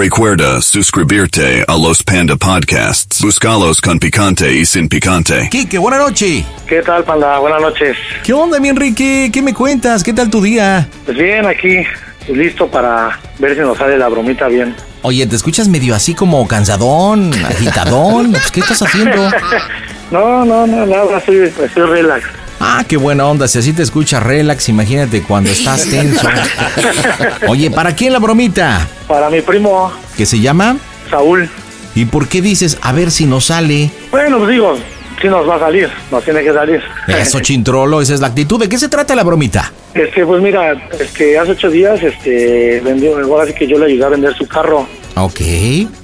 Recuerda 0.00 0.62
suscribirte 0.62 1.62
a 1.68 1.76
los 1.76 2.02
Panda 2.02 2.34
Podcasts. 2.34 3.20
Buscalos 3.20 3.82
con 3.82 3.98
picante 3.98 4.50
y 4.50 4.64
sin 4.64 4.88
picante. 4.88 5.50
Quique, 5.50 5.76
buena 5.76 5.98
noche. 5.98 6.42
¿Qué 6.66 6.80
tal, 6.80 7.04
Panda? 7.04 7.38
Buenas 7.38 7.60
noches. 7.60 7.98
¿Qué 8.24 8.32
onda, 8.32 8.58
mi 8.58 8.70
Enrique? 8.70 9.28
¿Qué 9.30 9.42
me 9.42 9.52
cuentas? 9.52 10.02
¿Qué 10.02 10.14
tal 10.14 10.30
tu 10.30 10.40
día? 10.40 10.88
Pues 11.04 11.18
bien, 11.18 11.44
aquí 11.44 11.84
listo 12.32 12.66
para 12.66 13.20
ver 13.38 13.54
si 13.54 13.60
nos 13.60 13.76
sale 13.76 13.98
la 13.98 14.08
bromita 14.08 14.48
bien. 14.48 14.74
Oye, 15.02 15.26
te 15.26 15.36
escuchas 15.36 15.68
medio 15.68 15.94
así 15.94 16.14
como 16.14 16.48
cansadón, 16.48 17.34
agitadón. 17.44 18.30
Pues, 18.30 18.50
¿Qué 18.50 18.60
estás 18.60 18.80
haciendo? 18.80 19.30
No, 20.10 20.44
no, 20.44 20.66
no, 20.66 20.86
nada, 20.86 21.18
estoy, 21.18 21.36
estoy 21.36 21.86
relax. 21.86 22.24
Ah, 22.62 22.84
qué 22.86 22.98
buena 22.98 23.26
onda. 23.26 23.48
Si 23.48 23.58
así 23.58 23.72
te 23.72 23.82
escuchas 23.82 24.22
relax, 24.22 24.68
imagínate 24.68 25.22
cuando 25.22 25.50
estás 25.50 25.88
tenso. 25.88 26.28
Oye, 27.48 27.70
¿para 27.70 27.94
quién 27.94 28.12
la 28.12 28.18
bromita? 28.18 28.86
Para 29.08 29.30
mi 29.30 29.40
primo, 29.40 29.90
¿Qué 30.14 30.26
se 30.26 30.40
llama? 30.40 30.76
Saúl. 31.08 31.48
¿Y 31.94 32.04
por 32.04 32.28
qué 32.28 32.42
dices 32.42 32.76
a 32.82 32.92
ver 32.92 33.10
si 33.10 33.24
nos 33.24 33.46
sale? 33.46 33.90
Bueno, 34.10 34.36
pues 34.38 34.50
digo, 34.50 34.76
sí 35.22 35.28
nos 35.28 35.48
va 35.48 35.56
a 35.56 35.60
salir, 35.60 35.88
nos 36.10 36.22
tiene 36.22 36.42
que 36.42 36.52
salir. 36.52 36.82
Eso, 37.08 37.40
chintrolo, 37.40 38.02
esa 38.02 38.12
es 38.12 38.20
la 38.20 38.26
actitud. 38.26 38.60
¿De 38.60 38.68
qué 38.68 38.76
se 38.78 38.90
trata 38.90 39.14
la 39.14 39.24
bromita? 39.24 39.72
Este, 39.94 40.26
pues 40.26 40.42
mira, 40.42 40.74
este, 41.00 41.38
hace 41.38 41.52
ocho 41.52 41.70
días, 41.70 42.02
este, 42.02 42.80
vendió, 42.84 43.18
ahora 43.18 43.46
sí 43.46 43.54
que 43.54 43.66
yo 43.66 43.78
le 43.78 43.86
ayudé 43.86 44.04
a 44.04 44.08
vender 44.10 44.34
su 44.36 44.46
carro. 44.46 44.86
Ok. 45.16 45.40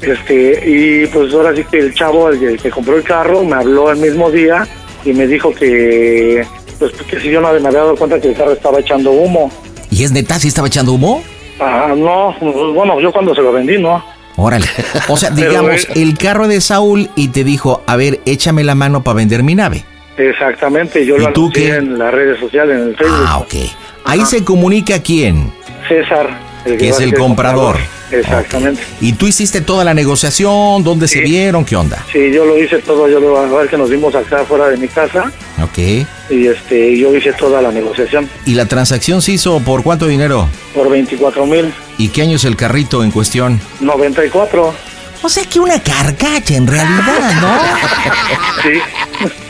Este, 0.00 0.62
y 0.66 1.06
pues 1.08 1.32
ahora 1.34 1.54
sí 1.54 1.64
que 1.70 1.78
el 1.80 1.94
chavo, 1.94 2.30
el, 2.30 2.42
el 2.42 2.58
que 2.58 2.70
compró 2.70 2.96
el 2.96 3.04
carro, 3.04 3.44
me 3.44 3.56
habló 3.56 3.90
el 3.92 3.98
mismo 3.98 4.30
día 4.30 4.66
y 5.06 5.12
me 5.12 5.26
dijo 5.26 5.54
que, 5.54 6.44
pues, 6.78 6.92
que 6.92 7.20
si 7.20 7.30
yo 7.30 7.40
no 7.40 7.52
me 7.52 7.68
había 7.68 7.80
dado 7.80 7.96
cuenta 7.96 8.20
que 8.20 8.28
el 8.28 8.34
carro 8.34 8.52
estaba 8.52 8.80
echando 8.80 9.12
humo. 9.12 9.50
¿Y 9.90 10.02
es 10.04 10.10
neta 10.10 10.38
si 10.38 10.48
estaba 10.48 10.66
echando 10.66 10.92
humo? 10.92 11.22
Ah, 11.60 11.94
no, 11.96 12.34
pues, 12.40 12.54
bueno, 12.74 13.00
yo 13.00 13.12
cuando 13.12 13.34
se 13.34 13.40
lo 13.40 13.52
vendí, 13.52 13.78
¿no? 13.78 14.04
Órale. 14.36 14.66
O 15.08 15.16
sea, 15.16 15.30
digamos, 15.34 15.86
el 15.94 16.18
carro 16.18 16.48
de 16.48 16.60
Saúl 16.60 17.08
y 17.14 17.28
te 17.28 17.44
dijo, 17.44 17.82
a 17.86 17.96
ver, 17.96 18.20
échame 18.26 18.64
la 18.64 18.74
mano 18.74 19.02
para 19.02 19.16
vender 19.16 19.42
mi 19.42 19.54
nave. 19.54 19.84
Exactamente, 20.16 21.04
yo 21.04 21.16
¿Y 21.16 21.20
lo 21.20 21.32
tú 21.32 21.42
anuncié 21.42 21.76
en 21.76 21.98
las 21.98 22.12
redes 22.12 22.40
sociales, 22.40 22.76
en 22.76 22.88
el 22.88 22.96
Facebook. 22.96 23.24
Ah, 23.26 23.38
ok. 23.38 23.54
Ahí 24.04 24.24
se 24.24 24.44
comunica 24.44 25.00
quién, 25.02 25.52
César. 25.88 26.38
el 26.64 26.78
que 26.78 26.88
es 26.88 27.00
el 27.00 27.14
comprador. 27.14 27.76
Exactamente. 28.10 28.82
Y 29.00 29.12
tú 29.14 29.26
hiciste 29.26 29.60
toda 29.60 29.84
la 29.84 29.94
negociación, 29.94 30.82
dónde 30.84 31.08
se 31.08 31.20
vieron, 31.20 31.64
qué 31.64 31.76
onda. 31.76 32.04
Sí, 32.12 32.30
yo 32.32 32.44
lo 32.44 32.56
hice 32.58 32.78
todo, 32.78 33.08
yo 33.08 33.20
lo 33.20 33.36
a 33.38 33.46
ver 33.46 33.68
que 33.68 33.76
nos 33.76 33.90
vimos 33.90 34.14
acá 34.14 34.40
afuera 34.42 34.68
de 34.68 34.76
mi 34.76 34.88
casa 34.88 35.32
Ok. 35.62 35.78
y 36.30 36.46
este 36.46 36.96
yo 36.98 37.14
hice 37.14 37.32
toda 37.32 37.60
la 37.62 37.70
negociación 37.72 38.28
¿Y 38.44 38.54
la 38.54 38.66
transacción 38.66 39.22
se 39.22 39.32
hizo 39.32 39.58
por 39.60 39.82
cuánto 39.82 40.06
dinero? 40.06 40.48
por 40.74 40.90
24 40.90 41.46
mil 41.46 41.72
¿Y 41.98 42.08
qué 42.08 42.22
año 42.22 42.36
es 42.36 42.44
el 42.44 42.56
carrito 42.56 43.02
en 43.02 43.10
cuestión? 43.10 43.60
94. 43.80 44.74
O 45.22 45.28
sea 45.28 45.44
que 45.44 45.58
una 45.58 45.80
carcacha 45.82 46.54
en 46.54 46.66
realidad, 46.66 47.30
Sí. 48.62 48.68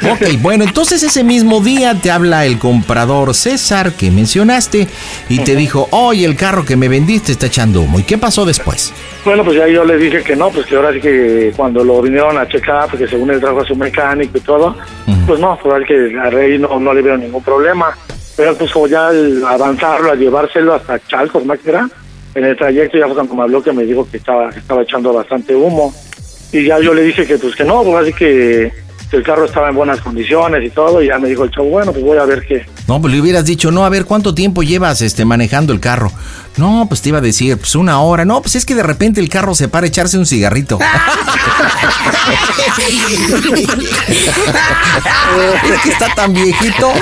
¿no? 0.03 0.13
ok, 0.13 0.41
bueno, 0.41 0.65
entonces 0.65 1.03
ese 1.03 1.25
mismo 1.25 1.61
día 1.61 1.95
te 1.95 2.11
habla 2.11 2.47
el 2.47 2.59
comprador 2.59 3.35
César 3.35 3.93
que 3.93 4.11
mencionaste 4.11 4.89
y 5.29 5.39
te 5.41 5.57
dijo, 5.57 5.89
oye, 5.91 6.25
el 6.25 6.37
carro 6.37 6.65
que 6.65 6.77
me 6.77 6.89
vendiste 6.89 7.33
está 7.33 7.47
echando 7.47 7.81
humo. 7.81 7.99
¿Y 7.99 8.05
qué 8.05 8.17
pasó 8.19 8.45
después? 8.45 8.93
Bueno, 9.25 9.45
pues 9.45 9.57
ya 9.57 9.67
yo 9.67 9.85
les 9.85 10.01
dije 10.01 10.23
que 10.23 10.37
no, 10.37 10.51
pues 10.51 10.67
que 10.67 10.77
ahora 10.77 10.93
sí 10.93 11.01
que 11.01 11.53
cuando 11.57 11.83
lo 11.85 12.01
vinieron 12.01 12.39
a 12.39 12.47
checar, 12.49 12.89
porque 12.89 13.09
según 13.09 13.31
él 13.31 13.41
trajo 13.41 13.61
a 13.61 13.65
su 13.65 13.75
mecánico 13.75 14.39
y 14.39 14.41
todo, 14.41 14.77
pues 15.27 15.41
no, 15.41 15.59
pues 15.63 15.85
que 15.87 16.17
a 16.19 16.31
Rey 16.31 16.59
no, 16.59 16.79
no 16.79 16.95
le 16.95 17.03
vieron 17.03 17.21
ningún 17.21 17.43
problema. 17.43 17.97
Pero 18.37 18.55
pues 18.57 18.71
ya 18.91 19.09
al 19.09 19.45
avanzarlo, 19.47 20.13
al 20.13 20.19
llevárselo 20.19 20.75
hasta 20.75 20.99
Chalcos, 21.07 21.45
más 21.47 21.59
que 21.59 21.71
era, 21.71 21.89
en 22.37 22.45
el 22.45 22.57
trayecto 22.57 22.99
ya 22.99 23.09
fue 23.09 23.25
me 23.35 23.43
habló 23.43 23.63
que 23.63 23.73
me 23.73 23.85
dijo 23.85 24.07
que 24.09 24.19
estaba, 24.19 24.51
estaba 24.51 24.83
echando 24.83 25.13
bastante 25.13 25.55
humo. 25.55 25.93
Y 26.53 26.67
ya 26.67 26.79
yo 26.79 26.93
le 26.93 27.03
dije 27.03 27.27
que 27.27 27.39
pues 27.39 27.57
que 27.57 27.65
no, 27.65 27.83
pues 27.83 27.97
así 27.97 28.13
que, 28.13 28.71
que 29.11 29.17
el 29.17 29.23
carro 29.23 29.47
estaba 29.47 29.71
en 29.71 29.75
buenas 29.75 30.01
condiciones 30.03 30.63
y 30.65 30.71
todo, 30.71 31.03
y 31.03 31.09
ya 31.09 31.19
me 31.19 31.29
dijo 31.29 31.45
el 31.45 31.51
chavo, 31.51 31.69
bueno, 31.69 31.93
pues 31.93 32.05
voy 32.05 32.19
a 32.19 32.25
ver 32.25 32.45
qué. 32.47 32.67
No, 32.87 33.01
pues 33.01 33.15
le 33.15 33.21
hubieras 33.21 33.47
dicho, 33.47 33.71
no, 33.71 33.87
a 33.87 33.89
ver, 33.89 34.05
¿cuánto 34.05 34.35
tiempo 34.35 34.63
llevas 34.63 35.01
este, 35.01 35.25
manejando 35.25 35.73
el 35.73 35.81
carro? 35.81 36.13
No, 36.57 36.87
pues 36.89 37.03
te 37.03 37.11
iba 37.11 37.19
a 37.19 37.23
decir, 37.23 37.57
pues 37.59 37.75
una 37.75 38.01
hora. 38.01 38.25
No, 38.25 38.41
pues 38.41 38.57
es 38.57 38.65
que 38.65 38.75
de 38.75 38.83
repente 38.83 39.21
el 39.21 39.29
carro 39.29 39.55
se 39.55 39.69
para 39.69 39.85
a 39.85 39.89
echarse 39.89 40.19
un 40.19 40.27
cigarrito. 40.27 40.79
Es 45.73 45.81
que 45.83 45.89
está 45.91 46.15
tan 46.15 46.33
viejito. 46.33 46.93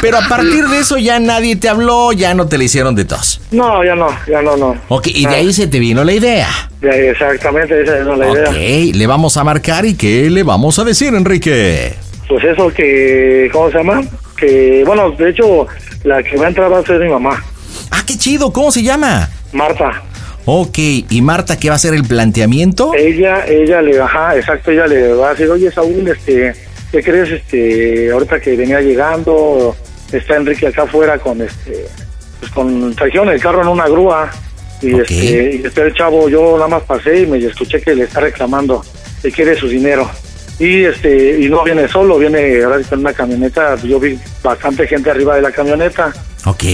Pero 0.00 0.18
a 0.18 0.28
partir 0.28 0.66
de 0.66 0.78
eso 0.78 0.98
ya 0.98 1.18
nadie 1.18 1.56
te 1.56 1.68
habló, 1.68 2.12
ya 2.12 2.34
no 2.34 2.46
te 2.46 2.58
le 2.58 2.64
hicieron 2.64 2.94
de 2.94 3.04
tos. 3.04 3.40
No, 3.50 3.84
ya 3.84 3.94
no, 3.94 4.08
ya 4.26 4.42
no, 4.42 4.56
no. 4.56 4.76
Ok, 4.88 5.08
y 5.08 5.26
de 5.26 5.34
ahí 5.34 5.52
se 5.52 5.66
te 5.66 5.78
vino 5.78 6.04
la 6.04 6.12
idea. 6.12 6.48
Ya, 6.82 6.90
exactamente, 6.90 7.82
esa 7.82 7.98
es 7.98 8.06
la 8.06 8.28
idea. 8.28 8.50
Ok, 8.50 8.94
le 8.94 9.06
vamos 9.06 9.36
a 9.36 9.44
marcar 9.44 9.84
y 9.86 9.94
¿qué 9.94 10.30
le 10.30 10.42
vamos 10.42 10.78
a 10.78 10.84
decir, 10.84 11.14
Enrique? 11.14 11.94
Pues 12.28 12.44
eso 12.44 12.68
que, 12.72 13.48
¿cómo 13.52 13.70
se 13.70 13.78
llama? 13.78 14.02
Que, 14.36 14.82
bueno, 14.86 15.10
de 15.12 15.30
hecho, 15.30 15.66
la 16.04 16.22
que 16.22 16.36
va 16.36 16.46
a 16.46 16.48
entrar 16.48 16.72
va 16.72 16.78
a 16.78 16.84
ser 16.84 17.00
mi 17.00 17.08
mamá, 17.08 17.42
Ah, 17.90 18.02
qué 18.06 18.16
chido, 18.16 18.52
¿cómo 18.52 18.70
se 18.70 18.82
llama? 18.82 19.28
Marta. 19.52 20.02
Ok, 20.44 20.78
¿y 20.78 21.20
Marta 21.20 21.58
qué 21.58 21.68
va 21.68 21.74
a 21.74 21.76
hacer 21.76 21.92
el 21.94 22.04
planteamiento? 22.04 22.94
Ella, 22.94 23.44
ella 23.46 23.82
le, 23.82 24.00
ajá, 24.00 24.34
exacto, 24.36 24.70
ella 24.70 24.86
le 24.86 25.12
va 25.12 25.28
a 25.28 25.30
decir, 25.32 25.50
oye, 25.50 25.70
Saúl, 25.70 26.08
este, 26.08 26.54
¿qué 26.90 27.02
crees, 27.02 27.30
este, 27.30 28.10
ahorita 28.10 28.40
que 28.40 28.56
venía 28.56 28.80
llegando, 28.80 29.76
está 30.10 30.36
Enrique 30.36 30.66
acá 30.66 30.84
afuera 30.84 31.18
con, 31.18 31.42
este, 31.42 31.86
pues 32.40 32.50
con, 32.52 32.94
trajeron 32.94 33.28
el 33.28 33.40
carro 33.40 33.60
en 33.62 33.68
una 33.68 33.88
grúa, 33.88 34.30
Y, 34.80 34.98
este, 34.98 35.56
y 35.56 35.66
este 35.66 35.82
el 35.82 35.94
chavo, 35.94 36.28
yo 36.28 36.54
nada 36.54 36.68
más 36.68 36.82
pasé 36.84 37.22
y 37.22 37.26
me 37.26 37.38
escuché 37.38 37.80
que 37.82 37.94
le 37.94 38.04
está 38.04 38.20
reclamando 38.20 38.82
que 39.20 39.30
quiere 39.30 39.54
su 39.54 39.68
dinero. 39.68 40.08
Y 40.58 40.84
este 40.84 41.40
y 41.40 41.48
no 41.48 41.62
viene 41.62 41.86
solo, 41.88 42.18
viene 42.18 42.62
ahora 42.62 42.80
con 42.82 43.00
una 43.00 43.12
camioneta. 43.12 43.76
Yo 43.76 44.00
vi 44.00 44.18
bastante 44.42 44.86
gente 44.86 45.10
arriba 45.10 45.36
de 45.36 45.42
la 45.42 45.52
camioneta. 45.52 46.12
Ok. 46.46 46.64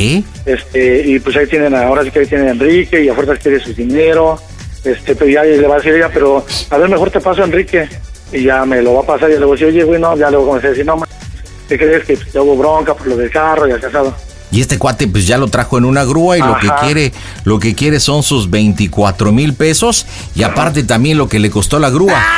Este, 0.46 1.02
y 1.06 1.18
pues 1.18 1.36
ahí 1.36 1.46
tienen, 1.46 1.74
ahora 1.74 2.02
sí 2.02 2.10
que 2.10 2.20
ahí 2.20 2.26
tienen 2.26 2.48
a 2.48 2.50
Enrique 2.52 3.02
y 3.02 3.08
a 3.08 3.14
fuerzas 3.14 3.38
quiere 3.38 3.60
su 3.60 3.74
dinero. 3.74 4.38
Este, 4.84 5.14
pero 5.14 5.30
ya 5.30 5.42
le 5.42 5.66
va 5.66 5.74
a 5.74 5.78
decir 5.78 5.94
ella, 5.94 6.10
pero 6.12 6.44
a 6.70 6.78
ver, 6.78 6.88
mejor 6.88 7.10
te 7.10 7.20
paso 7.20 7.42
a 7.42 7.46
Enrique. 7.46 7.88
Y 8.32 8.44
ya 8.44 8.64
me 8.64 8.82
lo 8.82 8.94
va 8.94 9.00
a 9.00 9.06
pasar 9.06 9.30
y 9.30 9.38
le 9.38 9.44
voy 9.44 9.50
a 9.50 9.52
decir, 9.52 9.68
oye, 9.68 9.84
güey, 9.84 10.00
no, 10.00 10.16
ya 10.16 10.30
luego 10.30 10.46
comencé 10.46 10.68
a 10.68 10.70
decir, 10.70 10.86
no, 10.86 10.96
ma, 10.96 11.06
¿qué 11.68 11.78
crees 11.78 12.04
que 12.04 12.16
te 12.16 12.40
hubo 12.40 12.56
bronca 12.56 12.94
por 12.94 13.06
lo 13.06 13.16
del 13.16 13.30
carro 13.30 13.68
y 13.68 13.80
casado? 13.80 14.14
Y 14.54 14.60
este 14.60 14.78
cuate 14.78 15.08
pues 15.08 15.26
ya 15.26 15.36
lo 15.36 15.48
trajo 15.48 15.78
en 15.78 15.84
una 15.84 16.04
grúa 16.04 16.38
y 16.38 16.40
lo 16.40 16.56
que 16.60 16.68
quiere, 16.80 17.12
lo 17.42 17.58
que 17.58 17.74
quiere 17.74 17.98
son 17.98 18.22
sus 18.22 18.50
24 18.50 19.32
mil 19.32 19.52
pesos 19.54 20.06
y 20.36 20.44
aparte 20.44 20.84
también 20.84 21.18
lo 21.18 21.28
que 21.28 21.40
le 21.40 21.50
costó 21.50 21.80
la 21.80 21.90
grúa. 21.90 22.14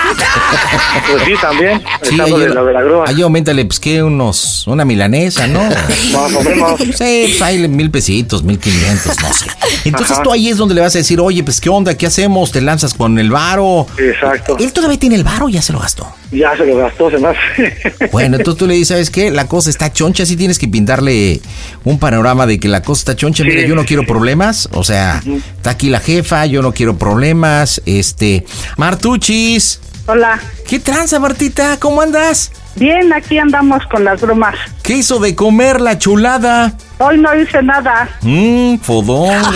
Pues 1.11 1.23
sí, 1.25 1.33
también, 1.41 1.83
Sí, 2.03 2.15
estando 2.15 2.39
de, 2.39 2.47
ahí, 2.47 2.53
lo 2.53 2.65
de 2.65 2.73
la 2.73 2.83
grúa. 2.83 3.05
ahí 3.07 3.23
aumentale 3.23 3.65
pues 3.65 3.79
que 3.79 4.03
unos, 4.03 4.67
una 4.67 4.85
milanesa, 4.85 5.47
¿no? 5.47 5.61
Más 5.63 6.35
o 6.35 6.43
menos. 6.43 6.81
Sí, 6.81 7.25
pues 7.29 7.43
ahí 7.43 7.69
mil 7.69 7.91
pesitos, 7.91 8.43
mil 8.43 8.59
quinientos, 8.59 9.21
no 9.21 9.33
sé. 9.33 9.47
Entonces 9.85 10.13
Ajá. 10.13 10.23
tú 10.23 10.33
ahí 10.33 10.49
es 10.49 10.57
donde 10.57 10.75
le 10.75 10.81
vas 10.81 10.95
a 10.95 10.99
decir, 10.99 11.21
oye, 11.21 11.43
pues 11.45 11.61
qué 11.61 11.69
onda, 11.69 11.95
qué 11.97 12.07
hacemos, 12.07 12.51
te 12.51 12.61
lanzas 12.61 12.95
con 12.95 13.19
el 13.19 13.31
varo. 13.31 13.87
Exacto. 13.99 14.57
Él 14.59 14.73
todavía 14.73 14.99
tiene 14.99 15.17
el 15.17 15.25
varo, 15.25 15.49
ya 15.49 15.61
se 15.63 15.73
lo 15.73 15.81
gastó. 15.81 16.07
Ya 16.33 16.57
se 16.57 16.65
lo 16.67 16.77
gastó, 16.77 17.11
se 17.11 17.17
hace. 17.25 18.09
Bueno, 18.11 18.37
entonces 18.37 18.59
tú 18.59 18.67
le 18.67 18.75
dices, 18.75 18.89
¿sabes 18.89 19.11
qué? 19.11 19.31
La 19.31 19.47
cosa 19.47 19.71
está 19.71 19.93
choncha, 19.93 20.27
sí 20.27 20.37
tienes 20.37 20.59
que 20.59 20.67
pintarle 20.69 21.41
un 21.85 21.99
panorama 22.11 22.47
de 22.47 22.61
que 22.61 22.69
la 22.69 22.83
cosa 22.83 23.01
está 23.01 23.17
choncha. 23.17 23.43
Mira, 23.43 23.63
Sí, 23.63 23.69
yo 23.69 23.75
no 23.75 23.85
quiero 23.85 24.07
problemas, 24.07 24.69
o 24.73 24.85
sea, 24.85 25.21
está 25.57 25.71
aquí 25.71 25.89
la 25.91 25.99
jefa, 25.99 26.47
yo 26.47 26.63
no 26.63 26.73
quiero 26.73 26.97
problemas. 26.97 27.83
Este, 27.85 28.47
Martuchis, 28.77 29.81
Hola. 30.07 30.39
¿qué 30.69 30.79
tranza, 30.79 31.19
Martita? 31.19 31.81
¿Cómo 31.81 32.01
andas? 32.03 32.53
Bien, 32.77 33.13
aquí 33.13 33.39
andamos 33.39 33.83
con 33.91 34.05
las 34.05 34.21
bromas. 34.21 34.55
¿Qué 34.85 34.99
hizo 34.99 35.19
de 35.19 35.35
comer 35.35 35.81
la 35.81 35.99
chulada? 35.99 36.75
Hoy 36.99 37.19
no 37.19 37.35
hice 37.35 37.63
nada. 37.63 38.09
Mmm, 38.23 38.79
fodonga. 38.79 39.53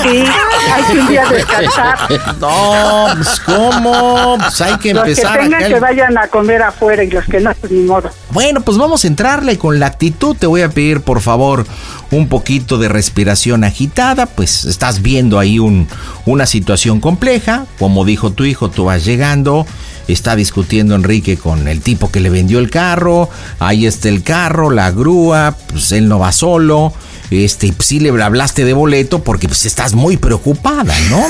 Sí, 0.00 0.24
hay 0.72 0.82
que 0.84 1.00
un 1.00 1.08
día 1.08 1.24
descansar. 1.30 1.98
No, 2.40 3.06
pues 3.16 3.40
¿cómo? 3.40 4.36
Pues 4.38 4.60
hay 4.60 4.76
que 4.78 4.94
Los 4.94 5.02
que 5.02 5.10
empezar 5.10 5.40
tengan 5.40 5.54
acá 5.60 5.74
que 5.74 5.80
vayan 5.80 6.16
a 6.18 6.28
comer 6.28 6.62
afuera 6.62 7.02
y 7.02 7.10
los 7.10 7.24
que 7.24 7.40
no, 7.40 7.52
pues 7.54 7.72
ni 7.72 7.82
modo. 7.82 8.10
Bueno, 8.30 8.60
pues 8.60 8.78
vamos 8.78 9.02
a 9.04 9.08
entrarle 9.08 9.58
con 9.58 9.80
la 9.80 9.86
actitud. 9.86 10.36
Te 10.36 10.46
voy 10.46 10.62
a 10.62 10.68
pedir, 10.68 11.00
por 11.00 11.20
favor, 11.20 11.66
un 12.12 12.28
poquito 12.28 12.78
de 12.78 12.88
respiración 12.88 13.64
agitada. 13.64 14.26
Pues 14.26 14.64
estás 14.64 15.02
viendo 15.02 15.40
ahí 15.40 15.58
un, 15.58 15.88
una 16.26 16.46
situación 16.46 17.00
compleja. 17.00 17.66
Como 17.80 18.04
dijo 18.04 18.30
tu 18.32 18.44
hijo, 18.44 18.70
tú 18.70 18.84
vas 18.84 19.04
llegando. 19.04 19.66
Está 20.08 20.36
discutiendo 20.36 20.94
Enrique 20.94 21.36
con 21.36 21.66
el 21.68 21.80
tipo 21.80 22.10
que 22.10 22.20
le 22.20 22.30
vendió 22.30 22.58
el 22.58 22.70
carro. 22.70 23.28
Ahí 23.58 23.86
está 23.86 24.08
el 24.08 24.22
carro, 24.22 24.70
la 24.70 24.90
grúa. 24.90 25.56
Pues 25.68 25.92
él 25.92 26.08
no 26.08 26.18
va 26.18 26.32
solo. 26.32 26.92
Este, 27.30 27.72
pues 27.72 27.88
sí 27.88 28.00
le 28.00 28.10
hablaste 28.22 28.64
de 28.64 28.74
boleto 28.74 29.24
porque 29.24 29.48
pues 29.48 29.64
estás 29.64 29.94
muy 29.94 30.16
preocupada, 30.16 30.94
¿no? 31.10 31.26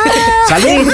¿Sale? 0.48 0.84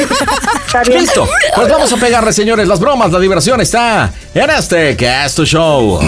Listo. 0.88 1.26
Pues 1.54 1.68
vamos 1.68 1.92
a 1.92 1.96
pegarle, 1.96 2.32
señores, 2.32 2.68
las 2.68 2.80
bromas. 2.80 3.10
La 3.12 3.18
diversión 3.18 3.60
está 3.60 4.12
en 4.34 4.50
este 4.50 4.96
Cast 4.96 5.40
Show. 5.40 6.00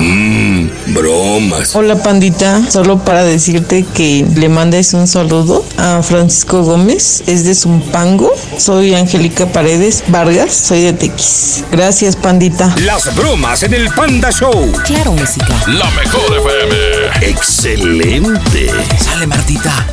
Bromas. 0.86 1.74
Hola 1.76 2.02
pandita, 2.02 2.62
solo 2.70 2.98
para 2.98 3.22
decirte 3.22 3.84
que 3.94 4.26
le 4.36 4.48
mandes 4.48 4.94
un 4.94 5.06
saludo 5.06 5.64
a 5.76 6.02
Francisco 6.02 6.62
Gómez, 6.62 7.22
es 7.26 7.44
de 7.44 7.54
Zumpango, 7.54 8.32
soy 8.56 8.94
Angélica 8.94 9.46
Paredes 9.46 10.04
Vargas, 10.08 10.54
soy 10.54 10.82
de 10.82 10.92
Tequis. 10.94 11.64
Gracias 11.70 12.16
pandita. 12.16 12.74
Las 12.78 13.14
bromas 13.14 13.62
en 13.62 13.74
el 13.74 13.90
Panda 13.90 14.30
Show. 14.30 14.72
Claro, 14.84 15.12
música. 15.12 15.54
La 15.66 15.90
mejor 15.90 16.34
FM. 16.38 17.28
Excelente. 17.28 18.70
Sale, 18.98 19.26
Martita. 19.26 19.86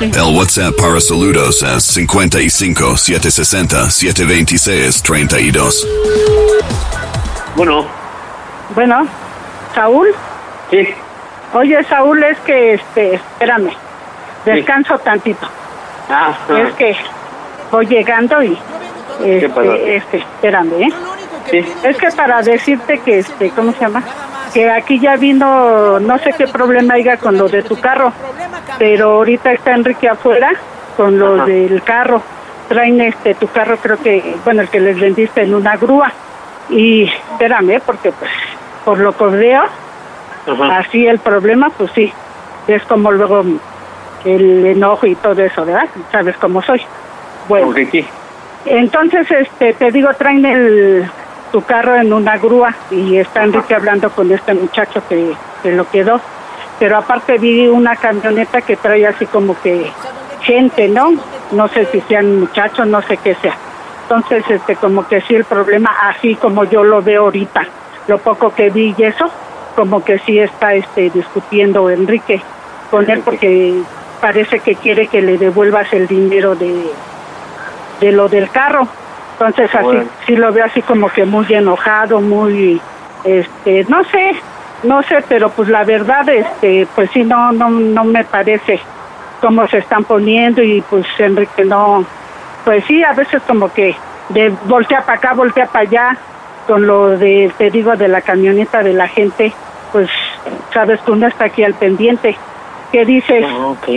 El 0.00 0.36
WhatsApp 0.36 0.74
para 0.76 1.00
saludos 1.00 1.62
es 1.62 1.84
55 1.84 2.96
760 2.98 3.90
726 3.90 5.02
32. 5.02 5.86
Bueno, 7.56 7.84
Bueno, 8.74 9.06
Saúl. 9.74 10.08
sí, 10.70 10.88
Oye, 11.54 11.84
Saúl, 11.84 12.22
es 12.24 12.38
que, 12.40 12.74
este, 12.74 13.14
espérame. 13.14 13.72
Descanso 14.46 14.98
tantito. 14.98 15.46
ah, 16.08 16.32
Es 16.48 16.72
que 16.74 16.96
voy 17.70 17.86
llegando 17.86 18.42
y, 18.42 18.58
este, 19.22 19.96
este, 19.96 20.16
espérame, 20.18 20.72
¿eh? 20.82 20.88
sí, 21.50 21.64
Es 21.84 21.96
que 21.98 22.08
para 22.12 22.40
decirte 22.42 22.98
que, 23.00 23.18
este, 23.18 23.50
¿cómo 23.50 23.72
se 23.72 23.80
llama? 23.80 24.02
Que 24.54 24.70
aquí 24.70 24.98
ya 24.98 25.16
vino, 25.16 26.00
no 26.00 26.18
sé 26.18 26.32
qué 26.36 26.46
problema 26.46 26.94
haya 26.94 27.18
con 27.18 27.36
lo 27.36 27.48
de 27.48 27.62
tu 27.62 27.78
carro, 27.78 28.12
pero 28.78 29.12
ahorita 29.12 29.52
está 29.52 29.72
Enrique 29.72 30.08
afuera 30.08 30.52
con 30.96 31.18
lo 31.18 31.34
Ajá. 31.36 31.44
del 31.46 31.82
carro. 31.82 32.22
Traen 32.68 33.00
este 33.02 33.34
tu 33.34 33.46
carro, 33.48 33.76
creo 33.76 33.98
que, 33.98 34.36
bueno, 34.44 34.62
el 34.62 34.68
que 34.70 34.80
les 34.80 34.98
vendiste 34.98 35.42
en 35.42 35.54
una 35.54 35.76
grúa. 35.76 36.10
Y 36.70 37.04
espérame, 37.04 37.80
porque 37.84 38.12
pues, 38.12 38.30
por 38.84 38.98
lo 38.98 39.16
que 39.16 39.24
veo, 39.24 39.64
ajá, 40.46 40.78
así 40.78 41.06
el 41.06 41.18
problema, 41.18 41.70
pues 41.70 41.90
sí, 41.92 42.12
es 42.66 42.82
como 42.84 43.10
luego 43.10 43.42
el 44.24 44.66
enojo 44.66 45.06
y 45.06 45.14
todo 45.16 45.42
eso, 45.42 45.64
¿verdad? 45.64 45.88
Sabes 46.10 46.36
cómo 46.36 46.62
soy. 46.62 46.80
Bueno, 47.48 47.72
sí, 47.74 48.06
entonces, 48.64 49.28
este, 49.30 49.72
te 49.74 49.90
digo, 49.90 50.10
traen 50.14 50.44
el, 50.44 51.10
tu 51.50 51.62
carro 51.62 51.96
en 51.96 52.12
una 52.12 52.38
grúa 52.38 52.74
y 52.90 53.16
está 53.16 53.42
Enrique 53.42 53.74
hablando 53.74 54.10
con 54.10 54.30
este 54.30 54.54
muchacho 54.54 55.02
que, 55.08 55.34
que 55.62 55.72
lo 55.72 55.88
quedó. 55.90 56.20
Pero 56.78 56.96
aparte 56.96 57.38
vi 57.38 57.66
una 57.68 57.96
camioneta 57.96 58.62
que 58.62 58.76
trae 58.76 59.06
así 59.06 59.26
como 59.26 59.60
que 59.60 59.90
gente, 60.42 60.88
¿no? 60.88 61.12
No 61.52 61.68
sé 61.68 61.86
si 61.86 62.00
sean 62.02 62.40
muchachos, 62.40 62.86
no 62.86 63.02
sé 63.02 63.16
qué 63.18 63.34
sea. 63.36 63.54
Entonces, 64.12 64.44
este, 64.50 64.76
como 64.76 65.08
que 65.08 65.22
sí 65.22 65.34
el 65.34 65.44
problema, 65.44 65.90
así 66.02 66.34
como 66.34 66.64
yo 66.64 66.84
lo 66.84 67.00
veo 67.00 67.22
ahorita, 67.22 67.62
lo 68.08 68.18
poco 68.18 68.54
que 68.54 68.68
vi 68.68 68.94
y 68.98 69.04
eso, 69.04 69.24
como 69.74 70.04
que 70.04 70.18
sí 70.18 70.38
está, 70.38 70.74
este, 70.74 71.08
discutiendo 71.08 71.88
Enrique 71.88 72.42
con 72.90 73.10
él 73.10 73.22
porque 73.24 73.80
parece 74.20 74.58
que 74.58 74.74
quiere 74.74 75.06
que 75.06 75.22
le 75.22 75.38
devuelvas 75.38 75.90
el 75.94 76.06
dinero 76.06 76.54
de, 76.54 76.90
de 78.00 78.12
lo 78.12 78.28
del 78.28 78.50
carro. 78.50 78.86
Entonces 79.32 79.74
así 79.74 79.84
Bueno. 79.84 80.04
sí 80.26 80.36
lo 80.36 80.52
veo 80.52 80.66
así 80.66 80.82
como 80.82 81.08
que 81.08 81.24
muy 81.24 81.46
enojado, 81.48 82.20
muy 82.20 82.82
este, 83.24 83.86
no 83.88 84.04
sé, 84.04 84.32
no 84.82 85.02
sé, 85.04 85.24
pero 85.26 85.48
pues 85.48 85.70
la 85.70 85.84
verdad 85.84 86.28
este, 86.28 86.86
pues 86.94 87.10
sí 87.12 87.24
no 87.24 87.50
no 87.52 87.70
no 87.70 88.04
me 88.04 88.24
parece 88.24 88.78
cómo 89.40 89.66
se 89.68 89.78
están 89.78 90.04
poniendo 90.04 90.62
y 90.62 90.82
pues 90.82 91.06
Enrique 91.18 91.64
no 91.64 92.04
pues 92.64 92.84
sí, 92.86 93.02
a 93.02 93.12
veces 93.12 93.42
como 93.46 93.72
que 93.72 93.94
de 94.30 94.52
voltea 94.66 95.00
para 95.02 95.18
acá, 95.18 95.32
voltea 95.34 95.66
para 95.66 95.80
allá 95.88 96.16
con 96.66 96.86
lo 96.86 97.10
de 97.18 97.50
te 97.58 97.70
digo 97.70 97.96
de 97.96 98.08
la 98.08 98.20
camioneta 98.20 98.82
de 98.82 98.92
la 98.92 99.08
gente, 99.08 99.52
pues 99.90 100.08
sabes 100.72 101.00
que 101.00 101.10
uno 101.10 101.26
está 101.26 101.46
aquí 101.46 101.64
al 101.64 101.74
pendiente. 101.74 102.36
¿Qué 102.92 103.04
dices? 103.04 103.44
Ah, 103.48 103.66
ok. 103.68 103.88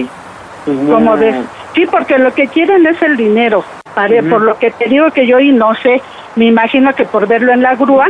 ¿Cómo 0.90 1.16
ves? 1.18 1.36
Sí, 1.76 1.86
porque 1.86 2.18
lo 2.18 2.34
que 2.34 2.48
quieren 2.48 2.86
es 2.88 3.02
el 3.04 3.18
dinero. 3.18 3.64
Pare- 3.94 4.24
Por 4.24 4.42
lo 4.42 4.58
que 4.58 4.72
te 4.72 4.86
digo 4.90 5.12
que 5.12 5.28
yo 5.28 5.40
y 5.40 5.52
no 5.52 5.76
sé, 5.76 6.02
me 6.36 6.46
imagino 6.46 6.94
que 6.96 7.06
por 7.06 7.28
verlo 7.28 7.54
en 7.54 7.62
la 7.62 7.76
grúa, 7.76 8.08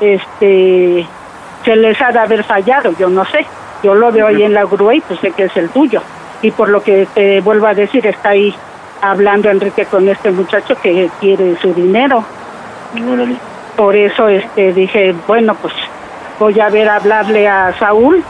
este, 0.00 1.06
se 1.64 1.76
les 1.76 2.00
ha 2.00 2.12
de 2.12 2.18
haber 2.18 2.44
fallado, 2.44 2.92
yo 2.98 3.08
no 3.08 3.24
sé. 3.24 3.44
Yo 3.82 3.94
lo 3.94 4.10
veo 4.10 4.26
ahí 4.26 4.42
en 4.42 4.54
la 4.54 4.64
grúa 4.64 4.94
y 4.94 5.00
pues 5.00 5.20
sé 5.20 5.30
que 5.32 5.44
es 5.44 5.56
el 5.56 5.68
tuyo. 5.70 6.02
Y 6.42 6.50
por 6.50 6.68
lo 6.68 6.82
que 6.82 7.06
te 7.14 7.40
vuelvo 7.40 7.66
a 7.66 7.74
decir, 7.74 8.06
está 8.06 8.30
ahí 8.30 8.54
hablando 9.00 9.50
Enrique 9.50 9.86
con 9.86 10.08
este 10.08 10.30
muchacho 10.30 10.76
que 10.80 11.10
quiere 11.20 11.56
su 11.60 11.72
dinero. 11.74 12.24
Órale. 13.10 13.36
Por 13.76 13.96
eso 13.96 14.28
este 14.28 14.72
dije, 14.72 15.14
bueno, 15.26 15.54
pues 15.54 15.74
voy 16.38 16.58
a 16.60 16.68
ver 16.68 16.88
a 16.88 16.96
hablarle 16.96 17.48
a 17.48 17.72
Saúl 17.78 18.22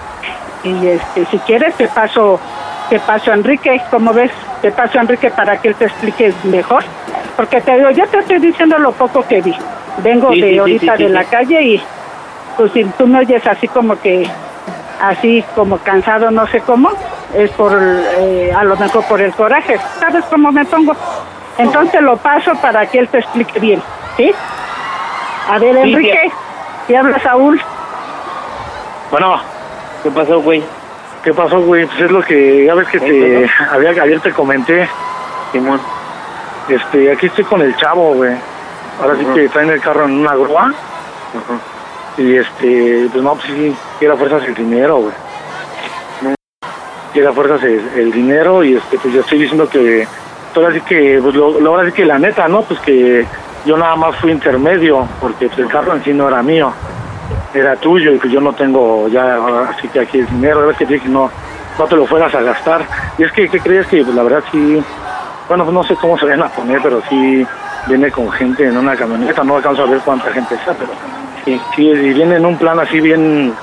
y 0.65 0.87
este 0.87 1.25
si 1.27 1.39
quieres 1.39 1.75
te 1.77 1.89
paso 1.89 2.41
te 2.89 2.99
paso 3.01 3.31
a 3.31 3.35
Enrique, 3.35 3.81
¿cómo 3.91 4.13
ves? 4.13 4.31
Te 4.63 4.71
paso 4.73 4.99
a 4.99 5.03
Enrique 5.03 5.31
para 5.31 5.61
que 5.61 5.69
él 5.69 5.75
te 5.75 5.85
explique 5.85 6.33
mejor, 6.45 6.85
porque 7.37 7.61
te 7.61 7.77
digo, 7.77 7.91
yo 7.91 8.07
te 8.09 8.19
estoy 8.19 8.39
diciendo 8.39 8.79
lo 8.79 8.93
poco 8.93 9.23
que 9.29 9.43
vi. 9.43 9.55
Vengo 10.03 10.33
Sí, 10.33 10.41
de 10.41 10.51
sí, 10.53 10.59
ahorita 10.59 10.97
sí, 10.97 11.03
de 11.03 11.09
la 11.11 11.25
calle 11.25 11.63
y 11.63 11.83
pues 12.57 12.73
si 12.73 12.85
tú 12.85 13.07
me 13.07 13.19
oyes 13.21 13.47
así 13.47 13.69
como 13.69 14.01
que 14.01 14.27
así 15.01 15.45
como 15.55 15.79
cansado, 15.79 16.31
no 16.31 16.47
sé 16.47 16.61
cómo, 16.61 16.91
es 17.35 17.51
por 17.53 17.73
eh, 17.75 18.53
a 18.55 18.65
lo 18.65 18.77
mejor 18.77 19.05
por 19.05 19.21
el 19.21 19.33
coraje. 19.33 19.79
¿Sabes 20.01 20.25
cómo 20.31 20.51
me 20.53 20.65
pongo? 20.65 20.95
Entonces 21.59 22.01
lo 22.01 22.17
paso 22.17 22.55
para 22.57 22.87
que 22.87 22.99
él 23.01 23.09
te 23.09 23.19
explique 23.19 23.59
bien, 23.59 23.83
¿sí? 24.17 24.33
A 25.49 25.59
ver, 25.59 25.77
Enrique, 25.77 26.31
¿y 26.89 26.95
habla 26.95 27.19
Saúl? 27.21 27.61
Bueno, 29.11 29.41
¿qué 30.03 30.11
pasó, 30.11 30.41
güey? 30.41 30.63
¿Qué 31.25 31.35
pasó, 31.35 31.61
güey? 31.61 31.87
Pues 31.87 32.01
es 32.01 32.11
lo 32.11 32.23
que, 32.23 32.67
ya 32.67 32.75
ves 32.75 32.89
que 32.89 33.01
te, 33.01 33.51
había, 33.71 33.91
ayer 33.91 34.21
te 34.21 34.33
comenté 34.33 34.89
Simón. 35.53 35.81
Este, 36.69 37.11
aquí 37.11 37.27
estoy 37.27 37.45
con 37.45 37.63
el 37.63 37.75
chavo, 37.77 38.15
güey. 38.15 38.37
Ahora 39.01 39.17
sí 39.17 39.25
que 39.35 39.49
traen 39.49 39.71
el 39.71 39.81
carro 39.81 40.05
en 40.05 40.21
una 40.21 40.35
grúa. 40.35 40.73
Y 42.17 42.37
este, 42.37 43.09
pues 43.11 43.23
no, 43.23 43.35
pues 43.35 43.47
sí, 43.47 43.77
quiere 43.99 44.15
a 44.15 44.17
fuerzas 44.17 44.43
el 44.45 44.55
dinero, 44.55 44.97
güey. 44.99 45.15
Quiere 47.13 47.29
a 47.29 47.33
fuerzas 47.33 47.63
el, 47.63 47.81
el 47.97 48.13
dinero 48.13 48.63
y 48.63 48.77
este, 48.77 48.99
pues 48.99 49.15
yo 49.15 49.21
estoy 49.21 49.39
diciendo 49.39 49.69
que, 49.69 50.07
ahora 50.55 50.73
sí 50.75 50.81
que, 50.83 51.19
pues 51.23 51.35
lo, 51.35 51.59
lo- 51.61 51.71
ahora 51.71 51.87
sí 51.87 51.93
que 51.93 52.05
la 52.05 52.19
neta, 52.19 52.49
¿no? 52.49 52.63
Pues 52.63 52.79
que 52.81 53.25
yo 53.65 53.77
nada 53.77 53.97
más 53.97 54.15
fui 54.17 54.31
intermedio, 54.31 55.07
porque 55.21 55.47
pues, 55.49 55.59
el 55.61 55.69
carro 55.69 55.95
en 55.95 56.05
sí 56.05 56.13
no 56.13 56.29
era 56.29 56.43
mío, 56.43 56.73
era 57.55 57.77
tuyo 57.77 58.13
y 58.13 58.19
pues 58.19 58.33
yo 58.33 58.41
no 58.41 58.53
tengo 58.53 59.09
ya, 59.09 59.37
ahora 59.37 59.75
sí 59.81 59.89
que 59.89 60.01
aquí 60.01 60.19
el 60.19 60.27
dinero, 60.27 60.69
que 60.77 60.85
te 60.85 60.93
dije 60.95 61.07
que 61.07 61.11
no, 61.13 61.31
no 61.79 61.85
te 61.87 61.97
lo 61.97 62.07
fueras 62.07 62.35
a 62.35 62.43
gastar. 62.43 62.83
Y 63.17 63.25
es 63.25 63.33
que, 63.33 63.49
¿qué 63.49 63.59
crees 63.61 63.87
que 63.87 64.03
pues, 64.05 64.15
la 64.15 64.23
verdad 64.23 64.45
sí, 64.53 64.83
bueno, 65.49 65.65
pues 65.65 65.75
no 65.75 65.83
sé 65.85 65.95
cómo 65.97 66.19
se 66.19 66.27
van 66.27 66.43
a 66.43 66.49
poner, 66.49 66.81
pero 66.83 67.01
sí 67.09 67.47
viene 67.87 68.11
con 68.11 68.31
gente 68.33 68.67
en 68.67 68.77
una 68.77 68.95
camioneta, 68.97 69.43
no 69.45 69.57
alcanzo 69.57 69.83
a 69.85 69.87
ver 69.87 70.01
cuánta 70.05 70.31
gente 70.31 70.55
está, 70.57 70.75
pero 70.75 70.91
sí, 71.45 71.59
sí, 71.75 71.89
y 71.89 72.13
viene 72.13 72.37
en 72.37 72.45
un 72.45 72.59
plan 72.59 72.79
así 72.79 73.01
bien, 73.01 73.55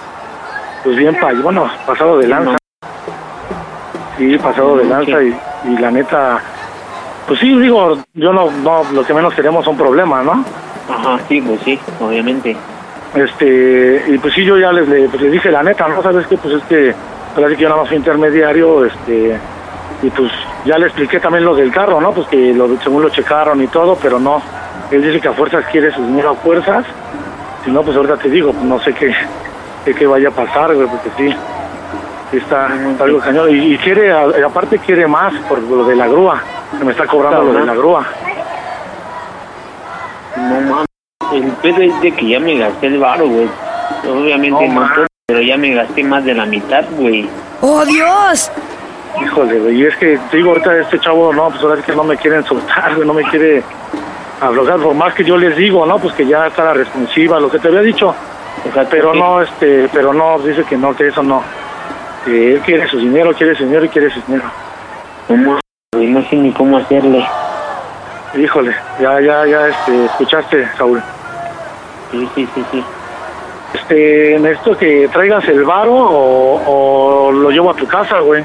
pues 0.83 0.95
bien, 0.97 1.15
pa- 1.19 1.33
bueno, 1.33 1.69
pasado 1.85 2.17
de 2.17 2.27
lanza. 2.27 2.57
Sí, 4.17 4.37
pasado 4.37 4.77
de 4.77 4.85
lanza 4.85 5.21
y, 5.21 5.35
y 5.65 5.77
la 5.77 5.91
neta, 5.91 6.39
pues 7.27 7.39
sí, 7.39 7.53
digo, 7.59 7.97
yo 8.13 8.31
no, 8.31 8.49
no, 8.63 8.83
lo 8.93 9.03
que 9.03 9.13
menos 9.13 9.33
queremos 9.33 9.65
son 9.65 9.75
problemas, 9.75 10.23
¿no? 10.23 10.45
Ajá, 10.89 11.19
sí, 11.27 11.41
pues 11.41 11.59
sí, 11.61 11.79
obviamente. 11.99 12.55
Este, 13.13 14.05
y 14.07 14.17
pues 14.17 14.33
sí, 14.33 14.45
yo 14.45 14.57
ya 14.57 14.71
les, 14.71 14.87
le, 14.87 15.09
pues 15.09 15.21
les 15.21 15.31
dije 15.33 15.51
la 15.51 15.63
neta, 15.63 15.87
¿no? 15.87 16.01
¿Sabes 16.01 16.27
qué? 16.27 16.37
Pues 16.37 16.55
es 16.55 16.63
que, 16.63 16.93
parece 17.33 17.55
que 17.55 17.63
yo 17.63 17.69
nada 17.69 17.81
más 17.81 17.89
fui 17.89 17.97
intermediario, 17.97 18.85
este, 18.85 19.37
y 20.01 20.09
pues 20.11 20.31
ya 20.65 20.77
le 20.77 20.85
expliqué 20.85 21.19
también 21.19 21.43
lo 21.43 21.55
del 21.55 21.71
carro, 21.71 21.99
¿no? 21.99 22.13
Pues 22.13 22.27
que 22.27 22.53
lo, 22.53 22.69
según 22.81 23.01
lo 23.01 23.09
checaron 23.09 23.61
y 23.61 23.67
todo, 23.67 23.97
pero 24.01 24.17
no. 24.17 24.41
Él 24.91 25.01
dice 25.01 25.19
que 25.19 25.27
a 25.27 25.33
fuerzas 25.33 25.65
quiere 25.71 25.91
su 25.91 26.05
dinero 26.05 26.31
a 26.31 26.35
fuerzas. 26.35 26.85
Si 27.65 27.71
no, 27.71 27.81
pues 27.81 27.97
ahorita 27.97 28.17
te 28.17 28.29
digo, 28.29 28.53
no 28.63 28.79
sé 28.79 28.93
qué, 28.93 29.13
qué, 29.83 29.93
qué 29.93 30.07
vaya 30.07 30.29
a 30.29 30.31
pasar, 30.31 30.73
güey, 30.73 30.87
porque 30.87 31.09
sí 31.17 31.35
está, 32.37 32.67
está 32.91 33.03
algo 33.03 33.19
cañón. 33.19 33.49
Y, 33.49 33.73
y 33.73 33.77
quiere, 33.77 34.11
a- 34.11 34.27
y 34.39 34.41
aparte 34.41 34.79
quiere 34.79 35.07
más 35.07 35.33
por 35.49 35.59
lo 35.61 35.85
de 35.85 35.95
la 35.95 36.07
grúa, 36.07 36.41
que 36.77 36.83
me 36.85 36.91
está 36.91 37.05
cobrando 37.05 37.43
lo 37.43 37.53
de 37.53 37.65
la 37.65 37.73
grúa. 37.75 38.05
No 40.37 40.61
mames. 40.61 40.85
El 41.33 41.51
pedo 41.61 41.81
es 41.81 42.01
de 42.01 42.11
que 42.11 42.27
ya 42.29 42.39
me 42.39 42.57
gasté 42.57 42.87
el 42.87 42.99
varo, 42.99 43.27
güey. 43.27 43.47
Obviamente 44.07 44.67
no, 44.67 44.81
todo, 44.81 45.05
pero 45.27 45.41
ya 45.41 45.57
me 45.57 45.73
gasté 45.73 46.03
más 46.03 46.23
de 46.23 46.33
la 46.33 46.45
mitad, 46.45 46.83
güey. 46.91 47.27
¡Oh, 47.61 47.83
Dios! 47.85 48.51
Híjole, 49.23 49.59
güey, 49.59 49.81
y 49.81 49.85
es 49.85 49.95
que 49.97 50.19
digo 50.31 50.49
ahorita 50.49 50.77
este 50.77 50.99
chavo, 50.99 51.33
no, 51.33 51.49
pues 51.49 51.61
ahora 51.63 51.79
es 51.79 51.85
que 51.85 51.95
no 51.95 52.03
me 52.03 52.17
quieren 52.17 52.43
soltar, 52.43 52.93
güey, 52.95 53.07
no 53.07 53.13
me 53.13 53.23
quiere 53.23 53.63
aflojar, 54.41 54.77
por 54.79 54.93
más 54.93 55.13
que 55.13 55.23
yo 55.23 55.37
les 55.37 55.55
digo, 55.55 55.85
¿no? 55.85 55.97
Pues 55.99 56.13
que 56.15 56.25
ya 56.27 56.47
está 56.47 56.65
la 56.65 56.73
responsiva, 56.73 57.39
lo 57.39 57.49
que 57.49 57.57
te 57.59 57.69
había 57.69 57.81
dicho. 57.81 58.13
pero 58.91 59.13
no, 59.15 59.41
este, 59.41 59.89
pero 59.93 60.13
no, 60.13 60.37
dice 60.39 60.63
que 60.65 60.75
no, 60.77 60.93
que 60.95 61.07
eso 61.07 61.23
no. 61.23 61.41
Él 62.25 62.61
quiere 62.65 62.87
su 62.87 62.97
dinero, 62.97 63.33
quiere 63.33 63.55
su 63.55 63.63
dinero 63.65 63.85
y 63.85 63.89
quiere 63.89 64.09
su 64.09 64.21
dinero. 64.21 64.45
¿Cómo? 65.27 65.59
Güey, 65.93 66.07
no 66.07 66.21
sé 66.29 66.35
ni 66.35 66.51
cómo 66.51 66.77
hacerle. 66.77 67.25
Híjole, 68.35 68.75
ya, 68.99 69.21
ya, 69.21 69.45
ya, 69.45 69.67
este, 69.67 70.05
escuchaste, 70.05 70.67
Saúl. 70.77 71.01
Sí, 72.11 72.29
sí, 72.35 72.47
sí, 72.53 72.65
sí. 72.71 72.83
Este, 73.73 74.39
necesito 74.39 74.77
que 74.77 75.09
traigas 75.11 75.47
el 75.47 75.63
varo 75.63 75.93
o, 75.93 76.61
o 77.27 77.31
lo 77.31 77.49
llevo 77.49 77.71
a 77.71 77.75
tu 77.75 77.87
casa, 77.87 78.19
güey. 78.19 78.43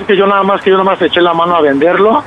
Es 0.00 0.06
que 0.06 0.16
yo 0.16 0.26
nada 0.26 0.42
más, 0.42 0.60
que 0.62 0.70
yo 0.70 0.76
nada 0.76 0.90
más 0.90 1.02
eché 1.02 1.20
la 1.20 1.34
mano 1.34 1.56
a 1.56 1.60
venderlo. 1.60 2.22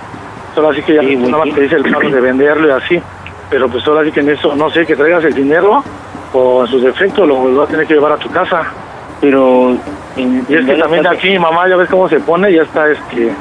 Ahora 0.55 0.75
sí 0.75 0.83
que 0.83 0.93
ya 0.93 1.01
nada 1.01 1.45
más 1.45 1.55
te 1.55 1.61
dice 1.61 1.75
el 1.75 1.91
carro 1.91 2.09
de 2.09 2.21
venderlo 2.21 2.67
y 2.67 2.71
así. 2.71 3.01
Pero 3.49 3.67
pues 3.69 3.85
ahora 3.87 4.03
sí 4.03 4.11
que 4.11 4.19
en 4.19 4.29
eso, 4.29 4.55
no 4.55 4.69
sé, 4.69 4.85
que 4.85 4.95
traigas 4.95 5.23
el 5.23 5.33
dinero 5.33 5.83
o 6.33 6.61
en 6.61 6.67
sus 6.67 6.83
defectos 6.83 7.27
lo 7.27 7.55
vas 7.55 7.67
a 7.67 7.71
tener 7.71 7.87
que 7.87 7.93
llevar 7.95 8.11
a 8.13 8.17
tu 8.17 8.29
casa. 8.29 8.63
Pero... 9.19 9.75
y 10.49 10.53
es 10.55 10.65
que 10.65 10.75
también 10.75 11.07
aquí 11.07 11.29
mi 11.31 11.39
mamá, 11.39 11.67
ya 11.67 11.75
ves 11.75 11.89
cómo 11.89 12.07
se 12.09 12.19
pone, 12.19 12.51
ya 12.53 12.61
está, 12.63 12.87
este, 12.89 13.31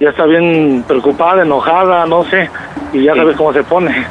ya 0.00 0.10
está 0.10 0.24
bien 0.24 0.84
preocupada, 0.86 1.42
enojada, 1.42 2.06
no 2.06 2.24
sé. 2.24 2.50
Y 2.92 3.02
ya 3.04 3.14
sabes 3.14 3.36
cómo 3.36 3.52
se 3.52 3.62
pone. 3.64 4.06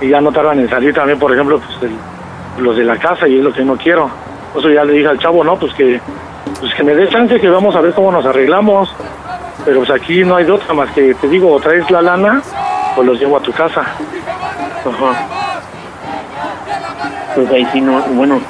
Y 0.00 0.08
ya 0.08 0.20
no 0.20 0.32
tardan 0.32 0.58
en 0.60 0.68
salir 0.68 0.92
también, 0.94 1.18
por 1.18 1.32
ejemplo, 1.32 1.60
pues 1.60 1.82
el- 1.90 2.64
los 2.64 2.76
de 2.76 2.84
la 2.84 2.96
casa 2.96 3.28
y 3.28 3.38
es 3.38 3.44
lo 3.44 3.52
que 3.52 3.62
no 3.64 3.76
quiero. 3.76 4.10
Por 4.52 4.60
eso 4.62 4.70
ya 4.70 4.84
le 4.84 4.94
dije 4.94 5.08
al 5.08 5.18
chavo, 5.18 5.44
no, 5.44 5.56
pues 5.56 5.72
que, 5.74 6.00
pues 6.60 6.74
que 6.74 6.82
me 6.82 6.94
dé 6.94 7.08
chance 7.08 7.38
que 7.38 7.48
vamos 7.48 7.74
a 7.76 7.80
ver 7.80 7.92
cómo 7.92 8.10
nos 8.10 8.24
arreglamos. 8.26 8.94
Pero 9.64 9.78
pues 9.78 9.90
aquí 9.90 10.24
no 10.24 10.36
hay 10.36 10.44
de 10.44 10.52
otra 10.52 10.74
más 10.74 10.90
que 10.90 11.14
te 11.14 11.28
digo, 11.28 11.52
o 11.52 11.60
traes 11.60 11.90
la 11.90 12.00
lana 12.02 12.42
o 12.96 13.02
los 13.02 13.18
llevo 13.18 13.36
a 13.36 13.40
tu 13.40 13.52
casa. 13.52 13.80
Ajá. 13.82 15.26
Pues 17.34 17.50
ahí 17.50 17.66
sí 17.72 17.80
no, 17.80 18.00
bueno. 18.12 18.40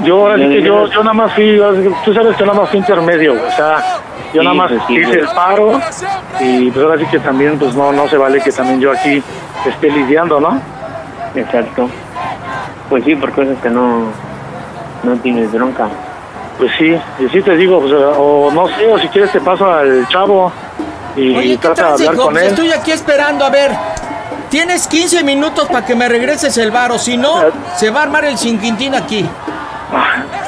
Yo 0.00 0.18
ahora 0.20 0.36
sí 0.36 0.48
que 0.48 0.62
yo, 0.62 0.86
yo 0.88 1.02
nada 1.02 1.14
más 1.14 1.32
fui, 1.32 1.58
tú 2.04 2.12
sabes 2.12 2.36
que 2.36 2.44
nada 2.44 2.58
más 2.60 2.68
fui 2.68 2.78
intermedio, 2.78 3.32
o 3.32 3.50
sea, 3.56 3.82
yo 4.34 4.42
Sí, 4.42 4.46
nada 4.46 4.54
más 4.54 4.70
pues 4.70 4.82
sí, 4.86 4.94
hice 4.98 5.20
el 5.20 5.28
paro 5.28 5.80
y 6.40 6.70
pues 6.70 6.84
ahora 6.84 6.98
sí 6.98 7.06
que 7.06 7.18
también 7.18 7.58
pues 7.58 7.74
no, 7.74 7.92
no 7.92 8.06
se 8.08 8.18
vale 8.18 8.40
que 8.42 8.52
también 8.52 8.80
yo 8.80 8.92
aquí 8.92 9.22
esté 9.64 9.90
lidiando, 9.90 10.38
¿no? 10.38 10.60
Exacto. 11.34 11.88
Pues 12.90 13.04
sí, 13.04 13.14
por 13.16 13.32
cosas 13.32 13.56
que 13.62 13.70
no, 13.70 14.04
no 15.02 15.16
tienes 15.22 15.50
bronca. 15.52 15.88
Pues 16.58 16.72
sí, 16.78 16.96
y 17.18 17.28
sí 17.28 17.40
te 17.42 17.56
digo, 17.56 17.80
pues, 17.80 17.92
o 17.94 18.50
no 18.52 18.68
sé, 18.68 18.86
o 18.92 18.98
si 18.98 19.08
quieres 19.08 19.32
te 19.32 19.40
paso 19.40 19.70
al 19.70 20.06
chavo 20.08 20.52
y 21.16 21.34
Oye, 21.36 21.50
¿qué 21.52 21.58
trata 21.58 21.82
de 21.82 21.82
tal, 21.82 21.92
hablar 21.94 22.14
hijo? 22.14 22.22
con 22.24 22.32
Pues 22.34 22.44
él. 22.44 22.50
Estoy 22.50 22.72
aquí 22.72 22.92
esperando, 22.92 23.44
a 23.44 23.50
ver. 23.50 23.72
Tienes 24.50 24.86
15 24.86 25.24
minutos 25.24 25.66
para 25.68 25.84
que 25.84 25.94
me 25.94 26.08
regreses 26.08 26.56
el 26.58 26.70
varo, 26.70 26.98
si 26.98 27.16
no, 27.16 27.40
se 27.76 27.90
va 27.90 28.00
a 28.00 28.02
armar 28.04 28.24
el 28.26 28.38
cinquintín 28.38 28.94
aquí. 28.94 29.26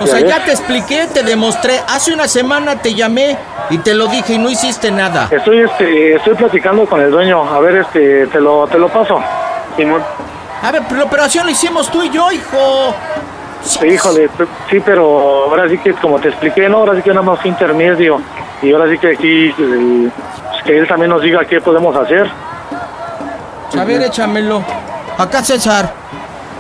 O 0.01 0.07
sea, 0.07 0.17
ves. 0.21 0.29
ya 0.29 0.45
te 0.45 0.51
expliqué, 0.53 1.07
te 1.13 1.23
demostré. 1.23 1.81
Hace 1.89 2.13
una 2.13 2.29
semana 2.29 2.77
te 2.77 2.95
llamé 2.95 3.37
y 3.71 3.79
te 3.79 3.95
lo 3.95 4.07
dije 4.07 4.35
y 4.35 4.39
no 4.39 4.49
hiciste 4.51 4.91
nada. 4.91 5.29
Estoy 5.31 5.61
este 5.61 6.15
estoy 6.17 6.35
platicando 6.35 6.87
con 6.87 7.01
el 7.01 7.11
dueño, 7.11 7.43
a 7.43 7.59
ver 7.61 7.77
este 7.77 8.27
te 8.29 8.41
lo 8.41 8.67
te 8.67 8.79
lo 8.79 8.89
paso. 8.89 9.21
Simón. 9.77 10.03
A 10.63 10.73
ver, 10.73 10.83
pero 10.89 11.01
la 11.01 11.05
operación 11.07 11.47
la 11.47 11.53
hicimos 11.53 11.91
tú 11.91 12.03
y 12.03 12.11
yo, 12.11 12.31
hijo. 12.33 12.95
Híjole, 13.85 14.29
p- 14.29 14.47
sí, 14.71 14.81
pero 14.85 15.45
ahora 15.51 15.69
sí 15.69 15.79
que 15.79 15.93
como 15.95 16.19
te 16.19 16.29
expliqué, 16.29 16.69
no, 16.69 16.79
ahora 16.79 16.95
sí 16.97 17.03
que 17.03 17.11
nada 17.11 17.23
más 17.23 17.45
intermedio 17.45 18.21
y 18.63 18.73
ahora 18.73 18.89
sí 18.91 18.99
que 18.99 19.13
aquí 19.13 19.53
pues, 19.57 20.63
que 20.65 20.79
él 20.79 20.87
también 20.89 21.11
nos 21.11 21.23
diga 21.23 21.45
qué 21.45 21.61
podemos 21.61 21.95
hacer. 21.97 22.31
A 23.79 23.85
ver, 23.85 24.03
échamelo. 24.03 24.63
Acá 25.19 25.43
César. 25.43 25.93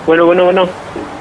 Bueno, 0.07 0.26
bueno, 0.26 0.45
bueno. 0.45 0.66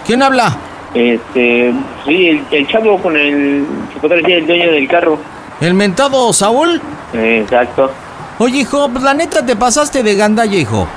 ¿Quién 0.06 0.22
habla? 0.24 0.52
Este, 0.94 1.74
sí, 2.06 2.28
el, 2.28 2.44
el 2.52 2.68
chavo 2.68 3.02
con 3.02 3.16
el, 3.16 3.66
se 3.94 4.00
podría 4.00 4.18
decir, 4.18 4.38
el 4.38 4.48
dueño 4.48 4.72
del 4.72 4.88
carro. 4.88 5.20
¿El 5.60 5.74
mentado 5.74 6.32
Saúl? 6.34 6.82
Exacto. 7.14 7.92
Oye, 8.40 8.60
hijo, 8.60 8.90
la 9.02 9.14
neta 9.14 9.46
te 9.46 9.56
pasaste 9.56 10.04
de 10.04 10.16
gandalla, 10.16 10.56
hijo. 10.56 10.88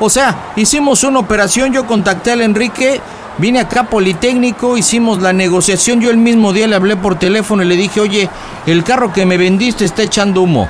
O 0.00 0.10
sea, 0.10 0.52
hicimos 0.56 1.02
una 1.04 1.18
operación, 1.18 1.72
yo 1.72 1.86
contacté 1.86 2.32
al 2.32 2.42
Enrique, 2.42 3.00
vine 3.38 3.60
acá 3.60 3.80
a 3.80 3.84
Politécnico, 3.84 4.76
hicimos 4.76 5.20
la 5.20 5.32
negociación, 5.32 6.00
yo 6.00 6.10
el 6.10 6.18
mismo 6.18 6.52
día 6.52 6.68
le 6.68 6.76
hablé 6.76 6.96
por 6.96 7.18
teléfono 7.18 7.62
y 7.62 7.66
le 7.66 7.76
dije, 7.76 8.00
oye, 8.00 8.28
el 8.66 8.84
carro 8.84 9.12
que 9.12 9.26
me 9.26 9.36
vendiste 9.36 9.84
está 9.84 10.02
echando 10.02 10.42
humo. 10.42 10.68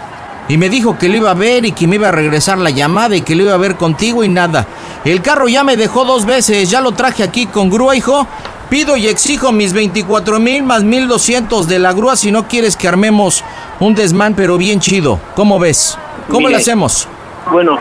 Y 0.48 0.56
me 0.56 0.70
dijo 0.70 0.98
que 0.98 1.08
lo 1.08 1.16
iba 1.16 1.30
a 1.30 1.34
ver 1.34 1.66
y 1.66 1.72
que 1.72 1.86
me 1.86 1.96
iba 1.96 2.08
a 2.08 2.12
regresar 2.12 2.58
la 2.58 2.70
llamada 2.70 3.14
y 3.14 3.20
que 3.20 3.34
lo 3.34 3.42
iba 3.44 3.54
a 3.54 3.58
ver 3.58 3.76
contigo 3.76 4.24
y 4.24 4.28
nada. 4.28 4.66
El 5.04 5.20
carro 5.20 5.46
ya 5.46 5.62
me 5.62 5.76
dejó 5.76 6.04
dos 6.04 6.24
veces, 6.24 6.70
ya 6.70 6.80
lo 6.80 6.92
traje 6.92 7.22
aquí 7.22 7.46
con 7.46 7.68
grúa, 7.68 7.94
hijo. 7.94 8.26
Pido 8.70 8.96
y 8.96 9.06
exijo 9.06 9.52
mis 9.52 9.72
24 9.72 10.38
mil 10.40 10.62
más 10.62 10.84
1200 10.84 11.68
de 11.68 11.78
la 11.78 11.92
grúa 11.92 12.16
si 12.16 12.30
no 12.30 12.48
quieres 12.48 12.76
que 12.76 12.88
armemos 12.88 13.42
un 13.80 13.94
desmán, 13.94 14.34
pero 14.34 14.58
bien 14.58 14.80
chido. 14.80 15.18
¿Cómo 15.34 15.58
ves? 15.58 15.98
¿Cómo 16.28 16.40
Mire, 16.40 16.52
lo 16.52 16.56
hacemos? 16.58 17.08
Bueno, 17.50 17.78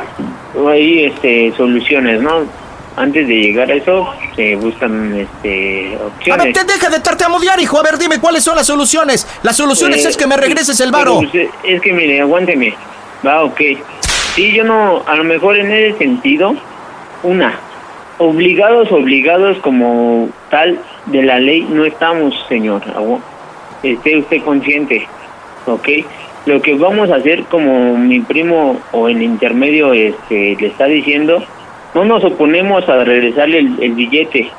hay 0.69 1.05
este, 1.05 1.53
soluciones, 1.57 2.21
¿no? 2.21 2.43
Antes 2.97 3.27
de 3.27 3.35
llegar 3.35 3.69
a 3.71 3.75
eso, 3.75 4.09
se 4.35 4.55
buscan 4.55 5.15
este, 5.15 5.95
A 6.01 6.07
opciones. 6.07 6.45
ver, 6.45 6.53
te 6.53 6.63
deja 6.73 6.89
de 6.89 6.99
tartamudear, 6.99 7.59
hijo. 7.59 7.79
A 7.79 7.83
ver, 7.83 7.97
dime 7.99 8.19
cuáles 8.19 8.43
son 8.43 8.55
las 8.55 8.65
soluciones. 8.67 9.27
Las 9.43 9.55
soluciones 9.55 10.03
Eh, 10.03 10.09
es 10.09 10.17
que 10.17 10.25
me 10.25 10.35
regreses 10.35 10.79
el 10.81 10.91
varo. 10.91 11.17
pero 11.19 11.27
usted- 11.27 11.47
es 11.63 11.79
que 11.81 11.93
mire, 11.93 12.19
aguánteme. 12.21 12.73
Va, 13.25 13.43
ok. 13.43 13.61
Sí, 14.35 14.51
yo 14.51 14.63
no, 14.63 15.03
a 15.05 15.15
lo 15.15 15.23
mejor 15.23 15.57
en 15.57 15.71
ese 15.71 15.97
sentido, 15.99 16.55
una, 17.21 17.59
obligados, 18.17 18.91
obligados 18.91 19.57
como 19.59 20.29
tal 20.49 20.79
de 21.05 21.21
la 21.21 21.39
ley 21.39 21.67
no 21.69 21.85
estamos, 21.85 22.33
señor. 22.49 22.81
Esté 23.83 24.17
usted 24.17 24.41
consciente, 24.43 25.07
ok. 25.67 25.87
Lo 26.47 26.61
que 26.63 26.73
vamos 26.73 27.11
a 27.11 27.15
hacer, 27.17 27.43
como 27.43 27.95
mi 27.95 28.21
primo 28.21 28.79
o 28.91 29.07
el 29.07 29.21
intermedio 29.21 29.93
este, 29.93 30.55
le 30.59 30.67
está 30.67 30.85
diciendo, 30.85 31.43
no 31.93 32.05
nos 32.05 32.23
oponemos 32.23 32.87
a 32.89 33.03
regresarle 33.03 33.59
el, 33.59 33.75
el 33.81 33.91
billete, 33.93 34.49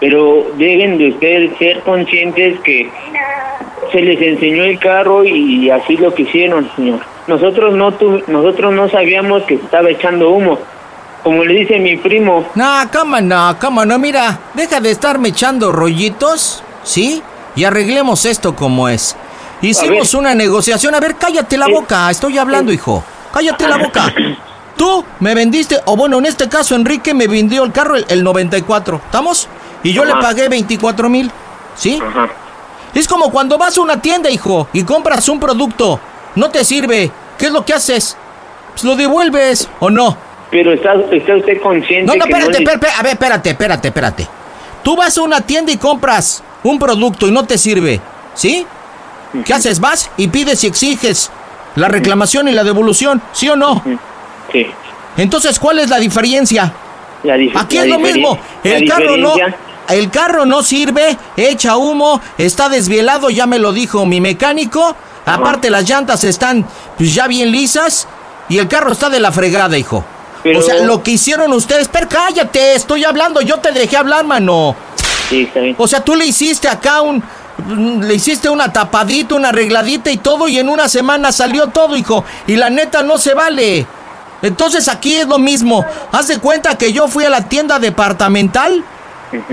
pero 0.00 0.46
deben 0.56 0.98
de 0.98 1.08
ustedes 1.10 1.56
ser 1.58 1.80
conscientes 1.80 2.58
que 2.60 2.90
se 3.92 4.00
les 4.00 4.20
enseñó 4.20 4.64
el 4.64 4.78
carro 4.78 5.24
y 5.24 5.68
así 5.70 5.96
lo 5.96 6.14
que 6.14 6.22
hicieron, 6.22 6.68
señor. 6.76 7.00
nosotros 7.26 7.74
no 7.74 7.92
tu- 7.92 8.22
nosotros 8.26 8.72
no 8.72 8.88
sabíamos 8.88 9.42
que 9.44 9.58
se 9.58 9.64
estaba 9.64 9.90
echando 9.90 10.30
humo. 10.30 10.58
Como 11.22 11.44
le 11.44 11.54
dice 11.54 11.78
mi 11.78 11.96
primo, 11.96 12.44
No, 12.56 12.64
cama 12.90 13.20
no, 13.20 13.56
cama 13.60 13.84
no, 13.86 13.96
mira, 13.98 14.40
deja 14.54 14.80
de 14.80 14.90
estarme 14.90 15.28
echando 15.28 15.70
rollitos, 15.70 16.64
¿sí? 16.82 17.22
Y 17.54 17.62
arreglemos 17.62 18.24
esto 18.26 18.56
como 18.56 18.88
es. 18.88 19.16
Hicimos 19.60 20.14
una 20.14 20.34
negociación, 20.34 20.96
a 20.96 21.00
ver, 21.00 21.14
cállate 21.14 21.56
la 21.56 21.68
boca, 21.68 22.10
estoy 22.10 22.38
hablando, 22.38 22.72
hijo. 22.72 23.04
Cállate 23.32 23.68
la 23.68 23.76
boca. 23.76 24.12
Tú 24.76 25.04
me 25.20 25.34
vendiste, 25.34 25.78
o 25.84 25.96
bueno, 25.96 26.18
en 26.18 26.26
este 26.26 26.48
caso 26.48 26.74
Enrique 26.74 27.14
me 27.14 27.26
vendió 27.28 27.64
el 27.64 27.72
carro 27.72 27.96
el, 27.96 28.06
el 28.08 28.24
94, 28.24 29.00
¿estamos? 29.04 29.48
Y 29.82 29.92
yo 29.92 30.04
le 30.04 30.12
pagué 30.14 30.48
24 30.48 31.08
mil, 31.08 31.30
¿sí? 31.74 32.00
Es 32.94 33.08
como 33.08 33.30
cuando 33.30 33.58
vas 33.58 33.76
a 33.78 33.80
una 33.80 34.00
tienda, 34.00 34.30
hijo, 34.30 34.68
y 34.72 34.82
compras 34.84 35.28
un 35.28 35.40
producto, 35.40 35.98
no 36.36 36.50
te 36.50 36.64
sirve, 36.64 37.10
¿qué 37.38 37.46
es 37.46 37.52
lo 37.52 37.64
que 37.64 37.74
haces? 37.74 38.16
Pues 38.72 38.84
lo 38.84 38.96
devuelves, 38.96 39.68
¿o 39.80 39.90
no? 39.90 40.16
pero 40.50 40.74
está, 40.74 40.92
está 41.10 41.34
usted 41.36 41.62
consciente 41.62 42.04
No, 42.04 42.12
no, 42.14 42.24
que 42.26 42.30
espérate, 42.30 42.58
le- 42.58 42.64
espérate, 42.64 42.86
a 42.98 43.02
ver, 43.02 43.12
espérate, 43.14 43.50
espérate, 43.50 43.88
espérate. 43.88 44.28
Tú 44.82 44.94
vas 44.96 45.16
a 45.16 45.22
una 45.22 45.40
tienda 45.40 45.72
y 45.72 45.78
compras 45.78 46.42
un 46.62 46.78
producto 46.78 47.26
y 47.26 47.30
no 47.30 47.44
te 47.46 47.56
sirve, 47.56 48.00
¿sí? 48.34 48.66
¿Qué 49.46 49.54
haces? 49.54 49.80
Vas 49.80 50.10
y 50.18 50.28
pides 50.28 50.62
y 50.64 50.66
exiges 50.66 51.30
la 51.76 51.88
reclamación 51.88 52.48
y 52.48 52.52
la 52.52 52.64
devolución, 52.64 53.22
¿sí 53.32 53.48
o 53.48 53.56
no? 53.56 53.82
Sí. 54.52 54.66
Entonces, 55.16 55.58
¿cuál 55.58 55.78
es 55.78 55.88
la 55.90 55.98
diferencia? 55.98 56.72
La 57.22 57.36
dif- 57.36 57.52
Aquí 57.54 57.76
la 57.76 57.82
es 57.84 57.88
lo 57.88 57.98
mismo. 57.98 58.38
El 58.64 58.88
carro 58.88 59.16
no, 59.16 59.34
el 59.88 60.10
carro 60.10 60.46
no 60.46 60.62
sirve, 60.62 61.16
echa 61.36 61.76
humo, 61.76 62.20
está 62.38 62.68
desvielado, 62.68 63.30
ya 63.30 63.46
me 63.46 63.58
lo 63.58 63.72
dijo 63.72 64.04
mi 64.06 64.20
mecánico. 64.20 64.96
Aparte 65.24 65.70
las 65.70 65.88
llantas 65.88 66.24
están 66.24 66.66
pues, 66.98 67.14
ya 67.14 67.26
bien 67.28 67.50
lisas 67.52 68.08
y 68.48 68.58
el 68.58 68.66
carro 68.68 68.92
está 68.92 69.08
de 69.08 69.20
la 69.20 69.30
fregada, 69.32 69.76
hijo. 69.78 70.04
Pero- 70.42 70.58
O 70.58 70.62
sea, 70.62 70.82
lo 70.82 71.02
que 71.02 71.12
hicieron 71.12 71.52
ustedes, 71.52 71.88
pero 71.88 72.08
cállate, 72.08 72.74
estoy 72.74 73.04
hablando, 73.04 73.40
yo 73.40 73.58
te 73.58 73.70
dejé 73.70 73.96
hablar, 73.96 74.24
mano. 74.24 74.74
Sí, 75.28 75.42
está 75.42 75.60
bien. 75.60 75.76
O 75.78 75.86
sea, 75.86 76.00
tú 76.00 76.16
le 76.16 76.26
hiciste 76.26 76.68
acá 76.68 77.00
un 77.02 77.22
le 78.00 78.14
hiciste 78.14 78.48
una 78.48 78.72
tapadita, 78.72 79.34
una 79.36 79.50
arregladita 79.50 80.10
y 80.10 80.16
todo 80.16 80.48
y 80.48 80.58
en 80.58 80.68
una 80.68 80.88
semana 80.88 81.30
salió 81.30 81.68
todo, 81.68 81.94
hijo, 81.96 82.24
y 82.48 82.56
la 82.56 82.70
neta 82.70 83.02
no 83.04 83.18
se 83.18 83.34
vale. 83.34 83.86
Entonces 84.42 84.88
aquí 84.88 85.14
es 85.14 85.26
lo 85.26 85.38
mismo. 85.38 85.84
Haz 86.10 86.28
de 86.28 86.38
cuenta 86.38 86.76
que 86.76 86.92
yo 86.92 87.08
fui 87.08 87.24
a 87.24 87.30
la 87.30 87.48
tienda 87.48 87.78
departamental, 87.78 88.84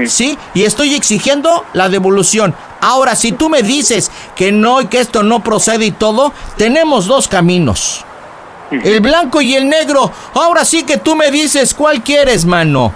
¿sí? 0.07 0.37
Y 0.53 0.63
estoy 0.63 0.95
exigiendo 0.95 1.65
la 1.73 1.89
devolución. 1.89 2.55
Ahora, 2.81 3.15
si 3.15 3.31
tú 3.31 3.49
me 3.49 3.61
dices 3.61 4.11
que 4.35 4.51
no 4.51 4.81
y 4.81 4.87
que 4.87 4.99
esto 4.99 5.23
no 5.23 5.43
procede 5.43 5.85
y 5.85 5.91
todo, 5.91 6.33
tenemos 6.57 7.05
dos 7.05 7.27
caminos. 7.27 8.05
El 8.71 9.01
blanco 9.01 9.41
y 9.41 9.55
el 9.55 9.67
negro. 9.67 10.11
Ahora 10.33 10.63
sí 10.63 10.83
que 10.83 10.97
tú 10.97 11.15
me 11.15 11.31
dices 11.31 11.73
cuál 11.73 12.03
quieres, 12.03 12.45
mano. 12.45 12.93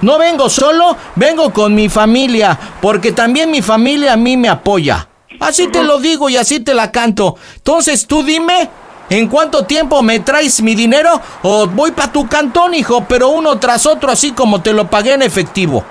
No 0.00 0.18
vengo 0.18 0.48
solo, 0.48 0.96
vengo 1.16 1.52
con 1.52 1.74
mi 1.74 1.88
familia, 1.88 2.58
porque 2.80 3.12
también 3.12 3.50
mi 3.50 3.62
familia 3.62 4.12
a 4.12 4.16
mí 4.16 4.36
me 4.36 4.48
apoya. 4.48 5.08
Así 5.40 5.68
te 5.68 5.82
lo 5.82 5.98
digo 5.98 6.28
y 6.28 6.36
así 6.36 6.60
te 6.60 6.74
la 6.74 6.90
canto. 6.90 7.36
Entonces 7.56 8.06
tú 8.06 8.22
dime, 8.22 8.70
¿en 9.10 9.28
cuánto 9.28 9.64
tiempo 9.64 10.02
me 10.02 10.20
traes 10.20 10.62
mi 10.62 10.74
dinero? 10.74 11.20
O 11.42 11.66
voy 11.66 11.92
para 11.92 12.12
tu 12.12 12.26
cantón, 12.26 12.74
hijo, 12.74 13.04
pero 13.08 13.28
uno 13.28 13.58
tras 13.58 13.86
otro, 13.86 14.10
así 14.10 14.32
como 14.32 14.60
te 14.60 14.72
lo 14.72 14.86
pagué 14.86 15.14
en 15.14 15.22
efectivo. 15.22 15.84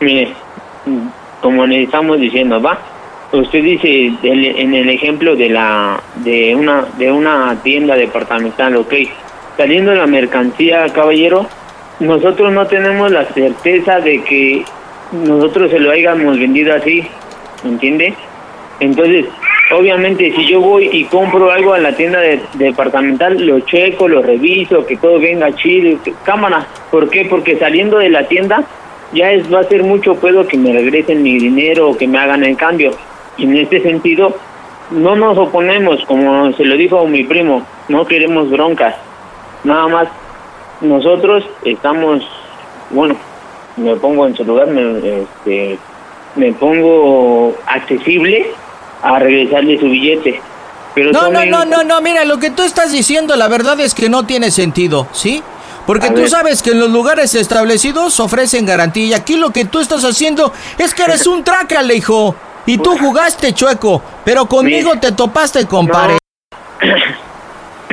Mire, 0.00 0.34
como 1.40 1.66
le 1.66 1.84
estamos 1.84 2.18
diciendo, 2.20 2.60
va. 2.60 2.78
Usted 3.32 3.62
dice 3.64 4.12
en 4.22 4.74
el 4.74 4.88
ejemplo 4.88 5.34
de 5.34 5.48
la 5.48 6.00
de 6.16 6.54
una 6.54 6.84
de 6.96 7.10
una 7.10 7.56
tienda 7.62 7.96
departamental, 7.96 8.76
ok. 8.76 8.94
Saliendo 9.56 9.92
la 9.94 10.06
mercancía, 10.06 10.86
caballero, 10.92 11.46
nosotros 12.00 12.52
no 12.52 12.66
tenemos 12.66 13.10
la 13.10 13.24
certeza 13.26 14.00
de 14.00 14.22
que 14.22 14.64
nosotros 15.12 15.70
se 15.70 15.78
lo 15.78 15.90
hayamos 15.90 16.38
vendido 16.38 16.74
así, 16.74 17.06
¿me 17.62 17.70
entiende? 17.70 18.14
Entonces, 18.80 19.26
obviamente, 19.72 20.32
si 20.36 20.46
yo 20.46 20.60
voy 20.60 20.88
y 20.92 21.04
compro 21.04 21.50
algo 21.50 21.72
a 21.74 21.78
la 21.78 21.92
tienda 21.96 22.20
de- 22.20 22.40
departamental, 22.54 23.44
lo 23.46 23.60
checo, 23.60 24.08
lo 24.08 24.22
reviso, 24.22 24.84
que 24.86 24.96
todo 24.96 25.18
venga 25.18 25.54
chido, 25.54 25.98
cámara. 26.24 26.66
¿Por 26.90 27.08
qué? 27.10 27.24
Porque 27.24 27.58
saliendo 27.58 27.98
de 27.98 28.10
la 28.10 28.26
tienda 28.28 28.64
ya 29.12 29.30
es 29.32 29.52
va 29.52 29.60
a 29.60 29.64
ser 29.64 29.82
mucho 29.84 30.16
pedo 30.16 30.46
que 30.46 30.56
me 30.56 30.72
regresen 30.72 31.22
mi 31.22 31.38
dinero 31.38 31.90
o 31.90 31.96
que 31.96 32.06
me 32.08 32.18
hagan 32.18 32.44
el 32.44 32.56
cambio. 32.56 32.90
Y 33.36 33.44
en 33.44 33.56
este 33.56 33.80
sentido, 33.80 34.36
no 34.90 35.16
nos 35.16 35.38
oponemos, 35.38 36.04
como 36.04 36.52
se 36.52 36.64
lo 36.64 36.76
dijo 36.76 37.06
mi 37.06 37.24
primo, 37.24 37.64
no 37.88 38.06
queremos 38.06 38.50
broncas. 38.50 38.96
Nada 39.62 39.88
más, 39.88 40.08
nosotros 40.80 41.44
estamos, 41.64 42.26
bueno, 42.90 43.16
me 43.76 43.96
pongo 43.96 44.26
en 44.26 44.36
su 44.36 44.44
lugar, 44.44 44.68
me, 44.68 44.98
este, 45.22 45.78
me 46.36 46.52
pongo 46.52 47.54
accesible 47.66 48.46
a 49.04 49.18
regresarle 49.18 49.78
su 49.78 49.86
billete. 49.86 50.40
Pero 50.94 51.12
No, 51.12 51.28
no, 51.30 51.44
no, 51.44 51.64
no, 51.64 51.82
no, 51.84 52.00
mira, 52.00 52.24
lo 52.24 52.38
que 52.38 52.50
tú 52.50 52.62
estás 52.62 52.92
diciendo, 52.92 53.36
la 53.36 53.48
verdad 53.48 53.78
es 53.80 53.94
que 53.94 54.08
no 54.08 54.24
tiene 54.26 54.50
sentido, 54.50 55.06
¿sí? 55.12 55.42
Porque 55.86 56.06
A 56.06 56.14
tú 56.14 56.22
ver. 56.22 56.30
sabes 56.30 56.62
que 56.62 56.70
en 56.70 56.80
los 56.80 56.90
lugares 56.90 57.34
establecidos 57.34 58.18
ofrecen 58.20 58.64
garantía. 58.64 59.04
Y 59.06 59.12
aquí 59.14 59.36
lo 59.36 59.50
que 59.50 59.64
tú 59.66 59.80
estás 59.80 60.04
haciendo 60.04 60.52
es 60.78 60.94
que 60.94 61.02
eres 61.02 61.26
un 61.26 61.44
trácale, 61.44 61.94
hijo. 61.96 62.34
Y 62.66 62.78
tú 62.78 62.96
jugaste 62.96 63.52
chueco, 63.52 64.00
pero 64.24 64.46
conmigo 64.46 64.92
te 64.98 65.12
topaste, 65.12 65.66
compadre. 65.66 66.18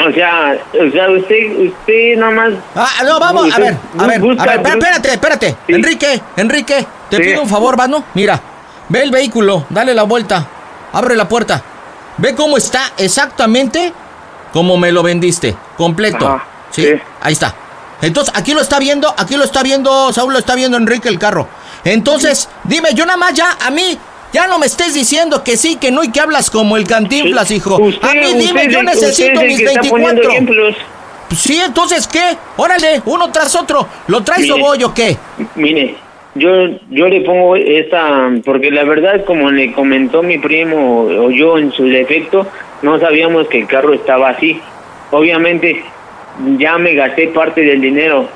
O 0.04 0.12
sea, 0.14 0.58
o 0.74 0.92
sea, 0.92 1.12
usted, 1.12 1.60
usted 1.60 2.18
nada 2.18 2.32
más. 2.32 2.54
Ah, 2.76 2.90
no, 3.06 3.20
vamos, 3.20 3.54
a 3.54 3.60
ver, 3.60 3.78
a 4.00 4.08
ver, 4.08 4.20
busca- 4.20 4.42
a 4.44 4.46
ver, 4.48 4.56
espérate, 4.56 4.80
espérate, 4.80 5.10
espérate. 5.12 5.56
Enrique, 5.68 6.22
Enrique, 6.38 6.88
te 7.10 7.18
Sí. 7.18 7.24
pido 7.24 7.42
un 7.44 7.48
favor, 7.50 7.78
mano. 7.78 8.04
Mira, 8.16 8.42
ve 8.90 9.04
el 9.04 9.12
vehículo, 9.12 9.66
dale 9.70 9.94
la 9.94 10.02
vuelta, 10.04 10.48
abre 10.94 11.16
la 11.16 11.28
puerta. 11.28 11.62
Ve 12.18 12.36
cómo 12.36 12.58
está 12.58 12.92
exactamente 12.98 13.94
como 14.54 14.78
me 14.78 14.92
lo 14.92 15.02
vendiste, 15.02 15.56
completo. 15.78 16.28
Ajá, 16.28 16.44
¿sí? 16.72 16.86
Ahí 17.22 17.34
está. 17.34 17.56
Entonces, 18.02 18.34
aquí 18.36 18.54
lo 18.54 18.62
está 18.62 18.80
viendo, 18.80 19.14
aquí 19.18 19.38
lo 19.38 19.44
está 19.46 19.64
viendo, 19.64 20.12
Saúl 20.12 20.34
lo 20.34 20.40
está 20.40 20.56
viendo 20.56 20.76
Enrique 20.78 21.08
el 21.08 21.20
carro. 21.20 21.48
Entonces, 21.84 22.50
dime, 22.64 22.90
yo 22.94 23.06
nada 23.06 23.18
más 23.18 23.34
ya, 23.34 23.58
a 23.62 23.70
mí, 23.70 23.98
ya 24.34 24.48
no 24.48 24.60
me 24.60 24.66
estés 24.66 24.94
diciendo 24.94 25.44
que 25.44 25.56
sí, 25.56 25.76
que 25.78 25.92
no 25.92 26.04
y 26.04 26.12
que 26.12 26.20
hablas 26.20 26.50
como 26.50 26.78
el 26.78 26.86
cantinflas, 26.88 27.50
hijo. 27.52 27.78
Usted- 27.78 28.08
a 28.08 28.14
mí 28.14 28.34
dime, 28.34 28.68
yo 28.72 28.84
necesito 28.84 29.42
mis 29.42 29.60
que 29.60 29.66
está 29.66 29.82
poniendo 29.82 30.22
24. 30.22 30.32
ejemplos. 30.32 30.76
Sí, 31.38 31.62
entonces, 31.62 32.08
¿qué? 32.08 32.38
Órale, 32.58 33.02
uno 33.06 33.32
tras 33.32 33.56
otro. 33.56 33.88
¿Lo 34.08 34.22
traes 34.22 34.50
o 34.52 34.56
Mire. 34.56 34.62
voy 34.68 34.84
o 34.84 34.94
qué? 34.94 35.18
Mire, 35.56 35.98
yo 36.36 36.68
yo 36.90 37.08
le 37.08 37.22
pongo 37.22 37.56
esta, 37.56 38.32
porque 38.46 38.72
la 38.72 38.84
verdad, 38.84 39.26
como 39.26 39.52
le 39.52 39.74
comentó 39.74 40.24
mi 40.24 40.38
primo 40.38 41.02
o 41.04 41.30
yo 41.32 41.58
en 41.58 41.72
su 41.72 41.86
defecto, 41.86 42.48
no 42.82 43.00
sabíamos 43.00 43.48
que 43.48 43.60
el 43.60 43.68
carro 43.68 43.94
estaba 43.94 44.30
así. 44.30 44.60
Obviamente, 45.12 45.84
ya 46.58 46.78
me 46.78 46.94
gasté 46.94 47.28
parte 47.28 47.62
del 47.62 47.82
dinero. 47.82 48.28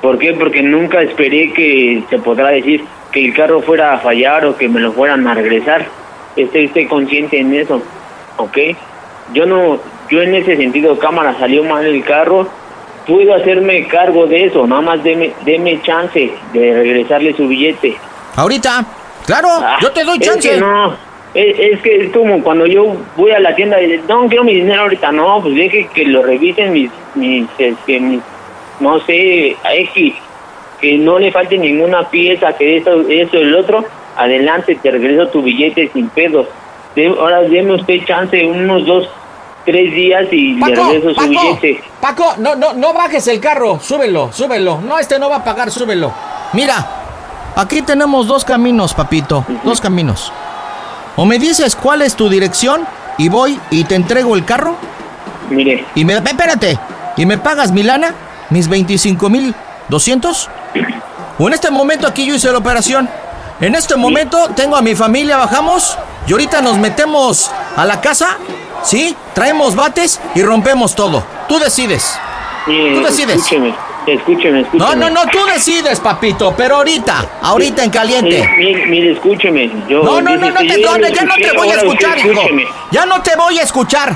¿Por 0.00 0.18
qué? 0.18 0.34
Porque 0.34 0.62
nunca 0.62 1.02
esperé 1.02 1.52
que 1.52 2.02
se 2.08 2.18
podrá 2.18 2.50
decir 2.50 2.84
que 3.10 3.24
el 3.24 3.34
carro 3.34 3.60
fuera 3.62 3.94
a 3.94 3.98
fallar 3.98 4.44
o 4.44 4.56
que 4.56 4.68
me 4.68 4.80
lo 4.80 4.92
fueran 4.92 5.26
a 5.26 5.34
regresar. 5.34 5.86
Esté 6.36 6.66
usted 6.66 6.88
consciente 6.88 7.38
en 7.38 7.54
eso, 7.54 7.82
¿ok? 8.36 8.58
Yo 9.32 9.46
no, 9.46 9.78
yo 10.10 10.22
en 10.22 10.34
ese 10.34 10.56
sentido, 10.56 10.98
cámara, 10.98 11.34
salió 11.38 11.64
mal 11.64 11.86
el 11.86 12.04
carro, 12.04 12.48
puedo 13.06 13.34
hacerme 13.34 13.86
cargo 13.86 14.26
de 14.26 14.44
eso, 14.46 14.66
nada 14.66 14.80
más 14.82 15.02
deme, 15.04 15.32
deme 15.44 15.80
chance 15.82 16.32
de 16.52 16.74
regresarle 16.74 17.34
su 17.34 17.46
billete. 17.48 17.96
Ahorita, 18.36 18.84
claro, 19.26 19.48
yo 19.80 19.90
te 19.92 20.04
doy 20.04 20.18
Es 20.20 20.26
chance. 20.26 20.50
que 20.50 20.56
no, 20.58 20.92
es, 21.34 21.58
es 21.58 21.80
que 21.80 22.04
es 22.06 22.12
como 22.12 22.42
cuando 22.42 22.66
yo 22.66 22.96
voy 23.16 23.32
a 23.32 23.40
la 23.40 23.54
tienda 23.54 23.80
y 23.80 23.86
digo, 23.92 24.04
no 24.08 24.26
quiero 24.28 24.44
mi 24.44 24.54
dinero 24.54 24.82
ahorita, 24.82 25.12
no, 25.12 25.40
pues 25.42 25.54
deje 25.54 25.88
que 25.94 26.04
lo 26.06 26.22
revisen 26.22 26.72
mis, 26.72 26.90
mis, 27.14 27.46
este, 27.58 28.00
mis 28.00 28.20
no 28.80 28.98
sé, 29.00 29.56
a 29.62 29.74
X, 29.74 30.14
que 30.80 30.98
no 30.98 31.18
le 31.18 31.30
falte 31.30 31.56
ninguna 31.56 32.08
pieza, 32.10 32.52
que 32.54 32.76
esto, 32.78 33.02
eso, 33.08 33.36
el 33.38 33.54
otro, 33.54 33.84
adelante, 34.16 34.76
te 34.82 34.90
regreso 34.90 35.28
tu 35.28 35.42
billete 35.42 35.88
sin 35.92 36.08
pedos. 36.08 36.46
De- 36.96 37.06
ahora 37.06 37.42
deme 37.42 37.74
usted 37.74 38.04
chance, 38.04 38.44
unos 38.44 38.84
dos, 38.84 39.08
tres 39.64 39.94
días 39.94 40.26
y 40.32 40.54
le 40.54 40.60
Paco, 40.60 40.88
regreso 40.88 41.08
su 41.10 41.16
Paco, 41.16 41.28
billete. 41.28 41.82
Paco, 42.00 42.34
no, 42.38 42.54
no, 42.54 42.72
no 42.74 42.92
bajes 42.92 43.26
el 43.28 43.40
carro, 43.40 43.80
súbelo, 43.80 44.32
súbelo. 44.32 44.80
No, 44.80 44.98
este 44.98 45.18
no 45.18 45.28
va 45.28 45.36
a 45.36 45.44
pagar, 45.44 45.70
súbelo. 45.70 46.12
Mira, 46.52 46.86
aquí 47.56 47.82
tenemos 47.82 48.26
dos 48.26 48.44
caminos, 48.44 48.94
papito, 48.94 49.44
dos 49.64 49.80
caminos. 49.80 50.32
O 51.16 51.24
me 51.24 51.38
dices 51.38 51.76
cuál 51.76 52.02
es 52.02 52.16
tu 52.16 52.28
dirección 52.28 52.86
y 53.18 53.28
voy 53.28 53.58
y 53.70 53.84
te 53.84 53.94
entrego 53.94 54.34
el 54.34 54.44
carro. 54.44 54.76
Mire. 55.50 55.84
Y 55.94 56.04
me, 56.04 56.14
espérate, 56.14 56.78
y 57.16 57.26
me 57.26 57.38
pagas 57.38 57.72
mi 57.72 57.82
lana, 57.82 58.14
mis 58.50 58.68
25 58.68 59.30
mil 59.30 59.54
200. 59.88 60.50
O 61.38 61.48
en 61.48 61.54
este 61.54 61.70
momento 61.70 62.06
aquí 62.06 62.26
yo 62.26 62.34
hice 62.34 62.50
la 62.50 62.58
operación. 62.58 63.08
En 63.60 63.74
este 63.74 63.96
momento 63.96 64.48
tengo 64.54 64.76
a 64.76 64.82
mi 64.82 64.94
familia, 64.94 65.36
bajamos 65.36 65.96
y 66.26 66.32
ahorita 66.32 66.60
nos 66.60 66.78
metemos 66.78 67.50
a 67.76 67.84
la 67.84 68.00
casa, 68.00 68.38
¿Sí? 68.84 69.16
Traemos 69.32 69.74
bates 69.74 70.20
y 70.34 70.42
rompemos 70.42 70.94
todo. 70.94 71.24
Tú 71.48 71.58
decides. 71.58 72.18
Tú 72.66 73.02
decides. 73.02 73.36
Escúcheme, 73.36 73.74
escúcheme, 74.06 74.60
escúcheme. 74.60 74.84
No, 74.84 74.94
no, 74.94 75.10
no, 75.10 75.26
tú 75.30 75.44
decides, 75.46 76.00
papito, 76.00 76.54
pero 76.56 76.76
ahorita, 76.76 77.26
ahorita 77.42 77.82
en 77.82 77.90
caliente. 77.90 78.48
Mire, 78.58 78.86
mire, 78.86 79.12
escúcheme. 79.12 79.70
Yo, 79.88 80.02
No, 80.02 80.20
no, 80.20 80.36
no, 80.36 80.50
no 80.50 80.60
te, 80.60 80.80
ya 80.82 80.98
no, 80.98 81.08
ya 81.08 81.24
no 81.24 81.34
te 81.34 81.52
voy 81.56 81.68
a 81.68 81.74
escuchar, 81.74 82.18
hijo. 82.18 82.42
Ya 82.90 83.06
no 83.06 83.22
te 83.22 83.36
voy 83.36 83.58
a 83.58 83.62
escuchar. 83.62 84.14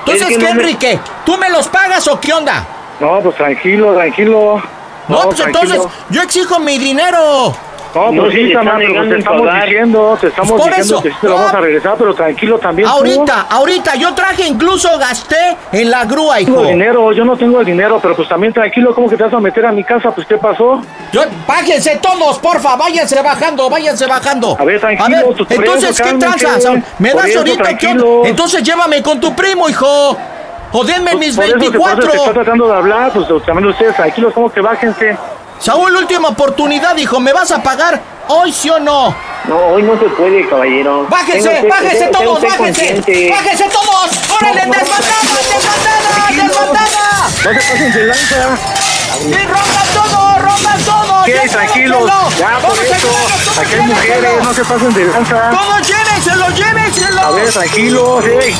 Entonces, 0.00 0.38
¿qué, 0.38 0.48
Enrique? 0.48 1.00
¿Tú 1.24 1.36
me 1.38 1.48
los 1.48 1.68
pagas 1.68 2.06
o 2.08 2.18
qué 2.20 2.32
onda? 2.32 2.66
No, 2.98 3.20
pues 3.20 3.36
tranquilo, 3.36 3.94
tranquilo. 3.94 4.62
No, 5.08 5.22
pues 5.22 5.36
tranquilo. 5.36 5.62
entonces, 5.74 5.98
yo 6.10 6.22
exijo 6.22 6.58
mi 6.58 6.78
dinero. 6.78 7.54
No, 7.94 8.12
No 8.12 8.22
pues 8.22 8.34
sí, 8.34 8.44
negando 8.44 9.02
te 9.14 9.18
estamos 9.18 9.40
pagar. 9.46 9.64
diciendo, 9.64 10.18
te 10.20 10.26
estamos 10.28 10.50
Por 10.52 10.60
diciendo 10.68 10.94
eso, 10.94 11.02
que 11.02 11.10
sí 11.10 11.16
te 11.20 11.26
lo 11.28 11.34
vamos 11.34 11.54
a 11.54 11.60
regresar, 11.60 11.94
pero 11.98 12.14
tranquilo 12.14 12.58
también. 12.58 12.88
tú. 12.88 12.94
Ahorita, 12.94 13.46
ahorita, 13.50 13.94
yo 13.96 14.14
traje, 14.14 14.46
incluso 14.46 14.96
gasté 14.98 15.56
en 15.72 15.90
la 15.90 16.04
grúa, 16.04 16.38
No 16.40 16.44
tengo 16.46 16.60
hijo. 16.60 16.68
dinero, 16.70 17.12
yo 17.12 17.24
no 17.24 17.36
tengo 17.36 17.60
el 17.60 17.66
dinero, 17.66 17.98
pero 18.00 18.14
pues 18.14 18.28
también 18.28 18.52
tranquilo, 18.52 18.94
¿cómo 18.94 19.08
que 19.08 19.16
te 19.16 19.24
vas 19.24 19.32
a 19.34 19.40
meter 19.40 19.66
a 19.66 19.72
mi 19.72 19.82
casa? 19.84 20.10
Pues, 20.12 20.26
¿qué 20.26 20.36
pasó? 20.38 20.80
Yo, 21.12 21.22
bájense 21.46 21.98
todos, 22.00 22.38
porfa, 22.38 22.76
váyanse 22.76 23.20
bajando, 23.22 23.68
váyanse 23.68 24.06
bajando. 24.06 24.56
A 24.58 24.64
ver, 24.64 24.78
tranquilo, 24.80 25.04
A 25.18 25.22
ver, 25.22 25.36
por 25.36 25.52
entonces, 25.52 25.96
¿qué 25.96 26.02
cálmense. 26.04 26.38
tranza? 26.38 26.60
Saúl? 26.60 26.82
¿Me 26.98 27.12
das 27.12 27.26
eso, 27.26 27.38
ahorita 27.40 27.62
onda? 27.90 28.28
Entonces 28.28 28.62
llévame 28.62 29.02
con 29.02 29.18
tu 29.20 29.34
primo, 29.34 29.68
hijo. 29.68 30.16
O 30.72 30.84
denme 30.84 31.16
mis 31.16 31.34
Por 31.34 31.44
eso, 31.46 31.54
que- 31.58 31.70
por 31.72 31.90
eso 31.90 31.96
te 31.96 32.06
24. 32.06 32.12
está 32.14 32.32
tratando 32.32 32.68
de 32.68 32.74
hablar, 32.76 33.10
pues 33.12 33.26
también 33.44 33.66
ustedes 33.68 33.96
tranquilos, 33.96 34.32
¿cómo 34.32 34.48
que 34.52 34.60
bájense? 34.60 35.16
Saúl, 35.60 35.94
última 35.94 36.28
oportunidad, 36.28 36.96
hijo, 36.96 37.20
¿me 37.20 37.32
vas 37.32 37.50
a 37.50 37.62
pagar 37.62 38.00
hoy 38.28 38.52
sí 38.52 38.70
o 38.70 38.78
no? 38.80 39.14
No, 39.46 39.56
hoy 39.66 39.82
no 39.82 39.98
se 39.98 40.06
puede, 40.06 40.48
caballero. 40.48 41.06
¡Bájense, 41.08 41.48
usted- 41.48 41.68
bájense 41.68 42.06
todos, 42.08 42.34
usted 42.36 42.48
bájense! 42.48 42.92
consciente. 42.94 43.30
¡Bájense 43.30 43.64
todos! 43.64 44.10
¡Órale, 44.36 44.60
desbandada, 44.60 45.20
desbandada, 45.52 46.30
desbandada! 46.30 47.28
No 47.44 47.52
se 47.52 47.60
pasen 47.60 47.92
de 47.92 48.06
lanza. 48.06 48.56
¡Sí, 49.18 49.46
rompan 49.46 49.86
todo, 49.94 50.38
rompan 50.38 50.80
todo! 50.84 51.24
¿Qué? 51.24 51.40
Tranquilos, 51.50 52.10
ya 52.38 52.58
por 52.60 52.78
eso. 52.78 53.08
Aquí 53.60 53.74
hay 53.74 53.80
mujeres, 53.82 54.42
no 54.42 54.54
se 54.54 54.64
pasen 54.64 54.94
de 54.94 55.04
lanza. 55.06 55.50
¡Todos 55.50 55.82
llévenselo, 55.88 56.48
llévenselo! 56.50 57.20
A 57.20 57.30
ver, 57.32 57.52
tranquilos, 57.52 58.24
ey. 58.24 58.56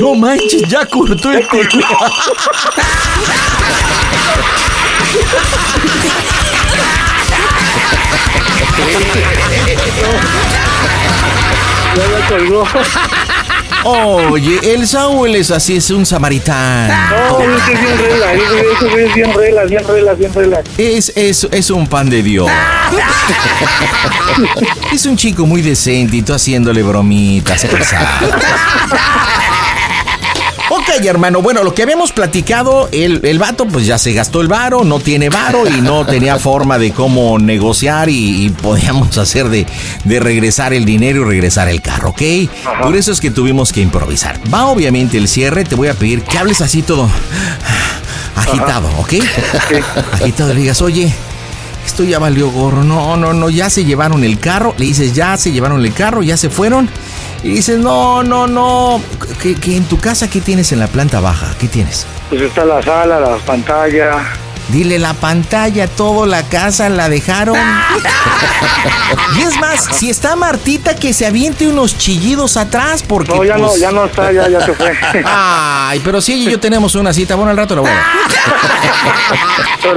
No 0.00 0.14
manches, 0.14 0.62
ya 0.68 0.84
cortó 0.86 1.32
el 1.32 1.48
culo. 1.48 1.66
Ya 11.96 12.28
colgó. 12.28 12.64
Oye, 13.88 14.74
el 14.74 14.84
Saúl 14.86 15.34
es 15.36 15.50
así, 15.52 15.76
es 15.76 15.90
un 15.90 16.04
samaritano. 16.04 16.92
No, 17.08 17.40
ese 17.56 17.72
es 17.72 17.80
bien 17.80 17.96
güey 18.90 19.04
es 19.04 19.14
bien 19.14 19.32
regla, 19.32 19.64
bien 19.64 19.86
regla, 19.86 20.12
bien 20.14 20.34
regla. 20.34 20.60
Es, 20.76 21.12
es, 21.14 21.46
es 21.50 21.70
un 21.70 21.86
pan 21.86 22.10
de 22.10 22.20
Dios. 22.22 22.50
es 24.92 25.06
un 25.06 25.16
chico 25.16 25.46
muy 25.46 25.62
decente 25.62 26.16
y 26.16 26.22
tú 26.22 26.34
haciéndole 26.34 26.82
bromitas 26.82 27.64
pesadas. 27.64 28.24
Hermano, 31.04 31.42
bueno, 31.42 31.62
lo 31.62 31.74
que 31.74 31.82
habíamos 31.82 32.10
platicado, 32.10 32.88
el, 32.90 33.20
el 33.24 33.38
vato 33.38 33.66
pues 33.66 33.86
ya 33.86 33.98
se 33.98 34.12
gastó 34.12 34.40
el 34.40 34.48
varo, 34.48 34.82
no 34.82 34.98
tiene 34.98 35.28
varo 35.28 35.68
y 35.68 35.80
no 35.82 36.06
tenía 36.06 36.38
forma 36.40 36.78
de 36.78 36.92
cómo 36.92 37.38
negociar 37.38 38.08
y, 38.08 38.46
y 38.46 38.50
podíamos 38.50 39.16
hacer 39.18 39.48
de, 39.48 39.66
de 40.04 40.20
regresar 40.20 40.72
el 40.72 40.84
dinero 40.84 41.20
y 41.20 41.24
regresar 41.24 41.68
el 41.68 41.82
carro, 41.82 42.10
¿ok? 42.10 42.22
Por 42.82 42.96
eso 42.96 43.12
es 43.12 43.20
que 43.20 43.30
tuvimos 43.30 43.72
que 43.72 43.82
improvisar. 43.82 44.40
Va 44.52 44.66
obviamente 44.66 45.18
el 45.18 45.28
cierre, 45.28 45.64
te 45.64 45.74
voy 45.74 45.88
a 45.88 45.94
pedir 45.94 46.22
que 46.22 46.38
hables 46.38 46.60
así 46.60 46.82
todo 46.82 47.08
agitado, 48.36 48.88
¿ok? 48.98 49.14
Agitado, 50.12 50.54
le 50.54 50.60
digas, 50.60 50.80
oye, 50.82 51.12
esto 51.86 52.04
ya 52.04 52.18
valió 52.18 52.50
gorro, 52.50 52.84
no, 52.84 53.16
no, 53.16 53.32
no, 53.32 53.50
ya 53.50 53.70
se 53.70 53.84
llevaron 53.84 54.24
el 54.24 54.38
carro, 54.38 54.74
le 54.78 54.86
dices, 54.86 55.14
ya 55.14 55.36
se 55.36 55.52
llevaron 55.52 55.84
el 55.84 55.92
carro, 55.92 56.22
ya 56.22 56.36
se 56.36 56.48
fueron. 56.50 56.88
Y 57.42 57.50
dices, 57.50 57.78
no, 57.78 58.22
no, 58.22 58.46
no, 58.46 59.00
que, 59.42 59.54
que 59.54 59.76
en 59.76 59.84
tu 59.84 59.98
casa, 59.98 60.28
¿qué 60.28 60.40
tienes 60.40 60.72
en 60.72 60.80
la 60.80 60.88
planta 60.88 61.20
baja? 61.20 61.54
¿Qué 61.58 61.68
tienes? 61.68 62.06
Pues 62.28 62.42
está 62.42 62.64
la 62.64 62.82
sala, 62.82 63.20
la 63.20 63.36
pantalla. 63.38 64.22
Dile 64.68 64.98
la 64.98 65.14
pantalla, 65.14 65.86
todo 65.86 66.26
la 66.26 66.42
casa 66.42 66.88
la 66.88 67.08
dejaron. 67.08 67.56
y 69.38 69.42
es 69.42 69.60
más, 69.60 69.86
si 69.92 70.10
está 70.10 70.34
Martita, 70.34 70.96
que 70.96 71.12
se 71.12 71.24
aviente 71.26 71.68
unos 71.68 71.96
chillidos 71.96 72.56
atrás, 72.56 73.04
porque. 73.06 73.32
No, 73.32 73.44
ya 73.44 73.56
no, 73.56 73.68
pues, 73.68 73.80
ya 73.80 73.92
no 73.92 74.04
está, 74.06 74.32
ya, 74.32 74.48
ya 74.48 74.60
se 74.60 74.72
fue. 74.72 74.92
Ay, 75.24 76.00
pero 76.04 76.20
si 76.20 76.32
ella 76.32 76.48
y 76.48 76.52
yo 76.52 76.60
tenemos 76.60 76.94
una 76.96 77.12
cita, 77.12 77.36
bueno, 77.36 77.50
al 77.50 77.56
rato 77.56 77.76
la 77.76 77.82
voy 77.82 77.90
a. 77.90 78.02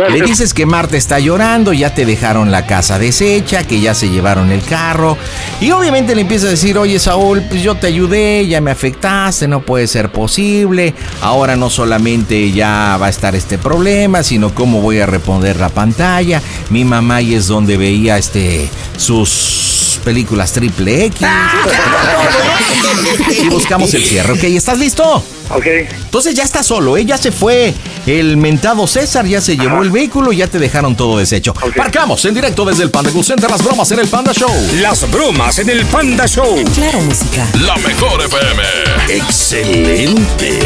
Le 0.09 0.21
dices 0.21 0.53
que 0.53 0.65
Marta 0.65 0.97
está 0.97 1.19
llorando, 1.19 1.73
ya 1.73 1.93
te 1.93 2.05
dejaron 2.05 2.51
la 2.51 2.65
casa 2.65 2.99
deshecha, 2.99 3.63
que 3.63 3.79
ya 3.79 3.95
se 3.95 4.09
llevaron 4.09 4.51
el 4.51 4.63
carro. 4.63 5.17
Y 5.61 5.71
obviamente 5.71 6.13
le 6.15 6.21
empieza 6.21 6.47
a 6.47 6.49
decir, 6.51 6.77
oye 6.77 6.99
Saúl, 6.99 7.41
pues 7.49 7.63
yo 7.63 7.75
te 7.75 7.87
ayudé, 7.87 8.45
ya 8.47 8.61
me 8.61 8.71
afectaste, 8.71 9.47
no 9.47 9.61
puede 9.61 9.87
ser 9.87 10.11
posible. 10.11 10.93
Ahora 11.21 11.55
no 11.55 11.69
solamente 11.69 12.51
ya 12.51 12.97
va 13.01 13.07
a 13.07 13.09
estar 13.09 13.35
este 13.35 13.57
problema, 13.57 14.21
sino 14.21 14.53
cómo 14.59 14.81
voy 14.81 14.99
a 14.99 15.05
responder 15.05 15.55
la 15.55 15.69
pantalla. 15.69 16.41
Mi 16.69 16.83
mamá 16.83 17.15
ahí 17.15 17.33
es 17.33 17.47
donde 17.47 17.77
veía 17.77 18.17
este 18.17 18.69
sus 18.97 20.01
películas 20.03 20.51
triple 20.51 21.05
X. 21.05 21.21
y 23.41 23.47
buscamos 23.47 23.93
el 23.93 24.03
cierre. 24.03 24.33
Ok, 24.33 24.43
¿estás 24.43 24.77
listo? 24.77 25.23
Ok. 25.49 25.65
Entonces 25.65 26.35
ya 26.35 26.43
está 26.43 26.61
solo, 26.61 26.97
¿eh? 26.97 27.05
Ya 27.05 27.17
se 27.17 27.31
fue 27.31 27.73
el 28.05 28.35
mentado 28.35 28.85
César, 28.85 29.25
ya 29.25 29.39
se 29.39 29.55
llevó 29.55 29.81
el 29.81 29.91
vehículo, 29.91 30.33
ya 30.33 30.47
te 30.47 30.59
dejaron 30.59 30.97
todo 30.97 31.17
deshecho. 31.17 31.53
Parcamos 31.75 32.23
en 32.25 32.33
directo 32.33 32.65
desde 32.65 32.83
el 32.83 32.91
Panda 32.91 33.11
Cool 33.11 33.23
Center, 33.23 33.49
las 33.49 33.63
bromas 33.63 33.89
en 33.91 33.99
el 33.99 34.09
Panda 34.09 34.33
Show. 34.33 34.51
Las 34.81 35.09
bromas 35.09 35.57
en 35.59 35.69
el 35.69 35.85
Panda 35.85 36.27
Show. 36.27 36.61
Claro, 36.75 36.99
música. 36.99 37.47
La 37.61 37.77
mejor 37.77 38.21
FM. 38.21 38.61
Excelente. 39.07 40.59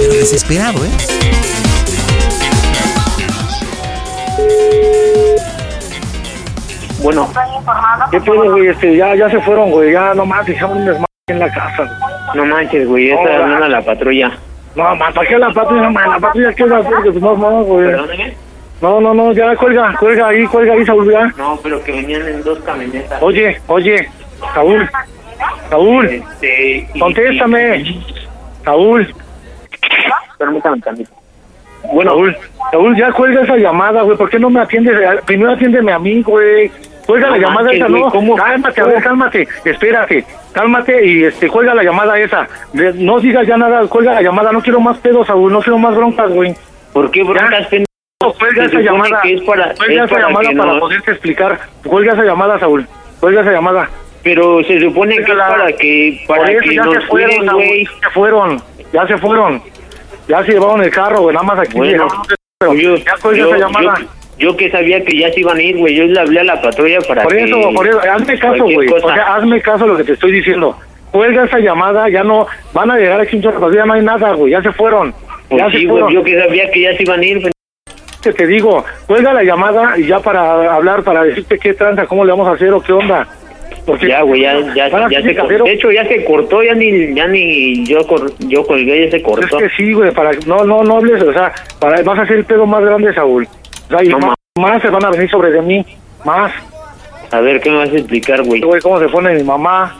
Pero 0.00 0.14
desesperado, 0.14 0.82
¿eh? 0.82 1.43
Bueno, 7.02 7.28
¿Qué 8.10 8.20
pedo, 8.20 8.50
güey? 8.52 8.68
Este, 8.68 8.96
ya, 8.96 9.14
ya 9.14 9.28
se 9.28 9.38
fueron, 9.40 9.70
güey. 9.70 9.92
Ya 9.92 10.14
nomás 10.14 10.46
dejaron 10.46 10.78
un 10.78 10.86
desmadre 10.86 11.06
en 11.28 11.38
la 11.38 11.52
casa. 11.52 11.98
no 12.34 12.46
manches, 12.46 12.88
güey, 12.88 13.08
ya 13.08 13.14
está 13.16 13.36
No, 13.38 13.42
hablando 13.44 13.68
la 13.68 13.82
patrulla. 13.82 14.32
No, 14.74 14.96
man, 14.96 15.12
¿para 15.12 15.28
qué 15.28 15.38
la 15.38 15.50
patrulla, 15.52 15.90
man? 15.90 16.10
La 16.10 16.18
patrulla, 16.18 16.52
¿qué 16.54 16.64
va 16.64 16.76
a 16.76 16.80
hacer? 16.80 17.14
No, 17.22 17.36
no, 17.36 17.62
güey. 17.64 17.86
Perdóneme. 17.90 18.34
No, 18.80 19.00
no, 19.00 19.14
no, 19.14 19.32
ya 19.32 19.54
cuelga, 19.56 19.94
cuelga 19.98 20.28
ahí, 20.28 20.46
cuelga 20.46 20.72
ahí, 20.74 20.84
Saúl, 20.84 21.10
ya. 21.12 21.26
No, 21.38 21.58
pero 21.62 21.82
que 21.84 21.92
venían 21.92 22.26
en 22.26 22.42
dos 22.42 22.58
camionetas. 22.60 23.22
Oye, 23.22 23.60
oye, 23.66 24.08
Saúl, 24.54 24.90
Saúl, 25.70 26.06
Este, 26.06 26.88
y- 26.94 26.98
contéstame. 27.00 27.76
y- 27.78 28.04
Saúl, 28.64 29.14
Permítame 30.38 30.80
tantito. 30.80 31.10
Bueno, 31.92 32.10
Saúl, 32.12 32.36
Saúl, 32.72 32.96
ya 32.96 33.12
cuelga 33.12 33.42
esa 33.42 33.56
llamada, 33.56 34.02
güey. 34.02 34.16
¿Por 34.16 34.30
qué 34.30 34.38
no 34.38 34.50
me 34.50 34.60
atiendes? 34.60 34.96
Primero 35.26 35.52
atiéndeme 35.52 35.92
a 35.92 35.98
mí, 35.98 36.22
güey. 36.22 36.70
Cuelga 37.06 37.26
No 37.28 37.32
la 37.36 37.38
llamada 37.38 37.62
manches, 37.64 37.80
esa, 37.82 37.88
güey, 37.90 38.02
no. 38.02 38.10
¿cómo? 38.10 38.34
Cálmate, 38.36 38.80
a 38.80 38.84
ver, 38.86 39.02
cálmate. 39.02 39.48
Espérate, 39.64 40.24
cálmate 40.52 41.06
y 41.06 41.24
este, 41.24 41.48
cuelga 41.48 41.74
la 41.74 41.82
llamada 41.82 42.18
esa. 42.18 42.48
De- 42.72 42.94
no 42.94 43.20
digas 43.20 43.46
ya 43.46 43.56
nada, 43.58 43.86
cuelga 43.88 44.14
la 44.14 44.22
llamada. 44.22 44.52
No 44.52 44.62
quiero 44.62 44.80
más 44.80 44.96
pedos, 44.98 45.26
Saúl. 45.26 45.52
No 45.52 45.60
quiero 45.60 45.78
más 45.78 45.94
broncas, 45.94 46.32
güey. 46.32 46.54
¿Por 46.94 47.10
qué 47.10 47.22
broncas, 47.22 47.66
pendejo? 47.66 47.84
Cuelga 48.38 48.64
esa 48.64 48.78
llamada. 48.80 49.20
es 49.24 49.42
para- 49.42 49.74
cuelga 49.74 49.94
es 50.04 50.10
esa 50.10 50.14
para 50.14 50.28
llamada 50.28 50.50
para 50.56 50.72
no- 50.72 50.80
poderte 50.80 51.10
explicar. 51.10 51.58
Cuelga 51.86 52.12
esa 52.14 52.24
llamada, 52.24 52.58
Saúl. 52.58 52.86
Cuelga 53.20 53.42
esa 53.42 53.52
llamada. 53.52 53.88
Pero 54.22 54.62
se 54.64 54.80
supone 54.80 55.16
que 55.16 55.20
es 55.32 55.38
para 55.38 55.72
que, 55.72 56.24
para 56.26 56.40
Por 56.40 56.50
eso 56.50 56.60
que 56.62 56.74
ya 56.74 56.82
nos 56.84 56.94
se 56.94 57.00
fueron, 57.02 57.30
cuiden, 57.30 57.46
Saúl, 57.46 57.62
güey. 57.62 57.84
ya 57.84 58.00
se 58.00 58.10
fueron. 58.14 58.62
Ya 58.94 59.06
se 59.06 59.18
fueron. 59.18 59.62
Ya 60.28 60.44
se 60.44 60.52
llevaron 60.52 60.82
el 60.82 60.90
carro, 60.90 61.20
güey. 61.22 61.34
Nada 61.34 61.46
más 61.46 61.58
aquí. 61.58 61.76
Bueno, 61.76 62.04
dejaron- 62.04 62.22
pero 62.58 62.74
yo, 62.74 62.96
ya 62.96 63.14
yo, 63.22 63.46
esa 63.48 63.58
llamada. 63.58 63.94
yo- 64.00 64.06
yo 64.36 64.56
que 64.56 64.70
sabía 64.70 65.04
que 65.04 65.16
ya 65.18 65.30
se 65.32 65.40
iban 65.40 65.56
a 65.58 65.62
ir, 65.62 65.76
güey. 65.76 65.94
Yo 65.94 66.04
le 66.04 66.18
hablé 66.20 66.40
a 66.40 66.44
la 66.44 66.60
patrulla 66.62 66.98
para 67.06 67.22
Por 67.22 67.32
que... 67.34 67.44
eso, 67.44 67.60
por 67.74 67.86
eso, 67.86 68.00
hazme 68.00 68.38
caso, 68.38 68.64
güey. 68.64 68.88
O 68.88 69.00
sea, 69.00 69.34
hazme 69.36 69.60
caso 69.60 69.84
a 69.84 69.86
lo 69.88 69.96
que 69.96 70.04
te 70.04 70.12
estoy 70.12 70.32
diciendo. 70.32 70.76
Cuelga 71.12 71.44
esa 71.44 71.58
llamada, 71.60 72.08
ya 72.08 72.24
no, 72.24 72.46
van 72.72 72.90
a 72.90 72.96
llegar 72.96 73.20
aquí 73.20 73.40
chorro, 73.40 73.72
ya 73.72 73.86
no 73.86 73.92
hay 73.92 74.02
nada, 74.02 74.32
güey, 74.32 74.50
ya 74.50 74.60
se 74.62 74.72
fueron. 74.72 75.14
Pues 75.48 75.62
ya 75.62 75.70
sí, 75.70 75.82
se 75.82 75.88
fueron. 75.88 76.10
yo 76.12 76.24
que 76.24 76.40
sabía 76.42 76.68
que 76.72 76.80
ya 76.80 76.96
se 76.96 77.02
iban 77.04 77.20
a 77.20 77.24
ir, 77.24 77.50
Que 78.20 78.32
te 78.32 78.46
digo, 78.46 78.84
cuelga 79.06 79.32
la 79.34 79.44
llamada 79.44 79.96
y 79.98 80.06
ya 80.06 80.18
para 80.18 80.74
hablar, 80.74 81.04
para 81.04 81.22
decirte 81.22 81.58
qué 81.58 81.74
tranza, 81.74 82.06
cómo 82.06 82.24
le 82.24 82.32
vamos 82.32 82.48
a 82.48 82.52
hacer 82.52 82.72
o 82.72 82.80
qué 82.80 82.92
onda. 82.92 83.28
Porque 83.86 84.08
Ya, 84.08 84.22
güey, 84.22 84.40
ya, 84.40 84.58
ya, 84.74 84.88
ya 84.88 85.08
seguir 85.08 85.22
se 85.22 85.34
cortó. 85.34 85.42
casero. 85.48 85.64
De 85.64 85.72
hecho, 85.72 85.90
ya 85.92 86.04
se 86.08 86.24
cortó, 86.24 86.62
ya 86.62 86.74
ni, 86.74 87.14
ya 87.14 87.26
ni 87.26 87.84
yo, 87.86 88.06
cor- 88.06 88.32
yo 88.48 88.66
colgué, 88.66 89.04
ya 89.04 89.10
se 89.10 89.16
Es 89.18 89.22
cortó. 89.22 89.58
que 89.58 89.68
sí, 89.76 89.92
güey, 89.92 90.10
para, 90.12 90.30
no, 90.46 90.64
no, 90.64 90.82
no 90.82 90.96
hables, 90.96 91.22
o 91.22 91.32
sea, 91.32 91.52
para, 91.78 92.02
vas 92.02 92.18
a 92.18 92.22
hacer 92.22 92.36
el 92.38 92.44
pedo 92.44 92.64
más 92.66 92.82
grande, 92.82 93.12
Saúl. 93.12 93.46
O 93.46 93.88
sea, 93.90 94.02
y 94.02 94.08
No, 94.08 94.18
más, 94.20 94.34
más 94.58 94.80
se 94.82 94.88
van 94.88 95.04
a 95.04 95.10
venir 95.10 95.28
sobre 95.30 95.50
de 95.50 95.60
mí, 95.60 95.84
más. 96.24 96.50
A 97.30 97.40
ver, 97.40 97.60
¿qué 97.60 97.68
me 97.70 97.76
vas 97.78 97.90
a 97.90 97.96
explicar, 97.96 98.42
güey? 98.42 98.60
Güey, 98.60 98.80
cómo 98.80 98.98
se 99.00 99.08
pone 99.08 99.34
mi 99.34 99.42
mamá. 99.42 99.96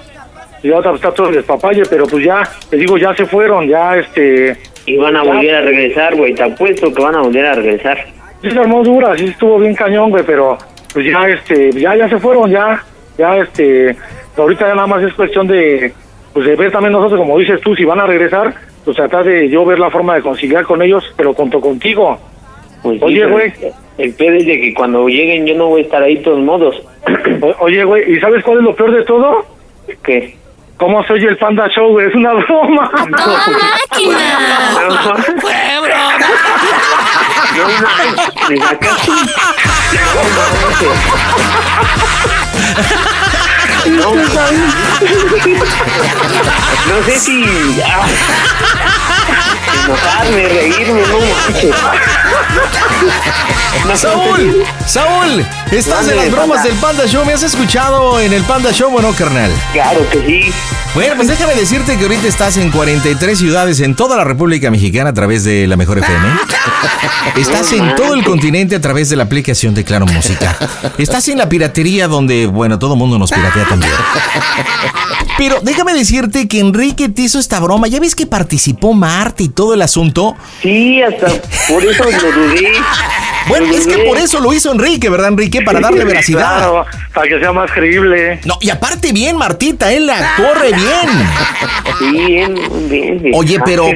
y 0.63 0.71
otra 0.71 0.93
pues, 0.93 1.03
está 1.03 1.13
todo 1.15 1.29
el 1.29 1.35
despapalle, 1.35 1.83
pero 1.91 2.07
pues 2.07 2.25
ya, 2.25 2.43
te 2.71 2.77
digo, 2.79 2.97
ya 2.97 3.15
se 3.15 3.27
fueron, 3.27 3.69
ya 3.69 3.97
este... 3.97 4.57
Y 4.87 4.97
van 4.97 5.15
a 5.17 5.23
ya- 5.25 5.31
volver 5.33 5.55
a 5.57 5.61
regresar, 5.61 6.15
güey. 6.15 6.35
Te 6.35 6.43
apuesto 6.43 6.93
que 6.93 7.03
van 7.03 7.15
a 7.17 7.21
volver 7.21 7.45
a 7.45 7.55
regresar. 7.55 7.99
Sí 8.41 8.51
se 8.51 8.59
armó 8.59 8.83
dura, 8.83 9.15
sí 9.17 9.25
estuvo 9.27 9.59
bien 9.59 9.75
cañón, 9.75 10.09
güey, 10.11 10.25
pero 10.25 10.57
pues 10.93 11.05
ya, 11.07 11.27
este, 11.29 11.71
ya, 11.73 11.95
ya 11.97 12.09
se 12.09 12.19
fueron, 12.19 12.51
ya, 12.51 12.83
ya, 13.19 13.37
este, 13.39 13.97
ahorita 14.37 14.69
ya 14.69 14.75
nada 14.75 14.87
más 14.87 15.03
es 15.03 15.13
cuestión 15.15 15.47
de, 15.47 15.93
pues 16.33 16.47
de 16.47 16.57
ver 16.57 16.73
también 16.73 16.93
nosotros, 16.93 17.21
como 17.21 17.39
dices 17.39 17.61
tú, 17.61 17.75
si 17.77 17.85
van 17.85 18.01
a 18.01 18.07
regresar, 18.07 18.55
pues 18.85 18.97
tratar 18.97 19.25
de 19.25 19.49
yo 19.49 19.65
ver 19.65 19.79
la 19.79 19.91
forma 19.91 20.15
de 20.15 20.23
conciliar 20.23 20.65
con 20.65 20.83
ellos, 20.83 21.05
pero 21.17 21.33
junto 21.35 21.61
contigo. 21.61 22.19
Pues 22.83 22.99
sí, 22.99 23.05
Oye, 23.05 23.27
güey. 23.27 23.53
El 23.97 24.13
pedo 24.15 24.35
es 24.37 24.45
de 24.47 24.61
que 24.61 24.75
cuando 24.75 25.07
lleguen 25.09 25.47
yo 25.47 25.55
no 25.55 25.69
voy 25.69 25.83
a 25.83 25.85
estar 25.85 26.03
ahí 26.03 26.17
de 26.17 26.23
todos 26.23 26.41
modos. 26.41 26.83
O- 27.41 27.55
Oye, 27.65 27.85
güey, 27.85 28.13
¿y 28.17 28.21
sabes 28.21 28.43
cuál 28.45 28.59
es 28.59 28.65
lo 28.65 28.75
peor 28.75 28.91
de 28.93 29.05
todo? 29.05 29.47
¿Qué? 30.03 30.37
¿Cómo 30.77 31.05
se 31.05 31.13
oye 31.13 31.29
el 31.29 31.37
Panda 31.39 31.69
Show, 31.69 31.93
güey? 31.93 32.09
Es 32.09 32.15
una 32.17 32.33
broma. 32.35 32.91
No 37.57 37.65
mames, 37.69 38.51
me 38.51 38.57
sacaste 38.57 39.11
un- 39.13 39.17
No 39.17 39.23
mames. 40.37 42.35
No 46.89 47.03
sé 47.05 47.19
si 47.19 47.45
enojarme, 49.85 50.49
reírme, 50.49 51.03
no 51.03 51.19
manches. 51.21 51.75
Saúl, 53.95 54.65
Saúl, 54.87 55.47
estás 55.71 56.09
en 56.09 56.17
las 56.17 56.31
bromas 56.31 56.63
del 56.63 56.75
Panda 56.75 57.07
Show. 57.07 57.25
¿Me 57.25 57.33
has 57.33 57.43
escuchado 57.43 58.21
en 58.21 58.33
el 58.33 58.43
Panda 58.43 58.73
Show 58.73 58.95
o 58.95 59.03
no, 59.03 59.13
carnal? 59.13 59.51
Claro 59.73 60.09
que 60.11 60.25
sí. 60.27 60.53
Bueno, 60.95 61.17
pues 61.17 61.29
déjame 61.29 61.55
decirte 61.55 61.97
que 61.97 62.05
ahorita 62.05 62.29
estás 62.29 62.57
en 62.57 62.71
43 62.71 63.37
ciudades 63.37 63.81
en 63.81 63.95
toda 63.97 64.17
la 64.17 64.25
República 64.25 64.71
Mexicana 64.71 65.11
a 65.11 65.13
través 65.13 65.43
de 65.45 65.67
la 65.67 65.77
Mejor 65.77 65.99
FM. 65.99 66.29
Estás 67.37 67.73
en 67.73 67.97
todo 67.97 68.15
el 68.15 68.23
continente 68.23 68.77
a 68.77 68.81
través 68.81 69.09
de 69.09 69.17
la 69.17 69.25
aplicación 69.25 69.75
de 69.75 69.83
Claro 69.83 70.07
Música. 70.07 70.57
Estás 70.99 71.29
en 71.29 71.39
la 71.39 71.49
piratería 71.49 72.07
donde, 72.07 72.47
bueno, 72.47 72.79
todo 72.79 72.93
el 72.93 72.99
mundo 72.99 73.19
nos 73.19 73.33
piratea 73.33 73.67
también. 73.69 73.93
Pero 75.37 75.59
déjame 75.63 75.95
decirte 75.95 76.47
que 76.47 76.61
Enrique 76.61 77.09
te 77.09 77.23
hizo 77.23 77.41
esta 77.41 77.59
broma. 77.59 77.89
¿Ya 77.89 77.99
ves 77.99 78.15
que 78.15 78.27
participó 78.27 78.95
Marte 79.15 79.45
y 79.45 79.49
todo 79.49 79.75
el 79.75 79.83
asunto? 79.83 80.37
Sí, 80.61 81.01
hasta 81.01 81.27
por 81.69 81.85
eso 81.85 82.05
lo 82.05 82.33
dudé. 82.33 82.73
Bueno, 83.47 83.67
es 83.75 83.87
que 83.87 83.99
por 83.99 84.17
eso 84.17 84.41
lo 84.41 84.55
hizo 84.55 84.73
Enrique, 84.73 85.11
¿verdad, 85.11 85.29
Enrique? 85.29 85.61
Para 85.61 85.79
darle 85.79 86.03
veracidad. 86.07 86.57
Claro, 86.57 86.87
para 87.13 87.29
que 87.29 87.39
sea 87.39 87.53
más 87.53 87.71
creíble. 87.71 88.41
No, 88.47 88.57
y 88.59 88.71
aparte 88.71 89.13
bien, 89.13 89.37
Martita, 89.37 89.93
él 89.93 90.07
la 90.07 90.35
corre 90.35 90.69
bien. 90.73 92.25
Bien, 92.27 92.55
bien. 92.89 93.23
bien. 93.23 93.35
Oye, 93.35 93.61
pero 93.63 93.87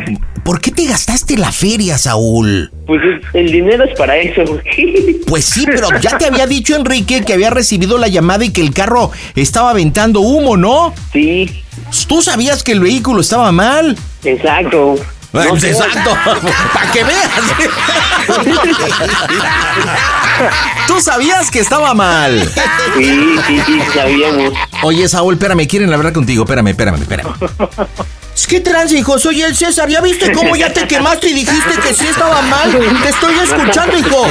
¿por 0.44 0.60
qué 0.60 0.70
te 0.70 0.84
gastaste 0.84 1.38
la 1.38 1.50
feria, 1.50 1.96
Saúl? 1.96 2.70
Pues 2.86 3.00
el, 3.32 3.50
dinero 3.50 3.84
es 3.84 3.96
para 3.96 4.18
eso. 4.18 4.44
Pues 5.26 5.46
sí, 5.46 5.64
pero 5.64 5.98
ya 5.98 6.18
te 6.18 6.26
había 6.26 6.46
dicho 6.46 6.76
Enrique 6.76 7.24
que 7.24 7.32
había 7.32 7.48
recibido 7.48 7.96
la 7.96 8.08
llamada 8.08 8.44
y 8.44 8.50
que 8.52 8.60
el 8.60 8.74
carro 8.74 9.12
estaba 9.34 9.70
aventando 9.70 10.20
humo, 10.20 10.58
¿no? 10.58 10.92
Sí, 11.10 11.64
Tú 12.06 12.22
sabías 12.22 12.62
que 12.62 12.72
el 12.72 12.80
vehículo 12.80 13.20
estaba 13.20 13.52
mal. 13.52 13.96
Exacto. 14.24 14.96
No 15.32 15.60
sé. 15.60 15.70
exacto, 15.70 16.16
para 16.72 16.90
que 16.90 17.04
veas. 17.04 17.30
Tú 20.86 21.00
sabías 21.00 21.50
que 21.50 21.60
estaba 21.60 21.92
mal. 21.94 22.50
Sí, 22.96 23.36
sí, 23.46 23.62
sí, 23.66 23.80
sabíamos. 23.94 24.54
Oye, 24.82 25.06
Saúl, 25.08 25.34
espérame, 25.34 25.66
quieren 25.66 25.92
hablar 25.92 26.12
contigo. 26.14 26.44
Espérame, 26.44 26.68
espérame, 26.68 27.02
espérame. 27.02 27.34
Es 28.38 28.46
que 28.46 28.60
trans, 28.60 28.92
hijo, 28.92 29.18
soy 29.18 29.42
el 29.42 29.56
César. 29.56 29.88
¿Ya 29.88 30.00
viste 30.00 30.30
cómo 30.30 30.54
ya 30.54 30.72
te 30.72 30.86
quemaste 30.86 31.30
y 31.30 31.32
dijiste 31.32 31.74
que 31.82 31.92
sí 31.92 32.06
estaba 32.06 32.40
mal? 32.42 32.70
Te 32.70 33.08
estoy 33.08 33.34
escuchando, 33.34 33.98
hijo. 33.98 34.28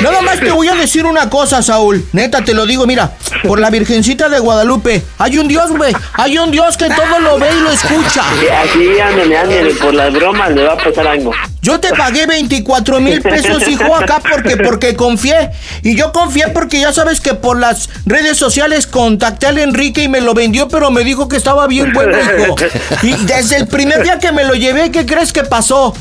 Nada 0.00 0.22
más 0.22 0.40
te 0.40 0.50
voy 0.52 0.68
a 0.68 0.74
decir 0.74 1.04
una 1.04 1.28
cosa, 1.28 1.60
Saúl. 1.60 2.02
Neta, 2.14 2.42
te 2.42 2.54
lo 2.54 2.64
digo, 2.64 2.86
mira. 2.86 3.12
Por 3.46 3.60
la 3.60 3.68
Virgencita 3.68 4.30
de 4.30 4.38
Guadalupe. 4.38 5.02
Hay 5.18 5.36
un 5.36 5.48
Dios, 5.48 5.70
güey. 5.70 5.94
Hay 6.14 6.38
un 6.38 6.50
Dios 6.50 6.78
que 6.78 6.88
todo 6.88 7.18
lo 7.20 7.38
ve 7.38 7.48
y 7.54 7.60
lo 7.60 7.70
escucha. 7.72 8.24
Sí, 8.40 8.46
Así, 8.48 9.00
ándale, 9.00 9.36
ándale, 9.36 9.74
por 9.74 9.92
las 9.92 10.14
bromas 10.14 10.52
le 10.52 10.62
va 10.62 10.72
a 10.72 10.78
pasar 10.78 11.06
algo. 11.06 11.32
Yo 11.60 11.80
te 11.80 11.88
pagué 11.90 12.26
24 12.26 13.00
mil 13.00 13.20
pesos, 13.20 13.66
hijo, 13.68 13.92
acá 13.96 14.20
porque, 14.20 14.56
porque 14.56 14.94
confié. 14.94 15.50
Y 15.82 15.96
yo 15.96 16.12
confié 16.12 16.48
porque 16.54 16.80
ya 16.80 16.92
sabes 16.92 17.20
que 17.20 17.34
por 17.34 17.58
las 17.58 17.90
redes 18.06 18.38
sociales 18.38 18.86
contacté 18.86 19.48
al 19.48 19.58
Enrique 19.58 20.04
y 20.04 20.08
me 20.08 20.20
lo 20.20 20.32
vendió, 20.32 20.68
pero 20.68 20.92
me 20.92 21.02
dijo 21.02 21.28
que 21.28 21.36
estaba 21.36 21.66
bien 21.66 21.92
bueno, 21.92 22.16
hijo. 22.18 22.54
Y 23.02 23.25
desde 23.26 23.56
el 23.56 23.68
primer 23.68 24.02
día 24.02 24.18
que 24.18 24.32
me 24.32 24.44
lo 24.44 24.54
llevé, 24.54 24.90
¿qué 24.90 25.04
crees 25.06 25.32
que 25.32 25.42
pasó? 25.44 25.94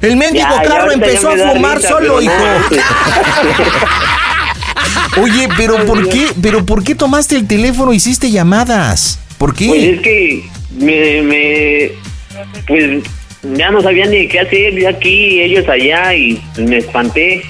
El 0.00 0.16
mendigo 0.16 0.46
Ya, 0.48 0.62
carro 0.62 0.92
empezó 0.92 1.30
a 1.30 1.36
fumar 1.36 1.76
risa, 1.78 1.88
solo, 1.88 2.22
hijo. 2.22 2.32
Oye, 5.22 5.48
pero 5.56 5.84
¿por 5.86 6.08
qué, 6.08 6.28
pero 6.42 6.64
por 6.66 6.84
qué 6.84 6.94
tomaste 6.94 7.36
el 7.36 7.46
teléfono 7.46 7.92
y 7.92 7.96
hiciste 7.96 8.30
llamadas? 8.30 9.18
¿Por 9.38 9.54
Pues 9.54 9.58
qué? 9.58 9.90
es 9.94 10.00
que 10.02 10.44
me, 10.78 11.22
me, 11.22 11.90
pues 12.66 13.02
ya 13.56 13.70
no 13.70 13.80
sabía 13.80 14.06
ni 14.06 14.28
qué 14.28 14.40
hacer, 14.40 14.74
yo 14.74 14.88
aquí, 14.88 15.40
ellos 15.40 15.66
allá, 15.68 16.14
y 16.14 16.42
pues, 16.54 16.68
me 16.68 16.78
espanté. 16.78 17.44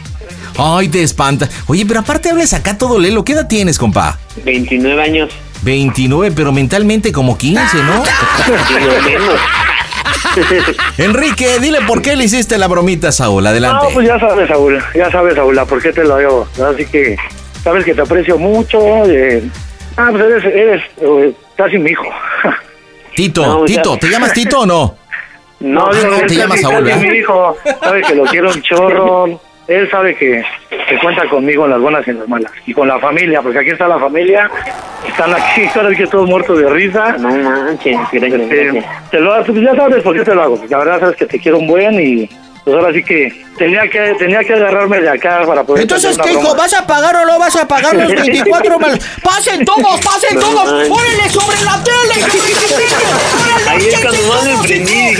Ay, 0.58 0.88
te 0.88 1.02
espanta. 1.02 1.48
Oye, 1.66 1.84
pero 1.86 2.00
aparte 2.00 2.30
hables 2.30 2.54
acá 2.54 2.78
todo 2.78 2.98
lelo. 2.98 3.24
¿Qué 3.24 3.32
edad 3.32 3.46
tienes, 3.46 3.78
compa? 3.78 4.18
29 4.44 5.02
años, 5.02 5.30
29, 5.62 6.32
pero 6.36 6.52
mentalmente 6.52 7.12
como 7.12 7.36
15, 7.36 7.76
¿no? 7.78 8.02
Enrique, 10.98 11.58
dile 11.60 11.78
por 11.86 12.02
qué 12.02 12.16
le 12.16 12.24
hiciste 12.24 12.58
la 12.58 12.68
bromita, 12.68 13.12
Saúl. 13.12 13.46
Adelante. 13.46 13.86
No, 13.88 13.94
pues 13.94 14.06
ya 14.06 14.18
sabes, 14.18 14.48
Saúl, 14.48 14.82
ya 14.94 15.10
sabes, 15.10 15.34
Saúl, 15.34 15.58
¿por 15.68 15.82
qué 15.82 15.92
te 15.92 16.04
lo 16.04 16.14
hago? 16.16 16.46
Así 16.72 16.84
que 16.86 17.16
sabes 17.62 17.84
que 17.84 17.94
te 17.94 18.00
aprecio 18.02 18.38
mucho. 18.38 18.78
eh, 19.06 19.42
ah, 19.96 20.08
pues 20.10 20.22
eres, 20.24 20.44
eres 20.44 20.82
eh, 21.00 21.32
casi 21.56 21.78
mi 21.78 21.90
hijo. 21.90 22.04
Tito, 23.16 23.46
No, 23.46 23.66
ya- 23.66 23.76
Tito, 23.76 23.96
¿te 23.98 24.08
llamas 24.08 24.32
Tito 24.32 24.60
o 24.60 24.66
no? 24.66 24.96
No, 25.58 25.88
digo, 25.90 26.10
no, 26.10 26.16
es 26.16 26.26
te 26.26 26.34
llamas 26.36 26.60
Saúl, 26.60 26.84
¿verdad? 26.84 27.00
mi 27.00 27.16
hijo, 27.16 27.56
sabe 27.80 28.02
que 28.02 28.14
lo 28.14 28.24
quiero 28.24 28.50
un 28.50 28.62
chorro. 28.62 29.40
Él 29.68 29.90
sabe 29.90 30.16
que, 30.16 30.44
que 30.88 30.98
cuenta 30.98 31.28
conmigo 31.28 31.64
en 31.64 31.72
las 31.72 31.80
buenas 31.80 32.06
y 32.06 32.10
en 32.10 32.20
las 32.20 32.28
malas. 32.28 32.52
Y 32.66 32.72
con 32.72 32.86
la 32.86 32.98
familia, 33.00 33.42
porque 33.42 33.58
aquí 33.58 33.70
está 33.70 33.88
la 33.88 33.98
familia. 33.98 34.48
Están 35.06 35.34
aquí, 35.34 35.62
ahora 35.74 35.94
que 35.94 36.06
todos 36.06 36.28
muertos 36.28 36.58
de 36.58 36.68
risa. 36.70 37.16
no 37.18 37.30
manches, 37.30 37.98
gracias, 38.12 38.40
Este, 38.40 38.64
gracias. 38.64 39.10
te 39.10 39.20
lo 39.20 39.44
pues 39.44 39.60
ya 39.60 39.74
sabes 39.74 40.02
por 40.02 40.14
qué 40.16 40.22
te 40.22 40.34
lo 40.34 40.42
hago. 40.42 40.64
La 40.68 40.78
verdad 40.78 41.00
sabes 41.00 41.16
que 41.16 41.26
te 41.26 41.38
quiero 41.38 41.58
un 41.58 41.66
buen 41.66 42.00
y 42.00 42.28
pues 42.64 42.76
ahora 42.76 42.92
sí 42.92 43.02
que 43.04 43.44
tenía 43.56 43.88
que 43.88 44.14
tenía 44.18 44.42
que 44.42 44.52
agarrarme 44.54 45.00
de 45.00 45.08
acá 45.08 45.44
para 45.46 45.62
poder. 45.62 45.82
Entonces, 45.82 46.18
¿qué, 46.18 46.32
hijo? 46.32 46.54
¿Vas 46.56 46.74
a 46.74 46.84
pagar 46.84 47.14
o 47.14 47.24
no 47.24 47.38
vas 47.38 47.54
a 47.54 47.66
pagar 47.68 47.94
los 47.94 48.08
24 48.22 48.78
mal? 48.80 48.98
¡Pasen 49.22 49.64
todos, 49.64 50.00
pasen 50.00 50.34
No, 50.34 50.40
todos! 50.40 50.90
¡Órale 50.90 51.30
sobre 51.30 51.62
la 51.64 51.82
tele! 51.84 52.24
¡Órale, 53.64 53.70
Ahí 53.70 53.88
es 53.88 54.00
cuando 54.00 54.22
más 54.28 54.44
me 54.44 54.66
prendí, 54.66 55.14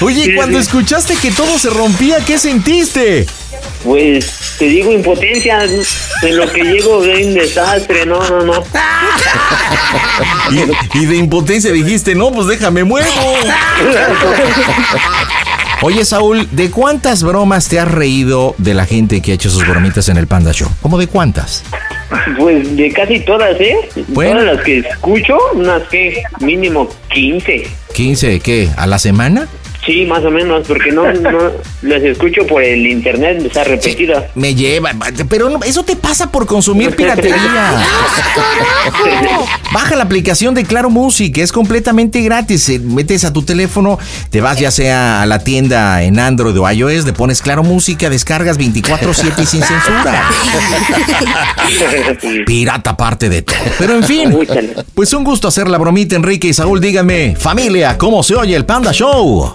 Oye, 0.00 0.24
Sí, 0.24 0.34
cuando 0.34 0.58
sí. 0.58 0.64
escuchaste 0.68 1.14
que 1.16 1.30
todo 1.30 1.58
se 1.58 1.70
rompía, 1.70 2.18
¿qué 2.24 2.38
sentiste? 2.38 3.26
Pues 3.82 4.56
te 4.58 4.66
digo 4.66 4.92
impotencia, 4.92 5.64
en 5.64 6.36
lo 6.36 6.50
que 6.52 6.62
llego 6.62 7.02
de 7.02 7.24
un 7.26 7.34
desastre, 7.34 8.04
no, 8.04 8.18
no, 8.28 8.42
no. 8.44 8.62
Y, 10.92 10.98
y 10.98 11.06
de 11.06 11.16
impotencia 11.16 11.70
dijiste, 11.72 12.14
no, 12.14 12.30
pues 12.32 12.46
déjame 12.48 12.84
muevo. 12.84 13.08
Oye, 15.82 16.04
Saúl, 16.04 16.48
¿de 16.52 16.70
cuántas 16.70 17.22
bromas 17.22 17.68
te 17.68 17.78
has 17.78 17.90
reído 17.90 18.54
de 18.58 18.74
la 18.74 18.86
gente 18.86 19.20
que 19.20 19.32
ha 19.32 19.34
hecho 19.34 19.50
sus 19.50 19.66
bromitas 19.66 20.08
en 20.08 20.16
el 20.16 20.26
Panda 20.26 20.52
Show? 20.52 20.68
¿Cómo 20.82 20.98
de 20.98 21.06
cuántas? 21.06 21.62
Pues 22.38 22.76
de 22.76 22.90
casi 22.92 23.20
todas, 23.20 23.60
¿eh? 23.60 23.76
Bueno. 24.08 24.40
Todas 24.40 24.56
las 24.56 24.64
que 24.64 24.78
escucho, 24.78 25.36
unas 25.54 25.82
que 25.88 26.22
mínimo 26.40 26.88
15. 27.12 27.66
¿15 27.94 28.40
qué? 28.40 28.70
¿A 28.76 28.86
la 28.86 28.98
semana? 28.98 29.48
Sí, 29.86 30.04
más 30.04 30.24
o 30.24 30.30
menos, 30.32 30.66
porque 30.66 30.90
no, 30.90 31.10
no 31.12 31.38
las 31.82 32.02
escucho 32.02 32.44
por 32.46 32.62
el 32.62 32.84
internet, 32.86 33.40
está 33.46 33.62
repetida. 33.64 34.26
Me 34.34 34.54
lleva, 34.54 34.90
pero 35.28 35.48
no- 35.48 35.62
eso 35.64 35.84
te 35.84 35.94
pasa 35.96 36.30
por 36.32 36.44
consumir 36.46 36.94
piratería. 36.96 37.36
Baja 39.72 39.94
la 39.96 40.02
aplicación 40.04 40.54
de 40.54 40.64
Claro 40.64 40.90
Music, 40.90 41.38
es 41.38 41.52
completamente 41.52 42.20
gratis. 42.22 42.68
Eh, 42.68 42.80
Metes 42.80 43.24
a 43.24 43.32
tu 43.32 43.42
teléfono, 43.42 43.98
te 44.30 44.40
vas 44.40 44.58
ya 44.58 44.70
sea 44.70 45.22
a 45.22 45.26
la 45.26 45.38
tienda 45.40 46.02
en 46.02 46.18
Android 46.18 46.58
o 46.58 46.68
iOS, 46.70 47.04
le 47.04 47.12
pones 47.12 47.40
Claro 47.42 47.62
Música, 47.62 48.10
descargas 48.10 48.58
24/7 48.58 49.42
y 49.42 49.46
sin 49.46 49.62
censura. 49.62 50.28
Pirata 52.46 52.90
aparte 52.90 53.28
de 53.28 53.42
todo. 53.42 53.56
Pero 53.78 53.94
en 53.94 54.02
fin, 54.04 54.36
pues 54.94 55.12
un 55.12 55.24
gusto 55.24 55.48
hacer 55.48 55.68
la 55.68 55.78
bromita, 55.78 56.16
Enrique 56.16 56.48
y 56.48 56.52
Saúl. 56.54 56.80
Díganme, 56.80 57.36
familia, 57.38 57.98
¿cómo 57.98 58.22
se 58.22 58.34
oye 58.34 58.56
el 58.56 58.64
Panda 58.64 58.92
Show? 58.92 59.54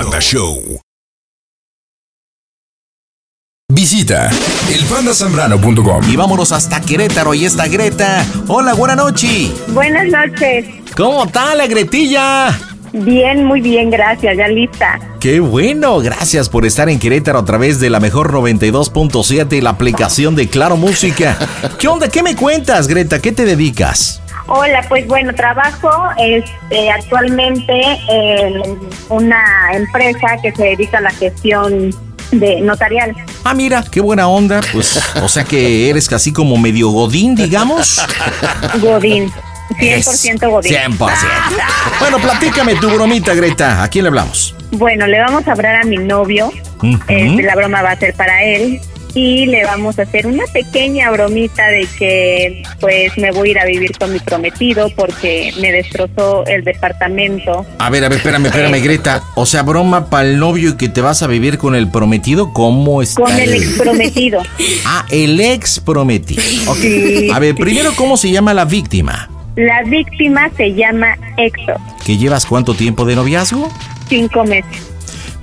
Panda 0.00 0.18
Show. 0.18 0.80
Visita 3.70 4.30
elpandasambrano.com. 4.72 6.10
Y 6.10 6.16
vámonos 6.16 6.52
hasta 6.52 6.80
Querétaro 6.80 7.34
y 7.34 7.44
está 7.44 7.68
Greta. 7.68 8.24
Hola, 8.48 8.72
buena 8.72 8.96
noche. 8.96 9.52
Buenas 9.68 10.06
noches. 10.06 10.64
¿Cómo 10.96 11.24
está 11.24 11.54
la 11.54 11.66
Gretilla? 11.66 12.58
Bien, 12.94 13.44
muy 13.44 13.60
bien, 13.60 13.90
gracias, 13.90 14.38
ya 14.38 14.48
lista. 14.48 14.98
Qué 15.20 15.38
bueno, 15.38 15.98
gracias 15.98 16.48
por 16.48 16.64
estar 16.64 16.88
en 16.88 16.98
Querétaro 16.98 17.38
a 17.38 17.44
través 17.44 17.78
de 17.78 17.90
la 17.90 18.00
mejor 18.00 18.32
92.7 18.32 19.52
y 19.58 19.60
la 19.60 19.68
aplicación 19.68 20.34
de 20.34 20.48
Claro 20.48 20.78
Música. 20.78 21.36
¿Qué 21.78 21.88
onda? 21.88 22.08
¿Qué 22.08 22.22
me 22.22 22.34
cuentas, 22.34 22.88
Greta? 22.88 23.20
¿Qué 23.20 23.32
te 23.32 23.44
dedicas? 23.44 24.22
Hola, 24.52 24.84
pues 24.88 25.06
bueno, 25.06 25.32
trabajo 25.32 25.88
este, 26.18 26.90
actualmente 26.90 27.72
en 28.08 28.60
una 29.08 29.44
empresa 29.72 30.38
que 30.42 30.50
se 30.50 30.64
dedica 30.64 30.98
a 30.98 31.02
la 31.02 31.12
gestión 31.12 31.94
de 32.32 32.60
notarial. 32.60 33.14
Ah, 33.44 33.54
mira, 33.54 33.84
qué 33.88 34.00
buena 34.00 34.26
onda. 34.26 34.60
Pues, 34.72 35.00
o 35.22 35.28
sea 35.28 35.44
que 35.44 35.88
eres 35.88 36.08
casi 36.08 36.32
como 36.32 36.56
medio 36.58 36.88
godín, 36.88 37.36
digamos. 37.36 38.04
Godín. 38.82 39.30
100% 39.78 40.50
Godín. 40.50 40.72
100%. 40.72 40.98
Bueno, 42.00 42.18
platícame 42.18 42.74
tu 42.74 42.90
bromita, 42.90 43.34
Greta. 43.34 43.84
¿A 43.84 43.88
quién 43.88 44.02
le 44.02 44.08
hablamos? 44.08 44.56
Bueno, 44.72 45.06
le 45.06 45.20
vamos 45.20 45.46
a 45.46 45.52
hablar 45.52 45.76
a 45.76 45.84
mi 45.84 45.96
novio. 45.96 46.50
Este, 47.06 47.42
la 47.42 47.54
broma 47.54 47.82
va 47.82 47.92
a 47.92 47.96
ser 47.96 48.14
para 48.14 48.42
él. 48.42 48.80
Y 49.14 49.46
le 49.46 49.64
vamos 49.64 49.98
a 49.98 50.02
hacer 50.02 50.26
una 50.26 50.44
pequeña 50.52 51.10
bromita 51.10 51.66
de 51.68 51.86
que 51.98 52.62
pues 52.78 53.16
me 53.18 53.32
voy 53.32 53.48
a 53.48 53.50
ir 53.50 53.58
a 53.58 53.64
vivir 53.64 53.98
con 53.98 54.12
mi 54.12 54.18
prometido 54.20 54.88
porque 54.94 55.52
me 55.60 55.72
destrozó 55.72 56.46
el 56.46 56.62
departamento. 56.64 57.66
A 57.78 57.90
ver, 57.90 58.04
a 58.04 58.08
ver, 58.08 58.18
espérame, 58.18 58.46
espérame, 58.46 58.80
Greta. 58.82 59.22
O 59.34 59.46
sea, 59.46 59.62
broma 59.62 60.08
para 60.10 60.28
el 60.28 60.38
novio 60.38 60.70
y 60.70 60.76
que 60.76 60.88
te 60.88 61.00
vas 61.00 61.22
a 61.22 61.26
vivir 61.26 61.58
con 61.58 61.74
el 61.74 61.90
prometido. 61.90 62.52
¿Cómo 62.52 63.02
está? 63.02 63.22
Con 63.22 63.38
el 63.38 63.54
ex 63.54 63.78
prometido. 63.78 64.42
Ah, 64.86 65.04
el 65.10 65.40
ex 65.40 65.80
prometido. 65.80 66.42
Sí. 66.74 67.28
A 67.32 67.38
ver, 67.38 67.54
primero, 67.54 67.92
¿cómo 67.94 68.16
se 68.16 68.30
llama 68.30 68.54
la 68.54 68.64
víctima? 68.64 69.28
La 69.56 69.82
víctima 69.84 70.50
se 70.56 70.74
llama 70.74 71.16
Héctor. 71.36 71.76
¿Que 72.04 72.16
llevas 72.16 72.46
cuánto 72.46 72.74
tiempo 72.74 73.04
de 73.04 73.14
noviazgo? 73.16 73.70
Cinco 74.08 74.44
meses. 74.44 74.90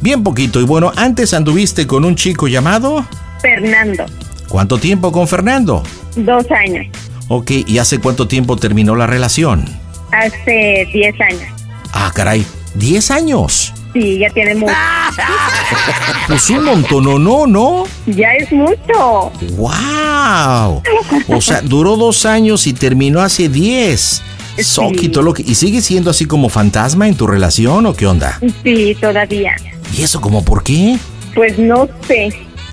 Bien 0.02 0.24
poquito. 0.24 0.60
Y 0.60 0.64
bueno, 0.64 0.92
antes 0.96 1.34
anduviste 1.34 1.88
con 1.88 2.06
un 2.06 2.16
chico 2.16 2.48
llamado. 2.48 3.06
Fernando. 3.42 4.06
¿Cuánto 4.48 4.78
tiempo 4.78 5.12
con 5.12 5.28
Fernando? 5.28 5.84
Dos 6.16 6.46
años. 6.52 6.88
Ok, 7.28 7.52
¿y 7.68 7.78
hace 7.80 8.00
cuánto 8.00 8.28
tiempo 8.28 8.56
terminó 8.56 8.96
la 8.96 9.06
relación? 9.08 9.66
Hace 10.12 10.88
diez 10.94 11.14
años. 11.20 11.44
Ah, 11.92 12.12
caray, 12.16 12.46
¿10 12.78 13.12
años? 13.12 13.74
Sí, 13.94 14.20
ya 14.20 14.30
tiene 14.30 14.56
mucho. 14.56 14.74
Pues 16.28 16.50
un 16.50 16.64
montón, 16.66 17.04
¿no? 17.06 17.18
¿No? 17.20 17.48
¿No? 17.48 17.84
Ya 18.06 18.32
es 18.34 18.52
mucho. 18.52 19.32
¡Wow! 19.56 20.82
O 21.30 21.42
sea, 21.42 21.62
duró 21.62 21.96
dos 21.98 22.26
años 22.26 22.68
y 22.68 22.74
terminó 22.74 23.22
hace 23.22 23.50
10. 23.50 24.22
Soquito, 24.60 25.22
lo 25.22 25.34
que- 25.34 25.44
¿Y 25.44 25.56
sigue 25.56 25.82
siendo 25.82 26.10
así 26.10 26.26
como 26.26 26.50
fantasma 26.50 27.08
en 27.08 27.16
tu 27.16 27.28
relación 27.28 27.86
o 27.86 27.94
qué 27.94 28.08
onda? 28.08 28.40
Sí, 28.64 28.96
todavía. 29.00 29.56
¿Y 29.98 30.04
eso 30.04 30.20
como 30.22 30.44
por 30.44 30.64
qué? 30.64 30.98
Pues 31.36 31.58
no 31.60 31.88
sé. 32.08 32.30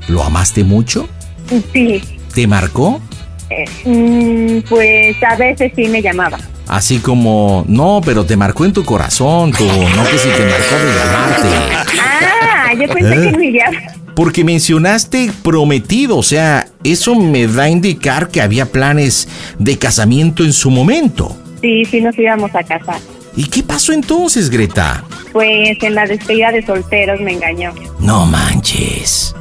¿Lo 0.09 0.23
amaste 0.23 0.65
mucho? 0.65 1.09
Sí. 1.73 2.03
¿Te 2.35 2.47
marcó? 2.47 3.01
Eh, 3.51 3.65
mm, 3.85 4.69
pues 4.69 5.17
a 5.23 5.37
veces 5.37 5.73
sí 5.77 5.89
me 5.89 6.03
llamaba. 6.03 6.39
Así 6.67 6.99
como, 6.99 7.65
no, 7.69 8.01
pero 8.05 8.25
te 8.25 8.37
marcó 8.37 8.65
en 8.65 8.73
tu 8.73 8.85
corazón, 8.85 9.53
tú, 9.53 9.65
no 9.65 10.05
que 10.11 10.19
si 10.19 10.29
te 10.29 10.47
marcó 10.47 10.77
de 10.77 10.95
llamarte. 10.95 11.49
Ah, 12.01 12.73
yo 12.75 12.89
pensé 12.89 13.15
¿Eh? 13.15 13.31
que 13.31 13.39
me 13.39 13.53
llamaba. 13.53 13.95
Porque 14.15 14.45
mencionaste 14.45 15.31
prometido, 15.43 16.17
o 16.17 16.23
sea, 16.23 16.69
eso 16.85 17.15
me 17.17 17.47
da 17.47 17.65
a 17.65 17.69
indicar 17.69 18.29
que 18.29 18.41
había 18.41 18.67
planes 18.67 19.29
de 19.59 19.77
casamiento 19.77 20.45
en 20.45 20.53
su 20.53 20.71
momento. 20.71 21.37
Sí, 21.61 21.85
sí 21.85 22.01
nos 22.01 22.17
íbamos 22.19 22.55
a 22.55 22.63
casar. 22.63 23.01
¿Y 23.37 23.47
qué 23.47 23.63
pasó 23.65 23.93
entonces, 23.93 24.49
Greta? 24.49 25.05
Pues 25.33 25.83
en 25.83 25.95
la 25.97 26.07
despedida 26.07 26.53
de 26.53 26.65
solteros 26.65 27.21
me 27.21 27.33
engañó. 27.33 27.73
No 27.99 28.25
manches. 28.27 29.35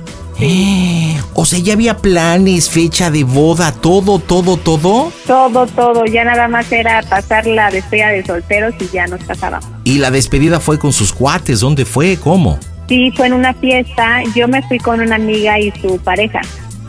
O 1.33 1.45
sea, 1.45 1.59
ya 1.59 1.73
había 1.73 1.97
planes, 1.97 2.69
fecha 2.69 3.09
de 3.09 3.23
boda, 3.23 3.71
todo, 3.71 4.19
todo, 4.19 4.57
todo. 4.57 5.11
Todo, 5.25 5.67
todo. 5.67 6.05
Ya 6.05 6.23
nada 6.23 6.47
más 6.47 6.71
era 6.71 7.01
pasar 7.03 7.45
la 7.45 7.69
despedida 7.71 8.09
de 8.09 8.25
solteros 8.25 8.73
y 8.79 8.87
ya 8.93 9.07
nos 9.07 9.23
casábamos. 9.23 9.67
Y 9.83 9.99
la 9.99 10.11
despedida 10.11 10.59
fue 10.59 10.79
con 10.79 10.93
sus 10.93 11.13
cuates, 11.13 11.59
¿dónde 11.59 11.85
fue? 11.85 12.17
¿Cómo? 12.17 12.59
Sí, 12.87 13.11
fue 13.15 13.27
en 13.27 13.33
una 13.33 13.53
fiesta. 13.53 14.21
Yo 14.35 14.47
me 14.47 14.61
fui 14.67 14.77
con 14.77 15.01
una 15.01 15.15
amiga 15.15 15.59
y 15.59 15.71
su 15.81 15.97
pareja. 15.99 16.41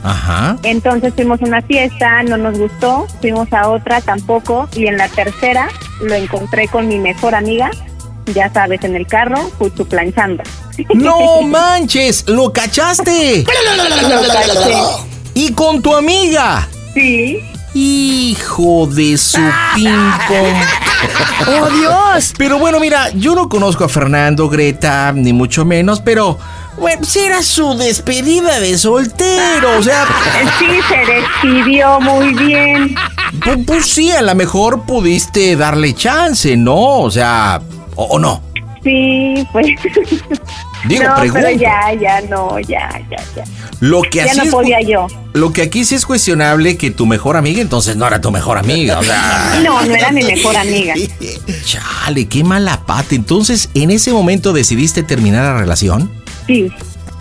Ajá. 0.02 0.58
Entonces 0.62 1.14
fuimos 1.14 1.40
a 1.40 1.46
una 1.46 1.62
fiesta, 1.62 2.22
no 2.24 2.36
nos 2.36 2.58
gustó, 2.58 3.06
fuimos 3.22 3.50
a 3.54 3.70
otra 3.70 4.02
tampoco 4.02 4.68
y 4.76 4.86
en 4.86 4.98
la 4.98 5.08
tercera 5.08 5.68
lo 6.02 6.14
encontré 6.14 6.68
con 6.68 6.88
mi 6.88 6.98
mejor 6.98 7.34
amiga, 7.34 7.70
ya 8.34 8.52
sabes, 8.52 8.84
en 8.84 8.96
el 8.96 9.06
carro, 9.06 9.50
planchando. 9.88 10.42
¡No 10.94 11.42
manches! 11.42 12.24
¡Lo 12.26 12.52
cachaste! 12.52 13.44
Lo 14.02 14.22
caché. 14.26 14.76
¿Y 15.34 15.52
con 15.52 15.82
tu 15.82 15.94
amiga? 15.94 16.68
Sí. 16.94 17.40
Hijo 17.74 18.86
de 18.86 19.18
su 19.18 19.40
ping-pong. 19.74 20.56
¡Oh, 21.48 21.70
Dios! 21.70 22.32
Pero 22.38 22.58
bueno, 22.58 22.78
mira, 22.78 23.10
yo 23.10 23.34
no 23.34 23.48
conozco 23.48 23.84
a 23.84 23.88
Fernando, 23.88 24.48
Greta, 24.48 25.12
ni 25.12 25.32
mucho 25.32 25.64
menos, 25.64 26.00
pero. 26.00 26.38
Bueno, 26.78 27.06
era 27.16 27.42
su 27.42 27.76
despedida 27.76 28.58
de 28.60 28.76
soltero, 28.78 29.78
o 29.78 29.82
sea. 29.82 30.06
Sí, 30.58 30.66
se 30.88 31.12
despidió 31.12 32.00
muy 32.00 32.34
bien. 32.34 32.94
Pues, 33.44 33.58
pues 33.66 33.86
sí, 33.86 34.10
a 34.10 34.22
lo 34.22 34.34
mejor 34.34 34.82
pudiste 34.84 35.56
darle 35.56 35.94
chance, 35.94 36.56
¿no? 36.56 37.00
O 37.00 37.10
sea, 37.10 37.60
o, 37.96 38.04
o 38.04 38.18
no. 38.18 38.53
Sí, 38.84 39.46
pues. 39.52 39.66
Digo, 40.86 41.04
no, 41.04 41.14
pregunto. 41.16 41.46
pero 41.46 41.58
ya, 41.58 41.94
ya 41.98 42.20
no, 42.28 42.60
ya, 42.60 42.90
ya, 43.10 43.16
ya. 43.34 43.44
Lo 43.80 44.02
que 44.02 44.18
Ya 44.18 44.24
así 44.26 44.36
no 44.36 44.42
es- 44.44 44.50
podía 44.50 44.80
yo. 44.82 45.06
Lo 45.32 45.52
que 45.52 45.62
aquí 45.62 45.84
sí 45.86 45.94
es 45.94 46.04
cuestionable 46.04 46.76
que 46.76 46.90
tu 46.90 47.06
mejor 47.06 47.36
amiga 47.38 47.60
entonces 47.62 47.96
no 47.96 48.06
era 48.06 48.20
tu 48.20 48.30
mejor 48.30 48.58
amiga, 48.58 48.98
o 48.98 49.02
sea. 49.02 49.60
No, 49.64 49.82
no 49.82 49.94
era 49.94 50.12
mi 50.12 50.22
mejor 50.22 50.54
amiga. 50.56 50.94
Chale, 51.64 52.26
qué 52.28 52.44
mala 52.44 52.84
pata. 52.84 53.14
Entonces, 53.14 53.70
¿en 53.74 53.90
ese 53.90 54.12
momento 54.12 54.52
decidiste 54.52 55.02
terminar 55.02 55.44
la 55.54 55.58
relación? 55.60 56.10
Sí. 56.46 56.70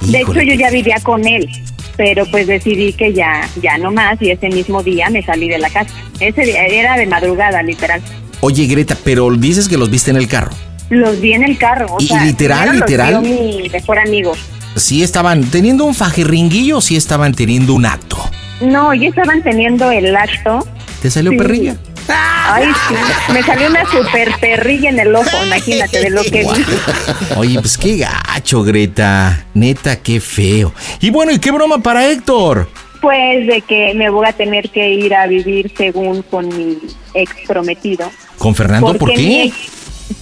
De 0.02 0.20
hecho, 0.20 0.34
yo 0.42 0.54
ya 0.56 0.70
vivía 0.70 0.98
con 1.02 1.26
él, 1.26 1.48
pero 1.96 2.26
pues 2.30 2.46
decidí 2.48 2.92
que 2.92 3.14
ya, 3.14 3.48
ya 3.62 3.78
no 3.78 3.92
más 3.92 4.22
y 4.22 4.32
ese 4.32 4.50
mismo 4.50 4.84
día 4.84 5.10
me 5.10 5.24
salí 5.24 5.48
de 5.48 5.60
la 5.60 5.70
casa. 5.70 5.90
Ese 6.20 6.42
día 6.42 6.66
era 6.66 6.98
de 6.98 7.06
madrugada, 7.06 7.64
literal. 7.64 8.02
Oye, 8.42 8.66
Greta, 8.68 8.98
pero 9.06 9.32
dices 9.32 9.70
que 9.70 9.78
los 9.78 9.90
viste 9.90 10.12
en 10.12 10.18
el 10.18 10.28
carro. 10.28 10.52
Los 10.90 11.20
vi 11.22 11.34
en 11.34 11.44
el 11.44 11.58
carro. 11.58 11.88
O 11.90 11.98
¿Y 12.00 12.08
sea, 12.08 12.24
literal, 12.24 12.68
los 12.68 12.76
literal? 12.78 13.22
vio 13.22 13.32
mi 13.32 13.70
mejor 13.70 14.00
amigo. 14.00 14.34
¿Sí 14.76 15.04
estaban 15.04 15.44
teniendo 15.46 15.86
un 15.86 15.94
fajerringuillo 15.96 16.78
o 16.78 16.82
sí 16.82 16.96
estaban 16.96 17.34
teniendo 17.34 17.74
un 17.74 17.86
acto? 17.86 18.18
No, 18.62 18.94
ya 18.94 19.10
estaban 19.10 19.42
teniendo 19.44 19.90
el 19.92 20.16
acto. 20.16 20.66
¿Te 21.02 21.10
salió 21.10 21.32
Sí. 21.32 21.38
perrilla? 21.38 21.76
Ay, 22.08 22.66
sí. 22.88 22.96
Me 23.34 23.42
salió 23.44 23.68
una 23.70 23.86
super 23.90 24.30
perrilla 24.40 24.90
en 24.90 25.00
el 25.00 25.16
ojo, 25.16 25.30
imagínate 25.46 26.00
de 26.02 26.10
lo 26.10 26.22
que 26.24 26.42
vi. 26.56 27.36
Oye, 27.38 27.60
pues 27.60 27.78
qué 27.78 27.98
gacho, 27.98 28.64
Greta. 28.64 29.46
Neta, 29.54 29.96
qué 29.98 30.20
feo. 30.20 30.74
Y 31.00 31.10
bueno, 31.10 31.32
¿y 31.32 31.40
qué 31.40 31.52
broma 31.52 31.80
para 31.80 32.10
Héctor? 32.10 32.70
Pues 33.02 33.48
de 33.48 33.62
que 33.62 33.94
me 33.96 34.10
voy 34.10 34.28
a 34.28 34.34
tener 34.34 34.70
que 34.70 34.90
ir 34.94 35.14
a 35.14 35.28
vivir 35.28 35.72
según 35.78 36.22
con 36.24 36.48
mi 36.50 36.78
ex 37.14 37.32
prometido. 37.48 38.10
¿Con 38.38 38.56
Fernando? 38.56 38.94
¿Por 38.96 39.10
qué? 39.12 39.18
mi 39.18 39.42
ex- 39.42 39.56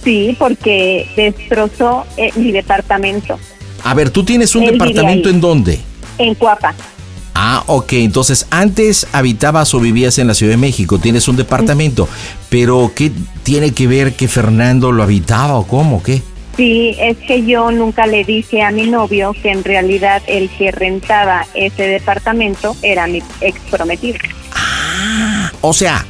sí, 0.02 0.36
porque 0.38 1.08
destrozó 1.16 2.04
eh, 2.16 2.30
mi 2.36 2.52
departamento 2.52 3.38
A 3.84 3.94
ver, 3.94 4.10
¿tú 4.10 4.24
tienes 4.24 4.54
un 4.54 4.64
Él 4.64 4.72
departamento 4.72 5.28
en 5.28 5.40
dónde? 5.40 5.80
en 6.18 6.34
Cuapa. 6.34 6.74
Ah, 7.34 7.64
ok. 7.66 7.94
Entonces, 7.94 8.46
antes 8.50 9.06
habitabas 9.12 9.72
o 9.74 9.80
vivías 9.80 10.18
en 10.18 10.26
la 10.28 10.34
Ciudad 10.34 10.52
de 10.52 10.58
México, 10.58 10.98
tienes 10.98 11.26
un 11.28 11.36
departamento. 11.36 12.08
Pero, 12.50 12.92
¿qué 12.94 13.10
tiene 13.42 13.72
que 13.72 13.86
ver 13.86 14.14
que 14.14 14.28
Fernando 14.28 14.92
lo 14.92 15.02
habitaba 15.02 15.54
o 15.54 15.66
cómo? 15.66 16.02
¿Qué? 16.02 16.22
Sí, 16.56 16.94
es 17.00 17.16
que 17.26 17.44
yo 17.46 17.70
nunca 17.70 18.06
le 18.06 18.24
dije 18.24 18.62
a 18.62 18.70
mi 18.70 18.86
novio 18.86 19.34
que 19.42 19.50
en 19.50 19.64
realidad 19.64 20.22
el 20.26 20.50
que 20.50 20.70
rentaba 20.70 21.46
ese 21.54 21.84
departamento 21.84 22.76
era 22.82 23.06
mi 23.06 23.22
ex 23.40 23.58
prometido. 23.70 24.18
O 25.62 25.72
sea, 25.72 26.04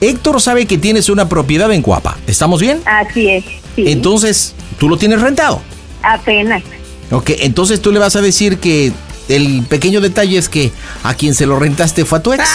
Héctor 0.00 0.40
sabe 0.40 0.66
que 0.66 0.78
tienes 0.78 1.08
una 1.08 1.28
propiedad 1.28 1.72
en 1.72 1.82
Cuapa. 1.82 2.18
¿Estamos 2.26 2.60
bien? 2.60 2.80
Así 2.84 3.28
es, 3.28 3.44
sí. 3.74 3.84
Entonces, 3.86 4.54
tú 4.78 4.88
lo 4.88 4.96
tienes 4.96 5.20
rentado. 5.20 5.60
Apenas. 6.02 6.62
Ok, 7.10 7.30
entonces 7.40 7.80
tú 7.80 7.92
le 7.92 7.98
vas 7.98 8.16
a 8.16 8.20
decir 8.20 8.58
que 8.58 8.92
el 9.28 9.62
pequeño 9.62 10.00
detalle 10.00 10.36
es 10.36 10.48
que 10.48 10.72
a 11.02 11.14
quien 11.14 11.34
se 11.34 11.46
lo 11.46 11.58
rentaste 11.58 12.04
fue 12.04 12.18
a 12.18 12.22
tu 12.22 12.32
ex. 12.32 12.48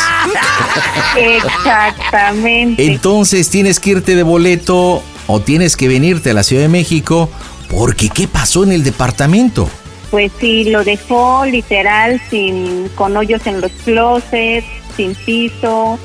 Exactamente. 1.18 2.86
Entonces 2.86 3.50
tienes 3.50 3.80
que 3.80 3.92
irte 3.92 4.16
de 4.16 4.24
boleto 4.24 5.02
o 5.28 5.40
tienes 5.40 5.76
que 5.76 5.88
venirte 5.88 6.32
a 6.32 6.34
la 6.34 6.44
Ciudad 6.44 6.64
de 6.64 6.70
México 6.70 7.30
porque 7.70 8.10
¿qué 8.10 8.28
pasó 8.28 8.64
en 8.64 8.72
el 8.72 8.84
departamento? 8.84 9.70
Pues 10.12 10.32
sí, 10.40 10.66
lo 10.66 10.84
dejó 10.84 11.46
literal 11.46 12.20
sin 12.30 12.90
con 12.90 13.16
hoyos 13.16 13.46
en 13.46 13.62
los 13.62 13.72
closets, 13.84 14.66
sin 14.98 15.14
piso, 15.14 16.00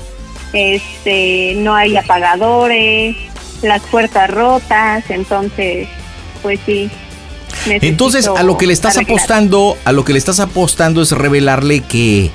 este, 0.54 1.54
no 1.56 1.74
hay 1.74 1.96
apagadores, 1.96 3.16
las 3.62 3.82
puertas 3.82 4.30
rotas, 4.30 5.04
entonces, 5.10 5.88
pues 6.42 6.60
sí. 6.64 6.90
Entonces 7.66 8.26
a 8.26 8.42
lo 8.42 8.56
que 8.56 8.66
le 8.66 8.72
estás 8.72 8.96
arreglar. 8.96 9.18
apostando, 9.18 9.76
a 9.84 9.92
lo 9.92 10.04
que 10.04 10.12
le 10.12 10.18
estás 10.18 10.40
apostando 10.40 11.02
es 11.02 11.12
revelarle 11.12 11.80
que 11.80 12.30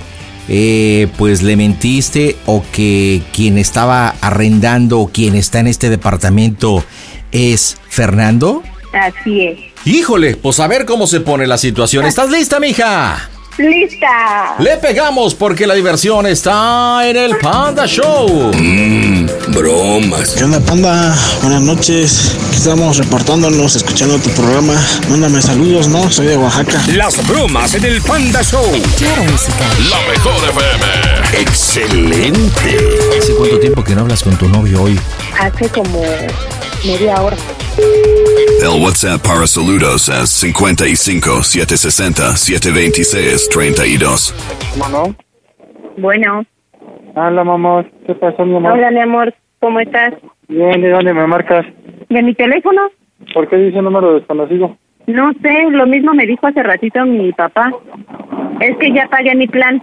eh, 0.47 1.07
pues 1.17 1.43
le 1.43 1.55
mentiste 1.55 2.35
o 2.45 2.63
que 2.71 3.21
quien 3.33 3.57
estaba 3.57 4.15
arrendando 4.21 4.99
o 4.99 5.07
quien 5.07 5.35
está 5.35 5.59
en 5.59 5.67
este 5.67 5.89
departamento 5.89 6.83
es 7.31 7.77
Fernando. 7.89 8.63
Así 8.93 9.45
es. 9.45 9.59
Híjole, 9.85 10.35
pues 10.35 10.59
a 10.59 10.67
ver 10.67 10.85
cómo 10.85 11.05
se 11.07 11.19
pone 11.19 11.47
la 11.47 11.57
situación. 11.57 12.05
¿Estás 12.07 12.29
lista, 12.29 12.59
mija? 12.59 13.29
¡Lista! 13.59 14.55
Le 14.59 14.77
pegamos 14.77 15.35
porque 15.35 15.67
la 15.67 15.73
diversión 15.73 16.25
está 16.25 17.01
en 17.05 17.17
el 17.17 17.37
Panda 17.39 17.85
Show. 17.85 18.51
bromas. 19.49 20.29
¿Qué 20.29 20.45
onda, 20.45 20.61
Panda? 20.61 21.13
Buenas 21.41 21.61
noches. 21.61 22.37
Aquí 22.47 22.55
estamos 22.55 22.95
reportándonos, 22.95 23.75
escuchando 23.75 24.17
tu 24.19 24.29
programa. 24.29 24.75
Mándame 25.09 25.41
saludos, 25.41 25.89
¿no? 25.89 26.09
Soy 26.09 26.27
de 26.27 26.37
Oaxaca. 26.37 26.81
Las 26.95 27.27
bromas 27.27 27.73
en 27.73 27.83
el 27.83 28.01
Panda 28.01 28.41
Show. 28.41 28.63
La 28.71 30.09
mejor 30.09 30.35
FM. 30.49 31.41
Excelente. 31.41 32.77
¿Hace 33.19 33.33
cuánto 33.35 33.59
tiempo 33.59 33.83
que 33.83 33.93
no 33.93 34.01
hablas 34.01 34.23
con 34.23 34.37
tu 34.37 34.47
novio 34.47 34.83
hoy? 34.83 34.97
Hace 35.37 35.67
como 35.67 36.01
media 36.85 37.21
hora. 37.21 37.35
El 38.61 38.83
WhatsApp 38.83 39.21
para 39.25 39.47
saludos 39.47 40.09
es 40.09 40.29
55 40.29 41.43
760 41.43 42.35
726 42.35 43.49
32. 43.49 44.35
Bueno, 44.77 45.15
Bueno, 45.97 46.43
hola 47.15 47.43
mamá, 47.43 47.85
¿qué 48.05 48.15
pasó 48.15 48.45
mi 48.45 48.57
amor? 48.57 48.73
hola 48.73 48.91
mi 48.91 48.99
amor, 48.99 49.33
¿cómo 49.59 49.79
estás? 49.79 50.13
Bien, 50.47 50.81
¿de 50.81 50.89
dónde 50.89 51.13
me 51.13 51.27
marcas? 51.27 51.65
¿De 52.09 52.21
mi 52.21 52.33
teléfono? 52.33 52.81
¿Por 53.33 53.47
qué 53.47 53.57
dice 53.57 53.81
número 53.81 54.13
desconocido? 54.15 54.75
No 55.07 55.31
sé, 55.41 55.69
lo 55.71 55.85
mismo 55.87 56.13
me 56.13 56.25
dijo 56.25 56.47
hace 56.47 56.61
ratito 56.63 57.05
mi 57.05 57.31
papá. 57.33 57.71
Es 58.59 58.77
que 58.77 58.91
ya 58.93 59.07
pagué 59.07 59.35
mi 59.35 59.47
plan 59.47 59.81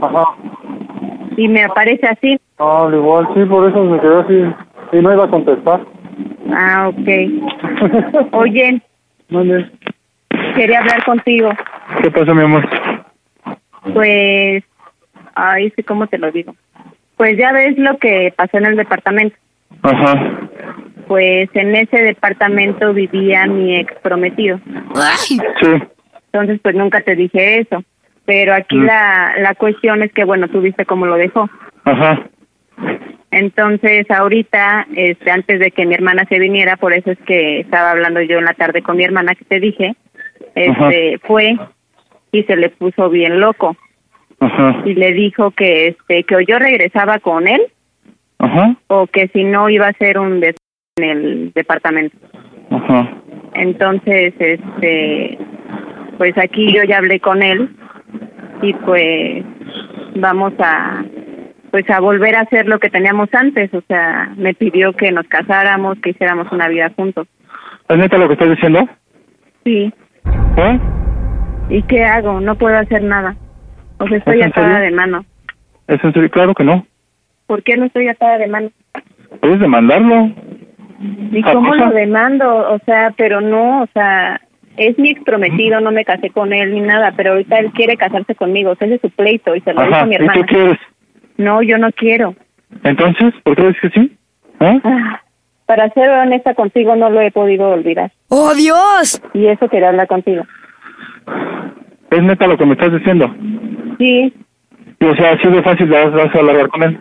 Ajá. 0.00 0.24
y 1.36 1.48
me 1.48 1.64
aparece 1.64 2.06
así. 2.06 2.38
Ah, 2.58 2.84
al 2.86 2.94
igual, 2.94 3.28
sí, 3.34 3.44
por 3.44 3.68
eso 3.68 3.82
me 3.84 4.00
quedó 4.00 4.20
así. 4.20 4.34
Y 4.92 5.00
no 5.00 5.12
iba 5.12 5.24
a 5.24 5.30
contestar. 5.30 5.80
Ah, 6.52 6.88
ok. 6.88 7.08
Oye, 8.32 8.80
¿Dónde? 9.28 9.70
quería 10.54 10.80
hablar 10.80 11.04
contigo. 11.04 11.50
¿Qué 12.02 12.10
pasó, 12.10 12.34
mi 12.34 12.42
amor? 12.42 12.68
Pues, 13.94 14.62
ay, 15.34 15.72
sí, 15.74 15.82
¿cómo 15.82 16.06
te 16.06 16.18
lo 16.18 16.30
digo? 16.30 16.54
Pues 17.16 17.36
ya 17.38 17.52
ves 17.52 17.76
lo 17.78 17.96
que 17.98 18.32
pasó 18.36 18.58
en 18.58 18.66
el 18.66 18.76
departamento. 18.76 19.36
Ajá. 19.82 20.40
Pues 21.08 21.48
en 21.54 21.74
ese 21.74 21.98
departamento 22.02 22.92
vivía 22.92 23.46
mi 23.46 23.76
ex 23.76 23.94
prometido. 24.00 24.60
Sí. 25.16 25.38
Entonces, 26.32 26.60
pues 26.62 26.74
nunca 26.74 27.00
te 27.00 27.14
dije 27.16 27.60
eso. 27.60 27.82
Pero 28.24 28.54
aquí 28.54 28.76
Mm. 28.76 28.84
la, 28.86 29.34
la 29.38 29.54
cuestión 29.54 30.02
es 30.02 30.12
que, 30.12 30.24
bueno, 30.24 30.48
tú 30.48 30.60
viste 30.60 30.84
cómo 30.86 31.06
lo 31.06 31.16
dejó. 31.16 31.48
Ajá. 31.84 32.20
Entonces, 33.32 34.08
ahorita, 34.10 34.86
este, 34.94 35.30
antes 35.30 35.58
de 35.58 35.70
que 35.70 35.86
mi 35.86 35.94
hermana 35.94 36.26
se 36.28 36.38
viniera, 36.38 36.76
por 36.76 36.92
eso 36.92 37.10
es 37.10 37.18
que 37.20 37.60
estaba 37.60 37.90
hablando 37.90 38.20
yo 38.20 38.38
en 38.38 38.44
la 38.44 38.52
tarde 38.52 38.82
con 38.82 38.98
mi 38.98 39.04
hermana 39.04 39.34
que 39.34 39.46
te 39.46 39.58
dije, 39.58 39.94
este, 40.54 41.18
fue 41.26 41.56
y 42.30 42.42
se 42.42 42.56
le 42.56 42.68
puso 42.68 43.08
bien 43.08 43.40
loco 43.40 43.74
Ajá. 44.38 44.82
y 44.84 44.94
le 44.94 45.12
dijo 45.12 45.50
que, 45.52 45.88
este, 45.88 46.24
que 46.24 46.36
o 46.36 46.40
yo 46.40 46.58
regresaba 46.58 47.20
con 47.20 47.48
él 47.48 47.62
Ajá. 48.38 48.76
o 48.88 49.06
que 49.06 49.28
si 49.28 49.44
no 49.44 49.70
iba 49.70 49.86
a 49.86 49.92
ser 49.94 50.18
un 50.18 50.40
des 50.40 50.56
en 50.96 51.04
el 51.04 51.52
departamento. 51.54 52.16
Ajá. 52.70 53.16
Entonces, 53.54 54.34
este, 54.38 55.38
pues 56.18 56.36
aquí 56.36 56.70
yo 56.70 56.84
ya 56.84 56.98
hablé 56.98 57.18
con 57.18 57.42
él 57.42 57.70
y 58.60 58.74
pues 58.74 59.42
vamos 60.16 60.52
a, 60.58 61.02
pues 61.72 61.88
a 61.88 62.00
volver 62.00 62.36
a 62.36 62.42
hacer 62.42 62.66
lo 62.68 62.78
que 62.78 62.90
teníamos 62.90 63.30
antes. 63.32 63.72
O 63.74 63.80
sea, 63.88 64.30
me 64.36 64.52
pidió 64.54 64.92
que 64.92 65.10
nos 65.10 65.26
casáramos, 65.26 65.98
que 66.00 66.10
hiciéramos 66.10 66.52
una 66.52 66.68
vida 66.68 66.92
juntos. 66.94 67.26
¿Es 67.88 67.96
neta 67.96 68.18
lo 68.18 68.28
que 68.28 68.34
estás 68.34 68.50
diciendo? 68.50 68.86
Sí. 69.64 69.92
¿Eh? 70.58 70.80
¿Y 71.70 71.82
qué 71.84 72.04
hago? 72.04 72.40
No 72.40 72.56
puedo 72.56 72.76
hacer 72.76 73.02
nada. 73.02 73.34
O 73.98 74.06
sea, 74.06 74.18
estoy 74.18 74.40
¿Es 74.40 74.48
atada 74.48 74.80
de 74.80 74.90
mano. 74.90 75.24
¿Es 75.88 76.04
en 76.04 76.12
serio? 76.12 76.30
Claro 76.30 76.54
que 76.54 76.62
no. 76.62 76.86
¿Por 77.46 77.62
qué 77.62 77.76
no 77.78 77.86
estoy 77.86 78.06
atada 78.08 78.36
de 78.36 78.48
mano? 78.48 78.70
Puedes 79.40 79.58
demandarlo. 79.58 80.30
¿Y 81.32 81.40
¿A 81.42 81.54
cómo 81.54 81.74
lo 81.74 81.90
demando? 81.90 82.70
O 82.70 82.78
sea, 82.84 83.14
pero 83.16 83.40
no, 83.40 83.82
o 83.82 83.86
sea, 83.94 84.40
es 84.76 84.98
mi 84.98 85.10
ex 85.10 85.22
prometido, 85.24 85.80
no 85.80 85.90
me 85.90 86.04
casé 86.04 86.28
con 86.30 86.52
él 86.52 86.74
ni 86.74 86.80
nada, 86.80 87.14
pero 87.16 87.32
ahorita 87.32 87.58
él 87.58 87.72
quiere 87.72 87.96
casarse 87.96 88.34
conmigo, 88.34 88.72
o 88.72 88.76
sea, 88.76 88.86
ese 88.86 88.96
es 88.96 89.00
su 89.00 89.10
pleito 89.10 89.56
y 89.56 89.60
se 89.62 89.72
lo 89.72 89.82
dijo 89.82 89.94
a 89.96 90.04
mi 90.06 90.14
¿Y 90.14 90.18
tú 90.18 90.24
hermana. 90.24 90.46
quieres? 90.46 90.78
No, 91.36 91.62
yo 91.62 91.78
no 91.78 91.90
quiero. 91.92 92.34
Entonces, 92.84 93.34
¿por 93.44 93.56
qué 93.56 93.66
dices 93.68 93.80
que 93.82 93.90
sí? 94.00 94.16
¿Eh? 94.60 94.80
Ah, 94.84 95.20
Para 95.66 95.88
ser 95.90 96.08
honesta 96.10 96.54
contigo, 96.54 96.94
no 96.96 97.10
lo 97.10 97.20
he 97.20 97.30
podido 97.30 97.68
olvidar. 97.70 98.10
¡Oh, 98.28 98.54
Dios! 98.54 99.20
Y 99.34 99.46
eso 99.46 99.68
quería 99.68 99.88
hablar 99.90 100.06
contigo. 100.06 100.44
¿Es 102.10 102.22
neta 102.22 102.46
lo 102.46 102.56
que 102.58 102.66
me 102.66 102.72
estás 102.72 102.92
diciendo? 102.92 103.34
Sí, 103.98 104.32
Y, 105.00 105.04
o 105.04 105.14
sea, 105.16 105.32
así 105.32 105.48
de 105.48 105.62
fácil 105.62 105.86
vas, 105.88 106.12
vas 106.12 106.34
a 106.34 106.38
hablar 106.38 106.68
con 106.68 106.82
él. 106.82 107.00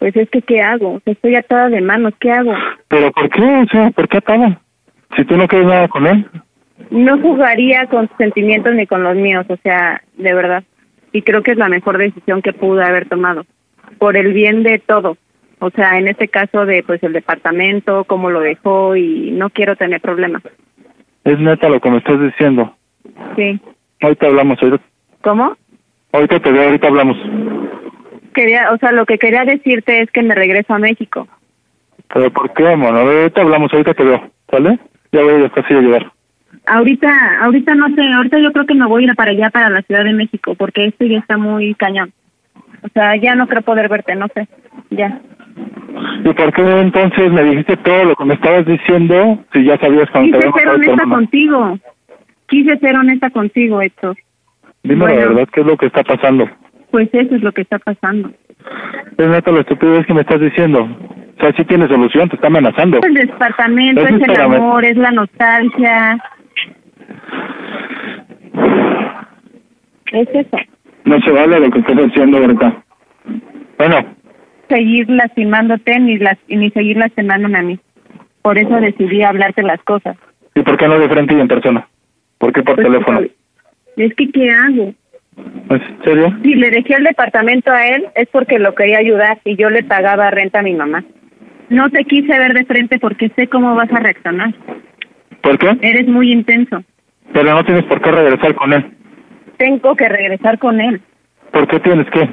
pues 0.00 0.14
es 0.16 0.28
que, 0.30 0.42
¿qué 0.42 0.60
hago? 0.60 1.00
Estoy 1.04 1.36
atada 1.36 1.68
de 1.68 1.80
manos, 1.80 2.12
¿qué 2.20 2.30
hago? 2.32 2.54
¿Pero 2.88 3.10
por 3.12 3.28
qué? 3.30 3.42
O 3.42 3.66
sea, 3.70 3.90
¿por 3.90 4.08
qué 4.08 4.18
acaba? 4.18 4.60
Si 5.16 5.24
tú 5.24 5.36
no 5.36 5.46
quieres 5.48 5.66
nada 5.68 5.88
con 5.88 6.06
él. 6.06 6.26
No 6.90 7.18
jugaría 7.20 7.86
con 7.86 8.08
sus 8.08 8.16
sentimientos 8.16 8.74
ni 8.74 8.86
con 8.86 9.02
los 9.02 9.16
míos, 9.16 9.44
o 9.48 9.56
sea, 9.62 10.02
de 10.16 10.34
verdad. 10.34 10.64
Y 11.12 11.22
creo 11.22 11.42
que 11.42 11.52
es 11.52 11.56
la 11.58 11.68
mejor 11.68 11.98
decisión 11.98 12.42
que 12.42 12.52
pude 12.52 12.84
haber 12.84 13.08
tomado, 13.08 13.44
por 13.98 14.16
el 14.16 14.32
bien 14.32 14.62
de 14.62 14.78
todo. 14.78 15.16
O 15.60 15.70
sea, 15.70 15.98
en 15.98 16.08
este 16.08 16.28
caso 16.28 16.66
de 16.66 16.82
pues 16.82 17.02
el 17.02 17.12
departamento, 17.12 18.04
cómo 18.04 18.30
lo 18.30 18.40
dejó 18.40 18.94
y 18.96 19.32
no 19.32 19.50
quiero 19.50 19.76
tener 19.76 20.00
problemas. 20.00 20.42
Es 21.24 21.38
neta 21.38 21.68
lo 21.68 21.80
que 21.80 21.90
me 21.90 21.98
estás 21.98 22.20
diciendo. 22.20 22.74
Sí. 23.36 23.60
Ahorita 24.00 24.26
hablamos, 24.26 24.62
ahorita, 24.62 24.84
¿Cómo? 25.22 25.56
ahorita 26.12 26.40
te 26.40 26.52
veo, 26.52 26.64
ahorita 26.64 26.86
hablamos. 26.86 27.16
Quería, 28.34 28.70
o 28.72 28.78
sea, 28.78 28.92
lo 28.92 29.04
que 29.04 29.18
quería 29.18 29.44
decirte 29.44 30.00
es 30.00 30.10
que 30.12 30.22
me 30.22 30.34
regreso 30.34 30.72
a 30.74 30.78
México. 30.78 31.26
¿Pero 32.12 32.32
por 32.32 32.52
qué, 32.54 32.76
mono? 32.76 32.98
Ahorita 32.98 33.40
hablamos, 33.40 33.72
ahorita 33.72 33.94
te 33.94 34.04
veo, 34.04 34.30
¿vale? 34.50 34.78
Ya 35.12 35.22
voy 35.22 35.44
a 35.44 35.50
casi 35.50 35.74
a 35.74 35.80
llegar. 35.80 36.12
Ahorita, 36.66 37.10
ahorita 37.42 37.74
no 37.74 37.88
sé, 37.94 38.02
ahorita 38.02 38.38
yo 38.38 38.52
creo 38.52 38.66
que 38.66 38.74
me 38.74 38.86
voy 38.86 39.04
a 39.04 39.06
ir 39.08 39.14
para 39.16 39.32
allá, 39.32 39.50
para 39.50 39.70
la 39.70 39.82
Ciudad 39.82 40.04
de 40.04 40.12
México, 40.12 40.54
porque 40.54 40.86
esto 40.86 41.04
ya 41.04 41.18
está 41.18 41.36
muy 41.36 41.74
cañón. 41.74 42.12
O 42.82 42.88
sea, 42.88 43.16
ya 43.16 43.34
no 43.34 43.46
creo 43.46 43.62
poder 43.62 43.88
verte, 43.88 44.14
no 44.14 44.26
sé. 44.34 44.46
Ya. 44.90 45.20
¿Y 46.24 46.32
por 46.32 46.52
qué 46.52 46.80
entonces 46.80 47.32
me 47.32 47.42
dijiste 47.42 47.76
todo 47.78 48.04
lo 48.04 48.14
que 48.14 48.24
me 48.24 48.34
estabas 48.34 48.66
diciendo 48.66 49.38
si 49.52 49.64
ya 49.64 49.78
sabías 49.78 50.08
cuando 50.10 50.38
te 50.38 50.46
Quise 50.46 50.48
había 50.48 50.60
ser 50.60 50.68
honesta 50.68 51.04
contigo. 51.04 51.78
Quise 52.46 52.78
ser 52.78 52.96
honesta 52.96 53.30
contigo, 53.30 53.82
Héctor. 53.82 54.16
Dime 54.82 55.06
la 55.06 55.12
Bueno. 55.12 55.28
verdad, 55.28 55.48
¿qué 55.52 55.60
es 55.60 55.66
lo 55.66 55.76
que 55.76 55.86
está 55.86 56.02
pasando? 56.02 56.48
Pues 56.90 57.08
eso 57.12 57.34
es 57.34 57.42
lo 57.42 57.52
que 57.52 57.62
está 57.62 57.78
pasando. 57.78 58.30
Es 59.16 59.28
neta 59.28 59.52
la 59.52 59.60
estupidez 59.60 60.06
que 60.06 60.14
me 60.14 60.22
estás 60.22 60.40
diciendo. 60.40 60.82
O 60.82 61.40
sea, 61.40 61.52
sí 61.56 61.64
tiene 61.64 61.86
solución, 61.88 62.28
te 62.28 62.36
está 62.36 62.48
amenazando. 62.48 63.00
El 63.02 63.14
departamento, 63.14 64.00
es 64.02 64.28
el 64.28 64.40
amor, 64.40 64.84
es 64.84 64.96
la 64.96 65.10
nostalgia. 65.10 66.18
Es 70.12 70.28
eso. 70.32 70.56
No 71.08 71.18
se 71.22 71.30
vale 71.30 71.58
lo 71.58 71.70
que 71.70 71.78
estás 71.78 71.96
haciendo, 71.96 72.38
¿verdad? 72.40 72.74
Bueno, 73.78 74.04
Seguir 74.68 75.08
lastimándote 75.08 75.98
ni, 76.00 76.18
las, 76.18 76.36
ni 76.48 76.70
seguir 76.72 76.98
lastimándome 76.98 77.58
a 77.58 77.62
mí. 77.62 77.78
Por 78.42 78.58
eso 78.58 78.74
decidí 78.78 79.22
hablarte 79.22 79.62
las 79.62 79.82
cosas. 79.84 80.18
¿y 80.54 80.60
por 80.60 80.76
qué 80.76 80.86
no 80.86 80.98
de 80.98 81.08
frente 81.08 81.34
y 81.34 81.40
en 81.40 81.48
persona? 81.48 81.88
¿Por 82.36 82.52
qué 82.52 82.62
por 82.62 82.74
Pues, 82.74 82.86
teléfono? 82.86 83.20
Es 83.96 84.14
que, 84.14 84.30
¿qué 84.30 84.50
hago? 84.50 84.92
¿En 85.70 86.02
serio? 86.04 86.36
Si 86.42 86.54
le 86.54 86.68
dejé 86.70 86.94
el 86.96 87.04
departamento 87.04 87.70
a 87.72 87.86
él 87.86 88.04
es 88.14 88.28
porque 88.30 88.58
lo 88.58 88.74
quería 88.74 88.98
ayudar 88.98 89.38
y 89.44 89.56
yo 89.56 89.70
le 89.70 89.84
pagaba 89.84 90.30
renta 90.30 90.58
a 90.58 90.62
mi 90.62 90.74
mamá. 90.74 91.02
No 91.70 91.88
te 91.88 92.04
quise 92.04 92.38
ver 92.38 92.52
de 92.52 92.66
frente 92.66 92.98
porque 92.98 93.30
sé 93.36 93.46
cómo 93.48 93.74
vas 93.74 93.90
a 93.92 94.00
reaccionar. 94.00 94.52
¿Por 95.40 95.56
qué? 95.58 95.78
Eres 95.80 96.06
muy 96.08 96.30
intenso. 96.30 96.82
Pero 97.32 97.54
no 97.54 97.64
tienes 97.64 97.84
por 97.84 98.02
qué 98.02 98.10
regresar 98.10 98.54
con 98.54 98.74
él. 98.74 98.84
Tengo 99.58 99.94
que 99.96 100.08
regresar 100.08 100.58
con 100.58 100.80
él. 100.80 101.00
¿Por 101.52 101.66
qué 101.68 101.80
tienes 101.80 102.08
que? 102.10 102.28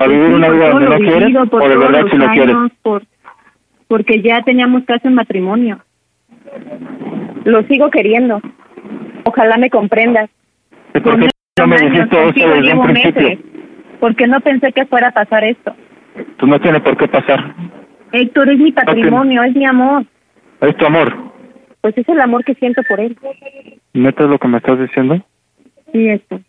¿A 0.00 0.06
vivir 0.06 0.26
Sí, 0.26 0.32
una 0.34 0.48
vida 0.50 0.70
donde 0.70 0.88
no 0.90 0.98
quieres 0.98 1.36
o 1.50 1.68
de 1.68 1.76
verdad 1.76 2.04
si 2.10 2.16
lo 2.16 2.28
quieres? 2.28 2.56
Por, 2.82 3.02
porque 3.88 4.20
ya 4.22 4.42
teníamos 4.42 4.84
caso 4.84 5.08
en 5.08 5.14
matrimonio. 5.14 5.80
Lo 7.44 7.62
sigo 7.64 7.90
queriendo. 7.90 8.40
Ojalá 9.24 9.56
me 9.56 9.70
comprendas. 9.70 10.30
¿Y 10.94 11.00
por 11.00 11.18
qué 11.18 11.28
no 11.58 11.66
me 11.66 11.76
dijiste 11.76 12.28
eso 12.28 12.48
desde 12.48 12.74
un 12.74 12.86
principio? 12.86 13.22
meses, 13.22 13.38
Porque 14.00 14.26
no 14.26 14.40
pensé 14.40 14.72
que 14.72 14.86
fuera 14.86 15.08
a 15.08 15.12
pasar 15.12 15.44
esto. 15.44 15.74
Pues 16.14 16.50
no 16.50 16.60
tiene 16.60 16.80
por 16.80 16.96
qué 16.96 17.08
pasar. 17.08 17.54
Héctor, 18.12 18.48
es 18.50 18.58
mi 18.58 18.72
patrimonio, 18.72 19.42
es 19.42 19.54
mi 19.54 19.66
amor. 19.66 20.04
Es 20.60 20.76
tu 20.76 20.86
amor. 20.86 21.14
Pues 21.80 21.96
es 21.96 22.08
el 22.08 22.20
amor 22.20 22.44
que 22.44 22.54
siento 22.54 22.82
por 22.88 23.00
él. 23.00 23.16
¿Neta 23.92 24.24
es 24.24 24.30
lo 24.30 24.38
que 24.38 24.48
me 24.48 24.58
estás 24.58 24.78
diciendo? 24.78 25.20
Sí, 25.92 26.08
esto. 26.08 26.40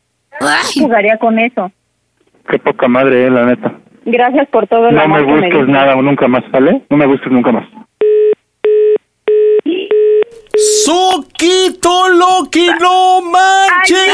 Jugaría 0.73 1.17
con 1.17 1.39
eso. 1.39 1.71
Qué 2.49 2.59
poca 2.59 2.87
madre, 2.87 3.27
eh, 3.27 3.29
la 3.29 3.45
neta. 3.45 3.73
Gracias 4.05 4.47
por 4.49 4.67
todo 4.67 4.87
el 4.87 4.95
No 4.95 5.01
amor 5.01 5.21
me 5.21 5.25
que 5.25 5.31
me 5.33 5.47
busques 5.49 5.67
nada 5.67 5.95
nunca 5.95 6.27
más, 6.27 6.43
¿vale? 6.51 6.81
No 6.89 6.97
me 6.97 7.05
busques 7.05 7.31
nunca 7.31 7.51
más. 7.51 7.65
¡Soquito 10.85 12.09
lo 12.09 12.49
que 12.49 12.67
no 12.79 13.21
manches! 13.21 14.13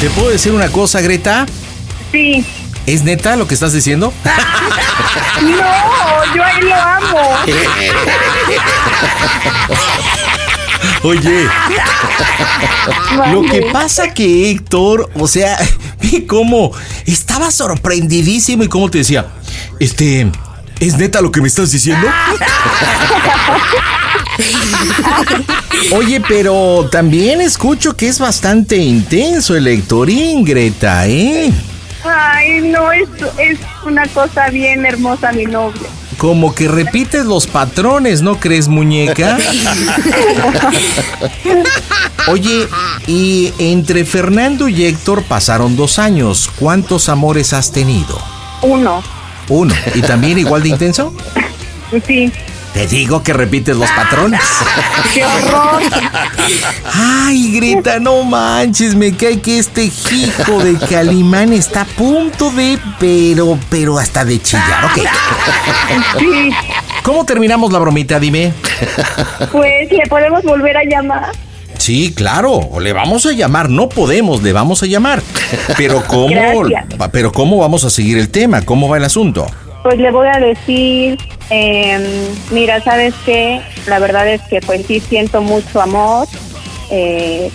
¿Te 0.00 0.08
puedo 0.10 0.30
decir 0.30 0.52
una 0.52 0.68
cosa, 0.72 1.00
Greta? 1.00 1.46
Sí. 2.10 2.44
¿Es 2.86 3.04
neta 3.04 3.36
lo 3.36 3.46
que 3.46 3.54
estás 3.54 3.72
diciendo? 3.72 4.12
No, 5.42 6.34
yo 6.34 6.42
a 6.42 6.50
él 6.58 6.68
lo 6.68 6.74
amo. 6.74 7.36
Oye, 11.02 11.46
lo 13.32 13.42
que 13.42 13.62
pasa 13.72 14.14
que 14.14 14.50
Héctor, 14.50 15.10
o 15.14 15.26
sea, 15.26 15.58
vi 16.00 16.26
cómo 16.26 16.72
estaba 17.06 17.50
sorprendidísimo 17.50 18.62
y 18.64 18.68
cómo 18.68 18.90
te 18.90 18.98
decía, 18.98 19.26
este, 19.78 20.30
¿es 20.80 20.96
neta 20.96 21.20
lo 21.20 21.32
que 21.32 21.40
me 21.40 21.48
estás 21.48 21.72
diciendo? 21.72 22.06
Oye, 25.92 26.22
pero 26.26 26.88
también 26.90 27.40
escucho 27.40 27.96
que 27.96 28.08
es 28.08 28.18
bastante 28.18 28.76
intenso 28.76 29.56
el 29.56 29.66
Héctorín, 29.66 30.44
Greta, 30.44 31.06
¿eh? 31.06 31.52
Ay, 32.04 32.60
no, 32.62 32.90
es, 32.92 33.08
es 33.38 33.58
una 33.84 34.06
cosa 34.08 34.48
bien 34.48 34.84
hermosa 34.86 35.32
mi 35.32 35.44
novio. 35.44 36.01
Como 36.18 36.54
que 36.54 36.68
repites 36.68 37.24
los 37.24 37.46
patrones, 37.46 38.22
¿no 38.22 38.38
crees, 38.38 38.68
muñeca? 38.68 39.38
Oye, 42.28 42.68
y 43.06 43.52
entre 43.58 44.04
Fernando 44.04 44.68
y 44.68 44.84
Héctor 44.84 45.24
pasaron 45.24 45.76
dos 45.76 45.98
años. 45.98 46.50
¿Cuántos 46.58 47.08
amores 47.08 47.52
has 47.52 47.72
tenido? 47.72 48.20
Uno. 48.62 49.02
Uno. 49.48 49.74
¿Y 49.94 50.02
también 50.02 50.38
igual 50.38 50.62
de 50.62 50.68
intenso? 50.68 51.12
Sí. 52.06 52.32
Te 52.74 52.86
digo 52.86 53.22
que 53.22 53.34
repites 53.34 53.76
los 53.76 53.90
patrones. 53.90 54.40
¡Qué 55.14 55.24
horror! 55.24 55.82
Ay, 56.94 57.52
Greta, 57.52 57.98
no 57.98 58.22
manches, 58.22 58.94
me 58.94 59.14
cae 59.14 59.40
que 59.40 59.58
este 59.58 59.84
hijo 59.84 60.62
de 60.64 60.78
Calimán 60.78 61.52
está 61.52 61.82
a 61.82 61.84
punto 61.84 62.50
de, 62.50 62.78
pero, 62.98 63.58
pero 63.68 63.98
hasta 63.98 64.24
de 64.24 64.40
chillar, 64.40 64.86
ok. 64.86 64.98
Sí. 66.18 66.50
¿Cómo 67.02 67.26
terminamos 67.26 67.72
la 67.72 67.78
bromita, 67.78 68.18
dime? 68.18 68.54
Pues 69.50 69.90
le 69.90 70.06
podemos 70.08 70.42
volver 70.42 70.76
a 70.76 70.84
llamar. 70.84 71.32
Sí, 71.76 72.14
claro, 72.14 72.52
o 72.52 72.80
le 72.80 72.92
vamos 72.92 73.26
a 73.26 73.32
llamar, 73.32 73.68
no 73.68 73.88
podemos, 73.88 74.42
le 74.42 74.52
vamos 74.52 74.82
a 74.82 74.86
llamar. 74.86 75.20
Pero 75.76 76.04
¿cómo? 76.06 76.28
Gracias. 76.28 76.86
Pero 77.10 77.32
¿cómo 77.32 77.58
vamos 77.58 77.84
a 77.84 77.90
seguir 77.90 78.18
el 78.18 78.30
tema? 78.30 78.62
¿Cómo 78.62 78.88
va 78.88 78.96
el 78.98 79.04
asunto? 79.04 79.46
Pues 79.82 79.98
le 79.98 80.10
voy 80.12 80.28
a 80.28 80.38
decir, 80.38 81.18
em, 81.50 82.02
mira, 82.50 82.82
¿sabes 82.82 83.14
qué? 83.26 83.60
La 83.86 83.98
verdad 83.98 84.28
es 84.28 84.40
que 84.42 84.60
pues 84.60 84.86
sí 84.86 85.00
siento 85.00 85.42
mucho 85.42 85.80
amor, 85.80 86.28
eh, 86.90 87.50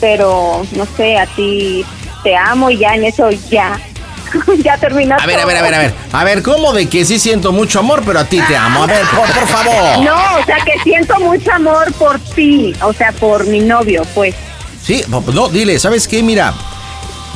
pero 0.00 0.62
no 0.76 0.86
sé, 0.96 1.18
a 1.18 1.26
ti 1.26 1.84
te 2.22 2.36
amo 2.36 2.70
y 2.70 2.78
ya 2.78 2.94
en 2.94 3.04
eso 3.04 3.30
ya, 3.50 3.80
ya 4.62 4.78
terminaste. 4.78 5.24
A 5.24 5.26
ver, 5.26 5.40
a 5.40 5.44
ver, 5.44 5.56
a 5.56 5.62
ver, 5.62 5.74
a 5.74 5.78
ver. 5.78 5.94
A 6.12 6.24
ver, 6.24 6.42
¿cómo 6.42 6.72
de 6.72 6.88
que 6.88 7.04
sí 7.04 7.18
siento 7.18 7.50
mucho 7.50 7.80
amor, 7.80 8.02
pero 8.06 8.20
a 8.20 8.24
ti 8.24 8.40
te 8.46 8.56
amo? 8.56 8.84
A 8.84 8.86
ver, 8.86 9.04
por, 9.06 9.28
por 9.32 9.48
favor. 9.48 9.98
No, 10.04 10.38
o 10.38 10.44
sea 10.44 10.58
que 10.64 10.78
siento 10.84 11.18
mucho 11.18 11.52
amor 11.52 11.92
por 11.94 12.20
ti, 12.20 12.74
o 12.80 12.92
sea, 12.92 13.10
por 13.10 13.44
mi 13.46 13.58
novio, 13.58 14.02
pues. 14.14 14.36
Sí, 14.80 15.02
no, 15.08 15.48
dile, 15.48 15.80
¿sabes 15.80 16.06
qué? 16.06 16.22
Mira, 16.22 16.54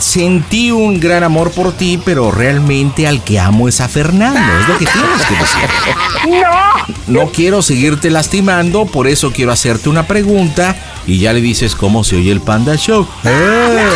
sentí 0.01 0.71
un 0.71 1.01
gran 1.01 1.23
amor 1.23 1.51
por 1.53 1.73
ti, 1.73 2.01
pero 2.05 2.31
realmente 2.31 3.07
al 3.07 3.23
que 3.23 3.39
amo 3.39 3.69
es 3.69 3.81
a 3.81 3.89
Fernando, 3.89 4.41
es 4.61 4.69
lo 4.69 4.79
que 4.79 4.87
tienes 4.87 5.27
que 5.27 5.35
decir. 5.35 6.41
No. 6.43 7.25
No 7.25 7.31
quiero 7.33 7.63
seguirte 7.63 8.11
lastimando, 8.11 8.87
por 8.87 9.07
eso 9.09 9.33
quiero 9.33 9.53
hacerte 9.53 9.89
una 9.89 10.07
pregunta 10.07 10.77
y 11.07 11.19
ya 11.19 11.33
le 11.33 11.41
dices 11.41 11.75
cómo 11.75 12.05
se 12.05 12.17
oye 12.17 12.31
el 12.31 12.41
Panda 12.41 12.77
Show. 12.77 13.07
¡Eh! 13.25 13.87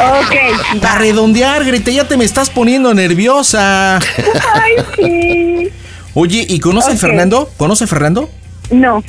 Ok. 0.00 0.80
Para 0.80 0.98
redondear, 0.98 1.64
Greta, 1.64 1.90
ya 1.90 2.08
te 2.08 2.16
me 2.16 2.24
estás 2.24 2.50
poniendo 2.50 2.92
nerviosa. 2.94 3.96
Ay, 3.96 4.72
sí. 4.96 5.68
Oye, 6.14 6.44
¿y 6.48 6.58
conoce 6.60 6.92
a. 6.92 6.96
Fernando? 6.96 7.50
¿Conoce 7.56 7.84
a 7.84 7.86
Fernando? 7.86 8.30
No. 8.70 9.02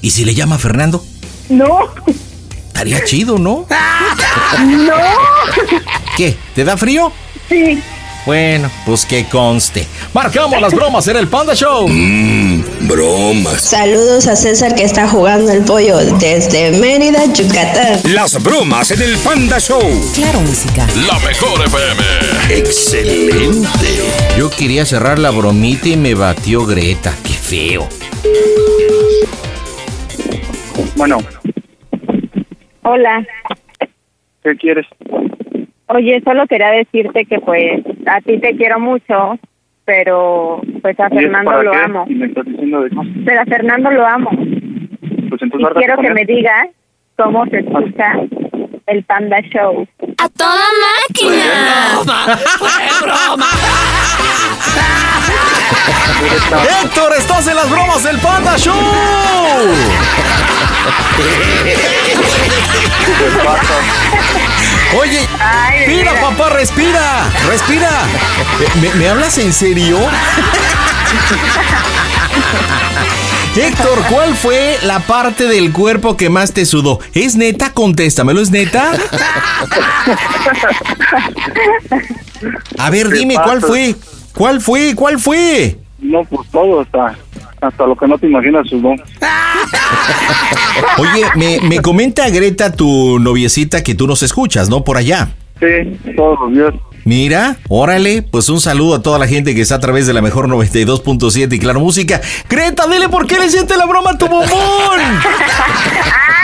¿Y 0.00 0.10
si 0.10 0.24
le 0.24 0.34
llama 0.34 0.58
Fernando? 0.58 1.04
No. 1.48 1.88
Estaría 2.74 3.04
chido, 3.04 3.38
¿no? 3.38 3.66
No. 4.66 4.94
¿Qué? 6.16 6.36
¿Te 6.54 6.64
da 6.64 6.76
frío? 6.76 7.12
Sí. 7.48 7.80
Bueno, 8.26 8.70
pues 8.84 9.04
que 9.04 9.26
conste. 9.28 9.86
Marcamos 10.12 10.60
las 10.60 10.72
bromas 10.72 11.06
en 11.08 11.16
el 11.16 11.28
Panda 11.28 11.54
Show. 11.54 11.86
Bromas. 12.80 13.62
Saludos 13.62 14.26
a 14.26 14.34
César 14.36 14.74
que 14.74 14.82
está 14.84 15.08
jugando 15.08 15.52
el 15.52 15.62
pollo 15.64 15.98
desde 16.18 16.72
Mérida, 16.78 17.24
Yucatán. 17.26 18.00
Las 18.12 18.42
bromas 18.42 18.90
en 18.90 19.02
el 19.02 19.16
Panda 19.18 19.58
Show. 19.60 19.82
Claro, 20.14 20.40
música. 20.40 20.86
La 21.06 21.18
mejor 21.20 21.60
FM. 21.64 22.58
Excelente. 22.58 24.02
Yo 24.36 24.50
quería 24.50 24.84
cerrar 24.84 25.18
la 25.18 25.30
bromita 25.30 25.88
y 25.88 25.96
me 25.96 26.14
batió 26.14 26.64
Greta. 26.66 27.14
Qué 27.24 27.34
feo. 27.34 27.88
Bueno, 30.96 31.18
Hola. 32.84 33.24
¿qué 34.42 34.56
quieres? 34.56 34.86
Oye, 35.86 36.20
solo 36.24 36.46
quería 36.46 36.70
decirte 36.70 37.24
que 37.24 37.38
pues 37.40 37.80
a 38.06 38.20
ti 38.20 38.38
te 38.40 38.54
quiero 38.56 38.78
mucho, 38.78 39.38
pero 39.84 40.60
pues 40.82 40.98
a 41.00 41.04
¿Y 41.04 41.06
eso 41.06 41.14
Fernando 41.16 41.62
lo 41.62 41.70
qué? 41.72 41.78
amo. 41.78 42.04
Y 42.08 42.14
me 42.14 42.26
estás 42.26 42.44
diciendo 42.44 42.82
de 42.82 42.90
cosas. 42.90 43.12
Pero 43.24 43.40
a 43.40 43.44
Fernando 43.46 43.90
lo 43.90 44.06
amo. 44.06 44.30
Pues 44.30 45.42
entonces 45.42 45.70
Y 45.70 45.74
quiero 45.78 45.96
que 45.98 46.06
él. 46.08 46.14
me 46.14 46.24
digas 46.26 46.68
cómo 47.16 47.46
se 47.46 47.58
escucha 47.60 48.12
el 48.86 49.02
Panda 49.04 49.40
Show. 49.42 49.86
¡A 50.18 50.28
toda 50.28 50.66
máquina! 51.08 52.04
¡Fue 52.58 52.70
broma! 53.02 53.46
Héctor, 56.82 57.14
estás 57.16 57.46
en 57.46 57.56
las 57.56 57.70
bromas 57.70 58.02
del 58.02 58.18
Panda 58.18 58.56
Show. 58.56 58.74
Oye, 65.00 65.28
mira 65.88 66.12
papá, 66.20 66.50
respira, 66.50 67.28
respira. 67.48 67.90
¿Me, 68.80 68.94
me 68.94 69.08
hablas 69.08 69.38
en 69.38 69.52
serio? 69.52 69.98
Héctor, 73.56 74.02
¿cuál 74.10 74.34
fue 74.36 74.78
la 74.82 75.00
parte 75.00 75.46
del 75.46 75.72
cuerpo 75.72 76.16
que 76.16 76.28
más 76.28 76.52
te 76.52 76.66
sudó? 76.66 76.98
¿Es 77.12 77.36
neta? 77.36 77.72
Contéstamelo, 77.72 78.40
¿es 78.40 78.50
neta? 78.50 78.92
A 82.78 82.90
ver, 82.90 83.10
dime, 83.10 83.36
¿cuál 83.36 83.60
fue? 83.60 83.94
¿Cuál 84.32 84.60
fue? 84.60 84.94
¿Cuál 84.94 85.20
fue? 85.20 85.78
No, 86.04 86.22
pues 86.24 86.48
todo 86.50 86.80
hasta, 86.82 87.14
hasta 87.60 87.86
lo 87.86 87.96
que 87.96 88.06
no 88.06 88.18
te 88.18 88.26
imaginas. 88.26 88.66
Oye, 90.98 91.22
me, 91.36 91.60
me 91.62 91.80
comenta 91.80 92.28
Greta, 92.28 92.72
tu 92.72 93.18
noviecita, 93.18 93.82
que 93.82 93.94
tú 93.94 94.06
nos 94.06 94.22
escuchas, 94.22 94.68
¿no? 94.68 94.84
Por 94.84 94.96
allá. 94.98 95.28
Sí, 95.60 95.66
todos 96.16 96.38
los 96.40 96.52
días. 96.52 96.74
Mira, 97.06 97.56
órale, 97.68 98.22
pues 98.22 98.48
un 98.48 98.60
saludo 98.60 98.96
a 98.96 99.02
toda 99.02 99.18
la 99.18 99.26
gente 99.26 99.54
que 99.54 99.60
está 99.60 99.74
a 99.76 99.80
través 99.80 100.06
de 100.06 100.12
la 100.14 100.22
mejor 100.22 100.48
92.7 100.48 101.52
y 101.54 101.58
Claro 101.58 101.80
Música. 101.80 102.20
Greta, 102.48 102.86
dile 102.86 103.08
por 103.08 103.26
qué 103.26 103.38
le 103.38 103.48
siente 103.50 103.76
la 103.76 103.84
broma 103.86 104.10
a 104.12 104.18
tu 104.18 104.26
bombón. 104.26 104.48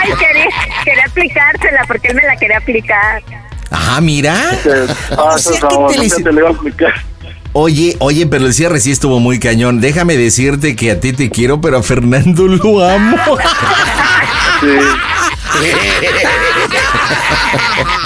Ay, 0.03 0.11
quería, 0.19 0.45
quería 0.83 1.03
aplicársela 1.07 1.83
porque 1.87 2.09
él 2.09 2.15
me 2.15 2.23
la 2.25 2.35
quería 2.37 2.57
aplicar. 2.57 3.21
Ah, 3.71 3.99
mira. 4.01 4.35
Ah, 5.17 5.23
O 5.33 5.37
sea, 5.37 5.53
que 5.67 5.75
no, 5.75 5.87
te 5.87 5.97
no 5.97 6.03
le- 6.03 6.09
te 6.09 6.31
le 6.33 6.39
iba 6.39 6.49
a 6.49 6.51
explicar. 6.51 6.93
Oye, 7.53 7.97
oye, 7.99 8.27
pero 8.27 8.45
el 8.45 8.53
cierre 8.53 8.79
sí 8.79 8.91
estuvo 8.91 9.19
muy 9.19 9.37
cañón. 9.37 9.81
Déjame 9.81 10.15
decirte 10.15 10.75
que 10.75 10.91
a 10.91 10.99
ti 10.99 11.11
te 11.11 11.29
quiero, 11.29 11.59
pero 11.59 11.79
a 11.79 11.83
Fernando 11.83 12.47
lo 12.47 12.83
amo. 12.83 13.17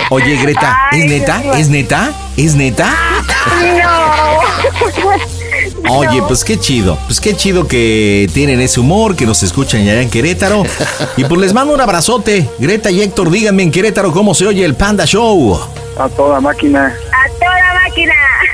Oye, 0.09 0.35
Greta, 0.37 0.77
¿es 0.91 1.03
Ay, 1.03 1.09
neta? 1.09 1.37
Dios. 1.39 1.57
¿Es 1.57 1.69
neta? 1.69 2.11
¿Es 2.37 2.55
neta? 2.55 2.95
No. 3.83 4.39
Oye, 5.89 6.23
pues 6.27 6.43
qué 6.43 6.59
chido. 6.59 6.97
Pues 7.05 7.21
qué 7.21 7.35
chido 7.35 7.67
que 7.67 8.27
tienen 8.33 8.59
ese 8.61 8.79
humor, 8.79 9.15
que 9.15 9.25
nos 9.27 9.43
escuchan 9.43 9.81
allá 9.81 10.01
en 10.01 10.09
Querétaro. 10.09 10.63
Y 11.17 11.23
pues 11.25 11.39
les 11.39 11.53
mando 11.53 11.73
un 11.73 11.81
abrazote. 11.81 12.49
Greta 12.57 12.89
y 12.89 13.01
Héctor, 13.01 13.29
díganme 13.29 13.61
en 13.63 13.71
Querétaro 13.71 14.11
cómo 14.11 14.33
se 14.33 14.47
oye 14.47 14.65
el 14.65 14.73
Panda 14.75 15.05
Show. 15.05 15.59
A 15.97 16.09
toda 16.09 16.41
máquina. 16.41 16.97
A 17.11 17.29
toda 17.39 17.73
máquina. 17.83 18.13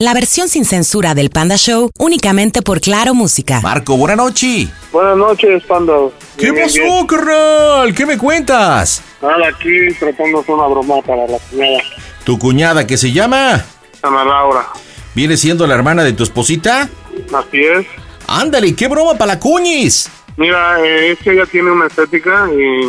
La 0.00 0.14
versión 0.14 0.48
sin 0.48 0.64
censura 0.64 1.12
del 1.16 1.28
Panda 1.28 1.56
Show 1.56 1.90
únicamente 1.98 2.62
por 2.62 2.80
Claro 2.80 3.14
Música. 3.14 3.60
Marco, 3.60 3.96
buena 3.96 4.14
noche. 4.14 4.68
Buenas 4.92 5.16
noches, 5.16 5.64
Panda. 5.64 5.92
¿Qué 6.36 6.52
Bien, 6.52 6.62
pasó, 6.66 6.78
bien. 6.80 7.06
carnal? 7.08 7.92
¿Qué 7.96 8.06
me 8.06 8.16
cuentas? 8.16 9.02
Nada, 9.20 9.48
aquí 9.48 9.68
tratando 9.98 10.36
de 10.38 10.42
hacer 10.44 10.54
una 10.54 10.68
broma 10.68 11.02
para 11.02 11.26
la 11.26 11.38
cuñada, 11.50 11.82
¿Tu 12.22 12.38
cuñada 12.38 12.86
que 12.86 12.96
se 12.96 13.10
llama? 13.10 13.64
Ana 14.00 14.24
Laura. 14.24 14.68
¿Viene 15.16 15.36
siendo 15.36 15.66
la 15.66 15.74
hermana 15.74 16.04
de 16.04 16.12
tu 16.12 16.22
esposita? 16.22 16.88
Así 17.34 17.60
es. 17.64 17.84
Ándale, 18.28 18.76
qué 18.76 18.86
broma 18.86 19.14
para 19.18 19.34
la 19.34 19.40
cuñis. 19.40 20.08
Mira, 20.36 20.78
eh, 20.80 21.10
es 21.10 21.18
que 21.18 21.32
ella 21.32 21.46
tiene 21.46 21.72
una 21.72 21.88
estética 21.88 22.48
y, 22.56 22.88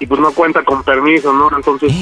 y 0.00 0.06
pues 0.06 0.20
no 0.20 0.32
cuenta 0.32 0.62
con 0.64 0.82
permiso, 0.82 1.32
¿no? 1.32 1.50
Entonces, 1.56 1.92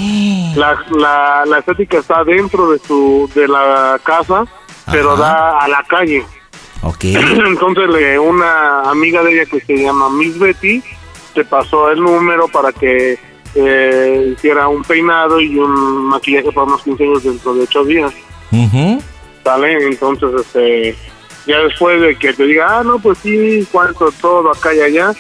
la, 0.57 0.83
la, 0.91 1.45
la 1.47 1.59
estética 1.59 1.99
está 1.99 2.25
dentro 2.25 2.71
de 2.71 2.79
su 2.79 3.31
de 3.35 3.49
la 3.49 3.99
casa, 4.03 4.45
pero 4.91 5.17
da 5.17 5.59
a 5.59 5.69
la 5.69 5.83
calle. 5.89 6.25
Ok. 6.83 7.05
Entonces, 7.05 7.89
le- 7.89 8.19
una 8.19 8.83
amiga 8.91 9.23
de 9.23 9.33
ella 9.41 9.51
que 9.51 9.61
se 9.61 9.77
llama 9.83 10.11
Miss 10.11 10.39
Betty 10.39 10.83
te 11.35 11.45
pasó 11.45 11.91
el 11.91 12.01
número 12.01 12.49
para 12.49 12.73
que 12.73 13.19
eh, 13.55 14.33
hiciera 14.37 14.69
un 14.69 14.83
peinado 14.83 15.41
y 15.41 15.59
un 15.59 16.07
maquillaje 16.07 16.53
para 16.53 16.67
unos 16.67 16.83
15 16.83 17.03
años 17.05 17.23
dentro 17.25 17.55
de 17.55 17.63
8 17.63 17.85
días. 17.85 18.13
¿Sale? 19.45 19.87
Entonces, 19.89 20.31
este, 20.41 20.97
ya 21.47 21.59
después 21.61 22.01
de 22.01 22.17
que 22.17 22.33
te 22.33 22.45
diga, 22.45 22.79
ah, 22.81 22.85
no, 22.85 22.99
pues 22.99 23.19
sí, 23.19 23.67
cuánto 23.73 24.11
todo 24.21 24.51
acá 24.51 24.75
y 24.75 24.81
allá, 24.81 25.13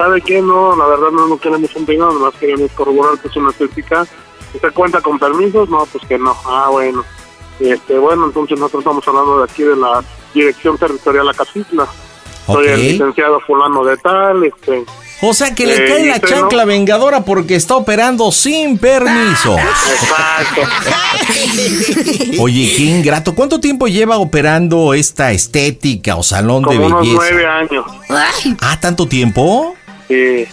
¿sabe 0.00 0.22
qué? 0.22 0.40
No, 0.40 0.74
la 0.74 0.86
verdad 0.86 1.10
no, 1.12 1.28
no 1.28 1.38
queremos 1.38 1.76
un 1.76 1.84
peinado, 1.84 2.14
nomás 2.14 2.32
queremos 2.40 2.70
corroborar 2.72 3.18
que 3.18 3.28
es 3.28 3.36
una 3.36 3.50
estética. 3.50 4.06
¿Usted 4.54 4.72
cuenta 4.72 5.02
con 5.02 5.18
permisos? 5.18 5.68
No, 5.68 5.84
pues 5.92 6.06
que 6.06 6.18
no. 6.18 6.34
Ah, 6.46 6.68
bueno. 6.70 7.04
Este, 7.60 7.98
bueno, 7.98 8.24
entonces 8.24 8.58
nosotros 8.58 8.80
estamos 8.80 9.06
hablando 9.06 9.38
de 9.38 9.44
aquí 9.44 9.62
de 9.62 9.76
la 9.76 10.02
Dirección 10.32 10.78
Territorial 10.78 11.28
Acatitla. 11.28 11.86
Soy 12.46 12.66
el 12.66 12.80
licenciado 12.80 13.40
fulano 13.40 13.84
de 13.84 13.96
tal, 13.98 14.42
este... 14.42 14.84
O 15.22 15.34
sea 15.34 15.54
que 15.54 15.66
le 15.66 15.74
eh, 15.74 15.84
cae 15.86 16.06
la 16.06 16.14
usted 16.14 16.28
chancla 16.28 16.62
no. 16.62 16.68
vengadora 16.68 17.22
porque 17.26 17.54
está 17.54 17.76
operando 17.76 18.32
sin 18.32 18.78
permiso. 18.78 19.54
Exacto. 19.58 20.62
Oye, 22.42 22.72
qué 22.74 22.84
ingrato. 22.84 23.34
¿Cuánto 23.34 23.60
tiempo 23.60 23.86
lleva 23.86 24.16
operando 24.16 24.94
esta 24.94 25.30
estética 25.32 26.16
o 26.16 26.22
salón 26.22 26.62
de 26.62 26.68
Como 26.68 26.86
unos 26.86 27.00
belleza? 27.00 27.18
nueve 27.20 27.46
años. 27.46 27.84
Ah, 28.62 28.80
¿tanto 28.80 29.06
tiempo? 29.06 29.76
Sí. 30.10 30.44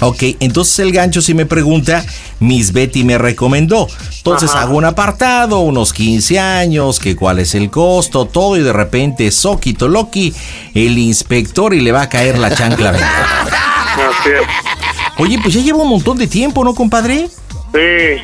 Ok, 0.00 0.22
entonces 0.40 0.78
el 0.78 0.92
gancho 0.92 1.20
si 1.22 1.34
me 1.34 1.44
pregunta, 1.46 2.04
Miss 2.38 2.72
Betty 2.72 3.02
me 3.02 3.18
recomendó. 3.18 3.88
Entonces 4.18 4.50
Ajá. 4.50 4.62
hago 4.62 4.76
un 4.76 4.84
apartado, 4.84 5.58
unos 5.60 5.92
15 5.92 6.38
años, 6.38 7.00
que 7.00 7.16
cuál 7.16 7.40
es 7.40 7.54
el 7.56 7.68
costo, 7.70 8.26
todo 8.26 8.56
y 8.56 8.62
de 8.62 8.72
repente 8.72 9.28
Soquito 9.32 9.88
Loki, 9.88 10.32
el 10.74 10.98
inspector 10.98 11.74
y 11.74 11.80
le 11.80 11.90
va 11.92 12.02
a 12.02 12.08
caer 12.08 12.38
la 12.38 12.54
chancla. 12.54 12.92
Oye, 15.18 15.38
pues 15.42 15.54
ya 15.54 15.60
lleva 15.62 15.78
un 15.78 15.88
montón 15.88 16.16
de 16.18 16.26
tiempo, 16.28 16.62
¿no, 16.64 16.74
compadre? 16.74 17.28
Sí. 17.74 18.22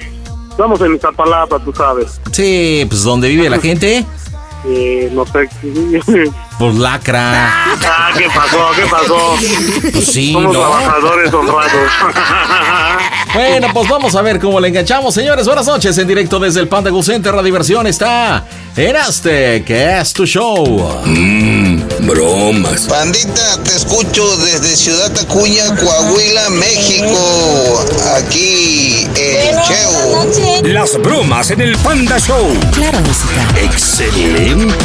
Estamos 0.51 0.81
en 0.81 0.95
Iztapalapa, 0.95 1.59
tú 1.59 1.73
sabes. 1.73 2.21
Sí, 2.31 2.87
pues 2.89 3.03
donde 3.03 3.29
vive 3.29 3.51
la 3.51 3.59
gente, 3.61 4.05
Eh, 4.67 5.11
no 5.13 5.27
sé. 5.27 5.49
pues 6.59 6.75
lacra. 6.77 7.53
ah, 7.85 8.11
¿qué 8.17 8.27
pasó? 8.35 8.71
¿Qué 8.77 8.87
pasó? 8.87 9.37
Pues 9.93 10.07
sí, 10.07 10.33
Somos 10.33 10.53
¿no? 10.55 10.61
trabajadores 10.61 11.33
honrados. 11.33 11.91
Bueno, 13.35 13.67
pues 13.75 13.89
vamos 13.89 14.15
a 14.15 14.23
ver 14.23 14.39
cómo 14.39 14.61
le 14.61 14.69
enganchamos, 14.69 15.13
señores. 15.13 15.45
Buenas 15.47 15.67
noches, 15.67 15.99
en 15.99 16.07
directo 16.07 16.39
desde 16.39 16.61
el 16.61 16.69
Panda 16.69 16.91
Center. 17.03 17.35
La 17.35 17.43
diversión 17.43 17.85
está 17.89 18.45
en 18.77 18.95
este, 18.95 19.65
que 19.65 19.99
es 19.99 20.13
tu 20.13 20.25
show. 20.25 21.03
Mmm, 21.05 21.81
bromas. 22.03 22.83
Pandita, 22.83 23.61
te 23.65 23.75
escucho 23.75 24.37
desde 24.37 24.77
Ciudad 24.77 25.11
Acuña, 25.21 25.75
Coahuila, 25.75 26.51
México. 26.51 27.85
Aquí 28.17 29.09
el 29.17 29.57
Cheo. 29.63 30.73
Las 30.73 30.97
bromas 31.03 31.51
en 31.51 31.63
el 31.63 31.77
Panda 31.79 32.21
Show. 32.21 32.47
Claro 32.73 33.01
Música. 33.01 33.61
Excelente. 33.61 34.77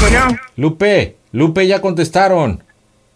Bueno, 0.00 0.36
Lupe, 0.56 1.16
Lupe, 1.32 1.66
ya 1.66 1.80
contestaron. 1.80 2.62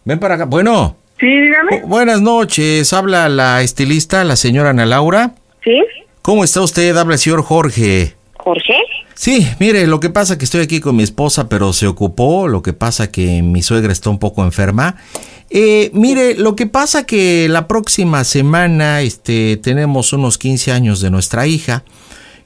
Ven 0.05 0.19
para 0.19 0.35
acá. 0.35 0.45
Bueno. 0.45 0.95
sí, 1.19 1.27
dígame. 1.27 1.83
Bu- 1.83 1.87
Buenas 1.87 2.21
noches. 2.21 2.91
Habla 2.93 3.29
la 3.29 3.61
estilista, 3.61 4.23
la 4.23 4.35
señora 4.35 4.71
Ana 4.71 4.85
Laura. 4.85 5.35
¿Sí? 5.63 5.77
¿Cómo 6.21 6.43
está 6.43 6.61
usted? 6.61 6.95
Habla 6.97 7.13
el 7.15 7.19
señor 7.19 7.43
Jorge. 7.43 8.15
¿Jorge? 8.37 8.73
Sí, 9.13 9.47
mire, 9.59 9.85
lo 9.85 9.99
que 9.99 10.09
pasa 10.09 10.37
que 10.37 10.45
estoy 10.45 10.61
aquí 10.61 10.79
con 10.79 10.95
mi 10.95 11.03
esposa, 11.03 11.47
pero 11.47 11.73
se 11.73 11.85
ocupó, 11.87 12.47
lo 12.47 12.63
que 12.63 12.73
pasa 12.73 13.11
que 13.11 13.41
mi 13.43 13.61
suegra 13.61 13.91
está 13.91 14.09
un 14.09 14.17
poco 14.19 14.43
enferma. 14.43 14.95
Eh, 15.51 15.91
mire, 15.93 16.35
lo 16.35 16.55
que 16.55 16.65
pasa 16.65 17.05
que 17.05 17.47
la 17.49 17.67
próxima 17.67 18.23
semana 18.23 19.01
este, 19.01 19.57
tenemos 19.57 20.13
unos 20.13 20.37
15 20.39 20.71
años 20.71 21.01
de 21.01 21.11
nuestra 21.11 21.45
hija 21.45 21.83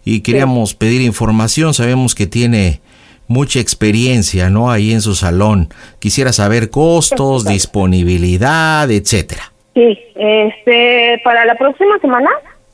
y 0.05 0.21
queríamos 0.21 0.73
pedir 0.75 1.01
información, 1.01 1.73
sabemos 1.73 2.15
que 2.15 2.27
tiene 2.27 2.79
mucha 3.27 3.59
experiencia, 3.59 4.49
¿no? 4.51 4.69
Ahí 4.71 4.91
en 4.93 5.01
su 5.01 5.15
salón. 5.15 5.69
Quisiera 5.99 6.31
saber 6.31 6.69
costos, 6.69 7.43
disponibilidad, 7.45 8.89
etcétera. 8.91 9.51
Sí, 9.73 9.97
este, 10.15 11.19
para 11.23 11.43
la 11.45 11.55
próxima 11.55 11.97
semana. 11.99 12.29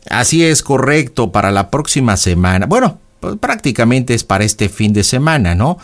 Así 0.09 0.43
es 0.43 0.61
correcto, 0.61 1.32
para 1.32 1.51
la 1.51 1.69
próxima 1.69 2.17
semana. 2.17 2.65
Bueno, 2.65 2.99
pues 3.19 3.38
prácticamente 3.38 4.13
es 4.13 4.23
para 4.23 4.43
este 4.43 4.67
fin 4.67 4.93
de 4.93 5.03
semana, 5.03 5.55
¿no? 5.55 5.77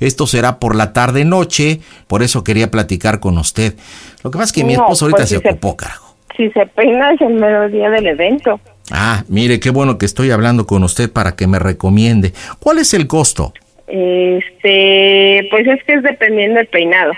Esto 0.00 0.26
será 0.26 0.58
por 0.58 0.74
la 0.74 0.92
tarde 0.92 1.24
noche, 1.24 1.80
por 2.06 2.22
eso 2.22 2.44
quería 2.44 2.70
platicar 2.70 3.20
con 3.20 3.36
usted. 3.36 3.74
Lo 4.22 4.30
que 4.30 4.38
pasa 4.38 4.46
es 4.46 4.52
que 4.52 4.64
mi 4.64 4.74
esposo 4.74 5.04
ahorita 5.04 5.18
pues 5.18 5.28
si 5.28 5.36
se- 5.38 5.48
ocupó, 5.48 5.76
carajo. 5.76 6.16
Si 6.36 6.50
se 6.50 6.66
peina 6.66 7.12
es 7.12 7.20
el 7.20 7.34
mero 7.34 7.68
día 7.68 7.90
del 7.90 8.06
evento. 8.06 8.58
Ah, 8.90 9.24
mire, 9.28 9.60
qué 9.60 9.70
bueno 9.70 9.96
que 9.98 10.06
estoy 10.06 10.30
hablando 10.30 10.66
con 10.66 10.84
usted 10.84 11.10
para 11.10 11.36
que 11.36 11.46
me 11.46 11.58
recomiende. 11.58 12.32
¿Cuál 12.60 12.78
es 12.78 12.92
el 12.94 13.06
costo? 13.06 13.52
Este, 13.86 15.46
pues 15.50 15.66
es 15.66 15.82
que 15.84 15.94
es 15.94 16.02
dependiendo 16.02 16.58
del 16.58 16.66
peinado. 16.68 17.12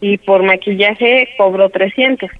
Y 0.00 0.18
por 0.18 0.42
maquillaje 0.42 1.28
cobro 1.38 1.68
300. 1.70 2.30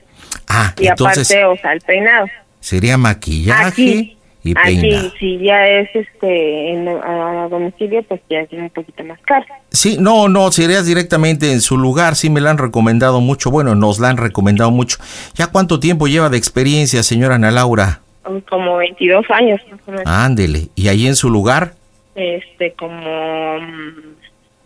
Ah, 0.48 0.74
Y 0.78 0.86
entonces 0.86 1.30
aparte, 1.30 1.44
o 1.46 1.56
sea, 1.56 1.72
el 1.72 1.80
peinado. 1.80 2.26
sería 2.60 2.96
maquillaje 2.98 3.66
Aquí, 3.66 4.16
y 4.42 4.54
peinado. 4.54 5.08
Aquí, 5.08 5.12
si 5.18 5.38
ya 5.38 5.66
es 5.66 5.88
este 5.94 6.72
en, 6.72 6.88
a 6.88 7.48
domicilio, 7.50 8.02
pues 8.02 8.20
ya 8.28 8.40
es 8.40 8.52
un 8.52 8.68
poquito 8.70 9.02
más 9.04 9.18
caro. 9.26 9.46
Sí, 9.70 9.96
no, 9.98 10.28
no, 10.28 10.52
serías 10.52 10.86
directamente 10.86 11.52
en 11.52 11.60
su 11.60 11.78
lugar, 11.78 12.16
sí 12.16 12.28
me 12.30 12.40
la 12.40 12.50
han 12.50 12.58
recomendado 12.58 13.20
mucho, 13.20 13.50
bueno, 13.50 13.74
nos 13.74 13.98
la 13.98 14.10
han 14.10 14.18
recomendado 14.18 14.70
mucho. 14.70 14.98
¿Ya 15.34 15.46
cuánto 15.46 15.80
tiempo 15.80 16.06
lleva 16.06 16.28
de 16.28 16.36
experiencia, 16.36 17.02
señora 17.02 17.36
Ana 17.36 17.50
Laura? 17.50 18.00
Como 18.48 18.76
22 18.78 19.24
años, 19.30 19.60
más 19.70 19.80
o 19.86 19.90
menos. 19.90 20.06
Ándele, 20.06 20.68
¿y 20.74 20.88
ahí 20.88 21.06
en 21.06 21.16
su 21.16 21.28
lugar? 21.30 21.74
Este, 22.14 22.72
como, 22.72 23.58
mm, 23.60 24.14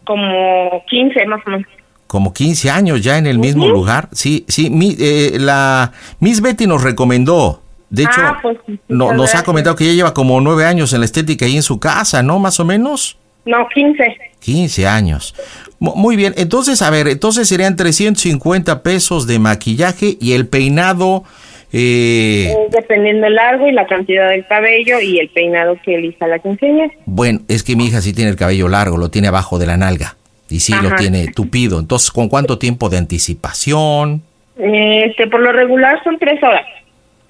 como 0.04 0.84
15 0.88 1.26
más 1.26 1.40
o 1.46 1.50
menos. 1.50 1.66
Como 2.06 2.32
15 2.32 2.70
años 2.70 3.02
ya 3.02 3.18
en 3.18 3.26
el 3.26 3.38
mismo 3.38 3.68
lugar. 3.68 4.08
Sí, 4.12 4.44
sí, 4.48 4.70
mi, 4.70 4.96
eh, 4.98 5.36
la 5.38 5.92
Miss 6.20 6.40
Betty 6.40 6.66
nos 6.66 6.82
recomendó. 6.82 7.62
De 7.90 8.02
hecho, 8.04 8.20
Ah, 8.20 8.38
pues, 8.42 8.56
no- 8.88 9.12
nos 9.12 9.34
ha 9.34 9.42
comentado 9.44 9.76
que 9.76 9.84
ya 9.86 9.92
lleva 9.92 10.14
como 10.14 10.40
nueve 10.40 10.64
años 10.66 10.92
en 10.92 11.00
la 11.00 11.04
estética 11.06 11.44
ahí 11.46 11.56
en 11.56 11.62
su 11.62 11.78
casa, 11.80 12.22
¿no? 12.22 12.38
Más 12.38 12.60
o 12.60 12.64
menos. 12.64 13.18
No, 13.44 13.66
15. 13.74 14.16
15 14.40 14.86
años. 14.86 15.34
Mu- 15.78 15.94
Muy 15.96 16.16
bien, 16.16 16.34
entonces, 16.36 16.80
a 16.82 16.90
ver, 16.90 17.08
entonces 17.08 17.48
serían 17.48 17.76
350 17.76 18.82
pesos 18.82 19.26
de 19.26 19.38
maquillaje 19.38 20.16
y 20.20 20.32
el 20.32 20.46
peinado, 20.48 21.24
eh, 21.72 22.54
Es 22.66 22.70
dependiendo 22.72 23.26
el 23.26 23.34
largo 23.34 23.66
y 23.66 23.72
la 23.72 23.86
cantidad 23.86 24.30
del 24.30 24.46
cabello 24.46 25.00
y 25.00 25.18
el 25.18 25.28
peinado 25.28 25.76
que 25.84 25.96
elija 25.96 26.26
la 26.26 26.38
quinceañera. 26.38 26.92
bueno, 27.06 27.40
es 27.48 27.62
que 27.62 27.76
mi 27.76 27.86
hija 27.86 28.00
sí 28.00 28.12
tiene 28.12 28.30
el 28.30 28.36
cabello 28.36 28.68
largo, 28.68 28.96
lo 28.96 29.10
tiene 29.10 29.28
abajo 29.28 29.58
de 29.58 29.66
la 29.66 29.76
nalga 29.76 30.16
y 30.48 30.60
sí 30.60 30.72
lo 30.82 30.94
tiene 30.96 31.28
tupido. 31.28 31.78
Entonces, 31.78 32.10
¿con 32.10 32.28
cuánto 32.28 32.58
tiempo 32.58 32.88
de 32.88 32.98
anticipación? 32.98 34.22
Este, 34.56 35.26
por 35.26 35.40
lo 35.40 35.52
regular 35.52 36.02
son 36.02 36.18
tres 36.18 36.42
horas. 36.42 36.66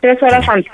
Tres 0.01 0.23
horas 0.23 0.49
antes. 0.49 0.73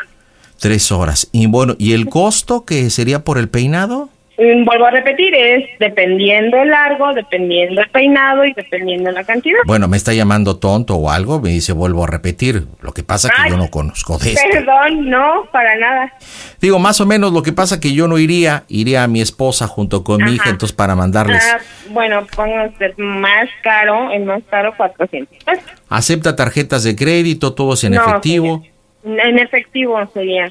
Tres 0.60 0.92
horas. 0.92 1.28
Y 1.32 1.46
bueno, 1.46 1.74
¿y 1.78 1.94
el 1.94 2.08
costo 2.08 2.64
que 2.64 2.90
sería 2.90 3.24
por 3.24 3.38
el 3.38 3.48
peinado? 3.48 4.08
Mm, 4.36 4.64
Vuelvo 4.64 4.86
a 4.86 4.90
repetir, 4.90 5.32
es 5.34 5.64
dependiendo 5.78 6.56
el 6.60 6.70
largo, 6.70 7.12
dependiendo 7.12 7.80
el 7.80 7.88
peinado 7.90 8.44
y 8.44 8.52
dependiendo 8.52 9.12
la 9.12 9.22
cantidad. 9.22 9.58
Bueno, 9.64 9.86
me 9.86 9.96
está 9.96 10.12
llamando 10.12 10.56
tonto 10.56 10.96
o 10.96 11.10
algo, 11.10 11.40
me 11.40 11.50
dice, 11.50 11.72
vuelvo 11.72 12.04
a 12.04 12.06
repetir. 12.08 12.66
Lo 12.80 12.92
que 12.92 13.04
pasa 13.04 13.28
que 13.28 13.42
Ay. 13.42 13.50
yo 13.50 13.56
no 13.56 13.70
conozco 13.70 14.18
de 14.18 14.32
esto. 14.32 14.42
Perdón, 14.50 15.08
no, 15.08 15.44
para 15.52 15.76
nada. 15.76 16.12
Digo, 16.60 16.78
más 16.80 17.00
o 17.00 17.06
menos 17.06 17.32
lo 17.32 17.42
que 17.42 17.52
pasa 17.52 17.78
que 17.78 17.92
yo 17.94 18.08
no 18.08 18.18
iría, 18.18 18.64
iría 18.68 19.04
a 19.04 19.06
mi 19.08 19.20
esposa 19.20 19.68
junto 19.68 20.02
con 20.02 20.24
mi 20.24 20.32
hija, 20.32 20.44
Ajá. 20.44 20.50
entonces 20.50 20.74
para 20.74 20.96
mandarles. 20.96 21.42
Ah, 21.54 21.58
bueno, 21.90 22.26
pónganse 22.34 22.92
más 22.96 23.48
caro, 23.62 24.10
el 24.10 24.24
más 24.24 24.42
caro 24.50 24.74
400 24.76 25.44
pesos. 25.44 25.64
Acepta 25.88 26.34
tarjetas 26.34 26.82
de 26.82 26.96
crédito, 26.96 27.54
todos 27.54 27.84
en 27.84 27.92
No, 27.94 28.02
efectivo. 28.02 28.62
En 29.04 29.38
efectivo 29.38 29.98
sería, 30.12 30.48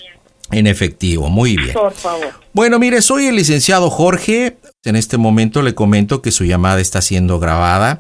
En 0.54 0.68
efectivo, 0.68 1.30
muy 1.30 1.56
bien. 1.58 1.74
por 1.74 1.94
favor. 1.94 2.28
Bueno, 2.54 2.78
mire, 2.80 3.02
soy 3.02 3.26
el 3.28 3.36
licenciado 3.36 3.90
Jorge. 3.90 4.58
En 4.86 4.96
este 4.98 5.18
momento 5.18 5.62
le 5.62 5.74
comento 5.74 6.22
que 6.22 6.32
su 6.32 6.44
llamada 6.44 6.82
está 6.82 7.02
siendo 7.02 7.40
grabada. 7.40 8.00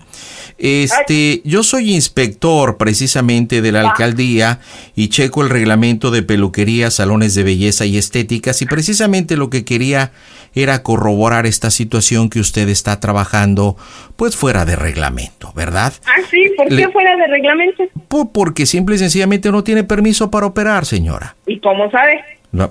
Este, 0.57 1.41
yo 1.45 1.63
soy 1.63 1.93
inspector 1.93 2.77
precisamente 2.77 3.61
de 3.61 3.71
la 3.71 3.81
alcaldía 3.81 4.59
y 4.95 5.07
checo 5.09 5.41
el 5.41 5.49
reglamento 5.49 6.11
de 6.11 6.23
peluquería, 6.23 6.91
salones 6.91 7.35
de 7.35 7.43
belleza 7.43 7.85
y 7.85 7.97
estéticas 7.97 8.61
y 8.61 8.65
precisamente 8.65 9.37
lo 9.37 9.49
que 9.49 9.65
quería 9.65 10.11
era 10.55 10.83
corroborar 10.83 11.45
esta 11.47 11.71
situación 11.71 12.29
que 12.29 12.39
usted 12.39 12.69
está 12.69 12.99
trabajando 12.99 13.75
pues 14.15 14.35
fuera 14.35 14.65
de 14.65 14.75
reglamento, 14.75 15.51
¿verdad? 15.55 15.93
Ah, 16.05 16.21
sí, 16.29 16.51
¿por 16.55 16.67
qué 16.67 16.75
Le- 16.75 16.91
fuera 16.91 17.15
de 17.15 17.27
reglamento? 17.27 17.83
Po- 18.07 18.31
Porque 18.31 18.65
simple 18.65 18.95
y 18.95 18.99
sencillamente 18.99 19.51
no 19.51 19.63
tiene 19.63 19.83
permiso 19.83 20.29
para 20.29 20.45
operar, 20.45 20.85
señora. 20.85 21.35
¿Y 21.47 21.59
cómo 21.59 21.89
sabe? 21.91 22.21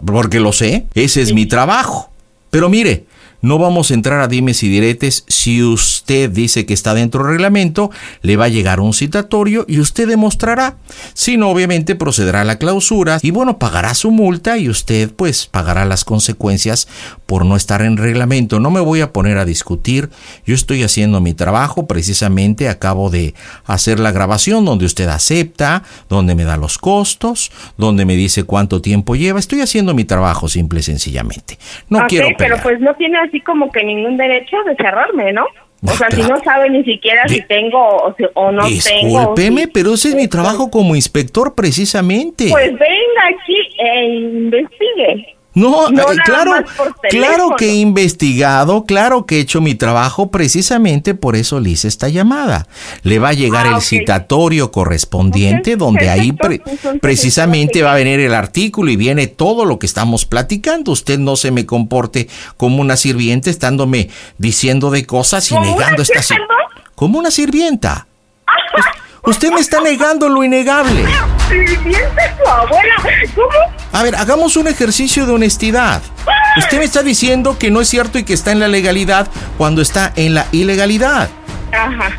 Porque 0.07 0.41
lo 0.41 0.53
sé, 0.53 0.87
ese 0.95 1.22
es 1.22 1.33
mi 1.33 1.47
trabajo. 1.47 2.11
Pero 2.51 2.68
mire, 2.68 3.07
no 3.43 3.59
vamos 3.59 3.91
a 3.91 3.95
entrar 3.95 4.20
a 4.20 4.28
dimes 4.28 4.62
y 4.62 4.68
diretes. 4.68 5.24
Si 5.26 5.64
usted 5.64 6.30
dice 6.30 6.64
que 6.64 6.74
está 6.74 6.95
dentro 6.95 7.24
del 7.24 7.33
reglamento, 7.33 7.91
le 8.22 8.37
va 8.37 8.45
a 8.45 8.49
llegar 8.49 8.78
un 8.78 8.95
citatorio 8.95 9.64
y 9.68 9.80
usted 9.80 10.07
demostrará. 10.07 10.76
Si 11.12 11.37
no, 11.37 11.51
obviamente 11.51 11.97
procederá 11.97 12.43
a 12.43 12.45
la 12.45 12.59
clausura 12.59 13.18
y 13.20 13.33
bueno, 13.33 13.59
pagará 13.59 13.95
su 13.95 14.12
multa 14.12 14.59
y 14.59 14.68
usted 14.68 15.11
pues 15.11 15.47
pagará 15.47 15.85
las 15.85 16.05
consecuencias 16.05 16.87
por 17.33 17.47
no 17.47 17.57
estar 17.57 17.80
en 17.80 17.97
reglamento. 17.97 18.61
No 18.61 18.70
me 18.70 18.80
voy 18.80 19.01
a 19.01 19.11
poner 19.11 19.39
a 19.39 19.47
discutir. 19.47 20.11
Yo 20.45 20.55
estoy 20.55 20.83
haciendo 20.83 21.22
mi 21.22 21.33
trabajo. 21.33 21.87
Precisamente 21.87 22.68
acabo 22.68 23.09
de 23.09 23.33
hacer 23.64 23.99
la 24.01 24.12
grabación 24.12 24.66
donde 24.66 24.85
usted 24.85 25.09
acepta, 25.09 25.83
donde 26.11 26.35
me 26.35 26.45
da 26.45 26.59
los 26.59 26.76
costos, 26.76 27.51
donde 27.78 28.05
me 28.05 28.16
dice 28.16 28.45
cuánto 28.45 28.83
tiempo 28.83 29.16
lleva. 29.16 29.39
Estoy 29.39 29.62
haciendo 29.62 29.95
mi 29.95 30.05
trabajo 30.05 30.47
simple 30.47 30.80
y 30.80 30.83
sencillamente. 30.83 31.57
No 31.89 32.07
quiero 32.07 32.26
pero 32.37 32.57
pelear. 32.57 32.62
pues 32.62 32.80
no 32.80 32.95
tiene 32.97 33.16
así 33.26 33.41
como 33.41 33.72
que 33.72 33.83
ningún 33.83 34.18
derecho 34.18 34.59
de 34.66 34.76
cerrarme, 34.76 35.33
¿no? 35.33 35.47
O 35.85 35.91
sea, 35.97 36.11
si 36.11 36.20
no 36.20 36.39
sabe 36.45 36.68
ni 36.68 36.85
siquiera 36.85 37.26
si 37.28 37.41
tengo 37.47 37.78
o, 37.97 38.14
si- 38.18 38.24
o 38.35 38.53
no 38.53 38.64
tengo. 38.64 38.74
Discúlpeme, 38.74 39.62
si- 39.62 39.66
pero 39.68 39.95
ese 39.95 40.11
es 40.11 40.14
mi 40.16 40.28
trabajo 40.28 40.70
como 40.70 40.95
inspector 40.95 41.55
precisamente. 41.55 42.49
Pues 42.51 42.72
venga 42.72 43.22
aquí 43.30 43.57
e 43.78 44.05
investigue. 44.18 45.37
No, 45.55 45.91
No 45.91 46.03
eh, 46.13 46.17
claro, 46.25 46.53
claro 47.11 47.51
que 47.59 47.67
he 47.71 47.75
investigado, 47.75 48.85
claro 48.87 49.27
que 49.27 49.37
he 49.37 49.41
hecho 49.41 49.61
mi 49.61 49.75
trabajo, 49.75 50.31
precisamente 50.31 51.15
por 51.15 51.37
eso 51.37 51.61
le 51.61 51.71
hice 51.71 51.89
esta 51.89 52.09
llamada. 52.09 52.67
Le 53.03 53.19
va 53.19 53.29
a 53.31 53.33
llegar 53.35 53.67
Ah, 53.67 53.77
el 53.77 53.83
citatorio 53.83 54.71
correspondiente, 54.73 55.77
donde 55.77 56.09
ahí 56.09 56.33
pre- 56.33 56.63
precisamente 57.03 57.83
va 57.83 57.93
a 57.93 57.97
venir 57.97 58.19
el 58.21 58.35
artículo 58.35 58.91
y 58.91 58.97
viene 58.97 59.27
todo 59.27 59.65
lo 59.67 59.79
que 59.79 59.87
estamos 59.87 60.25
platicando. 60.25 60.93
Usted 60.93 61.19
no 61.19 61.37
se 61.37 61.51
me 61.51 61.67
comporte 61.67 62.29
como 62.57 62.81
una 62.81 62.97
sirviente 62.97 63.51
estándome 63.51 64.09
diciendo 64.39 64.91
de 64.91 65.05
cosas 65.05 65.51
y 65.51 65.55
¿Como 65.55 65.67
una 65.67 65.73
negando 65.81 65.97
qué, 65.99 66.03
esta 66.03 66.23
si- 66.23 66.35
perdón? 66.35 66.49
como 66.95 67.19
una 67.19 67.31
sirvienta. 67.31 68.07
Usted 69.25 69.51
me 69.53 69.61
está 69.61 69.81
negando 69.81 70.29
lo 70.29 70.43
innegable. 70.43 71.05
Su 71.05 72.49
abuela. 72.51 72.95
¿Cómo? 73.35 73.49
A 73.93 74.03
ver, 74.03 74.16
hagamos 74.16 74.57
un 74.57 74.66
ejercicio 74.66 75.27
de 75.27 75.33
honestidad. 75.33 76.03
Usted 76.59 76.79
me 76.79 76.85
está 76.85 77.03
diciendo 77.03 77.57
que 77.59 77.70
no 77.70 77.81
es 77.81 77.89
cierto 77.89 78.18
y 78.18 78.25
que 78.25 78.33
está 78.35 78.51
en 78.51 78.59
la 78.59 78.68
legalidad 78.68 79.29
cuando 79.59 79.81
está 79.81 80.12
en 80.16 80.35
la 80.35 80.47
ilegalidad. 80.51 81.29
Ajá. 81.73 82.11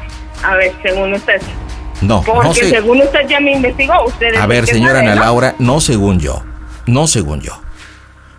A 0.43 0.55
ver, 0.55 0.73
según 0.81 1.13
usted. 1.13 1.41
No, 2.01 2.21
Porque 2.23 2.47
no 2.47 2.53
sé. 2.53 2.69
según 2.69 3.01
usted 3.01 3.27
ya 3.27 3.39
me 3.39 3.51
investigó. 3.51 3.93
Usted 4.05 4.33
es 4.33 4.39
A 4.39 4.45
ver, 4.47 4.65
señora 4.65 4.95
sabe, 4.95 5.07
Ana 5.07 5.15
¿no? 5.15 5.21
Laura, 5.21 5.55
no 5.59 5.81
según 5.81 6.19
yo. 6.19 6.41
No 6.85 7.07
según 7.07 7.41
yo. 7.41 7.59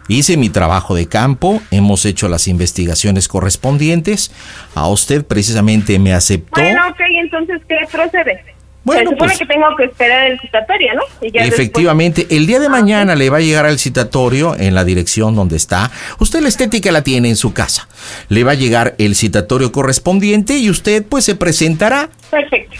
Hice 0.08 0.36
mi 0.36 0.50
trabajo 0.50 0.94
de 0.94 1.06
campo, 1.08 1.62
hemos 1.70 2.04
hecho 2.04 2.28
las 2.28 2.46
investigaciones 2.46 3.26
correspondientes. 3.26 4.32
A 4.74 4.86
usted 4.88 5.24
precisamente 5.24 5.98
me 5.98 6.12
aceptó. 6.12 6.60
Bueno, 6.60 6.88
ok, 6.88 7.00
entonces, 7.22 7.62
¿qué 7.66 7.76
procede? 7.90 8.53
Bueno, 8.84 9.00
Se 9.00 9.14
supone 9.14 9.28
pues, 9.30 9.38
que 9.38 9.46
tengo 9.46 9.66
que 9.76 9.84
esperar 9.84 10.30
el 10.30 10.38
citatorio, 10.40 10.94
¿no? 10.94 11.02
Efectivamente, 11.22 12.26
el 12.30 12.46
día 12.46 12.60
de 12.60 12.66
ah, 12.66 12.70
mañana 12.70 13.14
le 13.14 13.30
va 13.30 13.38
a 13.38 13.40
llegar 13.40 13.64
al 13.64 13.78
citatorio 13.78 14.54
en 14.58 14.74
la 14.74 14.84
dirección 14.84 15.34
donde 15.34 15.56
está. 15.56 15.90
Usted 16.18 16.42
la 16.42 16.48
estética 16.48 16.92
la 16.92 17.02
tiene 17.02 17.30
en 17.30 17.36
su 17.36 17.54
casa. 17.54 17.88
Le 18.28 18.44
va 18.44 18.52
a 18.52 18.54
llegar 18.54 18.94
el 18.98 19.14
citatorio 19.14 19.72
correspondiente 19.72 20.58
y 20.58 20.68
usted 20.68 21.02
pues 21.02 21.24
se 21.24 21.34
presentará. 21.34 22.10
Perfecto. 22.30 22.76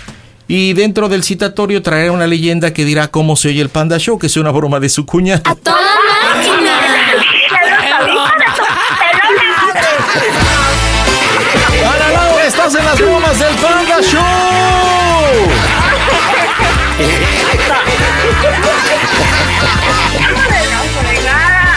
Y 0.46 0.74
dentro 0.74 1.08
del 1.08 1.22
citatorio 1.22 1.80
traerá 1.80 2.12
una 2.12 2.26
leyenda 2.26 2.74
que 2.74 2.84
dirá 2.84 3.08
cómo 3.08 3.34
se 3.34 3.48
oye 3.48 3.62
el 3.62 3.70
Panda 3.70 3.98
Show, 3.98 4.18
que 4.18 4.26
es 4.26 4.36
una 4.36 4.50
broma 4.50 4.80
de 4.80 4.90
su 4.90 5.06
cuñada. 5.06 5.40
¡A 5.44 5.54
toda 5.54 5.76
máquina! 6.34 6.84
Estás 12.46 12.74
en 12.74 12.84
las 12.84 13.00
bromas 13.00 13.38
del 13.38 13.54
Panda 13.56 14.02
Show! 14.02 14.43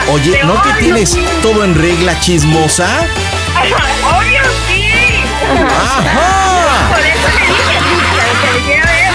Oye, 0.10 0.40
¿no 0.44 0.62
que 0.62 0.74
tienes 0.80 1.18
todo 1.42 1.64
en 1.64 1.74
regla 1.76 2.20
chismosa? 2.20 2.88
Obvio, 4.04 4.42
sí. 4.68 4.84
Ajá. 5.76 6.90
Por 6.90 7.00
eso 7.00 7.28
le 7.40 7.46
dije, 8.62 8.82
ver. 8.82 9.14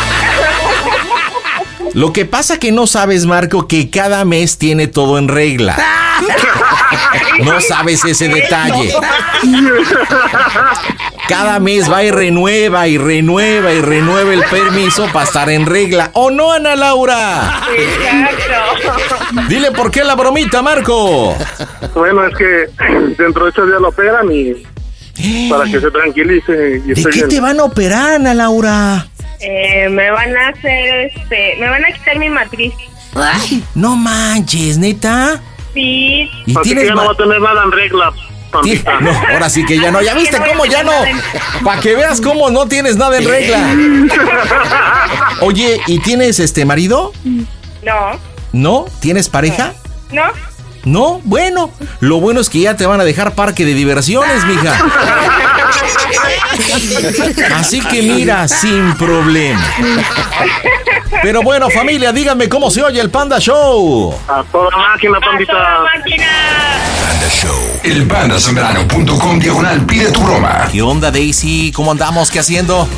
Lo 1.95 2.13
que 2.13 2.25
pasa 2.25 2.59
que 2.59 2.73
no 2.73 2.87
sabes, 2.87 3.27
Marco, 3.27 3.69
que 3.69 3.91
cada 3.91 4.25
mes 4.25 4.57
tiene 4.59 4.87
todo 4.89 5.19
en 5.19 5.29
regla. 5.29 5.77
No 7.45 7.61
sabes 7.61 8.05
ese 8.05 8.29
detalle. 8.29 8.93
Cada 11.29 11.59
mes 11.59 11.91
va 11.91 12.03
y 12.03 12.11
renueva 12.11 12.87
y 12.89 12.99
renueva 12.99 13.73
y 13.73 13.81
renueva 13.81 14.33
el 14.35 14.43
permiso 14.45 15.07
para 15.13 15.25
estar 15.25 15.49
en 15.51 15.67
regla. 15.67 16.11
¿O 16.15 16.31
no, 16.31 16.53
Ana 16.53 16.77
Laura? 16.77 17.63
Exacto. 17.77 19.47
Dile 19.49 19.71
por 19.73 19.91
qué 19.91 20.05
la 20.05 20.15
bromita, 20.15 20.63
Marco. 20.63 21.37
Bueno, 21.95 22.27
es 22.27 22.37
que 22.37 22.67
dentro 23.19 23.45
de 23.45 23.51
ocho 23.51 23.67
días 23.67 23.81
lo 23.81 23.89
operan 23.89 24.31
y 24.31 24.63
para 25.49 25.65
que 25.65 25.81
se 25.81 25.91
tranquilice 25.91 26.83
y 26.85 26.95
¿De 26.95 27.03
qué 27.03 27.11
bien. 27.11 27.29
te 27.29 27.41
van 27.41 27.61
a 27.61 27.65
operar, 27.65 28.15
Ana 28.15 28.35
Laura? 28.35 29.07
Eh, 29.41 29.89
me 29.89 30.11
van 30.11 30.37
a 30.37 30.49
hacer, 30.49 31.11
este, 31.15 31.57
me 31.59 31.69
van 31.69 31.85
a 31.85 31.89
quitar 31.89 32.19
mi 32.19 32.31
matriz. 32.31 32.73
No 33.75 33.97
manches, 33.97 34.79
neta. 34.79 35.41
Sí. 35.75 36.31
¿Y 36.47 36.51
Así 36.51 36.55
que 36.55 36.61
tienes 36.63 36.89
ya 36.89 36.95
no 36.95 37.07
va 37.07 37.13
a 37.13 37.17
tener 37.17 37.41
nada 37.41 37.63
en 37.65 37.73
regla. 37.73 38.13
No, 39.01 39.11
ahora 39.33 39.49
sí 39.49 39.65
que 39.65 39.79
ya 39.79 39.91
no. 39.91 40.03
¿Ya 40.03 40.15
viste 40.15 40.37
cómo 40.37 40.67
ya 40.67 40.83
no? 40.83 40.93
Para 41.65 41.81
que 41.81 41.95
veas 41.95 42.21
cómo 42.21 42.51
no 42.51 42.67
tienes 42.67 42.97
nada 42.97 43.17
en 43.17 43.25
regla. 43.27 43.59
Oye, 45.41 45.81
¿y 45.87 45.99
tienes 46.01 46.39
este 46.39 46.65
marido? 46.65 47.13
No, 47.25 48.19
¿No? 48.53 48.85
¿Tienes 49.01 49.29
pareja? 49.29 49.73
no. 50.11 50.23
No, 50.85 51.21
bueno, 51.23 51.71
lo 52.01 52.19
bueno 52.19 52.41
es 52.41 52.51
que 52.51 52.59
ya 52.59 52.77
te 52.77 52.87
van 52.87 53.01
a 53.01 53.05
dejar 53.05 53.37
parque 53.37 53.65
de 53.65 53.73
diversiones, 53.73 54.45
mija. 54.45 54.77
Así 57.57 57.81
que 57.81 58.03
mira, 58.03 58.49
sin 58.49 58.95
problema. 58.95 59.63
Pero 61.23 61.43
bueno, 61.43 61.69
familia, 61.71 62.13
díganme 62.13 62.49
cómo 62.49 62.71
se 62.71 62.83
oye 62.83 63.01
el 63.01 63.11
Panda 63.11 63.39
Show. 63.39 64.15
A 64.29 64.43
toda 64.45 64.77
máquina, 64.77 65.19
Pampita. 65.21 65.55
Panda 65.55 67.29
Show. 67.31 67.81
Elpandasambrano.com 67.85 69.39
diagonal 69.39 69.85
pide 69.87 70.11
tu 70.11 70.21
broma. 70.21 70.69
¿Qué 70.71 70.83
onda, 70.83 71.11
Daisy? 71.11 71.73
¿Cómo 71.73 71.93
andamos? 71.93 72.31
¿Qué 72.31 72.39
haciendo? 72.39 72.89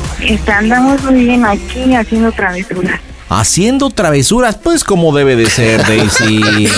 Andamos 0.47 1.03
muy 1.03 1.23
bien 1.25 1.45
aquí 1.45 1.93
haciendo 1.95 2.31
travesuras. 2.31 2.99
Haciendo 3.27 3.89
travesuras, 3.89 4.55
pues 4.55 4.83
como 4.83 5.15
debe 5.15 5.35
de 5.35 5.49
ser, 5.49 5.85
Daisy. 5.85 6.41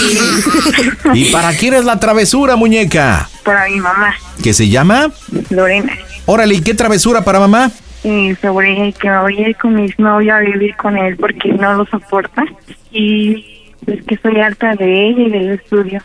¿Y 1.13 1.25
para 1.25 1.53
quién 1.53 1.73
es 1.73 1.83
la 1.85 1.99
travesura, 1.99 2.55
muñeca? 2.55 3.29
Para 3.43 3.67
mi 3.67 3.79
mamá, 3.79 4.15
¿Qué 4.41 4.53
se 4.53 4.69
llama? 4.69 5.11
Lorena. 5.49 5.93
Órale, 6.29 6.55
¿y 6.55 6.61
qué 6.61 6.73
travesura 6.73 7.23
para 7.23 7.39
mamá? 7.39 7.71
Y 8.03 8.35
sobre 8.41 8.93
que 8.93 9.09
me 9.09 9.21
voy 9.21 9.37
a 9.37 9.49
ir 9.49 9.55
con 9.55 9.75
mi 9.75 9.89
novio 9.97 10.35
a 10.35 10.39
vivir 10.39 10.75
con 10.75 10.97
él 10.97 11.15
porque 11.15 11.53
no 11.53 11.73
lo 11.73 11.85
soporta. 11.85 12.43
Y 12.91 13.71
es 13.87 14.03
que 14.03 14.15
estoy 14.15 14.41
harta 14.41 14.75
de 14.75 15.07
ella 15.07 15.21
y 15.21 15.29
del 15.31 15.51
estudio. 15.51 16.03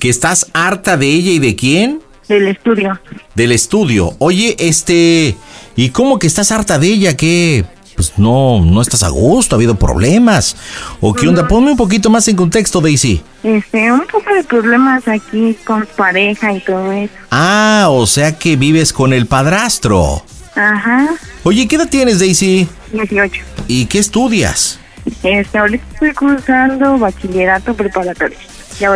¿Que 0.00 0.08
estás 0.08 0.50
harta 0.54 0.96
de 0.96 1.06
ella 1.06 1.30
y 1.30 1.38
de 1.38 1.54
quién? 1.54 2.00
Del 2.26 2.48
estudio. 2.48 2.98
Del 3.36 3.52
estudio. 3.52 4.12
Oye, 4.18 4.56
este. 4.58 5.36
¿Y 5.76 5.90
cómo 5.90 6.18
que 6.18 6.26
estás 6.26 6.50
harta 6.50 6.76
de 6.76 6.88
ella? 6.88 7.16
¿Qué? 7.16 7.64
Pues 8.00 8.14
no, 8.16 8.64
no 8.64 8.80
estás 8.80 9.02
a 9.02 9.10
gusto, 9.10 9.54
ha 9.54 9.58
habido 9.58 9.74
problemas. 9.74 10.56
¿O 11.02 11.12
qué 11.12 11.28
onda? 11.28 11.46
Ponme 11.46 11.72
un 11.72 11.76
poquito 11.76 12.08
más 12.08 12.26
en 12.28 12.36
contexto, 12.36 12.80
Daisy. 12.80 13.22
Este, 13.42 13.92
un 13.92 14.06
poco 14.06 14.34
de 14.34 14.42
problemas 14.42 15.06
aquí 15.06 15.54
con 15.66 15.86
pareja 15.98 16.50
y 16.50 16.60
todo 16.60 16.90
eso. 16.92 17.12
Ah, 17.30 17.88
o 17.90 18.06
sea 18.06 18.38
que 18.38 18.56
vives 18.56 18.94
con 18.94 19.12
el 19.12 19.26
padrastro. 19.26 20.22
Ajá, 20.54 21.10
Oye, 21.42 21.68
¿qué 21.68 21.76
edad 21.76 21.90
tienes, 21.90 22.20
Daisy? 22.20 22.66
18. 22.94 23.42
¿Y 23.68 23.84
qué 23.84 23.98
estudias? 23.98 24.78
Este, 25.22 25.58
ahorita 25.58 25.84
estoy 25.92 26.14
cursando 26.14 26.96
bachillerato 26.96 27.74
preparatorio. 27.74 28.38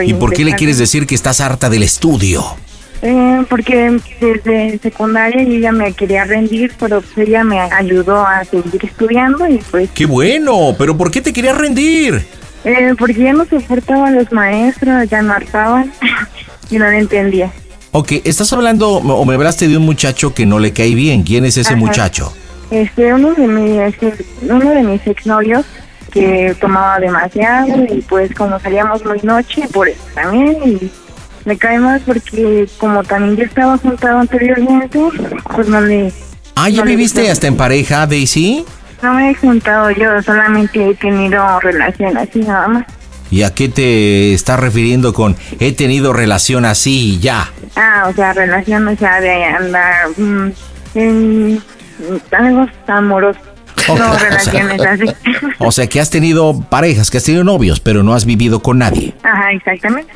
¿Y 0.06 0.14
por 0.14 0.32
qué 0.32 0.46
le 0.46 0.54
quieres 0.54 0.78
decir 0.78 1.06
que 1.06 1.14
estás 1.14 1.42
harta 1.42 1.68
del 1.68 1.82
estudio? 1.82 2.42
Eh, 3.06 3.44
porque 3.50 4.00
desde 4.18 4.78
secundaria 4.78 5.42
yo 5.44 5.58
ya 5.58 5.72
me 5.72 5.92
quería 5.92 6.24
rendir, 6.24 6.72
pero 6.80 7.02
pues 7.02 7.28
ella 7.28 7.44
me 7.44 7.60
ayudó 7.60 8.26
a 8.26 8.42
seguir 8.44 8.82
estudiando 8.82 9.46
y 9.46 9.58
pues, 9.70 9.90
¡Qué 9.90 10.06
bueno! 10.06 10.74
¿Pero 10.78 10.96
por 10.96 11.10
qué 11.10 11.20
te 11.20 11.30
querías 11.32 11.56
rendir? 11.58 12.24
eh, 12.64 12.94
porque 12.98 13.14
ya 13.24 13.34
no 13.34 13.44
soportaba 13.44 14.08
a 14.08 14.10
los 14.10 14.32
maestros, 14.32 15.06
ya 15.10 15.20
no 15.20 15.34
hartaban 15.34 15.92
y 16.70 16.78
no 16.78 16.88
le 16.90 16.98
entendía. 17.00 17.52
Ok, 17.92 18.12
estás 18.24 18.50
hablando 18.54 18.88
o 18.92 19.24
me 19.26 19.34
hablaste 19.34 19.68
de 19.68 19.76
un 19.76 19.84
muchacho 19.84 20.32
que 20.32 20.46
no 20.46 20.58
le 20.58 20.72
cae 20.72 20.94
bien. 20.94 21.24
¿Quién 21.24 21.44
es 21.44 21.58
ese 21.58 21.74
Ajá. 21.74 21.76
muchacho? 21.76 22.32
Este, 22.70 23.12
uno 23.12 23.34
de 23.34 23.46
mis, 23.46 23.80
este, 23.82 24.14
uno 24.48 24.70
de 24.70 24.82
mis 24.82 25.06
exnovios 25.06 25.66
que 26.10 26.56
tomaba 26.58 26.98
demasiado 26.98 27.84
y 27.84 28.00
pues 28.00 28.34
como 28.34 28.58
salíamos 28.60 29.04
muy 29.04 29.20
noche, 29.22 29.68
por 29.72 29.88
eso 29.88 30.00
también 30.14 30.56
y 30.64 30.90
me 31.44 31.56
cae 31.58 31.78
más 31.78 32.00
porque 32.06 32.66
como 32.78 33.02
también 33.04 33.36
yo 33.36 33.44
estaba 33.44 33.76
juntado 33.78 34.18
anteriormente, 34.20 34.98
pues 35.54 35.68
no 35.68 35.80
le, 35.80 36.12
Ah, 36.56 36.68
¿ya 36.68 36.82
No 36.82 36.86
viviste 36.86 37.30
hasta 37.30 37.46
en 37.48 37.56
pareja, 37.56 38.06
Daisy? 38.06 38.64
no 39.02 39.12
me 39.14 39.30
he 39.30 39.34
juntado 39.34 39.90
yo, 39.90 40.22
solamente 40.22 40.88
he 40.90 40.94
tenido 40.94 41.60
relación 41.60 42.16
así 42.16 42.38
nada 42.40 42.68
más. 42.68 42.84
¿Y 43.30 43.42
a 43.42 43.52
qué 43.52 43.68
te 43.68 44.32
estás 44.32 44.60
refiriendo 44.60 45.12
con 45.12 45.36
he 45.58 45.72
tenido 45.72 46.12
relación 46.12 46.64
así 46.64 47.14
y 47.14 47.18
ya? 47.20 47.50
Ah, 47.74 48.06
o 48.08 48.14
sea, 48.14 48.32
relación, 48.32 48.86
o 48.86 48.96
sea, 48.96 49.20
de 49.20 49.44
andar 49.44 50.08
mm, 50.16 50.50
en 50.94 51.62
algo 52.30 52.66
amoroso. 52.86 53.40
No 53.88 53.94
o 54.12 54.18
sea- 54.18 54.28
relaciones 54.30 54.80
así. 54.80 55.04
O 55.58 55.70
sea, 55.72 55.86
que 55.88 56.00
has 56.00 56.08
tenido 56.08 56.58
parejas, 56.70 57.10
que 57.10 57.18
has 57.18 57.24
tenido 57.24 57.44
novios, 57.44 57.80
pero 57.80 58.02
no 58.02 58.14
has 58.14 58.24
vivido 58.24 58.60
con 58.60 58.78
nadie. 58.78 59.12
Ajá, 59.22 59.52
exactamente. 59.52 60.10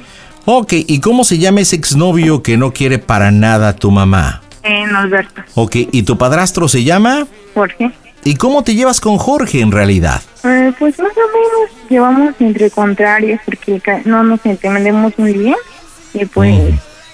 Ok, 0.51 0.73
¿y 0.73 1.01
cómo 1.01 1.25
se 1.25 1.37
llama 1.37 1.61
ese 1.61 1.77
exnovio 1.77 2.43
que 2.43 2.57
no 2.57 2.73
quiere 2.73 2.99
para 2.99 3.31
nada 3.31 3.69
a 3.69 3.77
tu 3.77 3.91
mamá? 3.91 4.41
En 4.63 4.97
Alberto. 4.97 5.43
Ok, 5.55 5.77
¿y 5.93 6.05
tu 6.05 6.17
padrastro 6.17 6.69
se 6.69 6.85
llama? 6.85 7.27
¿Por 7.53 7.77
qué? 7.77 7.91
¿Y 8.25 8.37
cómo 8.37 8.65
te 8.65 8.75
llevas 8.75 8.99
con 9.03 9.19
Jorge 9.19 9.61
en 9.61 9.71
realidad? 9.71 10.23
Eh, 10.45 10.73
pues 10.79 10.99
más 11.01 11.11
o 11.11 11.29
menos 11.37 11.91
llevamos 11.91 12.35
entre 12.41 12.71
contrarios 12.71 13.39
porque 13.45 13.83
no 14.07 14.25
nos 14.25 14.41
entendemos 14.47 15.13
muy 15.19 15.35
bien 15.35 15.57
y 16.15 16.25
pues 16.25 16.59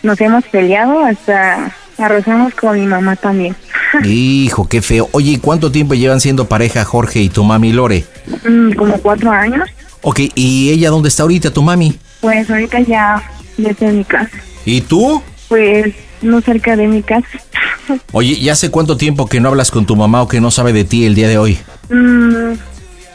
nos 0.04 0.20
hemos 0.20 0.44
peleado 0.44 1.04
hasta 1.04 1.74
arrozamos 1.98 2.54
con 2.54 2.78
mi 2.78 2.86
mamá 2.86 3.16
también. 3.16 3.56
Hijo, 4.04 4.68
qué 4.68 4.80
feo. 4.80 5.08
Oye, 5.10 5.32
¿y 5.32 5.38
cuánto 5.38 5.72
tiempo 5.72 5.94
llevan 5.94 6.20
siendo 6.20 6.48
pareja 6.48 6.84
Jorge 6.84 7.22
y 7.22 7.30
tu 7.30 7.42
mami 7.42 7.72
Lore? 7.72 8.04
Mm, 8.48 8.74
como 8.74 8.96
cuatro 8.98 9.32
años. 9.32 9.68
Ok, 10.02 10.20
¿y 10.36 10.70
ella 10.70 10.90
dónde 10.90 11.08
está 11.08 11.24
ahorita, 11.24 11.50
tu 11.50 11.62
mami? 11.62 11.98
Pues 12.24 12.48
ahorita 12.48 12.80
ya, 12.80 13.22
ya 13.58 13.68
estoy 13.68 13.88
en 13.88 13.98
mi 13.98 14.04
casa. 14.04 14.30
¿Y 14.64 14.80
tú? 14.80 15.22
Pues 15.48 15.92
no 16.22 16.40
cerca 16.40 16.74
de 16.74 16.86
mi 16.86 17.02
casa. 17.02 17.28
Oye, 18.12 18.36
¿ya 18.36 18.52
hace 18.52 18.70
cuánto 18.70 18.96
tiempo 18.96 19.26
que 19.26 19.40
no 19.40 19.50
hablas 19.50 19.70
con 19.70 19.84
tu 19.84 19.94
mamá 19.94 20.22
o 20.22 20.28
que 20.28 20.40
no 20.40 20.50
sabe 20.50 20.72
de 20.72 20.84
ti 20.84 21.04
el 21.04 21.14
día 21.14 21.28
de 21.28 21.36
hoy? 21.36 21.58
Mm, 21.90 22.54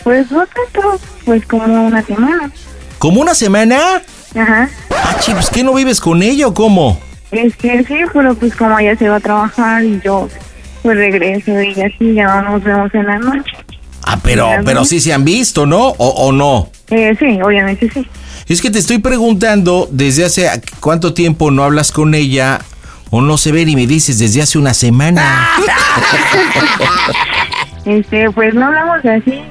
pues 0.03 0.29
no 0.29 0.45
tanto, 0.45 0.99
pues 1.25 1.43
como 1.47 1.87
una 1.87 2.03
semana. 2.03 2.51
¿Como 2.99 3.19
una 3.21 3.33
semana? 3.33 3.79
Ajá. 4.35 4.69
Ah, 4.91 5.17
chicos, 5.21 5.49
¿qué 5.49 5.63
no 5.63 5.73
vives 5.73 5.99
con 5.99 6.21
ella 6.21 6.45
o 6.45 6.53
cómo? 6.53 6.99
Este, 7.31 7.83
sí, 7.85 7.95
pero 8.13 8.35
pues 8.35 8.55
como 8.55 8.77
ella 8.77 8.95
se 8.95 9.09
va 9.09 9.15
a 9.15 9.21
trabajar 9.21 9.83
y 9.83 9.99
yo 10.01 10.29
pues 10.83 10.95
regreso 10.95 11.59
y 11.59 11.81
así 11.81 12.13
ya 12.13 12.43
nos 12.43 12.63
vemos 12.63 12.93
en 12.93 13.07
la 13.07 13.17
noche. 13.17 13.57
Ah, 14.11 14.19
pero, 14.23 14.49
pero 14.65 14.85
sí 14.85 14.99
se 14.99 15.13
han 15.13 15.23
visto, 15.23 15.65
¿no? 15.65 15.87
¿O, 15.89 16.07
o 16.07 16.31
no? 16.31 16.69
Eh, 16.89 17.15
sí, 17.19 17.39
obviamente 17.41 17.89
sí. 17.91 18.07
Es 18.47 18.61
que 18.61 18.71
te 18.71 18.79
estoy 18.79 18.97
preguntando 18.97 19.87
desde 19.91 20.25
hace 20.25 20.49
cuánto 20.79 21.13
tiempo 21.13 21.51
no 21.51 21.63
hablas 21.63 21.91
con 21.91 22.15
ella 22.15 22.61
o 23.11 23.21
no 23.21 23.37
se 23.37 23.51
ven 23.51 23.69
y 23.69 23.75
me 23.75 23.85
dices 23.85 24.17
desde 24.17 24.41
hace 24.41 24.57
una 24.57 24.73
semana. 24.73 25.49
Este, 27.85 28.29
pues 28.31 28.53
no 28.53 28.67
hablamos 28.67 29.03
así, 29.03 29.41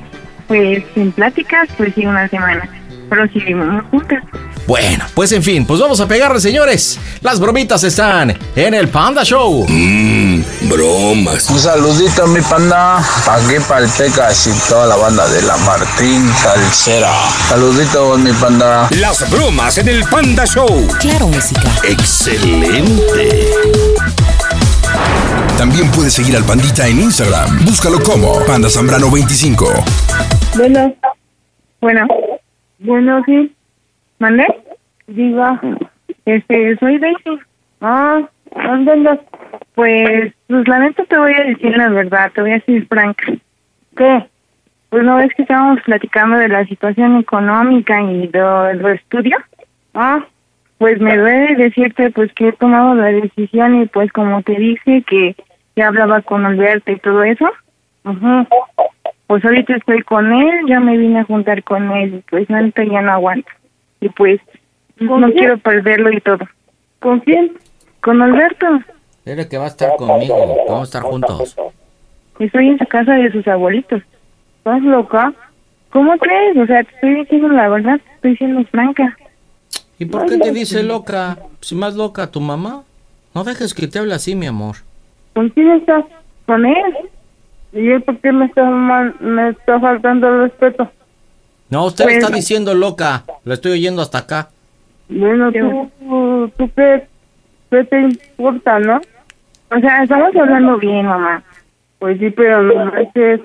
pues 0.46 0.84
en 0.94 1.10
pláticas, 1.10 1.68
pues 1.76 1.92
sí, 1.94 2.06
una 2.06 2.28
semana. 2.28 2.68
Pero 3.08 3.26
sí 3.32 3.40
vivimos 3.40 3.82
juntas. 3.90 4.22
Bueno, 4.68 5.06
pues 5.14 5.32
en 5.32 5.42
fin, 5.42 5.64
pues 5.64 5.80
vamos 5.80 5.98
a 5.98 6.06
pegarle, 6.06 6.42
señores. 6.42 7.00
Las 7.22 7.40
bromitas 7.40 7.84
están 7.84 8.38
en 8.54 8.74
el 8.74 8.88
Panda 8.88 9.24
Show. 9.24 9.64
Mmm, 9.66 10.42
bromas. 10.68 11.48
Un 11.48 11.58
saludito 11.58 12.26
mi 12.26 12.42
panda, 12.42 12.98
aquí 12.98 13.54
para 13.66 13.86
el 13.86 13.90
Pecas 13.90 14.46
y 14.46 14.68
toda 14.68 14.86
la 14.86 14.96
banda 14.96 15.26
de 15.30 15.40
la 15.40 15.56
Martín 15.56 16.30
Salsera. 16.42 17.10
Saluditos 17.48 18.18
mi 18.18 18.30
panda. 18.32 18.90
Las 19.00 19.30
bromas 19.30 19.78
en 19.78 19.88
el 19.88 20.04
Panda 20.04 20.44
Show. 20.44 20.86
Claro, 21.00 21.28
música. 21.28 21.62
Excelente. 21.84 23.48
También 25.56 25.90
puedes 25.92 26.12
seguir 26.12 26.36
al 26.36 26.44
Pandita 26.44 26.86
en 26.86 27.00
Instagram. 27.00 27.64
Búscalo 27.64 28.02
como 28.02 28.44
Panda 28.44 28.68
Zambrano 28.68 29.10
25. 29.10 29.82
Bueno. 30.56 30.94
Bueno. 31.80 32.06
Bueno, 32.80 33.22
sí. 33.24 33.54
¿Mandé? 34.18 34.46
Diga. 35.06 35.60
Este, 36.24 36.76
soy 36.78 36.98
Daisy. 36.98 37.38
Ah, 37.80 38.20
¿dónde 38.54 38.92
andas? 38.92 39.20
Pues, 39.74 40.34
pues 40.48 40.68
la 40.68 40.80
neta 40.80 41.04
te 41.04 41.16
voy 41.16 41.32
a 41.32 41.44
decir 41.44 41.76
la 41.76 41.88
verdad, 41.88 42.32
te 42.34 42.40
voy 42.40 42.50
a 42.50 42.54
decir 42.54 42.86
franca. 42.88 43.32
¿Qué? 43.96 44.26
Pues 44.90 45.04
no 45.04 45.16
ves 45.16 45.32
que 45.34 45.42
estábamos 45.42 45.80
platicando 45.82 46.36
de 46.38 46.48
la 46.48 46.64
situación 46.66 47.18
económica 47.18 48.02
y 48.02 48.26
de 48.26 48.74
los 48.74 48.92
estudios. 48.92 49.40
Ah, 49.94 50.24
pues 50.78 51.00
me 51.00 51.16
duele 51.16 51.54
decirte 51.56 52.10
pues 52.10 52.32
que 52.32 52.48
he 52.48 52.52
tomado 52.52 52.94
la 52.94 53.06
decisión 53.06 53.82
y 53.82 53.86
pues 53.86 54.10
como 54.12 54.42
te 54.42 54.54
dije 54.54 55.02
que 55.02 55.36
ya 55.76 55.88
hablaba 55.88 56.22
con 56.22 56.44
Alberto 56.44 56.90
y 56.90 56.98
todo 56.98 57.22
eso. 57.22 57.48
Pues 59.26 59.44
ahorita 59.44 59.76
estoy 59.76 60.02
con 60.02 60.32
él, 60.32 60.66
ya 60.66 60.80
me 60.80 60.96
vine 60.96 61.20
a 61.20 61.24
juntar 61.24 61.62
con 61.62 61.90
él 61.92 62.14
y 62.14 62.30
pues 62.30 62.48
neta 62.48 62.82
ya 62.84 63.02
no 63.02 63.12
aguanto. 63.12 63.50
Y 64.00 64.08
pues 64.08 64.40
no 65.00 65.16
quién? 65.26 65.32
quiero 65.32 65.58
perderlo 65.58 66.12
y 66.12 66.20
todo. 66.20 66.46
¿Con 67.00 67.20
quién? 67.20 67.52
Con 68.00 68.20
Alberto. 68.22 68.66
Dile 69.24 69.48
que 69.48 69.58
va 69.58 69.64
a 69.64 69.68
estar 69.68 69.96
conmigo. 69.96 70.36
Vamos 70.68 70.80
a 70.80 70.84
estar 70.84 71.02
juntos. 71.02 71.56
Estoy 72.38 72.68
en 72.68 72.78
su 72.78 72.86
casa 72.86 73.12
de 73.14 73.30
sus 73.32 73.46
abuelitos. 73.48 74.02
¿Estás 74.58 74.82
loca? 74.82 75.32
¿Cómo 75.90 76.16
crees? 76.18 76.56
O 76.56 76.66
sea, 76.66 76.82
te 76.84 76.94
estoy 76.94 77.14
diciendo 77.16 77.48
la 77.48 77.68
verdad, 77.68 77.98
te 78.00 78.14
estoy 78.14 78.36
siendo 78.36 78.64
franca. 78.68 79.16
¿Y 79.98 80.04
por 80.04 80.26
qué 80.26 80.38
te 80.38 80.52
dice 80.52 80.82
loca? 80.82 81.38
Si 81.60 81.74
más 81.74 81.94
loca 81.96 82.30
tu 82.30 82.40
mamá. 82.40 82.84
No 83.34 83.44
dejes 83.44 83.74
que 83.74 83.88
te 83.88 83.98
hable 83.98 84.14
así, 84.14 84.34
mi 84.34 84.46
amor. 84.46 84.76
¿Con 85.34 85.48
quién 85.50 85.70
estás? 85.72 86.04
¿Con 86.46 86.64
él? 86.64 86.94
¿Y 87.72 87.90
él 87.90 88.02
por 88.02 88.18
qué 88.20 88.32
me 88.32 88.46
está, 88.46 88.64
mal- 88.64 89.14
me 89.20 89.50
está 89.50 89.78
faltando 89.80 90.28
el 90.28 90.42
respeto? 90.50 90.90
No, 91.70 91.86
usted 91.86 92.04
Pues- 92.04 92.16
está 92.18 92.34
diciendo 92.34 92.74
loca. 92.74 93.24
Lo 93.44 93.54
estoy 93.54 93.72
oyendo 93.72 94.02
hasta 94.02 94.18
acá. 94.18 94.48
Bueno, 95.08 95.50
tú, 95.52 96.50
tú 96.56 96.70
qué, 96.76 97.06
qué 97.70 97.84
te 97.84 98.00
importa, 98.00 98.78
¿no? 98.78 99.00
O 99.70 99.78
sea, 99.80 100.02
estamos 100.02 100.34
hablando 100.36 100.78
bien, 100.78 101.06
mamá. 101.06 101.42
Pues 101.98 102.18
sí, 102.18 102.30
pero 102.30 102.62
no 102.62 102.96
es 102.96 103.08
que... 103.14 103.40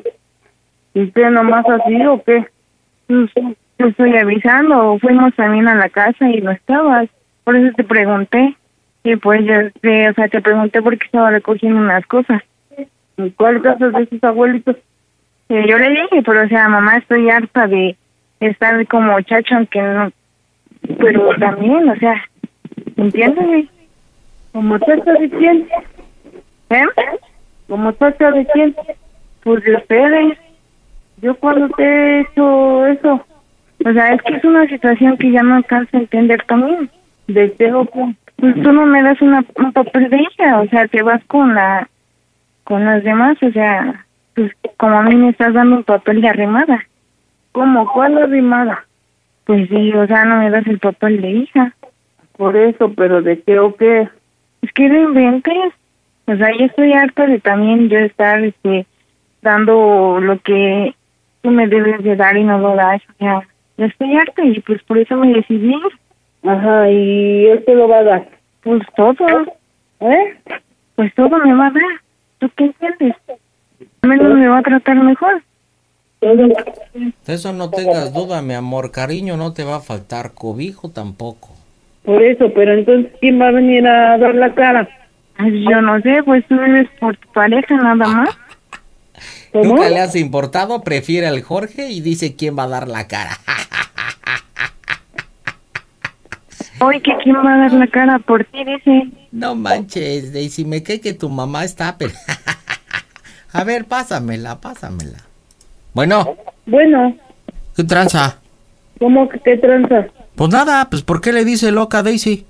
¿Y 0.95 1.09
qué, 1.11 1.29
nomás 1.29 1.65
así 1.67 2.05
o 2.05 2.21
qué? 2.23 2.45
Pues, 3.07 3.29
te 3.77 3.87
estoy 3.87 4.15
avisando, 4.15 4.97
fuimos 4.99 5.33
también 5.35 5.67
a 5.67 5.75
la 5.75 5.89
casa 5.89 6.29
y 6.29 6.39
no 6.41 6.51
estabas. 6.51 7.09
Por 7.43 7.55
eso 7.55 7.73
te 7.75 7.83
pregunté. 7.83 8.55
Y 9.03 9.15
pues 9.17 9.41
yo, 9.43 9.53
te- 9.81 10.09
o 10.09 10.13
sea, 10.13 10.27
te 10.29 10.39
pregunté 10.41 10.81
porque 10.81 11.05
estaba 11.05 11.31
recogiendo 11.31 11.79
unas 11.79 12.05
cosas. 12.05 12.41
¿En 13.17 13.29
cuál 13.31 13.61
casa 13.61 13.89
de 13.89 14.05
sus 14.07 14.23
abuelitos? 14.23 14.77
Y 15.49 15.67
yo 15.67 15.77
le 15.77 15.89
dije, 15.89 16.21
pero 16.25 16.43
o 16.45 16.47
sea, 16.47 16.69
mamá, 16.69 16.97
estoy 16.97 17.29
harta 17.29 17.67
de 17.67 17.97
estar 18.47 18.85
como 18.87 19.19
chacho, 19.21 19.55
aunque 19.55 19.81
no... 19.81 20.11
Pero 20.99 21.29
también, 21.39 21.89
o 21.89 21.95
sea, 21.95 22.21
entiéndeme. 22.97 23.67
¿Como 24.51 24.77
chacha 24.79 25.13
de 25.13 25.29
quién? 25.29 25.67
¿Eh? 26.69 26.85
¿Como 27.67 27.91
chacha 27.93 28.31
de 28.31 28.45
quién? 28.47 28.75
Pues 29.43 29.63
de 29.63 29.75
ustedes. 29.75 30.37
Yo 31.21 31.35
cuando 31.35 31.69
te 31.69 31.83
he 31.83 32.21
hecho 32.21 32.85
eso. 32.87 33.25
O 33.85 33.93
sea, 33.93 34.13
es 34.13 34.21
que 34.23 34.35
es 34.35 34.43
una 34.43 34.67
situación 34.67 35.17
que 35.17 35.31
ya 35.31 35.41
no 35.41 35.55
alcanzo 35.55 35.97
a 35.97 36.01
entender 36.01 36.43
también. 36.43 36.89
Deseo 37.27 37.85
que 37.85 38.15
pues 38.43 38.55
tú 38.61 38.73
no 38.73 38.85
me 38.85 39.01
das 39.01 39.21
una, 39.21 39.45
un 39.55 39.71
papel 39.71 40.09
de 40.09 40.17
ella, 40.17 40.59
o 40.59 40.67
sea, 40.67 40.85
te 40.87 41.01
vas 41.01 41.23
con 41.25 41.55
la 41.55 41.87
con 42.65 42.83
las 42.83 43.03
demás, 43.03 43.37
o 43.41 43.51
sea, 43.51 44.05
pues 44.35 44.51
como 44.77 44.97
a 44.97 45.03
mí 45.03 45.15
me 45.15 45.29
estás 45.29 45.53
dando 45.53 45.77
un 45.77 45.83
papel 45.83 46.21
de 46.21 46.27
arrimada. 46.27 46.85
¿Cómo? 47.53 47.91
¿Cuál 47.93 48.17
arrimada? 48.17 48.85
Pues 49.45 49.69
sí, 49.69 49.93
o 49.93 50.07
sea, 50.07 50.25
no 50.25 50.37
me 50.37 50.49
das 50.49 50.65
el 50.67 50.79
papel 50.79 51.21
de 51.21 51.29
hija. 51.29 51.73
Por 52.35 52.57
eso, 52.57 52.91
pero 52.95 53.21
¿de 53.21 53.41
qué 53.41 53.59
o 53.59 53.75
qué? 53.75 54.09
Es 54.61 54.71
que 54.73 54.89
no 54.89 55.09
inventes. 55.09 55.73
O 56.25 56.35
sea, 56.35 56.49
yo 56.57 56.65
estoy 56.65 56.93
harta 56.93 57.27
de 57.27 57.39
también 57.39 57.89
yo 57.89 57.99
estar 57.99 58.43
este, 58.43 58.87
dando 59.41 60.19
lo 60.19 60.39
que 60.39 60.95
tú 61.41 61.51
me 61.51 61.67
debes 61.67 62.03
de 62.03 62.15
dar 62.15 62.35
y 62.35 62.43
no 62.43 62.57
lo 62.57 62.75
das. 62.75 63.01
O 63.09 63.13
sea, 63.19 63.41
yo 63.77 63.85
estoy 63.85 64.15
harta 64.17 64.43
y 64.43 64.59
pues 64.61 64.81
por 64.83 64.97
eso 64.97 65.15
me 65.15 65.33
decidí. 65.33 65.75
Ajá, 66.43 66.89
¿y 66.89 67.45
él 67.47 67.63
te 67.65 67.75
lo 67.75 67.87
va 67.87 67.99
a 67.99 68.03
dar? 68.03 68.29
Pues 68.63 68.81
todo. 68.95 69.45
¿Eh? 69.99 70.37
Pues 70.95 71.13
todo 71.13 71.37
me 71.37 71.53
va 71.53 71.67
a 71.67 71.71
dar. 71.71 72.01
¿Tú 72.39 72.49
qué 72.55 72.65
entiendes? 72.65 73.15
Al 74.01 74.09
menos 74.09 74.37
me 74.37 74.47
va 74.47 74.57
a 74.57 74.63
tratar 74.63 74.95
mejor. 74.95 75.43
De 77.25 77.33
eso 77.33 77.53
no 77.53 77.69
tengas 77.69 78.13
duda, 78.13 78.41
mi 78.41 78.53
amor. 78.53 78.91
Cariño 78.91 79.37
no 79.37 79.53
te 79.53 79.63
va 79.63 79.77
a 79.77 79.81
faltar. 79.81 80.33
Cobijo 80.33 80.89
tampoco. 80.89 81.49
Por 82.03 82.21
eso, 82.21 82.51
pero 82.53 82.73
entonces, 82.73 83.11
¿quién 83.21 83.39
va 83.41 83.47
a 83.47 83.51
venir 83.51 83.87
a 83.87 84.17
dar 84.17 84.35
la 84.35 84.53
cara? 84.53 84.87
Yo 85.39 85.81
no 85.81 85.99
sé, 86.01 86.21
pues 86.25 86.45
tú 86.47 86.55
vives 86.59 86.89
por 86.99 87.15
tu 87.17 87.27
pareja 87.31 87.75
nada 87.77 87.95
más. 87.95 88.29
Nunca 89.53 89.89
le 89.89 89.99
has 89.99 90.15
importado, 90.15 90.81
prefiere 90.81 91.27
al 91.27 91.41
Jorge 91.41 91.89
y 91.89 92.01
dice 92.01 92.35
quién 92.35 92.57
va 92.57 92.63
a 92.63 92.67
dar 92.67 92.87
la 92.87 93.07
cara. 93.07 93.37
Oye, 96.79 97.01
que 97.01 97.15
quién 97.23 97.35
va 97.37 97.53
a 97.53 97.57
dar 97.57 97.73
la 97.73 97.87
cara 97.87 98.19
por 98.19 98.43
ti, 98.45 98.63
dice. 98.65 99.09
No 99.31 99.55
manches, 99.55 100.33
Daisy, 100.33 100.65
me 100.65 100.83
cae 100.83 100.99
que 100.99 101.13
tu 101.13 101.29
mamá 101.29 101.63
está... 101.63 101.97
pero- 101.97 102.11
a 103.53 103.63
ver, 103.63 103.85
pásamela, 103.85 104.59
pásamela. 104.59 105.19
Bueno, 105.93 106.35
Bueno, 106.65 107.15
¿qué 107.75 107.83
tranza? 107.83 108.39
¿cómo 108.99 109.27
que 109.29 109.39
qué 109.39 109.57
tranza? 109.57 110.07
Pues 110.35 110.49
nada, 110.49 110.89
pues 110.89 111.01
¿por 111.03 111.21
qué 111.21 111.33
le 111.33 111.45
dice 111.45 111.71
loca 111.71 111.99
a 111.99 112.03
Daisy? 112.03 112.45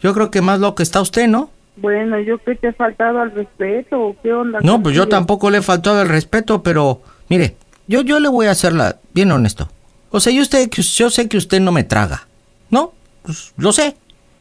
Yo 0.00 0.14
creo 0.14 0.30
que 0.30 0.40
más 0.40 0.60
loca 0.60 0.82
está 0.82 1.00
usted, 1.00 1.28
¿no? 1.28 1.50
Bueno, 1.76 2.18
¿yo 2.18 2.38
qué 2.38 2.54
te 2.56 2.68
he 2.68 2.72
faltado 2.72 3.20
al 3.20 3.30
respeto 3.30 4.00
o 4.00 4.16
qué 4.22 4.32
onda? 4.32 4.58
No, 4.62 4.82
pues 4.82 4.96
yo 4.96 5.06
tampoco 5.08 5.50
le 5.50 5.58
he 5.58 5.62
faltado 5.62 6.02
el 6.02 6.08
respeto, 6.08 6.62
pero 6.62 7.02
mire, 7.28 7.56
yo, 7.86 8.02
yo 8.02 8.18
le 8.20 8.28
voy 8.28 8.46
a 8.46 8.52
hacerla 8.52 8.96
bien 9.14 9.30
honesto. 9.30 9.68
O 10.10 10.18
sea, 10.18 10.32
yo, 10.32 10.42
usted, 10.42 10.68
yo 10.70 11.10
sé 11.10 11.28
que 11.28 11.36
usted 11.36 11.60
no 11.60 11.70
me 11.70 11.84
traga, 11.84 12.26
¿no? 12.70 12.92
Pues 13.22 13.52
lo 13.56 13.72
sé, 13.72 13.96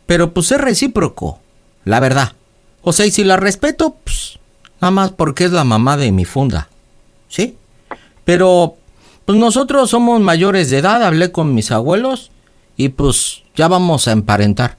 pero 0.05 0.33
pues 0.33 0.51
es 0.51 0.59
recíproco, 0.59 1.39
la 1.83 1.99
verdad. 1.99 2.33
O 2.81 2.93
sea, 2.93 3.05
y 3.05 3.11
si 3.11 3.23
la 3.23 3.37
respeto, 3.37 3.97
pues 4.03 4.39
nada 4.81 4.91
más 4.91 5.11
porque 5.11 5.43
es 5.43 5.51
la 5.51 5.63
mamá 5.63 5.97
de 5.97 6.11
mi 6.11 6.25
funda, 6.25 6.69
¿sí? 7.27 7.57
Pero 8.27 8.75
pues 9.23 9.39
nosotros 9.39 9.89
somos 9.89 10.19
mayores 10.19 10.69
de 10.69 10.79
edad, 10.79 11.01
hablé 11.01 11.31
con 11.31 11.55
mis 11.55 11.71
abuelos 11.71 12.29
y 12.75 12.89
pues 12.89 13.43
ya 13.55 13.69
vamos 13.69 14.09
a 14.09 14.11
emparentar, 14.11 14.75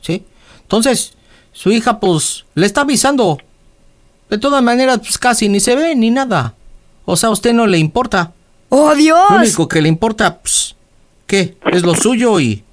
¿sí? 0.00 0.24
Entonces, 0.62 1.12
su 1.52 1.70
hija 1.70 2.00
pues 2.00 2.46
le 2.54 2.64
está 2.64 2.80
avisando. 2.80 3.36
De 4.30 4.38
todas 4.38 4.62
maneras, 4.62 5.00
pues 5.00 5.18
casi 5.18 5.50
ni 5.50 5.60
se 5.60 5.76
ve 5.76 5.94
ni 5.96 6.10
nada. 6.10 6.54
O 7.04 7.14
sea, 7.14 7.28
a 7.28 7.32
usted 7.32 7.52
no 7.52 7.66
le 7.66 7.76
importa. 7.76 8.32
¡Oh, 8.70 8.94
Dios! 8.94 9.18
Lo 9.32 9.36
único 9.36 9.68
que 9.68 9.82
le 9.82 9.90
importa, 9.90 10.38
pues, 10.38 10.74
¿qué? 11.26 11.58
Es 11.70 11.82
lo 11.82 11.94
suyo 11.94 12.40
y... 12.40 12.64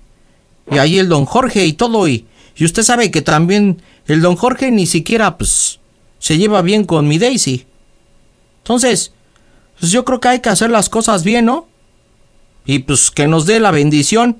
Y 0.72 0.78
ahí 0.78 0.98
el 0.98 1.10
don 1.10 1.26
Jorge 1.26 1.66
y 1.66 1.74
todo 1.74 2.08
y... 2.08 2.26
Y 2.56 2.64
usted 2.64 2.84
sabe 2.84 3.12
que 3.12 3.22
también 3.22 3.82
el 4.08 4.22
don 4.22 4.38
Jorge 4.38 4.72
ni 4.72 4.86
siquiera, 4.86 5.38
pues, 5.38 5.82
se 6.20 6.38
lleva 6.38 6.62
bien 6.62 6.86
con 6.86 7.06
mi 7.06 7.18
Daisy. 7.18 7.66
Entonces, 8.60 9.12
pues 9.86 9.92
yo 9.92 10.04
creo 10.04 10.20
que 10.20 10.30
hay 10.30 10.40
que 10.40 10.50
hacer 10.50 10.72
las 10.72 10.90
cosas 10.90 11.24
bien, 11.24 11.46
¿no? 11.46 11.68
Y 12.66 12.80
pues 12.80 13.12
que 13.12 13.28
nos 13.28 13.46
dé 13.46 13.60
la 13.60 13.70
bendición. 13.70 14.38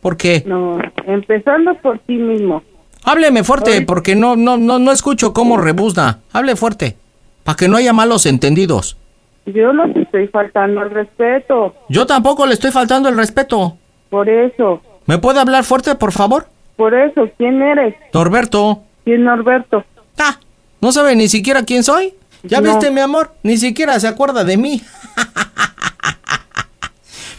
Porque... 0.00 0.42
No, 0.46 0.78
empezando 1.06 1.74
por 1.82 1.98
ti 1.98 2.14
mismo. 2.14 2.62
Hábleme 3.04 3.44
fuerte, 3.44 3.82
porque 3.82 4.16
no, 4.16 4.36
no, 4.36 4.56
no, 4.56 4.78
no 4.78 4.90
escucho 4.90 5.34
cómo 5.34 5.58
rebuzna. 5.58 6.20
Hable 6.32 6.56
fuerte, 6.56 6.96
para 7.44 7.56
que 7.56 7.68
no 7.68 7.76
haya 7.76 7.92
malos 7.92 8.24
entendidos. 8.24 8.96
Yo 9.44 9.74
no 9.74 9.92
te 9.92 10.00
estoy 10.00 10.28
faltando 10.28 10.80
el 10.80 10.90
respeto. 10.90 11.74
Yo 11.90 12.06
tampoco 12.06 12.46
le 12.46 12.54
estoy 12.54 12.70
faltando 12.70 13.10
el 13.10 13.18
respeto. 13.18 13.76
Por 14.08 14.30
eso, 14.30 14.80
¿Me 15.04 15.18
puede 15.18 15.40
hablar 15.40 15.64
fuerte, 15.64 15.94
por 15.94 16.12
favor? 16.12 16.46
por 16.76 16.94
eso, 16.94 17.28
¿quién 17.36 17.60
eres? 17.60 17.94
Norberto. 18.14 18.80
¿Quién 19.04 19.24
Norberto? 19.24 19.84
Ah, 20.18 20.38
¿no 20.80 20.90
sabe 20.90 21.14
ni 21.16 21.28
siquiera 21.28 21.64
quién 21.64 21.82
soy? 21.82 22.14
¿Ya 22.42 22.60
No. 22.60 22.70
viste, 22.70 22.90
mi 22.90 23.00
amor? 23.00 23.34
Ni 23.42 23.58
siquiera 23.58 23.98
se 24.00 24.08
acuerda 24.08 24.44
de 24.44 24.56
mí. 24.56 24.82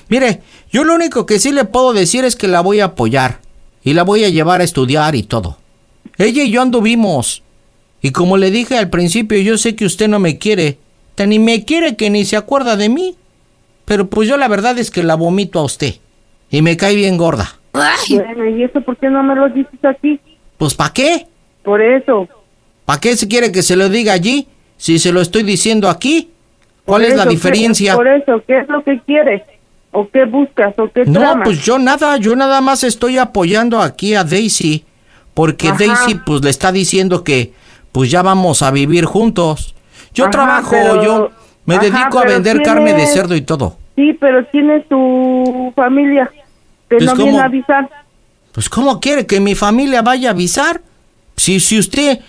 Mire, 0.09 0.41
yo 0.71 0.83
lo 0.83 0.95
único 0.95 1.25
que 1.25 1.39
sí 1.39 1.51
le 1.51 1.65
puedo 1.65 1.93
decir 1.93 2.25
es 2.25 2.35
que 2.35 2.47
la 2.47 2.61
voy 2.61 2.79
a 2.79 2.85
apoyar. 2.85 3.39
Y 3.83 3.93
la 3.93 4.03
voy 4.03 4.23
a 4.23 4.29
llevar 4.29 4.61
a 4.61 4.63
estudiar 4.63 5.15
y 5.15 5.23
todo. 5.23 5.57
Ella 6.17 6.43
y 6.43 6.51
yo 6.51 6.61
anduvimos. 6.61 7.43
Y 8.01 8.11
como 8.11 8.37
le 8.37 8.51
dije 8.51 8.77
al 8.77 8.89
principio, 8.89 9.39
yo 9.39 9.57
sé 9.57 9.75
que 9.75 9.85
usted 9.85 10.07
no 10.07 10.19
me 10.19 10.37
quiere. 10.37 10.77
Tan 11.15 11.29
ni 11.29 11.39
me 11.39 11.65
quiere 11.65 11.95
que 11.95 12.09
ni 12.09 12.25
se 12.25 12.37
acuerda 12.37 12.75
de 12.75 12.89
mí. 12.89 13.15
Pero 13.85 14.07
pues 14.09 14.27
yo 14.29 14.37
la 14.37 14.47
verdad 14.47 14.77
es 14.77 14.91
que 14.91 15.03
la 15.03 15.15
vomito 15.15 15.59
a 15.59 15.63
usted. 15.63 15.95
Y 16.49 16.61
me 16.61 16.77
cae 16.77 16.95
bien 16.95 17.17
gorda. 17.17 17.57
Bueno, 17.73 18.47
¿y 18.49 18.63
eso 18.63 18.81
por 18.81 18.97
qué 18.97 19.09
no 19.09 19.23
me 19.23 19.35
lo 19.35 19.49
dices 19.49 19.83
aquí? 19.83 20.19
Pues 20.57 20.73
¿para 20.75 20.93
qué? 20.93 21.27
Por 21.63 21.81
eso. 21.81 22.27
¿Para 22.85 22.99
qué 22.99 23.15
se 23.15 23.27
quiere 23.27 23.51
que 23.51 23.63
se 23.63 23.75
lo 23.75 23.89
diga 23.89 24.13
allí? 24.13 24.47
Si 24.82 24.97
se 24.97 25.11
lo 25.11 25.21
estoy 25.21 25.43
diciendo 25.43 25.88
aquí. 25.88 26.32
¿Cuál 26.86 27.03
Por 27.03 27.11
es 27.11 27.15
la 27.15 27.21
eso, 27.23 27.29
¿qué- 27.29 27.36
diferencia? 27.36 27.95
Por 27.95 28.07
eso, 28.07 28.43
¿qué 28.47 28.57
es 28.61 28.67
lo 28.67 28.84
que 28.84 28.99
quieres? 29.05 29.43
¿O 29.91 30.09
qué 30.09 30.25
buscas? 30.25 30.73
¿O 30.79 30.89
qué 30.91 31.05
No, 31.05 31.19
tramas? 31.19 31.45
pues 31.45 31.63
yo 31.63 31.77
nada, 31.77 32.17
yo 32.17 32.36
nada 32.36 32.61
más 32.61 32.84
estoy 32.84 33.19
apoyando 33.19 33.79
aquí 33.79 34.15
a 34.15 34.23
Daisy, 34.23 34.84
porque 35.36 35.67
Ajá. 35.67 35.77
Daisy 35.77 36.15
pues 36.25 36.41
le 36.43 36.49
está 36.49 36.71
diciendo 36.71 37.23
que 37.23 37.53
pues 37.91 38.09
ya 38.09 38.23
vamos 38.23 38.63
a 38.63 38.71
vivir 38.71 39.05
juntos. 39.05 39.75
Yo 40.15 40.23
Ajá, 40.25 40.32
trabajo, 40.32 40.71
pero- 40.71 41.03
yo 41.03 41.29
me 41.65 41.75
ajá, 41.75 41.84
dedico 41.84 42.17
a 42.19 42.25
vender 42.25 42.63
carne 42.63 42.95
de 42.95 43.05
cerdo 43.05 43.36
y 43.36 43.41
todo. 43.41 43.77
Sí, 43.95 44.17
pero 44.19 44.43
tienes 44.47 44.88
tu 44.89 45.71
familia 45.75 46.32
que 46.89 46.95
Pues, 46.95 47.03
no 47.05 47.15
viene 47.15 47.32
¿cómo? 47.34 47.43
a 47.43 47.45
avisar. 47.45 47.88
Pues 48.51 48.67
¿cómo 48.67 48.99
quiere 48.99 49.27
que 49.27 49.39
mi 49.39 49.53
familia 49.53 50.01
vaya 50.01 50.29
a 50.29 50.32
avisar? 50.32 50.82
Si 51.38 51.59
si 51.59 51.77
usted 51.77 52.19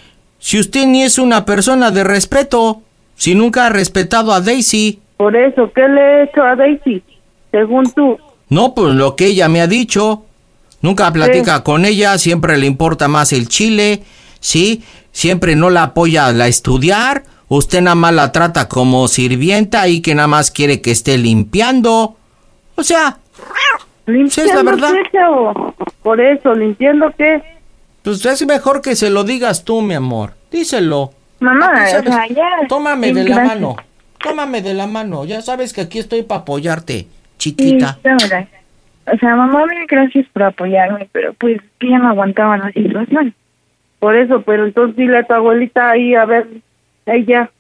si 0.43 0.59
usted 0.59 0.87
ni 0.87 1.05
es 1.05 1.19
una 1.21 1.45
persona 1.45 1.93
de 1.93 2.03
respeto, 2.03 2.83
si 3.15 3.37
nunca 3.37 3.67
ha 3.67 3.69
respetado 3.69 4.33
a 4.33 4.41
Daisy. 4.41 4.99
Por 5.17 5.37
eso, 5.37 5.71
¿qué 5.73 5.87
le 5.87 6.01
he 6.01 6.23
hecho 6.25 6.43
a 6.43 6.57
Daisy? 6.57 7.01
Según 7.53 7.89
tú. 7.93 8.19
No, 8.49 8.75
pues 8.75 8.93
lo 8.93 9.15
que 9.15 9.27
ella 9.27 9.49
me 9.49 9.61
ha 9.61 9.69
dicho. 9.69 10.25
Nunca 10.81 11.13
platica 11.13 11.63
con 11.63 11.85
ella, 11.85 12.19
siempre 12.19 12.59
le 12.59 12.67
importa 12.67 13.07
más 13.07 13.33
el 13.33 13.47
chile, 13.47 14.03
¿sí? 14.41 14.83
Siempre 15.13 15.55
no 15.55 15.71
la 15.71 15.85
apoya 15.85 16.27
a 16.27 16.33
la 16.33 16.49
estudiar. 16.49 17.23
Usted 17.47 17.81
nada 17.81 17.95
más 17.95 18.13
la 18.13 18.33
trata 18.33 18.69
como 18.69 19.07
sirvienta 19.07 19.87
y 19.87 20.01
que 20.01 20.17
nada 20.17 20.27
más 20.27 20.51
quiere 20.51 20.81
que 20.81 20.91
esté 20.91 21.19
limpiando. 21.19 22.17
O 22.75 22.83
sea, 22.83 23.19
sí 24.07 24.41
es 24.41 24.53
la 24.53 24.63
¿Limpiando 24.65 24.65
verdad. 24.65 24.93
qué? 25.13 25.85
Por 26.03 26.21
eso, 26.21 26.53
¿limpiando 26.53 27.13
qué? 27.17 27.41
Pues 28.03 28.25
es 28.25 28.47
mejor 28.47 28.83
que 28.83 28.97
se 28.97 29.11
lo 29.11 29.25
digas 29.25 29.65
tú, 29.65 29.81
mi 29.81 29.95
amor. 29.95 30.33
Díselo. 30.51 31.13
Mamá, 31.41 31.85
o 31.85 32.03
sea, 32.03 32.27
ya. 32.29 32.49
Tómame 32.69 33.09
Sí, 33.09 33.15
de 33.15 33.25
la 33.29 33.45
mano. 33.45 33.77
Tómame 34.23 34.63
de 34.63 34.75
la 34.75 34.87
mano. 34.87 35.25
Ya 35.25 35.43
sabes 35.43 35.73
que 35.73 35.83
aquí 35.83 35.99
estoy 35.99 36.23
para 36.23 36.43
apoyarte, 36.43 37.07
Sí, 37.39 37.57
chiquita. 37.57 37.99
O 39.05 39.19
sea, 39.19 39.35
mamá, 39.35 39.67
mil 39.67 39.87
gracias 39.89 40.27
por 40.33 40.45
apoyarme, 40.45 41.09
pero 41.11 41.33
pues 41.35 41.61
que 41.81 41.89
ya 41.89 41.99
no 41.99 42.09
aguantaba 42.09 42.57
la 42.57 42.71
situación. 42.71 43.35
Por 43.99 44.17
eso, 44.17 44.43
pero 44.43 44.67
entonces 44.67 44.97
dile 44.97 45.19
a 45.19 45.25
tu 45.25 45.35
abuelita 45.35 45.91
ahí, 45.91 46.15
a 46.15 46.25
ver, 46.25 46.47
ella. 47.07 47.51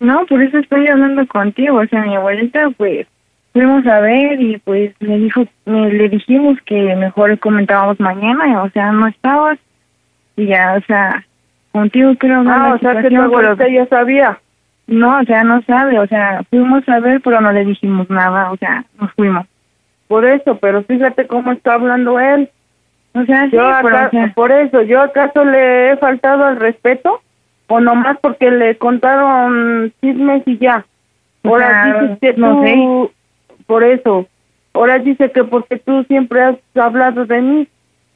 No, 0.00 0.26
por 0.26 0.42
eso 0.42 0.58
estoy 0.58 0.88
hablando 0.88 1.24
contigo. 1.28 1.78
O 1.78 1.86
sea, 1.86 2.02
mi 2.02 2.16
abuelita, 2.16 2.70
pues, 2.76 3.06
fuimos 3.52 3.86
a 3.86 4.00
ver 4.00 4.40
y 4.40 4.58
pues 4.58 4.92
me 5.00 5.18
dijo, 5.18 5.44
me, 5.64 5.92
le 5.92 6.08
dijimos 6.08 6.58
que 6.64 6.96
mejor 6.96 7.38
comentábamos 7.38 8.00
mañana, 8.00 8.62
o 8.62 8.70
sea, 8.70 8.90
no 8.92 9.06
estabas. 9.06 9.58
Y 10.36 10.46
ya, 10.46 10.74
o 10.78 10.80
sea, 10.86 11.24
contigo 11.72 12.14
hablar 12.36 12.48
Ah, 12.48 12.74
o 12.74 12.78
sea 12.78 13.02
que 13.02 13.08
tu 13.10 13.20
abuelita 13.20 13.68
ya 13.68 13.86
sabía. 13.86 14.38
No, 14.86 15.20
o 15.20 15.24
sea, 15.24 15.44
no 15.44 15.62
sabe, 15.62 15.98
o 15.98 16.06
sea, 16.06 16.42
fuimos 16.50 16.86
a 16.88 16.98
ver, 17.00 17.20
pero 17.22 17.40
no 17.40 17.52
le 17.52 17.64
dijimos 17.64 18.10
nada, 18.10 18.50
o 18.50 18.56
sea, 18.56 18.84
nos 19.00 19.12
fuimos. 19.12 19.46
Por 20.08 20.24
eso, 20.24 20.58
pero 20.58 20.82
fíjate 20.82 21.26
cómo 21.26 21.52
está 21.52 21.74
hablando 21.74 22.18
él. 22.18 22.50
O 23.14 23.24
sea, 23.24 23.44
sí, 23.46 23.52
yo 23.56 23.70
pero, 23.82 23.96
acá- 23.96 24.06
o 24.08 24.10
sea- 24.10 24.32
por 24.34 24.52
eso, 24.52 24.82
¿yo 24.82 25.00
acaso 25.00 25.44
le 25.44 25.92
he 25.92 25.96
faltado 25.98 26.44
al 26.44 26.56
respeto? 26.56 27.20
¿O 27.68 27.80
nomás 27.80 28.18
porque 28.20 28.50
le 28.50 28.76
contaron 28.76 29.92
chismes 30.00 30.42
y 30.46 30.58
ya? 30.58 30.84
Ahora 31.44 31.84
sea, 31.84 32.02
dices 32.02 32.18
que 32.20 32.32
no 32.34 32.60
tú, 32.62 33.10
por 33.66 33.82
eso, 33.84 34.26
ahora 34.74 34.98
dice 34.98 35.30
que 35.30 35.44
porque 35.44 35.78
tú 35.78 36.04
siempre 36.04 36.42
has 36.42 36.56
hablado 36.74 37.24
de 37.24 37.40
mí. 37.40 37.68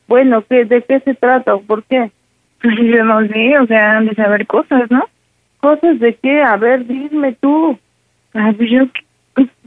Bueno, 0.09 0.45
¿qué, 0.49 0.65
¿de 0.65 0.83
qué 0.83 1.01
se 1.01 1.15
trata 1.15 1.55
o 1.55 1.63
por 1.63 1.85
qué? 1.85 2.11
Pues 2.63 2.75
yo 2.79 3.05
no 3.05 3.21
sé, 3.29 3.59
o 3.59 3.67
sea, 3.67 3.99
han 3.99 4.07
de 4.07 4.15
saber 4.15 4.47
cosas, 4.47 4.91
¿no? 4.91 5.05
¿Cosas 5.61 6.01
de 6.01 6.15
qué? 6.15 6.41
A 6.43 6.57
ver, 6.57 6.87
dime 6.87 7.37
tú. 7.39 7.79
Ah, 8.33 8.53
pues 8.57 8.71
yo, 8.71 8.85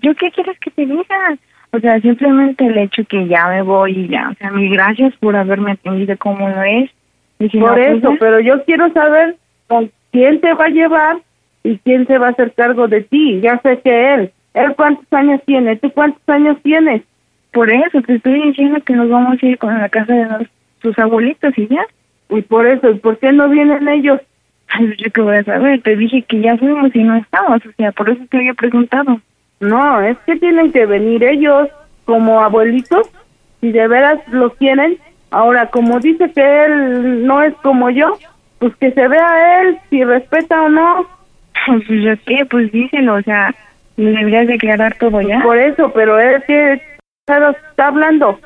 ¿yo 0.01 0.15
qué 0.15 0.31
quieres 0.31 0.59
que 0.59 0.71
te 0.71 0.85
diga? 0.87 1.37
O 1.71 1.79
sea, 1.79 2.01
simplemente 2.01 2.65
el 2.65 2.77
hecho 2.77 3.03
que 3.05 3.27
ya 3.27 3.47
me 3.47 3.61
voy 3.61 3.91
y 3.91 4.07
ya, 4.07 4.29
o 4.31 4.33
sea, 4.35 4.49
mil 4.51 4.71
gracias 4.71 5.13
por 5.17 5.35
haberme 5.35 5.73
atendido 5.73 6.17
como 6.17 6.49
lo 6.49 6.63
es. 6.63 6.89
Y 7.37 7.49
si 7.49 7.59
Por 7.59 7.69
no, 7.69 7.75
pues 7.75 7.97
eso, 7.97 8.15
pero 8.19 8.39
yo 8.39 8.63
quiero 8.63 8.91
saber 8.91 9.35
con 9.67 9.91
quién 10.11 10.41
te 10.41 10.53
va 10.53 10.65
a 10.65 10.69
llevar 10.69 11.17
y 11.63 11.77
quién 11.77 12.07
se 12.07 12.17
va 12.17 12.27
a 12.27 12.31
hacer 12.31 12.53
cargo 12.53 12.87
de 12.87 13.01
ti. 13.01 13.39
Ya 13.41 13.59
sé 13.61 13.79
que 13.83 14.13
él. 14.15 14.31
¿Él 14.55 14.73
cuántos 14.75 15.05
años 15.11 15.41
tiene? 15.45 15.75
¿Tú 15.75 15.91
cuántos 15.91 16.27
años 16.27 16.57
tienes? 16.63 17.03
Por 17.51 17.71
eso 17.71 18.01
te 18.01 18.15
estoy 18.15 18.41
diciendo 18.43 18.79
que 18.85 18.93
nos 18.93 19.09
vamos 19.09 19.41
a 19.41 19.45
ir 19.45 19.57
con 19.57 19.77
la 19.77 19.89
casa 19.89 20.13
de 20.13 20.25
los- 20.25 20.47
sus 20.81 20.97
abuelitos 20.99 21.57
y 21.57 21.67
ya. 21.67 21.85
Y 22.29 22.41
por 22.43 22.67
eso, 22.67 22.89
¿y 22.91 22.95
por 22.95 23.17
qué 23.17 23.31
no 23.31 23.49
vienen 23.49 23.87
ellos? 23.87 24.21
Ay, 24.69 24.93
yo 24.97 25.11
qué 25.11 25.21
voy 25.21 25.37
a 25.37 25.43
saber, 25.43 25.81
te 25.81 25.95
dije 25.95 26.21
que 26.23 26.41
ya 26.41 26.55
fuimos 26.57 26.95
y 26.95 27.03
no 27.03 27.15
estamos, 27.15 27.65
o 27.65 27.71
sea, 27.75 27.91
por 27.91 28.09
eso 28.09 28.21
te 28.29 28.37
había 28.37 28.53
preguntado. 28.53 29.19
No, 29.59 29.99
es 30.01 30.15
que 30.25 30.35
tienen 30.35 30.71
que 30.71 30.85
venir 30.85 31.23
ellos 31.23 31.67
como 32.05 32.39
abuelitos, 32.41 33.09
si 33.61 33.71
de 33.71 33.87
veras 33.87 34.19
lo 34.31 34.51
quieren. 34.53 34.97
Ahora, 35.31 35.67
como 35.67 35.99
dice 35.99 36.31
que 36.31 36.65
él 36.65 37.25
no 37.25 37.41
es 37.43 37.53
como 37.55 37.89
yo, 37.89 38.17
pues 38.59 38.75
que 38.77 38.91
se 38.91 39.07
vea 39.07 39.61
él, 39.61 39.77
si 39.89 40.03
respeta 40.03 40.61
o 40.61 40.69
no. 40.69 41.05
Pues 41.65 41.83
yo 41.87 42.13
qué, 42.25 42.45
pues 42.45 42.71
díselo, 42.71 43.15
o 43.15 43.21
sea, 43.21 43.53
le 43.97 44.11
deberías 44.11 44.47
declarar 44.47 44.95
todo 44.97 45.19
ya. 45.21 45.41
Por 45.41 45.57
eso, 45.57 45.91
pero 45.93 46.19
él 46.19 46.41
que 46.47 46.81
está 47.37 47.87
hablando. 47.87 48.39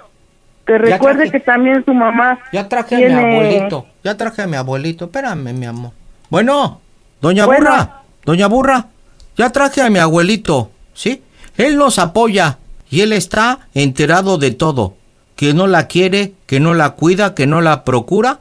Que 0.66 0.78
recuerde 0.78 1.30
que 1.30 1.42
también 1.42 1.84
su 1.84 1.94
mamá 1.94 2.40
Ya 2.54 2.70
traje 2.70 2.96
a 2.96 3.00
mi 3.00 3.14
abuelito. 3.14 3.86
Ya 4.04 4.16
traje 4.16 4.42
a 4.44 4.48
mi 4.48 4.56
abuelito. 4.56 5.06
Espérame, 5.06 5.54
mi 5.54 5.66
amor. 5.66 5.92
Bueno, 6.30 6.80
doña 7.22 7.46
Bueno. 7.46 7.70
Burra. 7.70 8.02
Doña 8.26 8.48
Burra. 8.48 8.88
Ya 9.36 9.50
traje 9.52 9.82
a 9.82 9.90
mi 9.90 10.00
abuelito. 10.00 10.72
¿Sí? 10.94 11.22
Él 11.58 11.78
nos 11.78 12.00
apoya. 12.00 12.60
Y 12.90 13.02
él 13.02 13.12
está 13.12 13.68
enterado 13.74 14.38
de 14.38 14.52
todo. 14.52 14.96
Que 15.36 15.54
no 15.54 15.68
la 15.68 15.88
quiere, 15.88 16.34
que 16.46 16.60
no 16.60 16.74
la 16.74 16.92
cuida, 16.92 17.36
que 17.36 17.48
no 17.48 17.60
la 17.60 17.84
procura. 17.84 18.40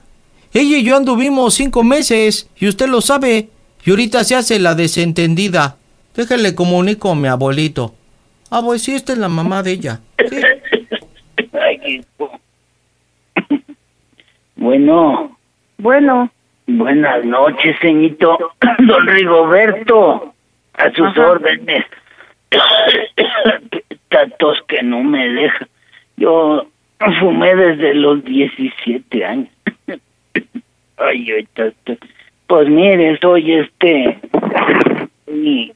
Ella 0.52 0.76
y 0.76 0.84
yo 0.84 0.96
anduvimos 0.96 1.54
cinco 1.54 1.82
meses. 1.82 2.48
Y 2.56 2.68
usted 2.68 2.88
lo 2.88 3.00
sabe. 3.00 3.48
Y 3.84 3.90
ahorita 3.90 4.22
se 4.22 4.36
hace 4.36 4.58
la 4.60 4.74
desentendida. 4.74 5.76
Déjale 6.14 6.54
comunico 6.54 7.10
a 7.10 7.14
mi 7.16 7.26
abuelito. 7.28 7.94
Ah, 8.54 8.60
pues 8.62 8.82
sí, 8.82 8.94
esta 8.94 9.14
es 9.14 9.18
la 9.18 9.30
mamá 9.30 9.62
de 9.62 9.72
ella. 9.72 10.00
Sí. 10.28 10.40
Bueno, 14.56 15.36
Bueno, 15.78 16.30
buenas 16.66 17.24
noches, 17.24 17.76
señito 17.80 18.52
Don 18.78 19.06
Rigoberto. 19.06 20.34
A 20.74 20.90
sus 20.92 21.06
Ajá. 21.08 21.30
órdenes. 21.30 21.84
Tatos 24.10 24.58
que 24.68 24.82
no 24.82 25.02
me 25.02 25.28
deja. 25.30 25.66
Yo 26.18 26.66
fumé 27.20 27.54
desde 27.56 27.94
los 27.94 28.22
17 28.22 29.24
años. 29.24 29.48
Ay. 30.98 31.46
Pues 32.46 32.68
mire, 32.68 33.18
soy 33.18 33.52
este. 33.52 34.18
Y 35.26 35.72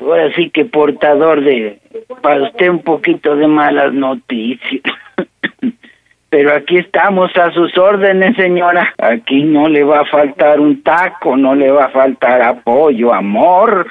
ahora 0.00 0.34
sí 0.34 0.48
que 0.48 0.64
portador 0.64 1.42
de. 1.42 1.83
Para 2.22 2.44
usted 2.44 2.68
un 2.68 2.82
poquito 2.82 3.36
de 3.36 3.46
malas 3.46 3.92
noticias. 3.92 4.82
Pero 6.30 6.52
aquí 6.52 6.78
estamos 6.78 7.30
a 7.36 7.52
sus 7.52 7.78
órdenes, 7.78 8.34
señora. 8.34 8.92
Aquí 8.98 9.44
no 9.44 9.68
le 9.68 9.84
va 9.84 10.00
a 10.00 10.04
faltar 10.06 10.58
un 10.58 10.82
taco, 10.82 11.36
no 11.36 11.54
le 11.54 11.70
va 11.70 11.84
a 11.84 11.90
faltar 11.90 12.42
apoyo, 12.42 13.14
amor 13.14 13.86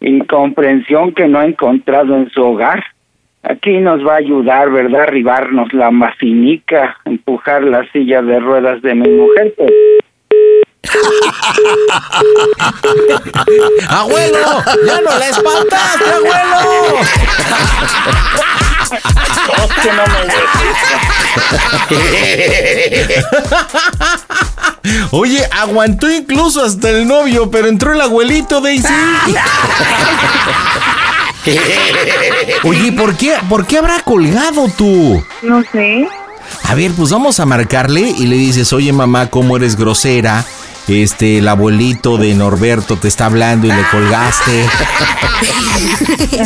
y 0.00 0.20
comprensión 0.20 1.12
que 1.12 1.26
no 1.26 1.40
ha 1.40 1.44
encontrado 1.44 2.16
en 2.16 2.30
su 2.30 2.40
hogar. 2.40 2.84
Aquí 3.42 3.78
nos 3.78 4.06
va 4.06 4.14
a 4.14 4.18
ayudar, 4.18 4.70
¿verdad? 4.70 5.02
Arribarnos 5.02 5.72
la 5.72 5.90
mafinica, 5.90 6.98
empujar 7.04 7.64
la 7.64 7.84
silla 7.90 8.22
de 8.22 8.38
ruedas 8.38 8.80
de 8.82 8.94
mi 8.94 9.08
mujer. 9.08 9.52
pues. 9.56 9.72
¡Abuelo! 13.88 14.62
¡Ya 14.86 15.00
no 15.00 15.18
la 15.18 15.28
espantaste, 15.28 16.12
abuelo! 16.12 17.00
que 19.82 19.92
no 19.92 20.02
Oye, 25.10 25.44
aguantó 25.50 26.10
incluso 26.10 26.64
hasta 26.64 26.88
el 26.90 27.06
novio, 27.06 27.50
pero 27.50 27.68
entró 27.68 27.92
el 27.92 28.00
abuelito 28.00 28.60
Daisy. 28.60 28.86
Oye, 32.64 32.92
¿por 32.92 33.16
qué, 33.16 33.34
¿por 33.48 33.66
qué 33.66 33.78
habrá 33.78 34.00
colgado 34.00 34.68
tú? 34.76 35.22
No 35.42 35.62
sé. 35.72 36.06
A 36.64 36.74
ver, 36.74 36.92
pues 36.92 37.10
vamos 37.10 37.40
a 37.40 37.46
marcarle 37.46 38.00
y 38.00 38.26
le 38.26 38.36
dices, 38.36 38.72
oye 38.72 38.92
mamá, 38.92 39.28
¿cómo 39.28 39.56
eres 39.56 39.76
grosera? 39.76 40.44
Este, 40.88 41.38
el 41.38 41.46
abuelito 41.48 42.16
de 42.18 42.34
Norberto 42.34 42.96
te 42.96 43.06
está 43.08 43.26
hablando 43.26 43.66
y 43.68 43.70
le 43.70 43.82
colgaste. 43.90 44.66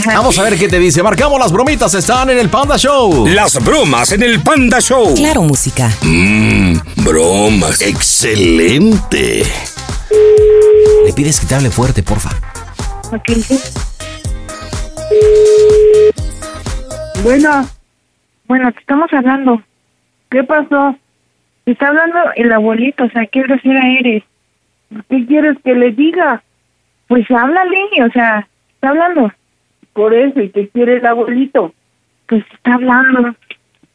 Vamos 0.06 0.38
a 0.38 0.42
ver 0.42 0.58
qué 0.58 0.68
te 0.68 0.78
dice. 0.78 1.02
Marcamos 1.02 1.38
las 1.40 1.50
bromitas, 1.50 1.94
están 1.94 2.30
en 2.30 2.38
el 2.38 2.50
Panda 2.50 2.76
Show. 2.76 3.26
Las 3.26 3.62
bromas 3.64 4.12
en 4.12 4.22
el 4.22 4.42
Panda 4.42 4.80
Show. 4.80 5.14
Claro, 5.14 5.42
música. 5.42 5.90
Mmm, 6.02 6.76
bromas. 6.96 7.80
Excelente. 7.80 9.44
Le 11.06 11.12
pides 11.12 11.40
que 11.40 11.46
te 11.46 11.54
hable 11.54 11.70
fuerte, 11.70 12.02
porfa. 12.02 12.30
Ok. 13.12 13.30
Bueno. 17.22 17.68
Bueno, 18.48 18.72
te 18.72 18.80
estamos 18.80 19.10
hablando. 19.12 19.62
¿Qué 20.30 20.44
pasó? 20.44 20.94
Te 21.66 21.72
está 21.72 21.88
hablando 21.88 22.16
el 22.36 22.52
abuelito, 22.52 23.02
o 23.02 23.10
sea, 23.10 23.26
qué 23.26 23.42
grosera 23.42 23.88
eres. 23.98 24.22
¿Qué 25.10 25.26
quieres 25.26 25.56
que 25.64 25.74
le 25.74 25.90
diga? 25.90 26.40
Pues 27.08 27.28
háblale, 27.28 27.88
o 28.06 28.10
sea, 28.12 28.46
está 28.74 28.90
hablando. 28.90 29.32
Por 29.92 30.14
eso, 30.14 30.40
¿y 30.40 30.50
qué 30.50 30.68
quiere 30.68 30.98
el 30.98 31.06
abuelito? 31.06 31.74
Pues 32.28 32.44
está 32.52 32.74
hablando. 32.74 33.34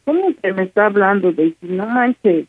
¿Cómo 0.04 0.34
que 0.42 0.52
me 0.52 0.64
está 0.64 0.84
hablando, 0.84 1.32
Daisy? 1.32 1.56
No 1.62 1.86
manches. 1.86 2.44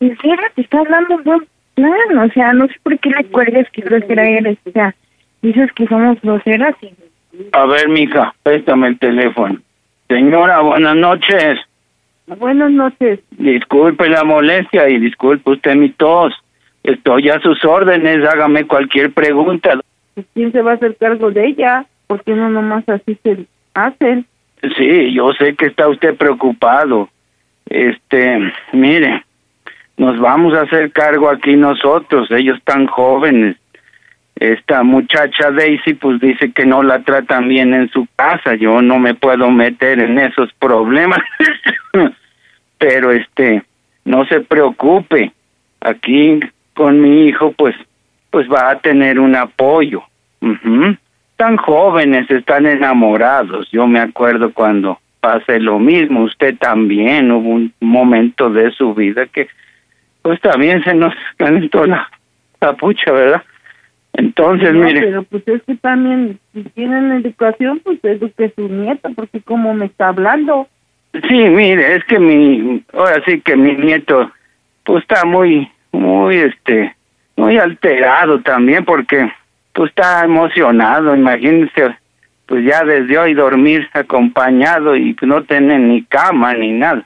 En 0.00 0.18
serio, 0.18 0.44
te 0.54 0.60
está 0.60 0.80
hablando 0.80 1.14
un 1.14 1.24
buen 1.24 1.46
plan, 1.74 2.18
o 2.18 2.28
sea, 2.34 2.52
no 2.52 2.66
sé 2.66 2.74
por 2.82 2.98
qué 2.98 3.08
le 3.08 3.24
cuelgas 3.24 3.70
que 3.70 3.80
grosera 3.80 4.28
eres, 4.28 4.58
o 4.66 4.70
sea, 4.70 4.94
dices 5.40 5.72
que 5.72 5.86
somos 5.86 6.20
groseras 6.20 6.76
y... 6.82 6.92
A 7.52 7.64
ver, 7.64 7.88
mija, 7.88 8.34
préstame 8.42 8.88
el 8.88 8.98
teléfono. 8.98 9.58
Señora, 10.08 10.60
buenas 10.60 10.96
noches. 10.96 11.58
Buenas 12.26 12.70
noches. 12.70 13.20
Disculpe 13.32 14.08
la 14.08 14.24
molestia 14.24 14.88
y 14.88 14.98
disculpe 14.98 15.50
usted 15.50 15.74
mi 15.74 15.90
tos. 15.90 16.32
Estoy 16.82 17.28
a 17.28 17.40
sus 17.40 17.64
órdenes, 17.64 18.26
hágame 18.26 18.66
cualquier 18.66 19.12
pregunta. 19.12 19.78
¿Quién 20.34 20.52
se 20.52 20.62
va 20.62 20.72
a 20.72 20.74
hacer 20.74 20.96
cargo 20.96 21.30
de 21.30 21.46
ella? 21.46 21.86
Porque 22.06 22.32
no 22.32 22.50
nomás 22.50 22.88
así 22.88 23.18
se 23.22 23.46
hacen. 23.74 24.26
Sí, 24.76 25.12
yo 25.12 25.32
sé 25.32 25.54
que 25.54 25.66
está 25.66 25.88
usted 25.88 26.16
preocupado. 26.16 27.08
Este, 27.66 28.52
mire, 28.72 29.24
nos 29.96 30.18
vamos 30.20 30.54
a 30.54 30.62
hacer 30.62 30.92
cargo 30.92 31.28
aquí 31.28 31.56
nosotros, 31.56 32.30
ellos 32.30 32.58
tan 32.64 32.86
jóvenes. 32.86 33.56
Esta 34.42 34.82
muchacha 34.82 35.52
Daisy 35.52 35.94
pues 35.94 36.20
dice 36.20 36.50
que 36.50 36.66
no 36.66 36.82
la 36.82 37.04
tratan 37.04 37.46
bien 37.46 37.74
en 37.74 37.88
su 37.90 38.08
casa, 38.16 38.56
yo 38.56 38.82
no 38.82 38.98
me 38.98 39.14
puedo 39.14 39.48
meter 39.52 40.00
en 40.00 40.18
esos 40.18 40.52
problemas. 40.54 41.20
Pero 42.78 43.12
este, 43.12 43.62
no 44.04 44.24
se 44.26 44.40
preocupe. 44.40 45.30
Aquí 45.80 46.40
con 46.74 47.00
mi 47.00 47.28
hijo 47.28 47.52
pues 47.52 47.76
pues 48.30 48.48
va 48.50 48.70
a 48.70 48.78
tener 48.80 49.20
un 49.20 49.36
apoyo. 49.36 50.02
Ujú. 50.40 50.96
Tan 51.36 51.56
jóvenes, 51.56 52.28
están 52.28 52.66
enamorados. 52.66 53.70
Yo 53.70 53.86
me 53.86 54.00
acuerdo 54.00 54.52
cuando 54.52 54.98
pasé 55.20 55.60
lo 55.60 55.78
mismo, 55.78 56.24
usted 56.24 56.56
también 56.58 57.30
hubo 57.30 57.48
un 57.48 57.72
momento 57.78 58.50
de 58.50 58.72
su 58.72 58.92
vida 58.92 59.24
que 59.26 59.46
pues 60.20 60.40
también 60.40 60.82
se 60.82 60.94
nos 60.94 61.14
calentó 61.36 61.86
la 61.86 62.10
capucha, 62.58 63.12
¿verdad? 63.12 63.44
Entonces, 64.42 64.74
No, 64.74 64.84
mire, 64.84 65.00
Pero 65.00 65.22
pues 65.22 65.46
es 65.46 65.62
que 65.62 65.76
también, 65.76 66.38
si 66.52 66.64
tienen 66.64 67.12
educación, 67.12 67.80
pues 67.84 67.98
eduque 68.02 68.52
su 68.56 68.68
nieta, 68.68 69.10
porque 69.14 69.40
como 69.40 69.72
me 69.72 69.86
está 69.86 70.08
hablando. 70.08 70.66
sí, 71.28 71.48
mire, 71.48 71.96
es 71.96 72.04
que 72.04 72.18
mi, 72.18 72.82
ahora 72.92 73.22
sí 73.24 73.40
que 73.40 73.56
mi 73.56 73.76
nieto, 73.76 74.32
pues 74.84 75.02
está 75.02 75.24
muy, 75.24 75.70
muy, 75.92 76.38
este, 76.38 76.94
muy 77.36 77.56
alterado 77.56 78.40
también 78.40 78.84
porque, 78.84 79.30
pues 79.74 79.90
está 79.90 80.24
emocionado, 80.24 81.14
imagínese, 81.14 81.96
pues 82.46 82.64
ya 82.64 82.82
desde 82.82 83.16
hoy 83.16 83.34
dormir 83.34 83.88
acompañado 83.92 84.96
y 84.96 85.16
no 85.22 85.44
tener 85.44 85.78
ni 85.78 86.02
cama 86.02 86.54
ni 86.54 86.72
nada. 86.72 87.04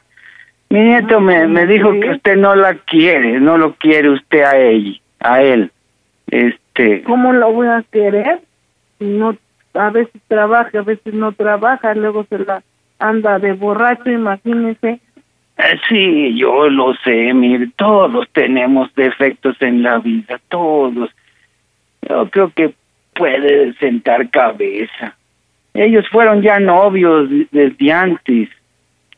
Mi 0.70 0.80
nieto 0.80 1.20
me, 1.20 1.46
me 1.46 1.66
dijo 1.66 1.92
que 2.00 2.10
usted 2.12 2.36
no 2.36 2.56
la 2.56 2.74
quiere, 2.74 3.40
no 3.40 3.58
lo 3.58 3.74
quiere 3.74 4.08
usted 4.08 4.42
a 4.42 4.56
ella, 4.56 4.98
a 5.20 5.42
él. 5.42 5.70
Este, 6.28 6.65
¿Cómo 7.04 7.32
lo 7.32 7.52
voy 7.52 7.68
a 7.68 7.84
querer? 7.90 8.40
Si 8.98 9.04
no, 9.04 9.36
a 9.74 9.90
veces 9.90 10.20
trabaja, 10.28 10.78
a 10.78 10.82
veces 10.82 11.14
no 11.14 11.32
trabaja, 11.32 11.94
luego 11.94 12.24
se 12.28 12.38
la 12.38 12.62
anda 12.98 13.38
de 13.38 13.52
borracho, 13.52 14.10
imagínese. 14.10 15.00
Eh, 15.58 15.80
Sí, 15.88 16.36
yo 16.36 16.68
lo 16.68 16.94
sé, 16.96 17.32
mire, 17.32 17.68
todos 17.76 18.28
tenemos 18.32 18.94
defectos 18.94 19.56
en 19.60 19.82
la 19.82 19.98
vida, 19.98 20.40
todos. 20.48 21.10
Yo 22.08 22.28
creo 22.30 22.50
que 22.50 22.74
puede 23.14 23.72
sentar 23.74 24.28
cabeza. 24.30 25.16
Ellos 25.74 26.06
fueron 26.10 26.42
ya 26.42 26.58
novios 26.58 27.28
desde 27.50 27.92
antes 27.92 28.48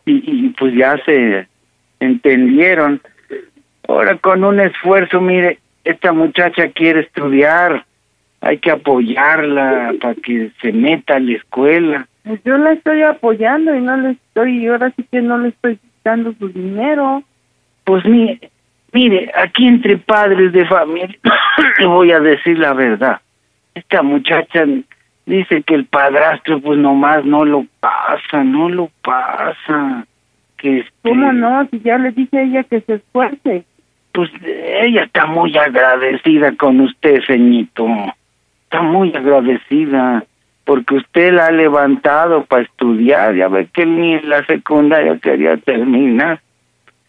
y, 0.04 0.46
y 0.46 0.48
pues 0.50 0.74
ya 0.74 0.96
se 1.04 1.46
entendieron. 2.00 3.00
Ahora 3.86 4.16
con 4.18 4.44
un 4.44 4.60
esfuerzo, 4.60 5.20
mire, 5.20 5.58
esta 5.88 6.12
muchacha 6.12 6.68
quiere 6.68 7.00
estudiar, 7.00 7.86
hay 8.42 8.58
que 8.58 8.70
apoyarla 8.70 9.94
para 9.98 10.14
que 10.16 10.50
se 10.60 10.70
meta 10.70 11.16
a 11.16 11.18
la 11.18 11.32
escuela. 11.32 12.06
Pues 12.24 12.42
yo 12.44 12.58
la 12.58 12.72
estoy 12.72 13.02
apoyando 13.02 13.74
y 13.74 13.80
no 13.80 13.96
le 13.96 14.10
estoy, 14.10 14.66
ahora 14.66 14.92
sí 14.94 15.06
que 15.10 15.22
no 15.22 15.38
le 15.38 15.48
estoy 15.48 15.76
quitando 15.78 16.34
su 16.38 16.50
dinero. 16.50 17.22
Pues 17.84 18.04
mire, 18.04 18.50
mire, 18.92 19.32
aquí 19.34 19.66
entre 19.66 19.96
padres 19.96 20.52
de 20.52 20.66
familia, 20.66 21.16
le 21.78 21.86
voy 21.86 22.12
a 22.12 22.20
decir 22.20 22.58
la 22.58 22.74
verdad. 22.74 23.22
Esta 23.74 24.02
muchacha 24.02 24.66
dice 25.24 25.62
que 25.62 25.74
el 25.74 25.86
padrastro 25.86 26.60
pues 26.60 26.78
nomás 26.78 27.24
no 27.24 27.46
lo 27.46 27.64
pasa, 27.80 28.44
no 28.44 28.68
lo 28.68 28.90
pasa. 29.02 30.06
Que 30.58 30.80
este, 30.80 30.92
¿Cómo 31.08 31.32
no? 31.32 31.66
Si 31.70 31.80
ya 31.80 31.96
le 31.96 32.10
dije 32.10 32.36
a 32.36 32.42
ella 32.42 32.64
que 32.64 32.82
se 32.82 32.96
esfuerce. 32.96 33.64
Pues 34.18 34.32
ella 34.42 35.04
está 35.04 35.26
muy 35.26 35.56
agradecida 35.56 36.50
con 36.56 36.80
usted, 36.80 37.20
ceñito. 37.24 37.86
Está 38.64 38.82
muy 38.82 39.14
agradecida 39.14 40.24
porque 40.64 40.96
usted 40.96 41.34
la 41.34 41.46
ha 41.46 41.50
levantado 41.52 42.44
para 42.44 42.64
estudiar. 42.64 43.36
Ya 43.36 43.46
ve 43.46 43.68
que 43.72 43.86
ni 43.86 44.14
en 44.14 44.28
la 44.28 44.44
secundaria 44.46 45.16
quería 45.22 45.56
terminar. 45.58 46.40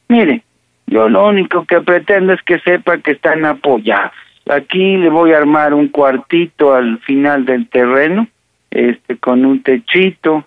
Mire, 0.07 0.43
yo 0.85 1.09
lo 1.09 1.29
único 1.29 1.65
que 1.65 1.81
pretendo 1.81 2.33
es 2.33 2.43
que 2.43 2.59
sepa 2.59 2.99
que 2.99 3.13
están 3.13 3.43
apoyados. 3.43 4.11
Aquí 4.47 4.97
le 4.97 5.09
voy 5.09 5.33
a 5.33 5.39
armar 5.39 5.73
un 5.73 5.87
cuartito 5.87 6.75
al 6.75 6.99
final 6.99 7.43
del 7.45 7.67
terreno, 7.69 8.27
este, 8.69 9.17
con 9.17 9.45
un 9.45 9.63
techito. 9.63 10.45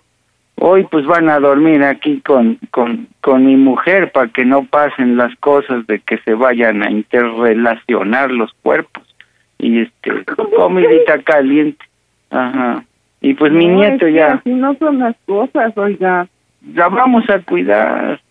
Hoy 0.65 0.85
pues 0.89 1.05
van 1.05 1.27
a 1.27 1.39
dormir 1.41 1.83
aquí 1.83 2.21
con, 2.21 2.57
con, 2.71 3.07
con 3.19 3.45
mi 3.45 3.57
mujer 3.57 4.13
para 4.13 4.29
que 4.29 4.45
no 4.45 4.63
pasen 4.63 5.17
las 5.17 5.35
cosas 5.41 5.85
de 5.87 5.99
que 5.99 6.19
se 6.19 6.35
vayan 6.35 6.81
a 6.83 6.89
interrelacionar 6.89 8.31
los 8.31 8.53
cuerpos. 8.61 9.03
Y 9.59 9.81
este, 9.81 10.23
comidita 10.55 11.21
caliente. 11.23 11.83
Ajá. 12.31 12.85
Y 13.19 13.33
pues 13.33 13.51
mi 13.51 13.67
No, 13.67 13.75
nieto 13.75 14.05
es 14.05 14.13
que 14.13 14.13
ya, 14.13 14.27
Así 14.35 14.51
no 14.51 14.73
son 14.75 14.99
las 14.99 15.17
cosas, 15.25 15.77
oiga. 15.77 16.27
la 16.73 16.87
vamos 16.87 17.29
a 17.29 17.39
cuidar. 17.39 18.21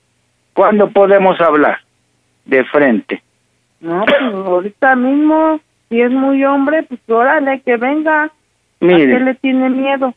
¿Cuándo 0.55 0.89
podemos 0.91 1.39
hablar? 1.39 1.81
De 2.47 2.65
frente. 2.65 3.23
No, 3.81 4.05
pues 4.07 4.21
ahorita 4.23 4.97
mismo, 4.97 5.61
si 5.91 6.01
es 6.01 6.11
muy 6.11 6.43
hombre, 6.47 6.83
pues 6.85 7.01
órale, 7.09 7.61
que 7.61 7.77
venga. 7.77 8.25
¿A 8.25 8.31
Mire. 8.81 9.19
qué 9.19 9.21
le 9.21 9.35
tiene 9.35 9.69
miedo? 9.69 10.15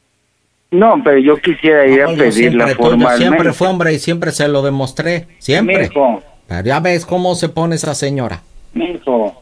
No, 0.71 1.01
pero 1.03 1.17
yo 1.19 1.37
quisiera 1.37 1.85
ir 1.87 2.01
a 2.03 2.07
pedirla 2.07 2.31
siempre, 2.31 2.65
tuve- 2.65 2.75
formalmente. 2.75 3.17
siempre 3.17 3.53
fue 3.53 3.67
hombre 3.67 3.93
y 3.93 3.99
siempre 3.99 4.31
se 4.31 4.47
lo 4.47 4.61
demostré. 4.61 5.27
Siempre. 5.39 5.89
Mijo, 5.89 6.21
Pero 6.47 6.61
ya 6.63 6.79
ves 6.79 7.05
cómo 7.05 7.35
se 7.35 7.49
pone 7.49 7.75
esa 7.75 7.93
señora. 7.95 8.41
mijo. 8.73 9.41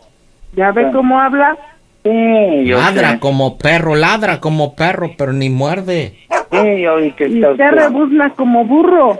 ¿Ya 0.55 0.71
ve 0.71 0.91
cómo 0.91 1.19
habla? 1.19 1.57
Sí, 2.03 2.65
yo 2.65 2.77
ladra 2.77 3.11
sé. 3.13 3.19
como 3.19 3.57
perro, 3.57 3.95
ladra 3.95 4.39
como 4.39 4.75
perro, 4.75 5.11
pero 5.17 5.33
ni 5.33 5.49
muerde. 5.49 6.13
Sí, 6.51 6.81
yo 6.81 6.97
vi 6.97 7.11
que 7.13 7.27
Y 7.27 7.35
está 7.35 7.51
usted 7.51 7.65
usted- 7.69 7.77
rebuzna 7.83 8.29
como 8.31 8.65
burro. 8.65 9.19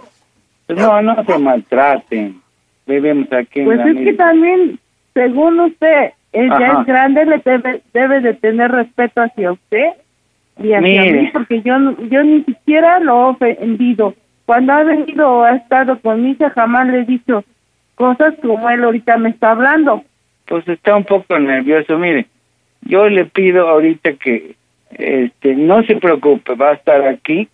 No, 0.67 1.01
no 1.01 1.23
se 1.25 1.37
maltraten. 1.39 2.41
Vivimos 2.85 3.31
aquí 3.33 3.59
en 3.61 3.65
Pues 3.65 3.77
la 3.79 3.89
es 3.89 3.95
que 3.97 4.13
también, 4.13 4.79
según 5.13 5.59
usted, 5.61 6.11
Ajá. 6.51 6.81
es 6.81 6.85
grande, 6.85 7.25
le 7.25 7.37
debe, 7.39 7.81
debe 7.93 8.19
de 8.19 8.33
tener 8.35 8.69
respeto 8.71 9.21
hacia 9.21 9.51
usted 9.53 9.87
y 10.57 10.73
hacia 10.73 10.81
Mire. 10.81 11.21
mí, 11.21 11.29
porque 11.33 11.61
yo, 11.61 11.75
yo 12.09 12.23
ni 12.23 12.43
siquiera 12.43 12.99
lo 12.99 13.13
he 13.13 13.29
ofendido. 13.31 14.13
Cuando 14.45 14.73
ha 14.73 14.83
venido 14.83 15.29
o 15.29 15.43
ha 15.43 15.55
estado 15.55 15.99
con 15.99 16.21
mi 16.21 16.31
hija, 16.31 16.49
jamás 16.51 16.87
le 16.87 16.99
he 16.99 17.05
dicho 17.05 17.43
cosas 17.95 18.33
como 18.41 18.69
él 18.69 18.83
ahorita 18.83 19.17
me 19.17 19.29
está 19.29 19.51
hablando. 19.51 20.03
Pues 20.45 20.67
está 20.67 20.95
un 20.95 21.05
poco 21.05 21.39
nervioso. 21.39 21.97
Mire, 21.97 22.27
yo 22.81 23.07
le 23.09 23.25
pido 23.25 23.67
ahorita 23.67 24.13
que 24.13 24.55
este 24.91 25.55
no 25.55 25.83
se 25.83 25.95
preocupe, 25.95 26.55
va 26.55 26.71
a 26.71 26.73
estar 26.73 27.07
aquí. 27.07 27.47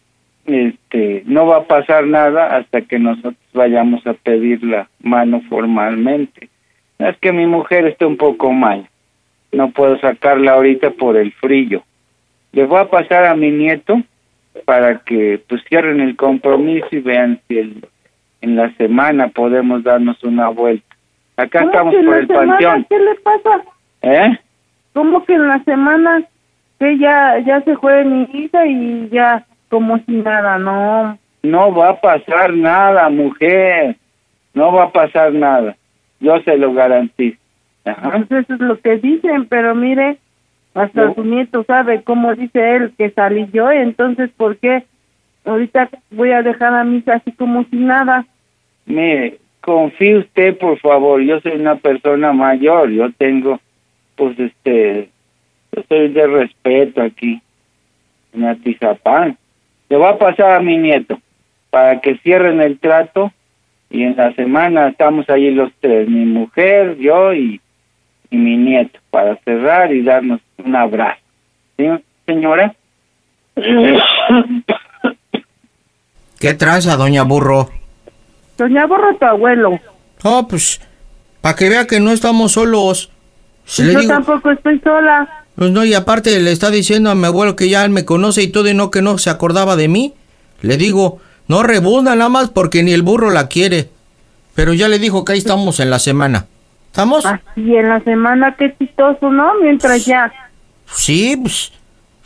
Este, 0.46 1.22
no 1.28 1.46
va 1.46 1.58
a 1.58 1.64
pasar 1.66 2.08
nada 2.08 2.58
hasta 2.58 2.82
que 2.82 2.98
nosotros 2.98 3.36
vayamos 3.54 4.06
a 4.08 4.14
pedir 4.14 4.64
la 4.64 4.90
mano 5.02 5.42
formalmente. 5.48 6.50
Es 6.98 7.16
que 7.18 7.32
mi 7.32 7.46
mujer 7.46 7.86
está 7.86 8.08
un 8.08 8.18
poco 8.18 8.52
mal. 8.52 8.88
No 9.52 9.70
puedo 9.70 10.00
sacarla 10.00 10.54
ahorita 10.54 10.92
por 10.92 11.18
el 11.18 11.32
frío. 11.34 11.84
Le 12.52 12.66
voy 12.66 12.80
a 12.80 12.90
pasar 12.90 13.26
a 13.26 13.36
mi 13.36 13.52
nieto 13.52 14.02
para 14.66 15.00
que 15.00 15.42
pues 15.48 15.64
cierren 15.70 16.00
el 16.02 16.16
compromiso 16.16 16.88
y 16.92 17.00
vean 17.00 17.40
si 17.48 17.58
el- 17.60 17.86
en 18.42 18.56
la 18.56 18.72
semana 18.76 19.28
podemos 19.30 19.84
darnos 19.84 20.22
una 20.24 20.50
vuelta. 20.50 20.86
Acá 21.38 21.60
¿Cómo 21.60 21.72
estamos 21.72 21.96
por 22.06 22.18
el 22.18 22.28
semana? 22.28 22.52
panteón. 22.54 22.86
¿Qué 22.90 23.00
le 23.00 23.16
pasa? 23.16 23.64
¿Eh? 24.02 24.40
¿cómo 24.94 25.24
que 25.26 25.34
en 25.34 25.48
la 25.48 25.64
semana 25.64 26.24
que 26.80 26.98
ya, 26.98 27.38
ya 27.40 27.62
se 27.62 27.76
fue 27.78 28.04
mi 28.04 28.28
hija 28.34 28.66
y 28.66 29.10
ya 29.10 29.46
como 29.70 29.98
si 30.00 30.12
nada, 30.14 30.58
no? 30.58 31.18
No 31.44 31.74
va 31.74 31.90
a 31.90 32.02
pasar 32.02 32.54
nada, 32.54 33.10
mujer. 33.10 33.96
No 34.54 34.74
va 34.74 34.86
a 34.86 34.92
pasar 34.92 35.32
nada. 35.34 35.76
Yo 36.20 36.40
se 36.42 36.58
lo 36.58 36.74
garantizo. 36.74 37.38
Ajá. 37.86 38.12
Pues 38.28 38.44
eso 38.44 38.54
es 38.56 38.60
lo 38.60 38.78
que 38.80 38.98
dicen, 38.98 39.46
pero 39.48 39.74
mire, 39.76 40.18
hasta 40.74 41.06
No. 41.06 41.16
su 41.16 41.24
nieto 41.24 41.64
sabe 41.64 42.04
cómo 42.04 42.34
dice 42.36 42.76
él 42.76 42.94
que 42.98 43.10
salí 43.12 43.48
yo, 43.52 43.72
entonces 43.72 44.30
¿por 44.38 44.58
qué 44.58 44.84
ahorita 45.46 45.90
voy 46.12 46.32
a 46.32 46.44
dejar 46.44 46.74
a 46.74 46.84
mi 46.84 46.98
hija 46.98 47.16
así 47.16 47.32
como 47.32 47.64
si 47.66 47.78
nada? 47.78 48.26
Mire, 48.86 49.38
confíe 49.62 50.18
usted, 50.18 50.58
por 50.58 50.80
favor. 50.80 51.22
Yo 51.22 51.40
soy 51.42 51.54
una 51.54 51.76
persona 51.76 52.34
mayor. 52.34 52.90
Yo 52.90 53.12
tengo, 53.14 53.60
pues, 54.16 54.40
este, 54.40 55.10
yo 55.72 55.84
soy 55.88 56.10
de 56.10 56.28
respeto 56.28 57.02
aquí, 57.02 57.42
en 58.34 58.46
Atizapán. 58.46 59.38
Le 59.90 59.98
va 59.98 60.10
a 60.10 60.18
pasar 60.18 60.54
a 60.54 60.60
mi 60.60 60.78
nieto 60.78 61.20
para 61.70 62.00
que 62.02 62.18
cierren 62.18 62.62
el 62.62 62.80
trato 62.80 63.32
y 63.90 64.04
en 64.04 64.16
la 64.16 64.34
semana 64.34 64.90
estamos 64.90 65.30
ahí 65.30 65.52
los 65.52 65.72
tres, 65.80 66.08
mi 66.08 66.26
mujer, 66.26 66.98
yo 66.98 67.34
y, 67.34 67.60
y 68.32 68.38
mi 68.38 68.58
nieto, 68.58 69.00
para 69.10 69.36
cerrar 69.44 69.94
y 69.94 70.04
darnos 70.04 70.40
un 70.64 70.76
abrazo. 70.76 71.20
¿Sí, 71.78 71.86
señora? 72.26 72.74
¿Qué 76.40 76.54
traza, 76.54 76.96
doña 76.96 77.24
Burro? 77.24 77.70
Doña 78.58 78.86
Borro, 78.86 79.16
tu 79.18 79.26
abuelo. 79.26 79.80
Oh, 80.24 80.48
pues, 80.48 80.80
para 81.42 81.56
que 81.56 81.70
vea 81.70 81.88
que 81.88 82.00
no 82.00 82.12
estamos 82.12 82.54
solos. 82.54 83.12
Si 83.66 83.84
le 83.84 83.94
yo 83.94 84.00
digo- 84.00 84.14
tampoco 84.14 84.52
estoy 84.52 84.80
sola. 84.80 85.46
Pues 85.56 85.72
no, 85.72 85.84
y 85.84 85.94
aparte 85.94 86.40
le 86.40 86.52
está 86.52 86.70
diciendo 86.72 87.10
a 87.10 87.16
mi 87.16 87.26
abuelo 87.26 87.56
que 87.58 87.68
ya 87.70 87.84
él 87.84 87.92
me 87.92 88.06
conoce 88.06 88.42
y 88.44 88.48
todo 88.48 88.70
y 88.70 88.74
no 88.74 88.92
que 88.92 89.02
no 89.02 89.18
se 89.18 89.30
acordaba 89.30 89.76
de 89.76 89.90
mí. 89.90 90.14
Le 90.62 90.78
digo, 90.78 91.20
no 91.48 91.64
rebunda 91.64 92.16
nada 92.16 92.30
más 92.30 92.50
porque 92.50 92.82
ni 92.84 92.94
el 92.94 93.02
burro 93.02 93.30
la 93.32 93.48
quiere. 93.50 93.90
Pero 94.56 94.74
ya 94.74 94.88
le 94.88 95.00
dijo 95.00 95.26
que 95.26 95.34
ahí 95.34 95.38
estamos 95.40 95.82
en 95.82 95.90
la 95.90 96.00
semana. 96.00 96.46
¿Estamos? 96.92 97.24
Y 97.56 97.76
en 97.76 97.90
la 97.90 98.00
semana, 98.02 98.56
qué 98.58 98.76
chistoso, 98.78 99.30
¿no? 99.30 99.54
Mientras 99.62 100.06
ya. 100.06 100.32
Sí, 100.92 101.38
pues, 101.38 101.72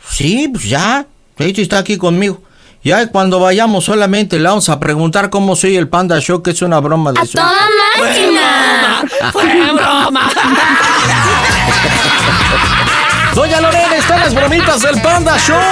sí, 0.08 0.48
pues 0.50 0.64
ya. 0.64 1.06
Sí 1.38 1.52
está 1.56 1.78
aquí 1.78 1.96
conmigo. 1.98 2.40
Ya 2.82 3.06
cuando 3.08 3.40
vayamos 3.40 3.84
solamente 3.84 4.38
le 4.38 4.48
vamos 4.48 4.68
a 4.68 4.78
preguntar 4.78 5.30
cómo 5.30 5.56
soy 5.56 5.76
el 5.76 5.88
Panda 5.88 6.20
Show, 6.20 6.42
que 6.42 6.50
es 6.50 6.62
una 6.62 6.80
broma 6.80 7.12
de 7.12 7.26
su... 7.26 7.38
máquina! 7.38 9.02
¡Fue 9.32 9.44
broma! 9.72 10.30
Doña 13.34 13.60
Lorena, 13.60 13.96
están 13.96 14.20
las 14.20 14.34
bromitas 14.34 14.82
del 14.82 15.00
Panda 15.02 15.36
Show. 15.38 15.58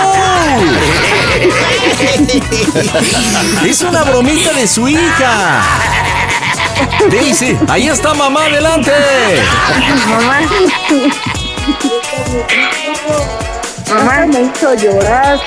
Es 3.64 3.82
una 3.82 4.02
bromita 4.04 4.52
de 4.52 4.66
su 4.66 4.88
hija. 4.88 5.62
Dice, 7.10 7.58
ahí 7.68 7.88
está 7.88 8.14
mamá, 8.14 8.44
adelante. 8.44 8.92
Mamá. 10.08 10.40
Mamá 13.88 14.26
me 14.26 14.42
hizo 14.42 14.74
llorar. 14.74 15.40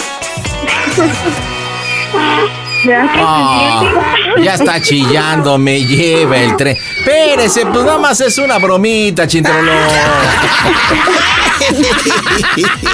Ya. 2.86 3.10
Ah, 3.16 4.16
ya 4.44 4.54
está 4.54 4.80
chillando, 4.80 5.58
me 5.58 5.84
lleva 5.84 6.38
el 6.38 6.56
tren. 6.56 6.78
Espérese, 6.78 7.66
pues 7.66 7.84
nada 7.84 7.98
más 7.98 8.22
es 8.22 8.38
una 8.38 8.60
bromita, 8.60 9.26
chintrolo. 9.26 9.72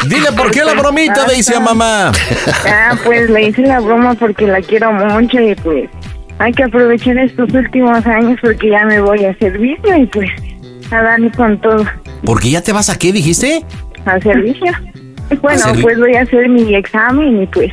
Dile 0.07 0.31
por 0.31 0.51
qué 0.51 0.63
la 0.63 0.73
bromita, 0.73 1.25
dice 1.25 1.55
a 1.55 1.59
mamá. 1.59 2.11
Ah, 2.65 2.95
pues 3.03 3.29
le 3.29 3.49
hice 3.49 3.63
la 3.63 3.81
broma 3.81 4.13
porque 4.13 4.47
la 4.47 4.61
quiero 4.61 4.93
mucho 4.93 5.39
y 5.39 5.55
pues 5.55 5.89
hay 6.41 6.51
que 6.53 6.63
aprovechar 6.63 7.17
estos 7.17 7.53
últimos 7.53 8.05
años 8.05 8.39
porque 8.41 8.69
ya 8.69 8.85
me 8.85 8.99
voy 8.99 9.23
a 9.25 9.37
servicio 9.37 9.97
y 9.97 10.05
pues 10.07 10.29
a 10.91 11.01
darle 11.01 11.31
con 11.31 11.59
todo 11.61 11.85
Porque 12.25 12.49
ya 12.49 12.61
te 12.61 12.71
vas 12.73 12.89
a 12.89 12.97
qué, 12.97 13.11
dijiste? 13.13 13.63
al 14.05 14.21
servicio. 14.23 14.71
Bueno, 15.41 15.59
servi- 15.61 15.81
pues 15.83 15.99
voy 15.99 16.15
a 16.15 16.21
hacer 16.21 16.49
mi 16.49 16.73
examen 16.75 17.43
y 17.43 17.45
pues, 17.47 17.71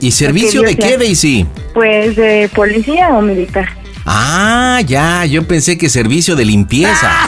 ¿Y 0.00 0.10
servicio 0.10 0.62
de 0.62 0.74
qué. 0.76 0.96
Daisy? 0.96 1.46
pues 1.74 2.16
de 2.16 2.48
policía 2.54 3.10
o 3.10 3.20
militar. 3.22 3.68
Ah, 4.06 4.80
ya, 4.86 5.24
yo 5.26 5.46
pensé 5.46 5.76
que 5.76 5.88
servicio 5.88 6.36
de 6.36 6.44
limpieza. 6.44 7.26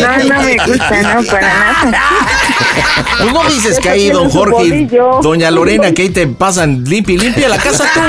No, 0.00 0.24
no 0.24 0.42
me 0.42 0.56
gusta, 0.56 1.02
no, 1.02 1.22
para 1.24 1.48
nada. 1.48 2.02
Pues 3.18 3.32
no 3.32 3.44
dices 3.44 3.80
que 3.80 3.88
ahí 3.88 4.10
don 4.10 4.30
Jorge 4.30 4.88
doña 5.22 5.50
Lorena 5.50 5.92
que 5.92 6.02
ahí 6.02 6.10
te 6.10 6.26
pasan 6.26 6.84
limpia 6.84 7.14
y 7.14 7.18
limpia 7.18 7.48
la 7.48 7.58
casa 7.58 7.84
tú. 7.92 8.00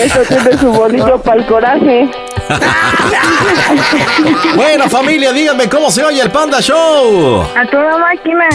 Eso 0.00 0.20
tiene 0.28 0.58
su 0.58 0.72
bolillo 0.72 1.22
para 1.22 1.40
el 1.40 1.46
coraje. 1.46 2.10
Bueno, 4.56 4.88
familia, 4.88 5.32
díganme 5.32 5.68
cómo 5.68 5.90
se 5.90 6.04
oye 6.04 6.20
el 6.22 6.30
Panda 6.30 6.60
Show. 6.60 7.42
A 7.42 7.66
toda 7.70 7.98
máquina. 7.98 8.48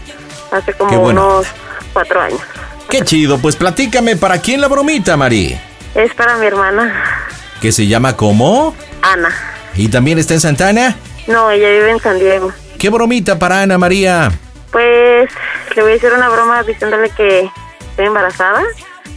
hace 0.52 0.74
como 0.74 0.98
bueno. 1.00 1.28
unos 1.38 1.48
cuatro 1.94 2.22
años. 2.22 2.42
Qué 2.90 3.04
chido. 3.04 3.38
Pues 3.38 3.56
platícame, 3.56 4.16
¿para 4.16 4.40
quién 4.40 4.62
la 4.62 4.68
bromita, 4.68 5.16
Mari? 5.16 5.60
Es 5.96 6.14
para 6.14 6.38
mi 6.38 6.46
hermana, 6.46 7.28
¿Que 7.62 7.72
se 7.72 7.88
llama 7.88 8.16
cómo? 8.16 8.74
Ana. 9.02 9.30
¿Y 9.76 9.90
también 9.90 10.18
está 10.18 10.34
en 10.34 10.40
Santana? 10.40 10.96
No, 11.28 11.52
ella 11.52 11.70
vive 11.70 11.92
en 11.92 12.00
San 12.00 12.18
Diego. 12.18 12.54
¿Qué 12.78 12.90
bromita 12.90 13.38
para 13.38 13.62
Ana 13.62 13.78
María? 13.78 14.32
Pues 14.72 15.30
le 15.76 15.82
voy 15.82 15.94
a 15.94 15.96
hacer 15.96 16.14
una 16.14 16.30
broma 16.30 16.64
diciéndole 16.64 17.10
que 17.10 17.50
estoy 17.90 18.06
embarazada, 18.06 18.64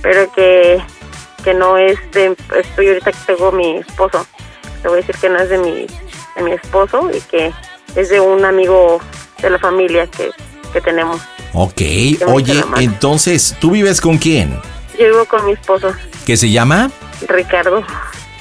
pero 0.03 0.31
que, 0.33 0.83
que 1.45 1.55
no 1.55 1.79
es 1.79 1.99
de... 2.13 2.37
Estoy 2.57 2.89
ahorita 2.89 3.13
que 3.13 3.19
tengo 3.27 3.53
mi 3.53 3.77
esposo. 3.77 4.27
Le 4.83 4.89
voy 4.89 4.99
a 4.99 5.03
decir 5.03 5.17
que 5.21 5.29
no 5.29 5.39
es 5.39 5.49
de 5.49 5.59
mi, 5.59 5.87
de 6.35 6.43
mi 6.43 6.53
esposo 6.53 7.11
y 7.15 7.21
que 7.21 7.53
es 7.95 8.09
de 8.09 8.19
un 8.19 8.45
amigo 8.45 9.01
de 9.41 9.51
la 9.51 9.59
familia 9.59 10.09
que, 10.09 10.31
que 10.73 10.81
tenemos. 10.81 11.21
Ok, 11.55 11.83
oye, 12.27 12.65
entonces, 12.79 13.55
¿tú 13.61 13.73
vives 13.73 14.01
con 14.01 14.17
quién? 14.17 14.59
Yo 14.99 15.07
vivo 15.07 15.25
con 15.27 15.45
mi 15.45 15.53
esposo, 15.53 15.93
¿Qué 16.25 16.37
se 16.37 16.51
llama? 16.51 16.91
Ricardo. 17.29 17.83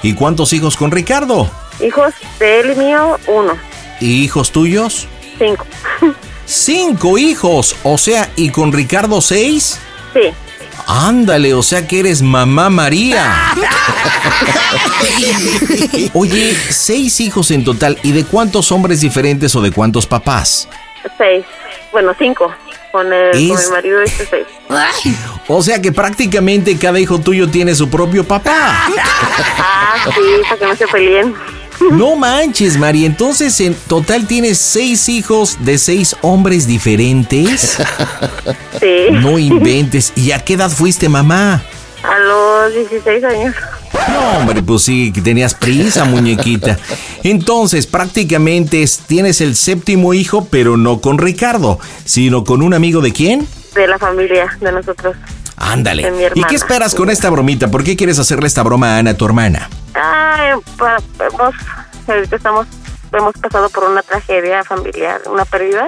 ¿Y 0.03 0.13
cuántos 0.13 0.53
hijos 0.53 0.77
con 0.77 0.91
Ricardo? 0.91 1.49
Hijos 1.79 2.13
de 2.39 2.59
él 2.59 2.71
y 2.71 2.75
mío, 2.75 3.17
uno. 3.27 3.53
¿Y 3.99 4.23
hijos 4.23 4.51
tuyos? 4.51 5.07
Cinco. 5.37 5.65
Cinco 6.45 7.17
hijos, 7.17 7.75
o 7.83 7.97
sea, 7.97 8.29
¿y 8.35 8.49
con 8.49 8.71
Ricardo 8.71 9.21
seis? 9.21 9.79
Sí. 10.13 10.31
Ándale, 10.87 11.53
o 11.53 11.63
sea 11.63 11.87
que 11.87 11.99
eres 11.99 12.21
mamá 12.21 12.69
María. 12.69 13.53
Oye, 16.13 16.55
seis 16.69 17.19
hijos 17.19 17.51
en 17.51 17.63
total, 17.63 17.97
¿y 18.03 18.11
de 18.11 18.25
cuántos 18.25 18.71
hombres 18.71 19.01
diferentes 19.01 19.55
o 19.55 19.61
de 19.61 19.71
cuántos 19.71 20.07
papás? 20.07 20.67
Seis. 21.17 21.45
Bueno, 21.91 22.13
cinco. 22.17 22.51
Con, 22.91 23.13
el, 23.13 23.31
con 23.47 23.57
mi 23.57 23.67
marido 23.71 24.01
este 24.01 24.25
seis. 24.25 24.45
O 25.47 25.63
sea 25.63 25.81
que 25.81 25.91
prácticamente 25.91 26.77
cada 26.77 26.99
hijo 26.99 27.19
tuyo 27.19 27.47
tiene 27.49 27.73
su 27.73 27.89
propio 27.89 28.23
papá. 28.25 28.87
Ah, 29.57 29.95
sí, 30.13 30.21
para 30.43 30.57
que 30.57 30.65
no 30.65 30.75
se 30.75 30.87
peleen. 30.87 31.33
No 31.91 32.15
manches, 32.15 32.77
María. 32.77 33.07
Entonces, 33.07 33.59
en 33.61 33.73
total 33.73 34.27
tienes 34.27 34.59
seis 34.59 35.09
hijos 35.09 35.57
de 35.61 35.77
seis 35.77 36.15
hombres 36.21 36.67
diferentes. 36.67 37.77
Sí. 38.79 39.07
No 39.11 39.39
inventes. 39.39 40.13
¿Y 40.15 40.31
a 40.31 40.39
qué 40.39 40.53
edad 40.53 40.69
fuiste 40.69 41.09
mamá? 41.09 41.63
A 42.03 42.17
los 42.19 42.73
16 42.73 43.23
años. 43.23 43.55
No, 44.09 44.37
hombre, 44.39 44.63
pues 44.63 44.83
sí, 44.83 45.11
tenías 45.23 45.53
prisa, 45.53 46.05
muñequita. 46.05 46.77
Entonces, 47.23 47.85
prácticamente 47.87 48.81
es- 48.81 48.99
tienes 48.99 49.41
el 49.41 49.55
séptimo 49.55 50.13
hijo, 50.13 50.47
pero 50.49 50.77
no 50.77 50.99
con 51.01 51.17
Ricardo, 51.19 51.79
sino 52.05 52.43
con 52.43 52.61
un 52.63 52.73
amigo 52.73 53.01
de 53.01 53.13
quién? 53.13 53.47
De 53.75 53.87
la 53.87 53.99
familia, 53.99 54.57
de 54.59 54.71
nosotros. 54.71 55.15
Ándale. 55.57 56.03
De 56.03 56.11
mi 56.11 56.23
¿Y 56.41 56.43
qué 56.45 56.55
esperas 56.55 56.95
con 56.95 57.09
esta 57.11 57.29
bromita? 57.29 57.69
¿Por 57.69 57.83
qué 57.83 57.95
quieres 57.95 58.17
hacerle 58.17 58.47
esta 58.47 58.63
broma 58.63 58.95
a 58.95 58.97
Ana, 58.97 59.13
tu 59.13 59.25
hermana? 59.25 59.69
Ay, 59.93 60.49
hemos, 61.19 61.53
ahorita 62.07 62.35
estamos, 62.35 62.67
hemos 63.13 63.33
pasado 63.35 63.69
por 63.69 63.83
una 63.83 64.01
tragedia 64.01 64.63
familiar, 64.63 65.21
una 65.31 65.45
pérdida. 65.45 65.85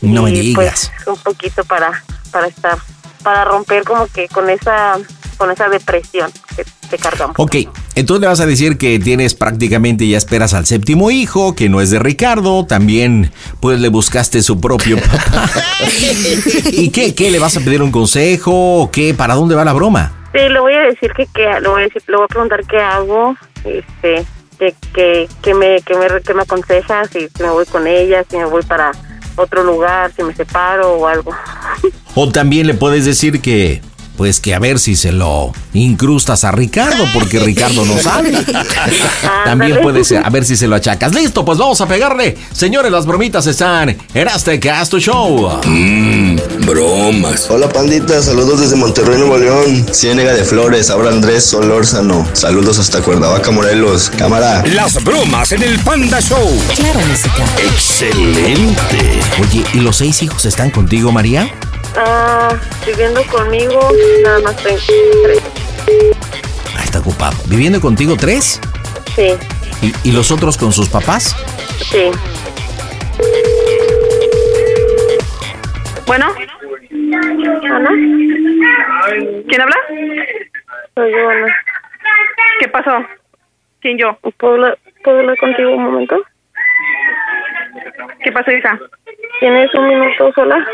No 0.00 0.22
me 0.24 0.30
y 0.30 0.40
digas. 0.40 0.90
pues 0.94 1.08
un 1.16 1.22
poquito 1.22 1.64
para, 1.64 2.02
para 2.32 2.48
estar, 2.48 2.76
para 3.24 3.44
romper 3.44 3.82
como 3.82 4.06
que 4.06 4.28
con 4.28 4.48
esa 4.48 4.98
con 5.36 5.50
esa 5.50 5.68
depresión 5.68 6.30
que, 6.56 6.64
que 6.88 6.96
cargamos. 6.96 7.34
Ok, 7.38 7.56
entonces 7.96 8.20
le 8.20 8.26
vas 8.28 8.40
a 8.40 8.46
decir 8.46 8.78
que 8.78 9.00
tienes 9.00 9.34
prácticamente 9.34 10.06
ya 10.06 10.16
esperas 10.16 10.54
al 10.54 10.66
séptimo 10.66 11.10
hijo, 11.10 11.56
que 11.56 11.68
no 11.68 11.80
es 11.80 11.90
de 11.90 11.98
Ricardo, 11.98 12.66
también 12.66 13.32
pues 13.60 13.80
le 13.80 13.88
buscaste 13.88 14.42
su 14.42 14.60
propio 14.60 14.98
papá. 14.98 15.50
¿Y 16.70 16.90
qué, 16.90 17.16
qué? 17.16 17.32
¿Le 17.32 17.40
vas 17.40 17.56
a 17.56 17.60
pedir 17.60 17.82
un 17.82 17.90
consejo 17.90 18.52
o 18.82 18.90
qué? 18.92 19.12
¿Para 19.14 19.34
dónde 19.34 19.56
va 19.56 19.64
la 19.64 19.72
broma? 19.72 20.12
Sí, 20.32 20.40
le 20.48 20.60
voy 20.60 20.74
a 20.74 20.82
decir 20.82 21.12
que, 21.12 21.26
qué, 21.34 21.60
le 21.60 21.68
voy 21.68 21.82
a 21.82 21.84
decir, 21.84 22.02
le 22.06 22.16
voy 22.16 22.24
a 22.24 22.28
preguntar 22.28 22.64
qué 22.66 22.78
hago, 22.78 23.36
este, 23.64 24.24
que, 24.58 24.74
que, 24.92 25.28
que 25.42 25.54
me, 25.54 25.80
que 25.82 25.96
me, 25.96 26.20
que 26.20 26.34
me 26.34 26.42
aconseja, 26.42 27.04
si, 27.06 27.28
si 27.28 27.42
me 27.42 27.50
voy 27.50 27.64
con 27.66 27.86
ella, 27.86 28.24
si 28.28 28.36
me 28.36 28.44
voy 28.44 28.62
para 28.62 28.92
otro 29.36 29.62
lugar, 29.64 30.12
si 30.16 30.22
me 30.22 30.34
separo 30.34 30.94
o 30.94 31.06
algo. 31.06 31.32
O 32.14 32.30
también 32.30 32.66
le 32.66 32.74
puedes 32.74 33.04
decir 33.04 33.40
que, 33.40 33.82
pues 34.16 34.40
que 34.40 34.54
a 34.54 34.58
ver 34.58 34.78
si 34.78 34.96
se 34.96 35.12
lo 35.12 35.52
incrustas 35.72 36.44
a 36.44 36.52
Ricardo, 36.52 37.04
porque 37.12 37.40
Ricardo 37.40 37.84
no 37.84 37.98
sabe. 37.98 38.32
También 39.44 39.80
puede 39.82 40.04
ser, 40.04 40.24
a 40.24 40.30
ver 40.30 40.44
si 40.44 40.56
se 40.56 40.66
lo 40.66 40.76
achacas. 40.76 41.14
Listo, 41.14 41.44
pues 41.44 41.58
vamos 41.58 41.80
a 41.80 41.88
pegarle. 41.88 42.36
Señores, 42.52 42.92
las 42.92 43.06
bromitas 43.06 43.46
están 43.46 43.96
en 44.14 44.28
este 44.28 44.60
Casto 44.60 44.98
Show. 44.98 45.60
Mmm, 45.66 46.36
bromas. 46.66 47.48
Hola 47.50 47.68
pandita, 47.68 48.22
saludos 48.22 48.60
desde 48.60 48.76
Monterrey, 48.76 49.18
Nuevo 49.18 49.38
León. 49.38 49.86
Ciénega 49.92 50.32
de 50.32 50.44
Flores, 50.44 50.90
ahora 50.90 51.10
Andrés 51.10 51.44
Solórzano. 51.44 52.26
Saludos 52.32 52.78
hasta 52.78 53.00
Cuernavaca, 53.00 53.50
Morelos. 53.50 54.10
Cámara. 54.16 54.62
Las 54.74 55.02
bromas 55.02 55.52
en 55.52 55.62
el 55.62 55.78
Panda 55.80 56.20
Show. 56.20 56.50
Claro, 56.76 57.00
música. 57.00 57.44
Excelente. 57.58 59.20
Oye, 59.40 59.64
¿y 59.74 59.80
los 59.80 59.96
seis 59.96 60.22
hijos 60.22 60.44
están 60.44 60.70
contigo, 60.70 61.10
María? 61.12 61.50
Ah, 61.96 62.56
viviendo 62.86 63.22
conmigo, 63.26 63.80
nada 64.24 64.40
más 64.40 64.56
tengo 64.56 64.78
tres. 65.22 65.42
Ah, 66.76 66.82
está 66.84 66.98
ocupado. 66.98 67.36
¿Viviendo 67.46 67.80
contigo 67.80 68.16
tres? 68.16 68.60
Sí, 69.14 69.34
¿Y, 69.82 70.08
y 70.08 70.12
los 70.12 70.30
otros 70.32 70.56
con 70.56 70.72
sus 70.72 70.88
papás? 70.88 71.36
sí. 71.90 72.10
Bueno. 76.06 76.26
¿Ana? 77.72 77.90
¿Quién 79.48 79.60
habla? 79.60 79.76
Soy 80.94 81.12
yo, 81.12 81.28
Ana. 81.30 81.46
¿Qué 82.60 82.68
pasó? 82.68 83.04
¿Quién 83.80 83.98
yo? 83.98 84.18
¿Puedo 84.38 84.54
hablar, 84.54 84.78
¿Puedo 85.02 85.20
hablar 85.20 85.36
contigo 85.38 85.70
un 85.74 85.84
momento? 85.84 86.16
¿Qué 88.22 88.32
pasó, 88.32 88.50
hija? 88.50 88.78
¿Tienes 89.40 89.74
un 89.74 89.88
minuto 89.88 90.32
sola? 90.34 90.66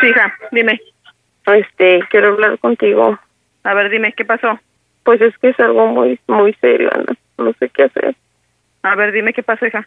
Sí, 0.00 0.08
hija, 0.08 0.34
dime. 0.52 0.80
Este, 1.46 2.00
quiero 2.10 2.28
hablar 2.28 2.58
contigo. 2.58 3.18
A 3.64 3.74
ver, 3.74 3.90
dime, 3.90 4.12
¿qué 4.12 4.24
pasó? 4.24 4.58
Pues 5.02 5.20
es 5.20 5.36
que 5.38 5.48
es 5.50 5.60
algo 5.60 5.86
muy, 5.88 6.18
muy 6.26 6.52
serio, 6.60 6.90
Ana. 6.92 7.14
No 7.38 7.52
sé 7.58 7.68
qué 7.70 7.84
hacer. 7.84 8.14
A 8.82 8.94
ver, 8.94 9.12
dime, 9.12 9.32
¿qué 9.32 9.42
pasó, 9.42 9.66
hija? 9.66 9.86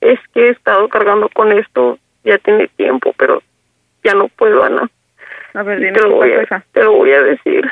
Es 0.00 0.18
que 0.34 0.48
he 0.48 0.50
estado 0.50 0.88
cargando 0.88 1.28
con 1.30 1.52
esto 1.52 1.98
ya 2.24 2.38
tiene 2.38 2.68
tiempo, 2.68 3.14
pero 3.16 3.42
ya 4.04 4.14
no 4.14 4.28
puedo, 4.28 4.62
Ana. 4.62 4.88
A 5.54 5.62
ver, 5.62 5.78
dime, 5.80 5.92
te 5.92 6.02
lo 6.02 6.08
¿qué 6.08 6.14
voy 6.14 6.30
pasó, 6.30 6.40
a, 6.40 6.42
hija? 6.44 6.64
te 6.72 6.82
lo 6.84 6.92
voy 6.92 7.12
a 7.12 7.22
decir. 7.22 7.70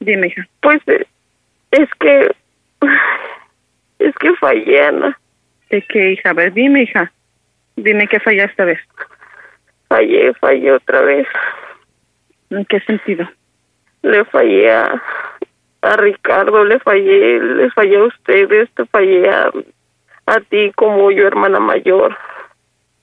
Dime, 0.00 0.26
hija. 0.28 0.46
Pues 0.60 0.80
eh, 0.88 1.06
es 1.72 1.88
que 2.00 2.34
es 3.98 4.14
que 4.16 4.34
fallé, 4.36 4.82
Ana. 4.82 5.18
¿De 5.70 5.82
qué, 5.82 6.12
hija? 6.12 6.30
A 6.30 6.34
ver, 6.34 6.52
dime, 6.52 6.82
hija. 6.82 7.12
Dime 7.76 8.08
qué 8.08 8.18
fallaste 8.20 8.50
esta 8.50 8.64
vez. 8.64 8.80
Fallé, 9.88 10.34
fallé 10.34 10.72
otra 10.72 11.02
vez. 11.02 11.26
¿En 12.50 12.64
qué 12.64 12.80
sentido? 12.80 13.28
Le 14.02 14.24
fallé 14.26 14.70
a, 14.70 15.02
a 15.82 15.96
Ricardo, 15.96 16.64
le 16.64 16.78
fallé, 16.80 17.40
les 17.40 17.72
fallé 17.74 17.96
a 17.96 18.04
ustedes, 18.04 18.70
te 18.74 18.84
fallé 18.86 19.28
a, 19.28 19.50
a 20.26 20.40
ti 20.40 20.72
como 20.74 21.10
yo 21.10 21.26
hermana 21.26 21.60
mayor. 21.60 22.16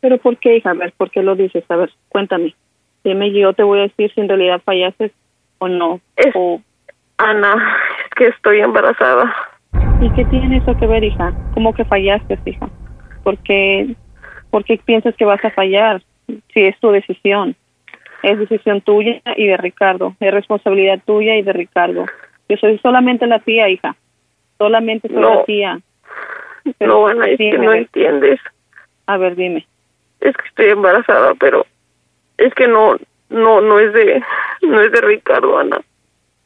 ¿Pero 0.01 0.17
por 0.17 0.37
qué, 0.37 0.57
hija? 0.57 0.71
A 0.71 0.73
ver, 0.73 0.93
¿por 0.97 1.11
qué 1.11 1.23
lo 1.23 1.35
dices? 1.35 1.63
A 1.69 1.77
ver, 1.77 1.91
cuéntame. 2.09 2.55
Dime, 3.03 3.31
yo 3.31 3.53
te 3.53 3.63
voy 3.63 3.79
a 3.79 3.83
decir 3.83 4.11
si 4.13 4.21
en 4.21 4.27
realidad 4.29 4.61
fallaste 4.65 5.11
o 5.59 5.67
no. 5.67 6.01
o... 6.35 6.61
Ana, 7.17 7.77
es 8.03 8.09
que 8.15 8.27
estoy 8.27 8.59
embarazada. 8.59 9.33
¿Y 10.01 10.09
qué 10.13 10.25
tiene 10.25 10.57
eso 10.57 10.75
que 10.77 10.87
ver, 10.87 11.03
hija? 11.03 11.31
¿Cómo 11.53 11.73
que 11.73 11.85
fallaste, 11.85 12.37
hija? 12.45 12.69
¿Por 13.23 13.37
qué, 13.39 13.95
¿Por 14.53 14.63
qué 14.65 14.77
piensas 14.77 15.15
que 15.15 15.25
vas 15.25 15.43
a 15.43 15.49
fallar? 15.49 16.03
Si 16.53 16.61
es 16.63 16.79
tu 16.79 16.91
decisión. 16.91 17.55
Es 18.21 18.37
decisión 18.37 18.81
tuya 18.81 19.19
y 19.35 19.47
de 19.47 19.57
Ricardo. 19.57 20.15
Es 20.19 20.31
responsabilidad 20.31 21.01
tuya 21.07 21.35
y 21.35 21.41
de 21.41 21.53
Ricardo. 21.53 22.05
Yo 22.47 22.57
soy 22.57 22.77
solamente 22.77 23.25
la 23.25 23.39
tía, 23.39 23.67
hija. 23.67 23.95
Solamente 24.59 25.07
soy 25.07 25.17
No. 25.17 25.37
la 25.37 25.45
tía. 25.45 25.79
No, 26.81 27.07
Ana, 27.07 27.25
es 27.29 27.39
que 27.39 27.57
no 27.57 27.73
entiendes. 27.73 28.39
A 29.07 29.17
ver, 29.17 29.35
dime. 29.35 29.65
Es 30.19 30.37
que 30.37 30.47
estoy 30.49 30.67
embarazada, 30.67 31.33
pero 31.39 31.65
es 32.37 32.53
que 32.53 32.67
no, 32.67 32.95
no, 33.29 33.59
no 33.59 33.79
es 33.79 33.91
de, 33.91 34.21
no 34.61 34.81
es 34.81 34.91
de 34.91 35.01
Ricardo, 35.01 35.57
Ana. 35.57 35.81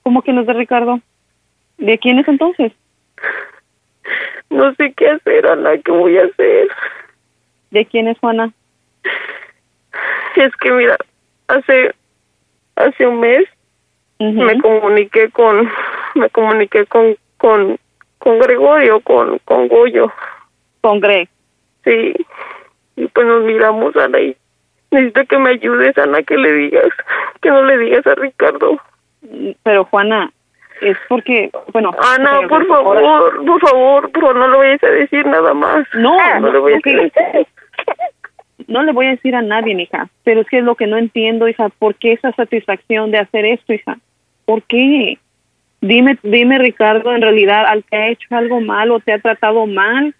¿Cómo 0.04 0.22
que 0.22 0.32
no 0.32 0.40
es 0.42 0.48
de 0.48 0.54
Ricardo? 0.54 1.02
¿De 1.78 1.98
quién 1.98 2.20
es 2.20 2.28
entonces? 2.30 2.72
No 4.50 4.74
sé 4.76 4.94
qué 4.94 5.10
hacer, 5.10 5.46
Ana, 5.46 5.78
¿qué 5.80 5.92
voy 5.92 6.18
a 6.18 6.24
hacer? 6.24 6.70
¿De 7.72 7.85
quién 7.85 8.07
es 8.07 8.18
Juana? 8.19 8.52
Es 10.35 10.56
que 10.57 10.72
mira, 10.72 10.98
hace, 11.48 11.94
hace 12.76 13.07
un 13.07 13.19
mes 13.19 13.45
me 14.19 14.60
comuniqué 14.61 15.30
con, 15.31 15.69
me 16.15 16.30
comuniqué 16.30 16.85
con, 16.85 17.15
con, 17.38 17.77
con 18.19 18.39
Gregorio, 18.39 18.99
con, 19.02 19.39
con 19.39 19.68
Goyo. 19.68 20.11
¿Con 20.81 20.99
Greg? 20.99 21.27
Sí, 21.84 22.14
y 22.95 23.07
pues 23.07 23.26
nos 23.27 23.44
miramos, 23.44 23.95
Ana, 23.95 24.19
y 24.19 24.35
necesito 24.91 25.26
que 25.26 25.38
me 25.38 25.49
ayudes, 25.52 25.98
Ana, 25.98 26.22
que 26.23 26.38
le 26.38 26.52
digas, 26.52 26.88
que 27.41 27.49
no 27.49 27.64
le 27.64 27.77
digas 27.77 28.06
a 28.07 28.15
Ricardo. 28.15 28.80
Pero 29.64 29.85
Juana, 29.85 30.31
es 30.81 30.98
porque, 31.10 31.49
bueno... 31.73 31.91
Ana, 32.15 32.38
pero- 32.41 32.48
por 32.49 32.68
favor, 32.68 33.45
por 33.45 33.61
favor, 33.61 34.11
por 34.11 34.22
favor, 34.22 34.35
no 34.35 34.48
le 34.49 34.57
vayas 34.57 34.84
a 34.84 34.88
decir 34.89 35.26
nada 35.26 35.53
más. 35.53 35.85
No, 35.94 36.18
no 36.39 36.52
le 36.52 36.60
voy 36.60 36.73
a 36.73 36.76
decir. 36.77 37.11
No 38.68 38.84
le 38.84 38.91
voy 38.91 39.06
a 39.06 39.11
decir 39.11 39.35
a 39.35 39.41
nadie, 39.41 39.81
hija, 39.81 40.10
pero 40.23 40.41
es 40.41 40.48
que 40.48 40.60
es 40.60 40.64
lo 40.64 40.76
que 40.76 40.88
no 40.88 40.98
entiendo, 40.98 41.48
hija, 41.48 41.69
¿por 41.69 41.95
qué 41.95 42.14
esa 42.14 42.31
satisfacción 42.34 43.11
de 43.11 43.19
hacer 43.19 43.45
esto, 43.45 43.73
hija? 43.73 43.98
¿Por 44.45 44.64
qué? 44.64 45.18
Dime, 45.81 46.18
dime, 46.23 46.57
Ricardo, 46.57 47.15
en 47.15 47.22
realidad, 47.22 47.65
al 47.65 47.84
te 47.84 47.95
ha 47.95 48.10
hecho 48.10 48.27
algo 48.31 48.60
malo, 48.60 48.99
te 48.99 49.14
ha 49.14 49.19
tratado 49.19 49.65
mal, 49.68 50.14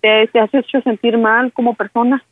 te, 0.00 0.26
te 0.28 0.40
has 0.40 0.52
hecho 0.52 0.80
sentir 0.80 1.18
mal 1.18 1.52
como 1.52 1.74
persona. 1.74 2.24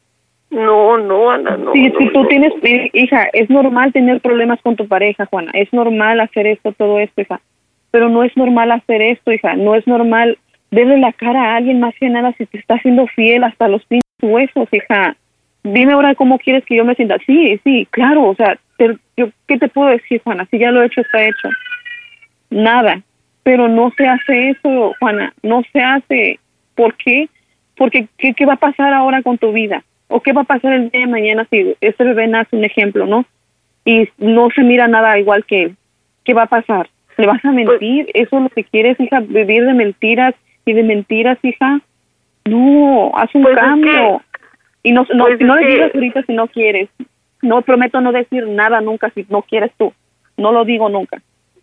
No, 0.51 0.99
no, 0.99 1.31
Ana, 1.31 1.57
no. 1.57 1.73
Si, 1.73 1.89
no, 1.89 1.99
si 1.99 2.09
tú 2.09 2.23
no. 2.23 2.29
tienes, 2.29 2.53
eh, 2.63 2.91
hija, 2.93 3.29
es 3.33 3.49
normal 3.49 3.93
tener 3.93 4.21
problemas 4.21 4.61
con 4.63 4.77
tu 4.77 4.87
pareja, 4.89 5.27
Juana, 5.27 5.51
es 5.55 5.73
normal 5.73 6.21
hacer 6.21 6.47
esto, 6.47 6.73
todo 6.73 6.99
esto, 6.99 7.21
hija, 7.21 7.41
pero 7.91 8.09
no 8.09 8.23
es 8.23 8.37
normal 8.37 8.73
hacer 8.73 9.01
esto, 9.01 9.33
hija, 9.33 9.55
no 9.55 9.75
es 9.75 9.87
normal 9.87 10.39
verle 10.71 10.99
la 10.99 11.13
cara 11.13 11.43
a 11.53 11.57
alguien 11.57 11.81
más 11.81 11.95
que 12.01 12.09
nada 12.09 12.35
si 12.37 12.47
te 12.47 12.59
está 12.59 12.79
siendo 12.81 13.07
fiel 13.07 13.45
hasta 13.45 13.69
los 13.69 13.85
pinches 13.87 14.03
huesos, 14.23 14.69
hija. 14.73 15.17
Dime 15.65 15.93
ahora 15.93 16.15
cómo 16.15 16.39
quieres 16.39 16.65
que 16.65 16.77
yo 16.77 16.85
me 16.85 16.95
sienta. 16.95 17.19
Sí, 17.27 17.61
sí, 17.65 17.87
claro, 17.91 18.25
o 18.25 18.35
sea, 18.35 18.59
te- 18.77 18.97
yo, 19.17 19.29
¿qué 19.47 19.59
te 19.59 19.69
puedo 19.69 19.91
decir, 19.91 20.21
Juana? 20.25 20.47
Si 20.51 20.59
ya 20.59 20.71
lo 20.71 20.83
he 20.83 20.87
hecho, 20.87 21.01
está 21.03 21.23
hecho. 21.23 21.49
Nada, 22.51 23.01
pero 23.43 23.69
no 23.69 23.91
se 23.97 24.07
hace 24.07 24.51
eso, 24.51 24.95
Juana, 24.99 25.33
no 25.43 25.63
se 25.73 25.81
hace. 25.81 26.39
¿Por 26.75 26.95
qué? 26.97 27.29
Porque 27.77 28.07
¿qué, 28.19 28.35
qué 28.35 28.47
va 28.47 28.55
a 28.55 28.57
pasar 28.57 28.93
ahora 28.93 29.23
con 29.23 29.39
tu 29.39 29.53
vida? 29.53 29.83
¿O 30.09 30.21
qué 30.21 30.33
va 30.33 30.43
a 30.43 30.45
pasar 30.45 30.73
el 30.75 30.91
día 30.91 31.01
de 31.03 31.07
mañana 31.07 31.47
si 31.51 31.75
este 31.81 32.05
bebé 32.05 32.27
nace 32.27 32.55
un 32.57 32.65
ejemplo, 32.65 33.07
no? 33.07 33.25
Y 33.85 34.09
no 34.19 34.49
se 34.55 34.63
mira 34.63 34.87
nada 34.89 35.19
igual 35.19 35.45
que 35.45 35.63
él. 35.65 35.77
¿Qué 36.25 36.35
va 36.35 36.43
a 36.43 36.47
pasar? 36.47 36.89
¿Le 37.17 37.27
vas 37.27 37.45
a 37.45 37.51
mentir? 37.53 38.09
¿Eso 38.15 38.37
es 38.37 38.43
lo 38.43 38.49
que 38.51 38.65
quieres, 38.65 38.99
hija? 39.01 39.21
¿Vivir 39.21 39.65
de 39.65 39.75
mentiras 39.75 40.35
y 40.67 40.73
de 40.73 40.83
mentiras, 40.83 41.39
hija? 41.43 41.81
No, 42.45 43.13
haz 43.17 43.35
un 43.35 43.43
Pues 43.43 43.55
es 43.57 43.61
cambio. 43.61 44.23
Y 44.83 44.93
no, 44.93 45.07
no, 45.15 45.27
pues 45.27 45.41
no 45.41 45.57
le 45.57 45.63
que- 45.67 45.73
digas 45.73 45.95
ahorita 45.95 46.23
si 46.25 46.33
no 46.35 46.47
quieres. 46.49 46.89
No 47.41 47.63
prometo 47.63 48.01
no 48.01 48.13
decir 48.13 48.47
nada 48.47 48.81
nunca 48.81 49.11
si 49.11 49.27
no 49.29 49.43
quieres 49.43 49.73
tú. 49.77 49.93
No 50.37 50.53
lo 50.53 50.65
digo 50.65 50.89
nunca. 50.89 51.21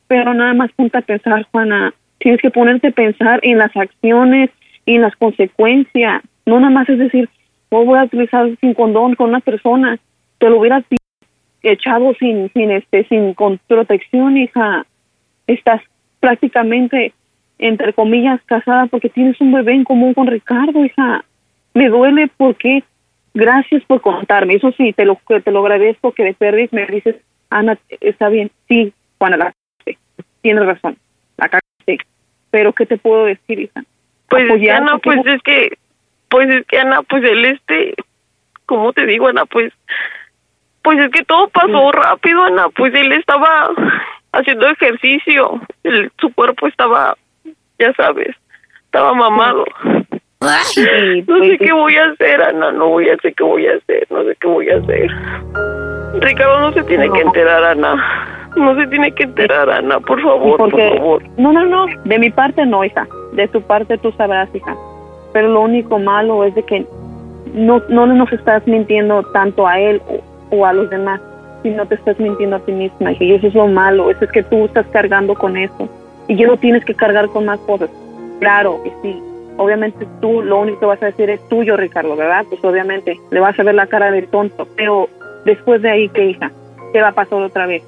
Pero 0.07 0.33
nada 0.33 0.53
más 0.53 0.71
ponte 0.73 0.97
a 0.97 1.01
pensar, 1.01 1.45
Juana. 1.51 1.93
Tienes 2.17 2.41
que 2.41 2.49
ponerte 2.51 2.87
a 2.87 2.91
pensar 2.91 3.39
en 3.43 3.57
las 3.59 3.75
acciones 3.77 4.49
y 4.85 4.95
en 4.95 5.01
las 5.03 5.15
consecuencias. 5.15 6.21
No 6.45 6.59
nada 6.59 6.71
más 6.71 6.89
es 6.89 6.99
decir, 6.99 7.29
no 7.71 7.85
voy 7.85 7.97
a 7.99 8.03
utilizar 8.03 8.49
sin 8.59 8.73
condón 8.73 9.15
con 9.15 9.29
una 9.29 9.39
persona. 9.39 9.97
Te 10.37 10.49
lo 10.49 10.59
hubieras 10.59 10.83
echado 11.63 12.13
sin, 12.19 12.51
sin 12.53 12.71
este, 12.71 13.05
sin 13.05 13.33
con 13.33 13.59
protección, 13.67 14.37
hija. 14.37 14.85
Estás 15.47 15.81
prácticamente, 16.19 17.13
entre 17.57 17.93
comillas, 17.93 18.41
casada 18.45 18.87
porque 18.87 19.09
tienes 19.09 19.39
un 19.41 19.51
bebé 19.51 19.73
en 19.73 19.83
común 19.83 20.13
con 20.13 20.27
Ricardo, 20.27 20.83
hija. 20.83 21.23
Me 21.73 21.87
duele 21.89 22.29
porque 22.37 22.83
gracias 23.33 23.83
por 23.85 24.01
contarme. 24.01 24.55
Eso 24.55 24.71
sí, 24.73 24.93
te 24.93 25.05
lo, 25.05 25.19
te 25.43 25.51
lo 25.51 25.59
agradezco 25.59 26.11
que 26.11 26.23
de 26.23 26.33
Perris 26.33 26.71
me 26.73 26.85
dices, 26.85 27.15
Ana, 27.49 27.77
está 28.01 28.29
bien. 28.29 28.51
Sí, 28.67 28.93
Juana, 29.17 29.37
la 29.37 29.53
tienes 30.41 30.65
razón, 30.65 30.97
la 31.37 31.47
cagaste. 31.49 32.05
Pero 32.51 32.73
¿qué 32.73 32.85
te 32.85 32.97
puedo 32.97 33.25
decir, 33.25 33.59
hija? 33.59 33.83
Pues 34.29 34.45
Apoyarte, 34.45 34.71
Ana, 34.89 34.97
pues 34.99 35.19
¿qué- 35.23 35.33
es 35.33 35.41
que, 35.43 35.77
pues 36.29 36.49
es 36.49 36.65
que 36.67 36.79
Ana, 36.79 37.01
pues 37.03 37.23
él 37.23 37.45
este, 37.45 37.95
¿cómo 38.65 38.93
te 38.93 39.05
digo, 39.05 39.27
Ana? 39.27 39.45
Pues, 39.45 39.73
pues 40.81 40.99
es 40.99 41.11
que 41.11 41.23
todo 41.25 41.47
pasó 41.49 41.91
rápido, 41.91 42.43
Ana. 42.43 42.69
Pues 42.69 42.93
él 42.93 43.11
estaba 43.11 43.69
haciendo 44.31 44.67
ejercicio, 44.69 45.59
el- 45.83 46.11
su 46.19 46.31
cuerpo 46.33 46.67
estaba, 46.67 47.17
ya 47.79 47.93
sabes, 47.93 48.35
estaba 48.85 49.13
mamado. 49.13 49.65
No 50.41 51.43
sé 51.43 51.57
qué 51.57 51.73
voy 51.73 51.95
a 51.95 52.05
hacer, 52.05 52.41
Ana, 52.41 52.71
no 52.71 52.87
voy 52.87 53.09
a 53.09 53.17
sé 53.17 53.33
qué 53.33 53.43
voy 53.43 53.67
a 53.67 53.75
hacer, 53.75 54.07
no 54.09 54.23
sé 54.23 54.37
qué 54.39 54.47
voy 54.47 54.69
a 54.69 54.77
hacer. 54.77 55.11
Ricardo 56.21 56.61
no 56.61 56.71
se 56.71 56.83
tiene 56.83 57.09
que 57.11 57.19
enterar, 57.19 57.61
Ana. 57.63 58.49
No 58.55 58.73
se 58.75 58.87
tiene 58.87 59.11
que 59.11 59.23
enterar, 59.23 59.69
Ana, 59.69 59.99
por 59.99 60.21
favor, 60.21 60.57
porque, 60.57 60.87
por 60.89 60.97
favor. 60.97 61.23
No, 61.37 61.51
no, 61.51 61.65
no, 61.65 61.87
de 62.05 62.19
mi 62.19 62.29
parte 62.29 62.65
no, 62.65 62.85
hija. 62.85 63.05
De 63.33 63.49
tu 63.49 63.61
parte 63.61 63.97
tú 63.97 64.13
sabrás, 64.13 64.49
hija. 64.55 64.77
Pero 65.33 65.49
lo 65.49 65.61
único 65.61 65.99
malo 65.99 66.45
es 66.45 66.55
de 66.55 66.63
que 66.63 66.85
no, 67.53 67.83
no 67.89 68.05
nos 68.07 68.31
estás 68.31 68.65
mintiendo 68.65 69.23
tanto 69.33 69.67
a 69.67 69.77
él 69.77 70.01
o, 70.07 70.55
o 70.55 70.65
a 70.65 70.71
los 70.71 70.89
demás, 70.89 71.19
sino 71.63 71.85
te 71.85 71.95
estás 71.95 72.17
mintiendo 72.17 72.55
a 72.55 72.59
ti 72.59 72.71
misma. 72.71 73.11
Y 73.11 73.33
eso 73.33 73.47
es 73.47 73.53
lo 73.53 73.67
malo, 73.67 74.09
eso 74.09 74.23
es 74.23 74.31
que 74.31 74.43
tú 74.43 74.65
estás 74.65 74.87
cargando 74.87 75.35
con 75.35 75.57
eso. 75.57 75.89
Y 76.29 76.37
ya 76.37 76.47
no 76.47 76.55
tienes 76.55 76.85
que 76.85 76.95
cargar 76.95 77.27
con 77.27 77.45
más 77.45 77.59
cosas. 77.61 77.89
Claro 78.39 78.79
que 78.83 78.91
sí. 79.01 79.28
Obviamente 79.59 80.07
tú 80.21 80.41
lo 80.41 80.59
único 80.59 80.79
que 80.79 80.85
vas 80.87 81.03
a 81.03 81.07
decir 81.07 81.29
es 81.29 81.47
tuyo, 81.49 81.77
Ricardo, 81.77 82.15
¿verdad? 82.15 82.45
Pues 82.49 82.63
obviamente 82.63 83.19
le 83.29 83.39
vas 83.39 83.59
a 83.59 83.63
ver 83.63 83.75
la 83.75 83.87
cara 83.87 84.09
de 84.09 84.23
tonto. 84.23 84.67
Pero 84.75 85.07
después 85.45 85.81
de 85.81 85.91
ahí, 85.91 86.09
¿qué 86.09 86.25
hija? 86.25 86.51
¿Qué 86.91 87.01
va 87.01 87.09
a 87.09 87.13
pasar 87.13 87.41
otra 87.41 87.67
vez? 87.67 87.83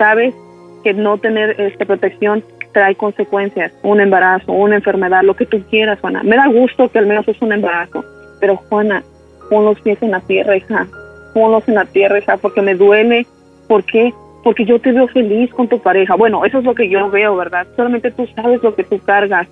sabes 0.00 0.34
que 0.82 0.94
no 0.94 1.18
tener 1.18 1.60
esta 1.60 1.84
protección 1.84 2.42
trae 2.72 2.94
consecuencias, 2.94 3.70
un 3.82 4.00
embarazo, 4.00 4.50
una 4.50 4.76
enfermedad, 4.76 5.22
lo 5.22 5.34
que 5.34 5.44
tú 5.44 5.62
quieras, 5.68 6.00
Juana. 6.00 6.22
Me 6.22 6.36
da 6.36 6.46
gusto 6.46 6.88
que 6.88 6.98
al 6.98 7.06
menos 7.06 7.28
es 7.28 7.40
un 7.42 7.52
embarazo, 7.52 8.02
pero 8.40 8.56
Juana, 8.56 9.02
pon 9.50 9.66
los 9.66 9.78
pies 9.82 10.02
en 10.02 10.12
la 10.12 10.20
tierra, 10.20 10.56
hija, 10.56 10.86
ponlos 11.34 11.68
en 11.68 11.74
la 11.74 11.84
tierra, 11.84 12.18
hija, 12.18 12.38
porque 12.38 12.62
me 12.62 12.74
duele. 12.74 13.26
¿Por 13.68 13.84
qué? 13.84 14.14
Porque 14.42 14.64
yo 14.64 14.80
te 14.80 14.92
veo 14.92 15.06
feliz 15.08 15.52
con 15.52 15.68
tu 15.68 15.78
pareja. 15.80 16.14
Bueno, 16.14 16.46
eso 16.46 16.60
es 16.60 16.64
lo 16.64 16.74
que 16.74 16.88
yo 16.88 17.10
veo, 17.10 17.36
¿verdad? 17.36 17.66
Solamente 17.76 18.10
tú 18.10 18.26
sabes 18.34 18.62
lo 18.62 18.74
que 18.74 18.84
tú 18.84 18.98
cargas. 19.04 19.48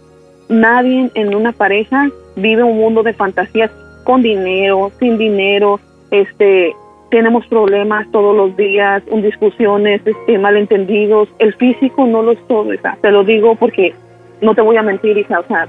Nadie 0.48 1.10
en 1.14 1.34
una 1.34 1.52
pareja 1.52 2.08
vive 2.36 2.62
un 2.62 2.78
mundo 2.78 3.02
de 3.02 3.12
fantasías 3.12 3.70
con 4.04 4.22
dinero, 4.22 4.90
sin 4.98 5.18
dinero, 5.18 5.80
este, 6.10 6.74
tenemos 7.10 7.46
problemas 7.46 8.10
todos 8.10 8.36
los 8.36 8.56
días, 8.56 9.02
discusiones, 9.22 10.00
este, 10.04 10.38
malentendidos. 10.38 11.28
El 11.38 11.54
físico 11.54 12.06
no 12.06 12.22
lo 12.22 12.32
es 12.32 12.46
todo. 12.46 12.70
Te 13.00 13.10
lo 13.10 13.24
digo 13.24 13.54
porque 13.56 13.94
no 14.40 14.54
te 14.54 14.60
voy 14.60 14.76
a 14.76 14.82
mentir, 14.82 15.16
hija. 15.16 15.40
O 15.40 15.46
sea, 15.46 15.68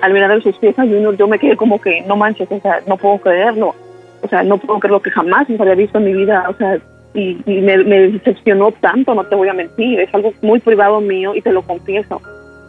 al 0.00 0.12
mirar 0.12 0.42
sus 0.42 0.56
Junior, 0.58 1.16
yo 1.16 1.28
me 1.28 1.38
quedé 1.38 1.56
como 1.56 1.80
que, 1.80 2.02
no 2.02 2.16
manches, 2.16 2.50
o 2.50 2.60
sea, 2.60 2.80
no 2.86 2.96
puedo 2.96 3.18
creerlo. 3.18 3.74
O 4.22 4.28
sea, 4.28 4.42
no 4.42 4.58
puedo 4.58 4.80
creer 4.80 4.92
lo 4.92 5.02
que 5.02 5.10
jamás 5.10 5.48
me 5.48 5.56
había 5.60 5.74
visto 5.74 5.98
en 5.98 6.04
mi 6.04 6.14
vida. 6.14 6.46
O 6.48 6.54
sea, 6.54 6.78
y, 7.14 7.38
y 7.46 7.60
me, 7.60 7.78
me 7.78 8.08
decepcionó 8.08 8.72
tanto, 8.72 9.14
no 9.14 9.24
te 9.24 9.34
voy 9.34 9.48
a 9.48 9.54
mentir. 9.54 10.00
Es 10.00 10.14
algo 10.14 10.32
muy 10.42 10.58
privado 10.60 11.00
mío 11.00 11.34
y 11.34 11.42
te 11.42 11.52
lo 11.52 11.62
confieso. 11.62 12.20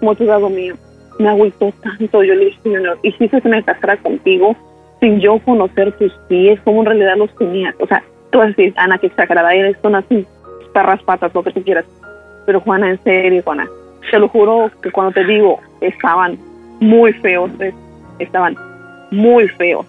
Muy 0.02 0.16
privado 0.16 0.50
mío. 0.50 0.76
Me 1.20 1.30
agüitó 1.30 1.74
tanto. 1.82 2.24
Yo 2.24 2.34
le 2.36 2.46
dije, 2.46 2.60
Junior, 2.64 2.98
hiciste 3.04 3.42
que 3.42 3.50
me 3.50 3.64
casara 3.64 3.98
contigo 3.98 4.56
sin 5.00 5.20
yo 5.20 5.40
conocer 5.40 5.92
tus 5.94 6.12
pies, 6.28 6.60
cómo 6.64 6.82
en 6.82 6.88
realidad 6.88 7.18
los 7.18 7.36
tenías. 7.38 7.76
O 7.80 7.88
sea, 7.88 8.04
tú 8.32 8.40
vas 8.40 8.46
a 8.46 8.50
decir, 8.50 8.74
Ana, 8.78 8.98
que 8.98 9.08
exagerada 9.08 9.54
eres, 9.54 9.78
son 9.82 9.96
así, 9.96 10.26
perras 10.74 11.02
patas, 11.04 11.34
lo 11.34 11.44
que 11.44 11.52
tú 11.52 11.64
quieras. 11.64 11.86
Pero 12.46 12.62
Juana, 12.62 12.90
en 12.90 13.04
serio, 13.04 13.42
Juana, 13.44 13.68
te 14.10 14.18
lo 14.20 14.28
juro 14.30 14.72
que 14.82 14.92
cuando 14.92 15.12
te 15.14 15.24
digo, 15.26 15.60
estaban 15.82 16.38
muy 16.80 17.14
feos, 17.14 17.52
eh, 17.60 17.74
estaban 18.20 18.56
muy 19.12 19.48
feos. 19.50 19.86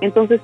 Entonces, 0.00 0.40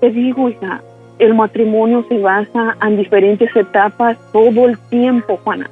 te 0.00 0.10
digo, 0.10 0.48
hija, 0.48 0.80
el 1.18 1.34
matrimonio 1.34 2.04
se 2.08 2.18
basa 2.18 2.76
en 2.86 2.96
diferentes 2.98 3.54
etapas 3.56 4.16
todo 4.32 4.66
el 4.68 4.78
tiempo, 4.90 5.38
Juana. 5.44 5.68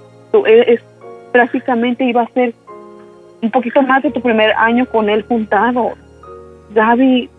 Es, 0.46 0.68
es- 0.68 0.84
prácticamente 1.32 2.04
iba 2.04 2.22
a 2.22 2.28
ser 2.28 2.54
un 3.42 3.50
poquito 3.50 3.82
más 3.82 4.02
de 4.02 4.10
tu 4.10 4.20
primer 4.20 4.52
año 4.52 4.86
con 4.86 5.08
él 5.08 5.24
juntado. 5.28 5.92
Gaby, 6.74 7.30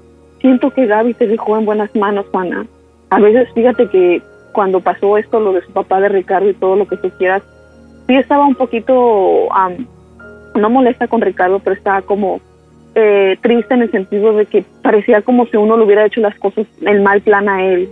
siento 0.42 0.72
que 0.72 0.86
Gaby 0.86 1.14
te 1.14 1.28
dejó 1.28 1.58
en 1.58 1.66
buenas 1.66 1.94
manos, 1.96 2.26
Juana. 2.32 2.66
A 3.10 3.20
veces, 3.20 3.50
fíjate 3.54 3.90
que 3.90 4.22
cuando 4.54 4.80
pasó 4.80 5.18
esto, 5.18 5.40
lo 5.40 5.54
de 5.54 5.62
su 5.62 5.72
papá 5.72 6.00
de 6.00 6.10
Ricardo 6.10 6.50
y 6.50 6.54
todo 6.54 6.76
lo 6.76 6.88
que 6.88 6.98
tú 6.98 7.10
quieras, 7.18 7.44
sí 8.08 8.16
estaba 8.16 8.46
un 8.46 8.56
poquito, 8.56 9.54
am, 9.54 9.88
no 10.56 10.70
molesta 10.70 11.08
con 11.08 11.22
Ricardo, 11.22 11.60
pero 11.60 11.76
estaba 11.76 12.02
como 12.02 12.40
eh, 12.96 13.38
triste 13.42 13.74
en 13.74 13.84
el 13.84 13.92
sentido 13.92 14.34
de 14.34 14.46
que 14.46 14.64
parecía 14.82 15.22
como 15.22 15.46
si 15.46 15.58
uno 15.58 15.78
le 15.78 15.86
hubiera 15.86 16.06
hecho 16.06 16.22
las 16.22 16.38
cosas, 16.40 16.66
el 16.82 17.02
mal 17.02 17.22
plan 17.22 17.48
a 17.50 17.64
él. 17.64 17.90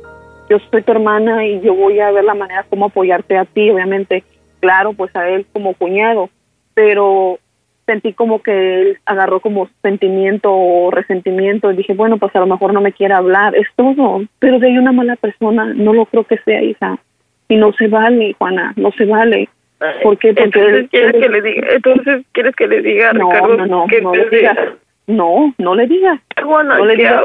Yo 0.50 0.58
soy 0.72 0.82
tu 0.82 0.92
hermana 0.92 1.46
y 1.46 1.60
yo 1.62 1.76
voy 1.76 2.00
a 2.00 2.12
ver 2.12 2.24
la 2.24 2.34
manera 2.34 2.66
como 2.70 2.86
apoyarte 2.86 3.38
a 3.38 3.46
ti, 3.46 3.70
obviamente, 3.70 4.24
claro, 4.60 4.94
pues 4.94 5.16
a 5.16 5.28
él 5.30 5.46
como 5.52 5.74
cuñado, 5.74 6.30
pero 6.74 7.38
sentí 7.88 8.14
como 8.14 8.44
que 8.44 8.52
él 8.82 8.98
agarró 9.06 9.40
como 9.40 9.68
sentimiento 9.82 10.52
o 10.54 10.92
resentimiento 10.92 11.72
y 11.72 11.78
dije, 11.78 11.94
bueno, 11.96 12.18
pues 12.20 12.36
a 12.36 12.40
lo 12.40 12.46
mejor 12.46 12.74
no 12.74 12.82
me 12.82 12.92
quiere 12.92 13.16
hablar, 13.16 13.56
es 13.56 13.68
todo, 13.76 14.22
pero 14.38 14.60
de 14.60 14.68
ahí 14.68 14.78
una 14.78 14.92
mala 14.92 15.16
persona, 15.16 15.66
no 15.74 15.94
lo 15.94 16.06
creo 16.06 16.26
que 16.26 16.38
sea, 16.40 16.62
hija, 16.62 17.00
y 17.48 17.56
no 17.56 17.72
se 17.74 17.88
vale, 17.88 18.36
Juana, 18.38 18.74
no 18.76 18.92
se 18.92 19.06
vale. 19.06 19.50
¿Por 20.04 20.18
qué? 20.18 20.34
Porque 20.34 20.44
Entonces, 20.44 20.90
¿quieres 20.90 21.14
que 21.14 21.30
le 21.30 21.42
diga? 21.42 21.68
Entonces, 21.72 22.26
¿quieres 22.34 22.56
que 22.56 22.68
le 22.68 22.82
diga 22.82 23.14
No, 23.14 23.32
Ricardo 23.32 23.58
no, 23.58 23.66
no, 23.66 23.88
que 23.88 24.02
no 24.02 24.12
te 24.12 24.18
le 24.18 24.30
digas. 24.38 24.56
diga? 24.58 24.76
No, 25.08 25.54
no 25.58 25.76
le 25.76 25.88
digas. 25.88 26.20
Juana, 26.44 26.78
No 26.78 26.86
le 26.86 26.96
¿qué 26.98 27.04
digas. 27.04 27.22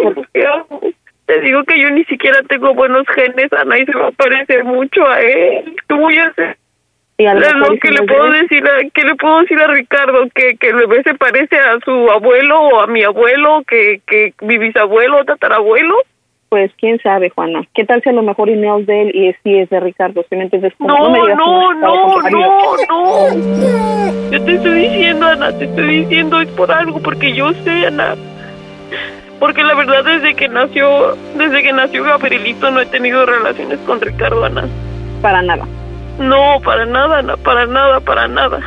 Te 1.26 1.40
digo 1.40 1.64
que 1.64 1.80
yo 1.80 1.90
ni 1.90 2.04
siquiera 2.04 2.40
tengo 2.48 2.74
buenos 2.74 3.06
genes, 3.14 3.52
Ana, 3.52 3.78
y 3.78 3.86
se 3.86 3.96
va 3.96 4.08
a 4.08 4.12
parecer 4.12 4.64
mucho 4.64 5.06
a 5.08 5.20
él. 5.20 5.74
¿Qué 5.88 5.94
voy 5.94 6.18
a 6.18 6.26
hacer? 6.26 6.56
Y 7.22 7.26
a 7.26 7.34
lo 7.34 7.40
Es 7.40 7.54
mejor 7.54 7.68
lo 7.68 7.74
y 7.74 7.78
que 7.78 7.88
si 7.88 7.94
le 7.94 8.00
no 8.00 8.06
puedo 8.06 8.32
decir 8.32 8.64
a, 8.66 8.90
¿qué 8.92 9.04
le 9.04 9.14
puedo 9.14 9.40
decir 9.42 9.60
a 9.60 9.68
Ricardo? 9.68 10.26
Que, 10.34 10.56
que 10.56 10.70
el 10.70 10.74
bebé 10.74 11.04
se 11.04 11.14
parece 11.14 11.56
a 11.56 11.78
su 11.84 12.10
abuelo 12.10 12.60
o 12.62 12.80
a 12.80 12.88
mi 12.88 13.04
abuelo, 13.04 13.62
que, 13.68 14.00
que 14.08 14.34
mi 14.40 14.58
bisabuelo 14.58 15.20
o 15.20 15.24
tatarabuelo. 15.24 15.94
Pues 16.48 16.72
quién 16.78 16.98
sabe, 17.00 17.30
Juana. 17.30 17.62
¿Qué 17.74 17.84
tal 17.84 18.02
si 18.02 18.08
a 18.08 18.12
lo 18.12 18.22
mejor 18.22 18.50
no 18.50 18.78
es 18.80 18.86
de 18.88 19.02
él 19.02 19.12
y 19.14 19.28
es, 19.28 19.36
sí 19.44 19.56
es 19.56 19.70
de 19.70 19.78
Ricardo? 19.78 20.24
¿Sí 20.28 20.34
me 20.34 20.42
entiendes? 20.42 20.72
Como, 20.76 20.88
No, 20.92 21.10
me 21.10 21.20
digas 21.20 21.38
que 21.38 21.44
no, 21.44 21.74
no, 21.74 22.16
marido. 22.18 22.40
no, 22.40 23.28
no. 23.30 24.30
Yo 24.32 24.44
te 24.44 24.54
estoy 24.54 24.72
diciendo, 24.80 25.26
Ana, 25.26 25.56
te 25.56 25.66
estoy 25.66 26.00
diciendo 26.00 26.40
es 26.40 26.48
por 26.48 26.72
algo, 26.72 27.00
porque 27.00 27.32
yo 27.32 27.52
sé, 27.52 27.86
Ana. 27.86 28.16
Porque 29.38 29.62
la 29.62 29.74
verdad 29.74 30.04
desde 30.04 30.34
que 30.34 30.48
nació, 30.48 31.16
desde 31.36 31.62
que 31.62 31.72
nació 31.72 32.02
Gabrielito 32.02 32.68
no 32.72 32.80
he 32.80 32.86
tenido 32.86 33.24
relaciones 33.26 33.78
con 33.86 34.00
Ricardo, 34.00 34.44
Ana. 34.44 34.64
Para 35.22 35.40
nada. 35.40 35.64
No, 36.18 36.60
para 36.64 36.86
nada, 36.86 37.36
para 37.38 37.66
nada, 37.66 38.00
para 38.00 38.28
nada. 38.28 38.60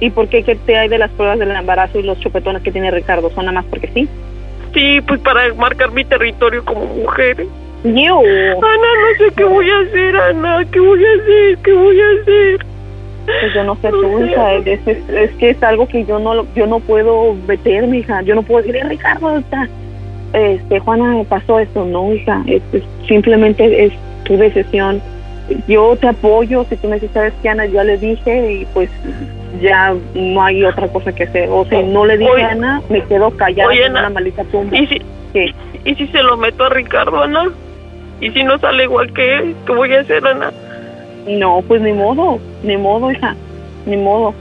¿Y 0.00 0.10
por 0.10 0.28
qué? 0.28 0.42
¿Qué 0.42 0.56
te 0.56 0.76
hay 0.76 0.88
de 0.88 0.98
las 0.98 1.10
pruebas 1.12 1.38
del 1.38 1.50
embarazo 1.52 1.98
y 1.98 2.02
los 2.02 2.18
chupetones 2.20 2.62
que 2.62 2.72
tiene 2.72 2.90
Ricardo? 2.90 3.30
¿Son 3.30 3.44
nada 3.46 3.60
más 3.60 3.64
porque 3.70 3.88
sí? 3.94 4.08
Sí, 4.74 5.00
pues 5.06 5.20
para 5.20 5.52
marcar 5.54 5.92
mi 5.92 6.04
territorio 6.04 6.64
como 6.64 6.84
mujer. 6.86 7.46
Yo. 7.84 8.18
Ana, 8.20 8.88
no 9.00 9.18
sé 9.18 9.34
qué 9.36 9.44
voy 9.44 9.68
a 9.70 9.78
hacer, 9.80 10.16
Ana, 10.16 10.64
qué 10.70 10.80
voy 10.80 11.04
a 11.04 11.08
hacer, 11.22 11.58
qué 11.64 11.72
voy 11.72 12.00
a 12.00 12.20
hacer. 12.22 12.66
Pues 13.26 13.54
yo 13.54 13.64
no 13.64 13.76
sé 13.76 13.90
tú, 13.90 14.24
hija, 14.24 14.54
es, 14.54 14.86
es- 14.86 15.08
es 15.08 15.30
que 15.36 15.50
es 15.50 15.62
algo 15.62 15.86
que 15.86 16.04
yo 16.04 16.18
no 16.18 16.44
yo 16.54 16.66
no 16.66 16.80
puedo 16.80 17.34
meterme, 17.46 17.98
hija. 17.98 18.22
Yo 18.22 18.34
no 18.34 18.42
puedo 18.42 18.62
decirle, 18.62 18.88
Ricardo, 18.88 19.36
está, 19.38 19.68
este, 20.32 20.80
Juana, 20.80 21.22
pasó 21.28 21.58
esto. 21.60 21.84
No, 21.84 22.12
hija, 22.12 22.42
es, 22.46 22.62
es- 22.72 22.82
simplemente 23.06 23.84
es 23.84 23.92
tu 24.24 24.36
decisión. 24.36 25.00
Yo 25.66 25.96
te 25.96 26.08
apoyo, 26.08 26.64
si 26.68 26.76
tú 26.76 26.88
me 26.88 26.94
dices, 26.94 27.10
sabes 27.12 27.32
que 27.42 27.48
Ana, 27.48 27.66
ya 27.66 27.84
le 27.84 27.98
dije 27.98 28.52
y 28.52 28.64
pues 28.66 28.88
ya 29.60 29.94
no 30.14 30.42
hay 30.42 30.64
otra 30.64 30.88
cosa 30.88 31.12
que 31.12 31.24
hacer. 31.24 31.48
O 31.50 31.64
sea, 31.66 31.82
no 31.82 32.06
le 32.06 32.18
dije 32.18 32.30
Oye. 32.30 32.42
a 32.42 32.50
Ana, 32.50 32.82
me 32.88 33.02
quedo 33.04 33.30
callada 33.32 33.68
Oye, 33.68 33.84
en 33.84 33.96
Ana, 33.96 34.00
una 34.00 34.10
maldita 34.10 34.44
tumba. 34.44 34.76
¿Y 34.76 34.86
si, 34.86 35.02
¿Qué? 35.32 35.54
¿Y 35.84 35.94
si 35.94 36.06
se 36.08 36.22
lo 36.22 36.36
meto 36.36 36.64
a 36.64 36.68
Ricardo, 36.70 37.22
Ana? 37.22 37.50
¿Y 38.20 38.30
si 38.30 38.44
no 38.44 38.58
sale 38.58 38.84
igual 38.84 39.12
que 39.12 39.38
él? 39.38 39.56
¿Qué 39.66 39.72
voy 39.72 39.92
a 39.94 40.00
hacer, 40.00 40.26
Ana? 40.26 40.52
No, 41.26 41.62
pues 41.66 41.80
ni 41.82 41.92
modo, 41.92 42.38
ni 42.62 42.76
modo, 42.76 43.10
hija, 43.10 43.34
ni 43.86 43.96
modo. 43.96 44.34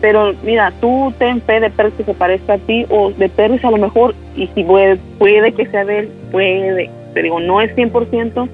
Pero 0.00 0.34
mira, 0.42 0.72
tú 0.80 1.12
ten 1.18 1.40
fe 1.42 1.60
de 1.60 1.70
Pérez 1.70 1.92
que 1.96 2.04
se 2.04 2.14
parezca 2.14 2.54
a 2.54 2.58
ti 2.58 2.84
o 2.90 3.12
de 3.12 3.28
Pérez 3.28 3.64
a 3.64 3.70
lo 3.70 3.78
mejor, 3.78 4.14
y 4.34 4.48
si 4.48 4.64
puede, 4.64 4.96
puede 5.18 5.52
que 5.52 5.66
sea 5.66 5.84
de 5.84 6.00
él, 6.00 6.10
puede. 6.32 6.90
Te 7.14 7.22
digo, 7.22 7.38
no 7.38 7.60
es 7.60 7.74
100%, 7.76 8.48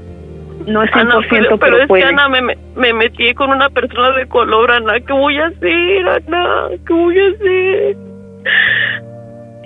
no 0.67 0.83
es 0.83 0.91
100%, 0.91 1.01
Ana, 1.01 1.15
pero, 1.29 1.29
pero, 1.31 1.59
pero 1.59 1.77
es 1.83 1.89
puede. 1.89 2.03
que, 2.03 2.09
Ana, 2.09 2.29
me, 2.29 2.43
me, 2.43 2.57
me 2.77 2.93
metí 2.93 3.33
con 3.35 3.51
una 3.51 3.69
persona 3.71 4.13
de 4.13 4.27
color, 4.27 4.71
Ana. 4.71 5.01
¿Qué 5.01 5.13
voy 5.13 5.37
a 5.37 5.47
hacer, 5.47 6.09
Ana? 6.09 6.69
¿Qué 6.87 6.93
voy 6.93 7.19
a 7.19 7.29
hacer? 7.29 7.97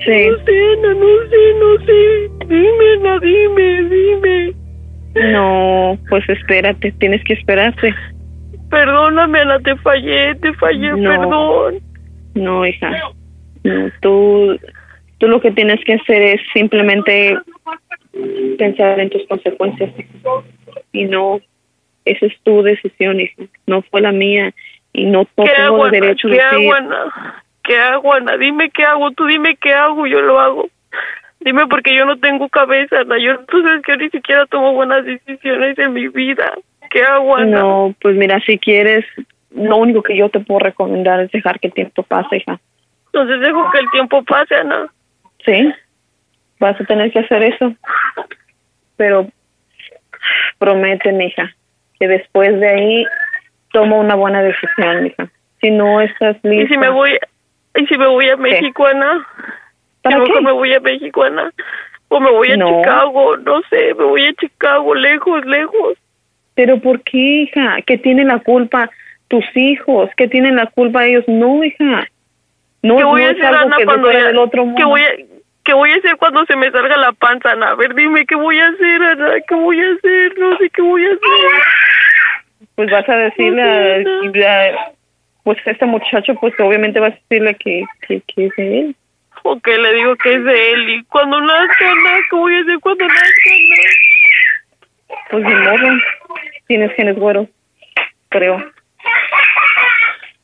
Sí. 0.04 0.28
No 0.28 0.44
sé, 0.44 0.72
Ana, 0.78 0.94
no 0.94 1.06
sé, 1.30 1.54
no 1.60 1.86
sé. 1.86 2.30
Dime, 2.46 2.92
Ana, 3.00 3.18
dime, 3.20 3.82
dime. 3.88 4.54
No, 5.32 5.98
pues 6.08 6.28
espérate, 6.28 6.92
tienes 6.98 7.22
que 7.24 7.34
esperarte. 7.34 7.94
Perdóname, 8.70 9.40
Ana, 9.40 9.58
te 9.60 9.76
fallé, 9.76 10.34
te 10.36 10.52
fallé, 10.54 10.92
No. 10.92 11.10
perdón. 11.10 11.74
No, 12.34 12.66
hija. 12.66 12.90
No, 13.62 13.90
tú, 14.00 14.58
tú 15.18 15.28
lo 15.28 15.40
que 15.40 15.50
tienes 15.52 15.78
que 15.84 15.94
hacer 15.94 16.22
es 16.22 16.40
simplemente 16.54 17.36
pensar 18.58 18.98
en 18.98 19.10
tus 19.10 19.26
consecuencias. 19.28 19.90
Y 20.92 21.04
no, 21.04 21.40
esa 22.04 22.26
es 22.26 22.38
tu 22.42 22.62
decisión, 22.62 23.20
hija. 23.20 23.42
No 23.66 23.82
fue 23.82 24.00
la 24.00 24.12
mía. 24.12 24.52
Y 24.92 25.06
no, 25.06 25.26
no 25.36 25.44
¿Qué 25.44 25.52
tengo 25.56 25.76
hago, 25.76 25.86
el 25.86 25.92
derecho 25.92 26.28
de 26.28 26.36
¿Qué 26.36 26.42
decir. 26.44 26.58
hago, 26.58 26.74
Ana? 26.74 27.42
¿Qué 27.62 27.78
hago, 27.78 28.14
Ana? 28.14 28.36
Dime 28.36 28.70
qué 28.70 28.84
hago, 28.84 29.10
tú 29.12 29.26
dime 29.26 29.56
qué 29.56 29.72
hago, 29.72 30.06
yo 30.06 30.20
lo 30.20 30.40
hago. 30.40 30.68
Dime 31.40 31.66
porque 31.66 31.94
yo 31.94 32.04
no 32.04 32.18
tengo 32.18 32.48
cabeza, 32.48 33.00
Ana. 33.00 33.16
Yo, 33.18 33.38
tú 33.46 33.62
sabes 33.62 33.82
que 33.82 33.92
yo 33.92 33.98
ni 33.98 34.10
siquiera 34.10 34.46
tomo 34.46 34.74
buenas 34.74 35.04
decisiones 35.04 35.78
en 35.78 35.92
mi 35.92 36.08
vida. 36.08 36.52
¿Qué 36.90 37.02
hago, 37.02 37.36
Ana? 37.36 37.60
No, 37.60 37.94
pues 38.00 38.16
mira, 38.16 38.38
si 38.40 38.58
quieres, 38.58 39.04
lo 39.50 39.76
único 39.76 40.02
que 40.02 40.16
yo 40.16 40.28
te 40.28 40.40
puedo 40.40 40.60
recomendar 40.60 41.20
es 41.20 41.30
dejar 41.30 41.58
que 41.58 41.68
el 41.68 41.74
tiempo 41.74 42.02
pase, 42.02 42.36
hija. 42.36 42.60
Entonces 43.06 43.40
dejo 43.40 43.70
que 43.70 43.78
el 43.78 43.90
tiempo 43.90 44.22
pase, 44.24 44.54
Ana. 44.56 44.92
Sí, 45.44 45.72
vas 46.58 46.80
a 46.80 46.84
tener 46.84 47.10
que 47.12 47.20
hacer 47.20 47.42
eso. 47.44 47.74
Pero 48.96 49.28
prométeme, 50.58 51.26
hija, 51.26 51.54
que 51.98 52.08
después 52.08 52.58
de 52.60 52.68
ahí 52.68 53.06
toma 53.72 53.96
una 53.96 54.14
buena 54.14 54.42
decisión, 54.42 55.06
hija. 55.06 55.28
Si 55.60 55.70
no 55.70 56.00
estás 56.00 56.36
lista. 56.42 56.64
¿Y 56.64 56.68
si 56.68 56.78
me 56.78 56.88
voy, 56.90 57.18
y 57.76 57.86
si 57.86 57.96
me 57.96 58.06
voy 58.06 58.28
a 58.28 58.36
México, 58.36 58.86
Ana? 58.86 59.26
¿Para 60.02 60.16
¿Y 60.16 60.18
luego 60.18 60.34
qué? 60.34 60.40
me 60.40 60.52
voy 60.52 60.74
a 60.74 60.80
México, 60.80 61.22
Ana? 61.22 61.52
O 62.08 62.20
me 62.20 62.30
voy 62.30 62.52
a 62.52 62.56
No. 62.56 62.68
Chicago, 62.68 63.36
no 63.38 63.62
sé, 63.70 63.94
me 63.94 64.04
voy 64.04 64.26
a 64.26 64.32
Chicago, 64.34 64.94
lejos, 64.94 65.44
lejos. 65.46 65.96
Pero 66.54 66.78
¿por 66.80 67.00
qué, 67.02 67.18
hija? 67.18 67.78
¿Qué 67.86 67.96
tienen 67.98 68.28
la 68.28 68.40
culpa 68.40 68.90
tus 69.28 69.44
hijos? 69.54 70.10
¿Qué 70.16 70.28
tienen 70.28 70.56
la 70.56 70.66
culpa 70.66 71.06
ellos? 71.06 71.24
No, 71.26 71.64
hija. 71.64 72.06
No, 72.82 72.96
¿Qué 72.96 73.04
voy 73.04 73.22
no 73.22 73.28
a 73.28 73.30
hacer, 73.30 73.44
Ana, 73.46 73.76
cuando 73.84 74.12
ya, 74.12 74.26
del 74.26 74.38
otro 74.38 74.64
mundo. 74.64 74.76
¿qué 74.76 74.84
voy 74.84 75.00
a, 75.00 75.10
qué 75.64 75.72
voy 75.74 75.90
a 75.92 75.96
hacer 75.96 76.16
cuando 76.16 76.44
se 76.46 76.56
me 76.56 76.70
salga 76.70 76.96
la 76.96 77.12
panza, 77.12 77.50
Ana? 77.52 77.70
A 77.70 77.74
ver, 77.74 77.94
dime, 77.94 78.24
¿qué 78.26 78.34
voy 78.34 78.58
a 78.58 78.68
hacer, 78.68 79.02
Ana? 79.02 79.34
¿Qué 79.46 79.54
voy 79.54 79.80
a 79.80 79.92
hacer? 79.92 80.38
No 80.38 80.56
sé 80.58 80.70
qué 80.70 80.82
voy 80.82 81.04
a 81.04 81.08
hacer. 81.08 81.62
Pues 82.74 82.90
vas 82.90 83.08
a 83.08 83.16
decirle 83.16 83.62
a, 83.62 84.70
a- 84.74 84.90
pues 85.44 85.58
a 85.66 85.70
este 85.72 85.86
muchacho, 85.86 86.34
pues 86.36 86.54
obviamente 86.60 87.00
vas 87.00 87.12
a 87.14 87.18
decirle 87.28 87.54
que, 87.56 87.84
que, 88.06 88.20
que 88.28 88.46
es 88.46 88.52
de 88.56 88.78
él. 88.80 88.96
O 89.44 89.58
que 89.60 89.76
le 89.76 89.92
digo 89.94 90.14
que 90.16 90.34
es 90.34 90.44
de 90.44 90.72
él 90.72 90.88
y 90.88 91.04
cuando 91.04 91.40
nazca, 91.40 91.90
Ana, 91.90 92.18
¿qué 92.30 92.36
voy 92.36 92.54
a 92.54 92.60
hacer 92.60 92.78
cuando 92.80 93.06
nazca, 93.06 93.50
Ana? 93.50 95.18
Pues 95.30 95.44
ni 95.44 95.54
modo. 95.54 96.00
Tienes 96.68 96.92
genes 96.94 97.16
güeros, 97.16 97.48
creo. 98.28 98.56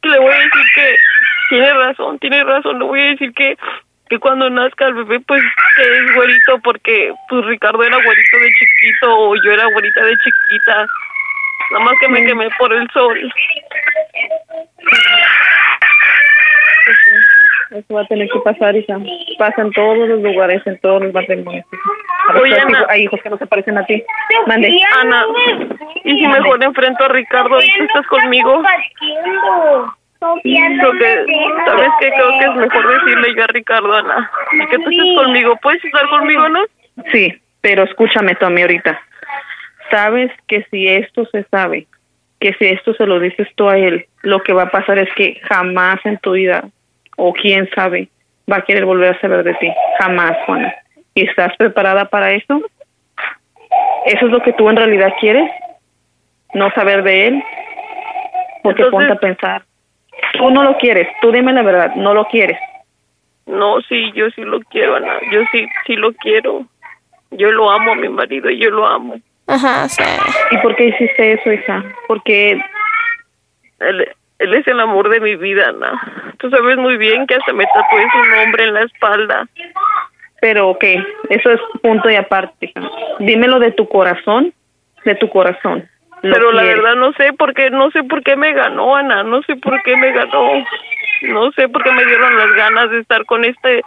Le 0.03 0.19
voy 0.19 0.33
a 0.33 0.37
decir 0.39 0.63
que 0.75 0.97
tiene 1.51 1.73
razón, 1.75 2.19
tiene 2.19 2.43
razón. 2.45 2.79
Le 2.81 2.85
voy 2.85 3.01
a 3.01 3.05
decir 3.07 3.33
que 3.35 3.57
que 4.09 4.19
cuando 4.19 4.49
nazca 4.51 4.87
el 4.87 4.95
bebé, 4.95 5.21
pues 5.21 5.43
que 5.77 5.83
es 5.83 6.15
güerito 6.15 6.59
porque 6.63 7.13
pues 7.29 7.45
Ricardo 7.47 7.83
era 7.83 7.97
güerito 7.97 8.39
de 8.39 8.51
chiquito 8.53 9.17
o 9.17 9.35
yo 9.45 9.53
era 9.53 9.65
güerita 9.67 10.05
de 10.05 10.17
chiquita. 10.17 10.87
Nada 11.73 11.85
más 11.85 11.95
que 12.01 12.09
me 12.09 12.25
quemé 12.25 12.49
por 12.59 12.73
el 12.73 12.89
sol. 12.91 13.33
Eso 17.71 17.95
va 17.95 18.01
a 18.01 18.07
tener 18.07 18.29
que 18.29 18.39
pasar, 18.41 18.75
hija. 18.75 18.99
Pasa 19.39 19.61
en 19.61 19.71
todos 19.73 20.09
los 20.09 20.23
lugares, 20.23 20.67
en 20.67 20.79
todos 20.81 21.03
los 21.03 21.13
matrimonios. 21.13 21.67
Oye, 22.41 22.59
Ana. 22.59 22.87
hay 22.89 23.03
hijos 23.03 23.21
que 23.23 23.29
no 23.29 23.37
se 23.37 23.47
parecen 23.47 23.77
a 23.77 23.85
ti. 23.85 24.03
Mande. 24.47 24.81
Ana, 25.01 25.25
¿y 26.05 26.19
si 26.19 26.27
mejor 26.27 26.65
enfrento 26.65 27.05
a 27.05 27.09
Ricardo 27.09 27.61
y 27.61 27.71
tú 27.77 27.85
estás 27.85 28.07
conmigo? 28.07 28.63
Creo 30.21 30.93
que, 30.93 31.27
¿sabes 31.67 31.89
qué? 32.01 32.11
Creo 32.11 32.29
que 32.39 32.45
es 32.45 32.55
mejor 32.57 33.05
decirle 33.05 33.35
yo 33.37 33.45
a 33.45 33.47
Ricardo, 33.49 33.95
Ana. 33.95 34.31
Y 34.53 34.67
que 34.67 34.79
tú 34.79 34.91
estés 34.91 35.15
conmigo. 35.17 35.57
¿Puedes 35.63 35.85
estar 35.85 36.09
conmigo, 36.09 36.43
Ana? 36.43 36.61
Sí, 37.13 37.33
pero 37.61 37.85
escúchame 37.85 38.37
mí 38.51 38.63
ahorita. 38.63 39.01
Sabes 39.91 40.31
que 40.47 40.65
si 40.71 40.89
esto 40.89 41.25
se 41.27 41.45
sabe, 41.45 41.87
que 42.41 42.53
si 42.55 42.67
esto 42.67 42.95
se 42.95 43.07
lo 43.07 43.21
dices 43.21 43.49
tú 43.55 43.69
a 43.69 43.79
él, 43.79 44.07
lo 44.23 44.43
que 44.43 44.53
va 44.53 44.65
a 44.65 44.71
pasar 44.71 44.99
es 44.99 45.13
que 45.15 45.41
jamás 45.45 45.99
en 46.05 46.19
tu 46.19 46.33
vida, 46.33 46.65
o 47.17 47.33
quién 47.33 47.69
sabe, 47.75 48.09
va 48.51 48.57
a 48.57 48.63
querer 48.63 48.85
volver 48.85 49.15
a 49.15 49.21
saber 49.21 49.45
de 49.45 49.55
ti. 49.55 49.73
Jamás, 50.01 50.37
Juana. 50.47 50.75
¿Y 51.15 51.27
estás 51.29 51.57
preparada 51.57 52.05
para 52.07 52.33
eso? 52.33 52.61
¿Eso 54.07 54.27
es 54.27 54.33
lo 54.33 54.41
que 54.43 54.53
tú 54.53 54.69
en 54.69 54.77
realidad 54.77 55.13
quieres? 55.21 55.51
¿No 56.55 56.71
saber 56.73 57.03
de 57.03 57.27
él? 57.29 57.43
Porque 58.63 58.83
Entonces- 58.83 59.09
ponte 59.09 59.13
a 59.13 59.29
pensar. 59.29 59.63
Tú 60.33 60.51
no 60.51 60.63
lo 60.63 60.77
quieres, 60.77 61.09
tú 61.21 61.33
dime 61.33 61.53
la 61.53 61.63
verdad, 61.63 61.95
no 61.97 62.15
lo 62.15 62.25
quieres. 62.27 62.59
No, 63.47 63.81
sí, 63.89 64.13
yo 64.15 64.29
sí 64.31 64.43
lo 64.43 64.61
quiero, 64.61 64.97
Ana. 64.97 65.15
Yo 65.33 65.41
sí, 65.51 65.67
sí 65.87 65.97
lo 65.97 66.13
quiero. 66.13 66.67
Yo 67.31 67.51
lo 67.51 67.71
amo 67.71 67.93
a 67.93 67.97
mi 67.97 68.09
marido 68.09 68.51
y 68.51 68.59
yo 68.59 68.71
lo 68.71 68.87
amo. 68.87 69.19
Ajá, 69.47 69.89
sí. 69.89 70.03
¿Y 70.51 70.59
por 70.59 70.77
qué 70.77 70.89
hiciste 70.89 71.33
eso, 71.33 71.53
hija? 71.53 71.83
Porque 72.07 72.61
Él, 73.81 74.09
él 74.39 74.55
es 74.55 74.67
el 74.67 74.81
amor 74.81 75.09
de 75.09 75.21
mi 75.21 75.37
vida, 75.37 75.69
Ana. 75.69 76.35
Tú 76.39 76.51
sabes 76.51 76.77
muy 76.77 76.99
bien 76.99 77.27
que 77.27 77.37
hasta 77.37 77.53
me 77.55 77.65
tatué 77.65 78.07
su 78.13 78.37
nombre 78.37 78.65
en 78.65 78.75
la 78.75 78.83
espalda. 78.83 79.49
Pero 80.41 80.69
ok, 80.69 80.85
eso 81.31 81.51
es 81.51 81.61
punto 81.83 82.11
y 82.11 82.17
aparte. 82.17 82.67
hija. 82.67 82.89
Dímelo 83.19 83.59
de 83.59 83.73
tu 83.73 83.89
corazón, 83.89 84.53
de 85.05 85.15
tu 85.17 85.29
corazón. 85.29 85.89
Lo 86.23 86.33
Pero 86.33 86.53
la 86.53 86.63
verdad 86.65 86.97
no 86.97 87.13
sé 87.13 87.33
por 87.33 87.55
qué, 87.55 87.71
no 87.71 87.91
sé 87.91 88.03
por 88.03 88.23
qué 88.23 88.37
me 88.37 88.53
ganó, 88.53 88.97
Ana. 88.97 89.23
No 89.23 89.43
sé 89.43 89.57
por 89.57 89.81
qué 89.83 89.97
me 89.97 90.13
ganó. 90.13 90.65
No 91.23 91.53
sé 91.53 91.69
por 91.69 91.83
qué 91.83 91.93
me 91.93 92.05
dieron 92.05 92.37
las 92.37 92.53
ganas 92.55 92.91
de 92.91 93.01
estar 93.01 93.25
con 93.25 93.45
este, 93.45 93.83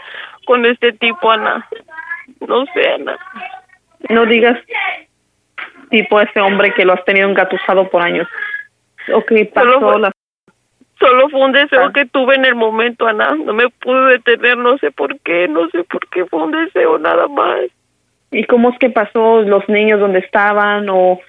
con 0.45 0.65
este 0.65 0.93
tipo, 0.93 1.31
Ana. 1.31 1.67
No 2.47 2.65
sé, 2.73 2.93
Ana. 2.93 3.17
No 4.09 4.25
digas 4.25 4.57
tipo 5.89 6.19
ese 6.21 6.39
hombre 6.39 6.73
que 6.73 6.85
lo 6.85 6.93
has 6.93 7.03
tenido 7.05 7.29
engatusado 7.29 7.89
por 7.89 8.01
años. 8.01 8.27
Ok, 9.13 9.31
pasó 9.53 9.79
Solo 9.79 9.97
la... 9.99 10.11
Solo 10.99 11.29
fue 11.29 11.41
un 11.41 11.51
deseo 11.51 11.91
que 11.93 12.05
tuve 12.05 12.35
en 12.35 12.45
el 12.45 12.55
momento, 12.55 13.07
Ana. 13.07 13.35
No 13.35 13.53
me 13.53 13.67
pude 13.69 14.11
detener, 14.13 14.57
no 14.57 14.77
sé 14.77 14.91
por 14.91 15.19
qué, 15.21 15.47
no 15.47 15.67
sé 15.69 15.83
por 15.83 16.07
qué. 16.09 16.25
Fue 16.25 16.43
un 16.43 16.51
deseo 16.51 16.99
nada 16.99 17.27
más. 17.27 17.59
¿Y 18.29 18.45
cómo 18.45 18.69
es 18.69 18.77
que 18.77 18.89
pasó 18.89 19.41
los 19.41 19.67
niños 19.67 19.99
donde 19.99 20.19
estaban 20.19 20.87
o, 20.89 21.19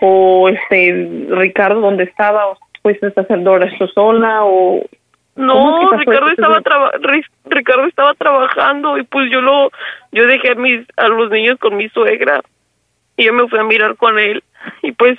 o 0.00 0.48
este 0.48 1.26
Ricardo 1.30 1.80
donde 1.80 2.04
estaba 2.04 2.46
o 2.48 2.58
fuiste 2.82 3.06
a 3.06 3.20
hacer 3.20 3.40
esto 3.64 3.88
sola 3.88 4.44
o 4.44 4.84
¿Cómo 5.34 5.46
No, 5.46 5.80
es 5.82 5.88
que 5.90 5.96
pasó 5.96 6.10
Ricardo 6.10 6.30
estaba 6.30 6.60
traba- 6.62 6.92
Ricardo 7.44 7.84
estaba 7.86 8.14
trabajando 8.14 8.98
y 8.98 9.04
pues 9.04 9.30
yo 9.30 9.40
lo 9.40 9.70
yo 10.10 10.26
dejé 10.26 10.50
a 10.50 10.54
mis 10.56 10.84
a 10.96 11.08
los 11.08 11.30
niños 11.30 11.58
con 11.58 11.76
mi 11.76 11.88
suegra 11.90 12.40
y 13.16 13.24
yo 13.24 13.32
me 13.32 13.46
fui 13.48 13.58
a 13.58 13.64
mirar 13.64 13.96
con 13.96 14.18
él. 14.18 14.42
Y 14.82 14.90
pues 14.92 15.18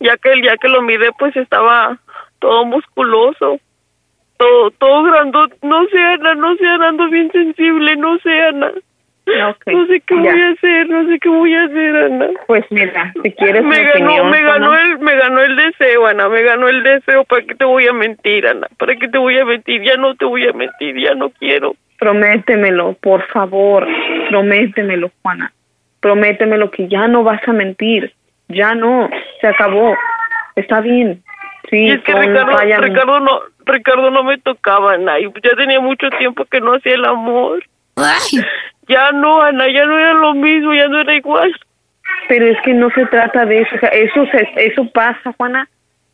ya 0.00 0.16
que 0.18 0.32
el 0.32 0.42
día 0.42 0.56
que 0.58 0.68
lo 0.68 0.82
miré 0.82 1.10
pues 1.18 1.34
estaba 1.36 1.96
todo 2.38 2.66
musculoso 2.66 3.58
todo 4.36 4.70
todo 4.72 5.04
grandote 5.04 5.56
no 5.62 5.86
sé 5.86 5.98
Ana 5.98 6.34
no 6.34 6.54
sé 6.56 6.66
Ana 6.66 6.88
ando 6.88 7.08
bien 7.08 7.30
sensible 7.32 7.96
no 7.96 8.18
sé 8.18 8.42
Ana 8.42 8.72
no 9.26 9.86
sé 9.86 10.00
qué 10.06 10.14
ya. 10.16 10.32
voy 10.32 10.40
a 10.40 10.48
hacer 10.50 10.88
no 10.88 11.06
sé 11.06 11.18
qué 11.18 11.28
voy 11.28 11.54
a 11.54 11.64
hacer 11.64 11.96
Ana 11.96 12.28
Pues 12.46 12.64
mira, 12.70 13.12
si 13.22 13.32
quieres 13.32 13.64
me 13.64 13.78
mi 13.78 13.84
ganó 13.84 14.04
opinión, 14.06 14.30
me 14.30 14.42
ganó 14.42 14.78
el 14.78 14.98
me 14.98 15.16
ganó 15.16 15.40
el 15.40 15.56
deseo 15.56 16.06
Ana 16.06 16.28
me 16.28 16.42
ganó 16.42 16.68
el 16.68 16.82
deseo 16.82 17.24
para 17.24 17.42
qué 17.42 17.54
te 17.54 17.64
voy 17.64 17.86
a 17.86 17.92
mentir 17.92 18.46
Ana 18.46 18.68
para 18.78 18.94
qué 18.96 19.08
te 19.08 19.18
voy 19.18 19.38
a 19.38 19.44
mentir 19.44 19.82
ya 19.82 19.96
no 19.96 20.14
te 20.14 20.24
voy 20.24 20.46
a 20.46 20.52
mentir 20.52 20.96
ya 21.00 21.14
no 21.14 21.30
quiero 21.30 21.74
Prométemelo, 21.98 22.94
por 23.00 23.26
favor, 23.28 23.86
prométemelo, 24.28 25.10
Juana. 25.22 25.52
Prométemelo 26.00 26.70
que 26.70 26.88
ya 26.88 27.08
no 27.08 27.22
vas 27.22 27.40
a 27.48 27.52
mentir. 27.52 28.12
Ya 28.48 28.74
no, 28.74 29.08
se 29.40 29.46
acabó. 29.46 29.96
Está 30.56 30.80
bien. 30.80 31.22
Sí, 31.70 31.78
y 31.78 31.90
es 31.92 32.02
que 32.02 32.12
Ricardo 32.12 32.58
Ricardo 32.82 33.20
no 33.20 33.40
Ricardo 33.64 34.10
no 34.10 34.22
me 34.22 34.36
tocaba 34.36 34.92
Ana 34.92 35.18
y 35.18 35.32
ya 35.42 35.56
tenía 35.56 35.80
mucho 35.80 36.10
tiempo 36.10 36.44
que 36.44 36.60
no 36.60 36.74
hacía 36.74 36.94
el 36.94 37.06
amor 37.06 37.64
ya 38.88 39.12
no 39.12 39.42
Ana 39.42 39.68
ya 39.68 39.84
no 39.86 39.98
era 39.98 40.12
lo 40.14 40.34
mismo 40.34 40.74
ya 40.74 40.88
no 40.88 41.00
era 41.00 41.14
igual 41.14 41.52
Pero 42.28 42.46
es 42.46 42.60
que 42.62 42.74
no 42.74 42.90
se 42.90 43.06
trata 43.06 43.44
de 43.46 43.60
eso. 43.62 43.76
o 43.76 43.78
sea, 43.78 43.88
eso, 43.90 44.26
se, 44.26 44.48
eso 44.56 44.88
pasa, 44.90 45.32
Juana, 45.36 45.68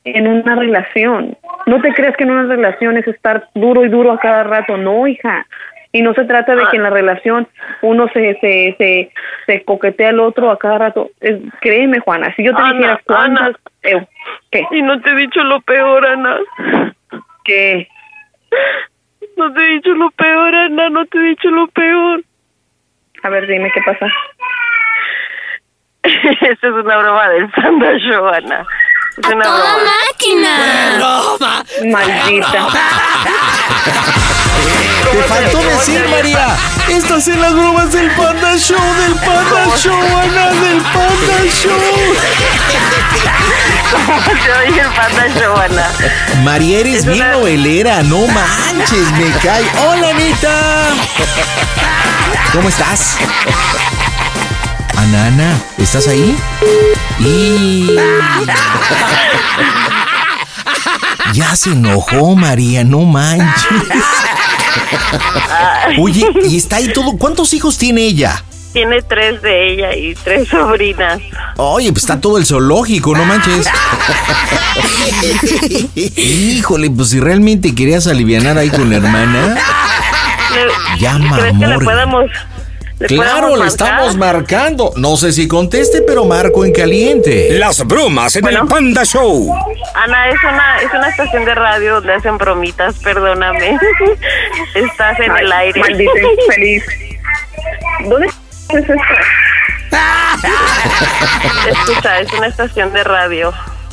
en 0.04 0.26
una 0.26 0.54
relación. 0.56 1.36
No 1.66 1.80
te 1.82 1.92
creas 1.94 2.16
que 2.16 2.24
en 2.24 2.30
una 2.30 2.44
relación 2.54 2.96
es 2.96 3.06
estar 3.06 3.48
duro 3.54 3.84
y 3.84 3.88
duro 3.88 4.12
a 4.12 4.18
cada 4.18 4.44
rato. 4.44 4.76
No, 4.76 5.06
hija. 5.06 5.46
Y 5.92 6.02
no 6.02 6.14
se 6.14 6.24
trata 6.24 6.54
de 6.54 6.64
que 6.70 6.76
en 6.76 6.84
la 6.84 6.90
relación 6.90 7.48
uno 7.82 8.08
se, 8.12 8.38
se, 8.40 8.74
se, 8.78 9.12
se 9.46 9.62
coquetea 9.64 10.10
al 10.10 10.20
otro 10.20 10.50
a 10.50 10.58
cada 10.58 10.78
rato. 10.78 11.10
Es- 11.20 11.40
créeme, 11.60 11.98
Juana, 11.98 12.32
si 12.36 12.44
yo 12.44 12.54
te 12.54 12.62
Ana, 12.62 12.72
dijera 12.72 13.00
cuántas... 13.04 13.48
Ana. 13.48 13.56
Eh, 13.82 14.06
¿Qué? 14.50 14.64
y 14.70 14.82
no 14.82 15.00
te 15.00 15.10
he 15.10 15.14
dicho 15.16 15.42
lo 15.42 15.60
peor 15.62 16.04
Ana 16.06 16.38
¿Qué? 17.44 17.88
no 19.36 19.52
te 19.52 19.60
he 19.62 19.68
dicho 19.74 19.90
lo 19.94 20.10
peor 20.10 20.54
Ana 20.54 20.90
no 20.90 21.06
te 21.06 21.18
he 21.18 21.22
dicho 21.22 21.50
lo 21.50 21.66
peor 21.68 22.22
A 23.22 23.28
ver, 23.28 23.46
dime 23.46 23.70
qué 23.72 23.80
pasa. 23.82 24.06
Esta 26.40 26.66
es 26.66 26.72
una 26.72 26.96
broma 26.96 27.28
del 27.28 27.50
Panda 27.50 27.92
Show, 27.98 28.26
Ana. 28.28 28.66
Es 29.18 29.26
una 29.26 29.44
broma. 29.44 29.76
máquina! 30.08 30.96
broma! 30.96 31.64
Maldita. 31.84 32.68
Te 35.12 35.22
faltó 35.24 35.58
decir, 35.58 36.08
María. 36.08 36.56
Estas 36.88 37.24
son 37.24 37.40
las 37.40 37.52
bromas 37.52 37.92
del 37.92 38.10
Panda 38.12 38.56
Show, 38.56 38.78
del 38.78 39.14
Panda 39.16 39.76
Show, 39.76 40.00
Ana, 40.16 40.50
del 40.50 40.80
Panda 40.80 41.50
Show. 41.50 41.78
Yo 44.46 44.60
dije 44.66 44.80
el 44.80 44.88
Panda 44.88 45.28
Show, 45.38 45.56
Ana. 45.56 45.90
María, 46.42 46.78
eres 46.80 47.04
bien 47.04 47.30
novelera, 47.32 48.02
no 48.04 48.26
manches, 48.28 49.12
me 49.12 49.30
cae. 49.42 49.64
Hola, 49.86 50.08
Anita. 50.08 50.86
¿Cómo 52.52 52.68
estás? 52.68 53.16
Anana, 54.96 55.56
¿estás 55.78 56.08
ahí? 56.08 56.36
Y... 57.20 57.96
Ya 61.32 61.54
se 61.54 61.70
enojó, 61.70 62.34
María, 62.34 62.82
no 62.82 63.02
manches. 63.02 64.04
Oye, 65.98 66.26
y 66.48 66.56
está 66.56 66.76
ahí 66.76 66.92
todo. 66.92 67.16
¿Cuántos 67.18 67.54
hijos 67.54 67.78
tiene 67.78 68.02
ella? 68.02 68.42
Tiene 68.72 69.02
tres 69.02 69.40
de 69.42 69.72
ella 69.72 69.94
y 69.94 70.14
tres 70.14 70.48
sobrinas. 70.48 71.20
Oye, 71.56 71.92
pues 71.92 72.02
está 72.02 72.20
todo 72.20 72.36
el 72.36 72.46
zoológico, 72.46 73.16
no 73.16 73.24
manches. 73.24 73.68
Híjole, 75.94 76.90
pues 76.90 77.10
si 77.10 77.20
realmente 77.20 77.74
querías 77.74 78.08
alivianar 78.08 78.58
ahí 78.58 78.70
con 78.70 78.90
la 78.90 78.96
hermana. 78.96 79.56
Llama, 80.98 81.38
¿Crees 81.38 81.58
que 81.58 81.66
le 81.66 81.78
podamos... 81.78 82.30
le 82.98 83.06
Claro, 83.06 83.56
le 83.56 83.66
estamos 83.66 84.16
marcando. 84.16 84.92
No 84.96 85.16
sé 85.16 85.32
si 85.32 85.48
conteste, 85.48 86.02
pero 86.02 86.24
marco 86.24 86.64
en 86.64 86.72
caliente. 86.72 87.58
Las 87.58 87.86
bromas 87.86 88.36
en 88.36 88.46
el 88.46 88.58
Panda 88.66 89.04
Show. 89.04 89.54
Ana, 89.94 90.28
es 90.28 90.38
una, 90.42 90.80
es 90.82 90.92
una 90.92 91.08
estación 91.08 91.44
de 91.44 91.54
radio 91.54 91.94
donde 91.94 92.14
hacen 92.14 92.38
bromitas, 92.38 92.96
perdóname. 92.96 93.78
Estás 94.74 95.18
en 95.20 95.36
el 95.36 95.52
aire. 95.52 95.80
Maldita 95.80 96.12
infeliz. 96.46 96.84
¿Dónde 98.08 98.26
es 98.26 98.34
esto? 98.74 98.92
Escucha, 101.70 102.20
es 102.20 102.32
una 102.32 102.46
estación 102.46 102.92
de 102.92 103.04
radio. 103.04 103.52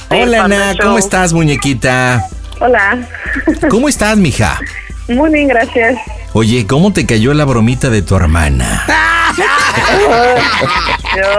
Hola, 0.10 0.38
Panda 0.40 0.56
Ana, 0.56 0.74
Show. 0.74 0.86
¿cómo 0.86 0.98
estás, 0.98 1.34
muñequita? 1.34 2.24
Hola. 2.60 2.98
¿Cómo 3.70 3.90
estás, 3.90 4.18
mija? 4.18 4.60
Muy 5.08 5.30
bien, 5.32 5.48
gracias. 5.48 5.98
Oye, 6.40 6.68
¿cómo 6.68 6.94
te 6.94 7.08
cayó 7.08 7.34
la 7.34 7.46
bromita 7.46 7.90
de 7.90 8.04
tu 8.04 8.16
hermana? 8.16 8.86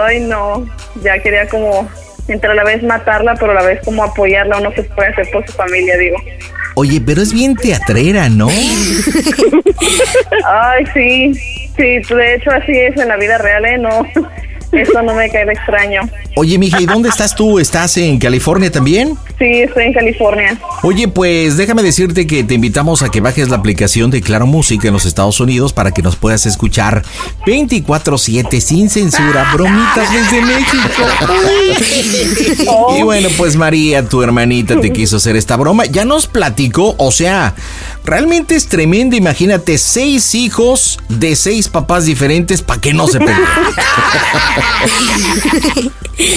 Ay, 0.01 0.19
no. 0.19 0.67
Ya 1.01 1.17
quería 1.23 1.47
como 1.47 1.87
entre 2.27 2.51
a 2.51 2.53
la 2.53 2.65
vez 2.65 2.83
matarla, 2.83 3.33
pero 3.35 3.53
a 3.53 3.55
la 3.55 3.63
vez 3.63 3.79
como 3.85 4.03
apoyarla. 4.03 4.57
Uno 4.57 4.73
que 4.73 4.83
puede 4.83 5.07
hacer 5.07 5.29
por 5.31 5.45
su 5.47 5.53
familia, 5.53 5.95
digo. 5.95 6.17
Oye, 6.75 6.99
pero 6.99 7.21
es 7.21 7.31
bien 7.31 7.55
teatrera, 7.55 8.27
¿no? 8.27 8.49
Ay, 10.45 10.83
sí. 10.93 11.31
Sí, 11.77 12.13
de 12.13 12.35
hecho 12.35 12.51
así 12.51 12.73
es 12.73 12.97
en 12.97 13.07
la 13.07 13.15
vida 13.15 13.37
real, 13.37 13.63
¿eh? 13.63 13.77
No. 13.77 14.05
Eso 14.73 15.01
no 15.01 15.15
me 15.15 15.29
cae 15.29 15.45
de 15.45 15.53
extraño. 15.53 16.01
Oye, 16.35 16.57
mija, 16.57 16.81
¿y 16.81 16.85
dónde 16.85 17.07
estás 17.07 17.35
tú? 17.35 17.57
¿Estás 17.57 17.95
en 17.95 18.19
California 18.19 18.69
también? 18.69 19.17
Sí, 19.39 19.61
estoy 19.61 19.85
en 19.85 19.93
California. 19.93 20.59
Oye, 20.83 21.07
pues 21.07 21.55
déjame 21.55 21.81
decirte 21.81 22.27
que 22.27 22.43
te 22.43 22.55
invitamos 22.55 23.03
a 23.03 23.09
que 23.09 23.21
bajes 23.21 23.47
la 23.47 23.55
aplicación 23.55 24.11
de 24.11 24.21
Claro 24.21 24.45
Música 24.45 24.87
en 24.87 24.93
los 24.93 25.05
Estados 25.05 25.39
Unidos 25.39 25.71
para 25.71 25.91
que 25.91 26.01
nos 26.01 26.17
puedas 26.17 26.45
escuchar 26.45 27.03
24/7 27.45 28.59
sin 28.59 28.89
censura, 28.89 29.49
bromitas 29.53 30.11
desde 30.11 30.41
México. 30.41 31.03
Y 32.97 33.03
bueno, 33.03 33.29
pues 33.37 33.55
María, 33.55 34.05
tu 34.05 34.21
hermanita, 34.21 34.79
te 34.81 34.91
quiso 34.91 35.17
hacer 35.17 35.37
esta 35.37 35.55
broma. 35.55 35.85
Ya 35.85 36.03
nos 36.03 36.27
platicó, 36.27 36.95
o 36.97 37.11
sea, 37.11 37.55
realmente 38.03 38.55
es 38.55 38.67
tremendo. 38.67 39.15
Imagínate, 39.15 39.77
seis 39.77 40.35
hijos 40.35 40.99
de 41.07 41.37
seis 41.37 41.69
papás 41.69 42.05
diferentes 42.05 42.61
para 42.61 42.81
que 42.81 42.93
no 42.93 43.07
se 43.07 43.19
peleen. 43.19 43.39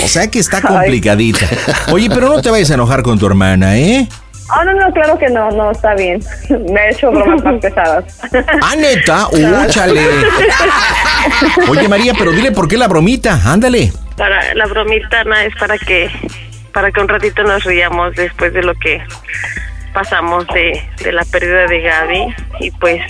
O 0.05 0.09
sea 0.09 0.31
que 0.31 0.39
está 0.39 0.63
complicadita. 0.63 1.49
Oye, 1.91 2.09
pero 2.09 2.29
no 2.29 2.41
te 2.41 2.51
vayas 2.51 2.71
a 2.71 2.75
enojar 2.75 2.92
con 3.01 3.19
tu 3.19 3.27
hermana, 3.27 3.79
¿eh? 3.79 4.09
Ah, 4.51 4.65
no, 4.65 4.75
no, 4.75 4.93
claro 4.93 5.19
que 5.19 5.29
no, 5.31 5.51
no, 5.53 5.71
está 5.71 5.95
bien. 5.95 6.21
Me 6.71 6.81
ha 6.81 6.91
hecho 6.91 7.11
bromas 7.11 7.43
más 7.43 7.61
pesadas. 7.61 8.21
Ah, 8.61 8.75
neta, 8.77 9.29
úchale. 9.33 10.03
Oye, 11.69 11.89
María, 11.89 12.13
pero 12.19 12.33
dile 12.33 12.53
por 12.53 12.69
qué 12.69 12.77
la 12.77 12.89
bromita, 12.89 13.41
ándale. 13.47 13.93
Para 14.17 14.55
la 14.55 14.67
bromita, 14.67 15.21
Ana, 15.21 15.45
es 15.45 15.55
para 15.57 15.79
que 15.79 16.11
para 16.75 16.91
que 16.91 17.01
un 17.01 17.09
ratito 17.09 17.43
nos 17.45 17.65
riamos 17.65 18.15
después 18.15 18.53
de 18.53 18.63
lo 18.63 18.75
que 18.75 19.03
pasamos 19.93 20.47
de, 20.49 20.83
de 21.03 21.13
la 21.13 21.25
pérdida 21.25 21.67
de 21.67 21.81
Gaby 21.81 22.35
y 22.61 22.71
pues 22.73 23.03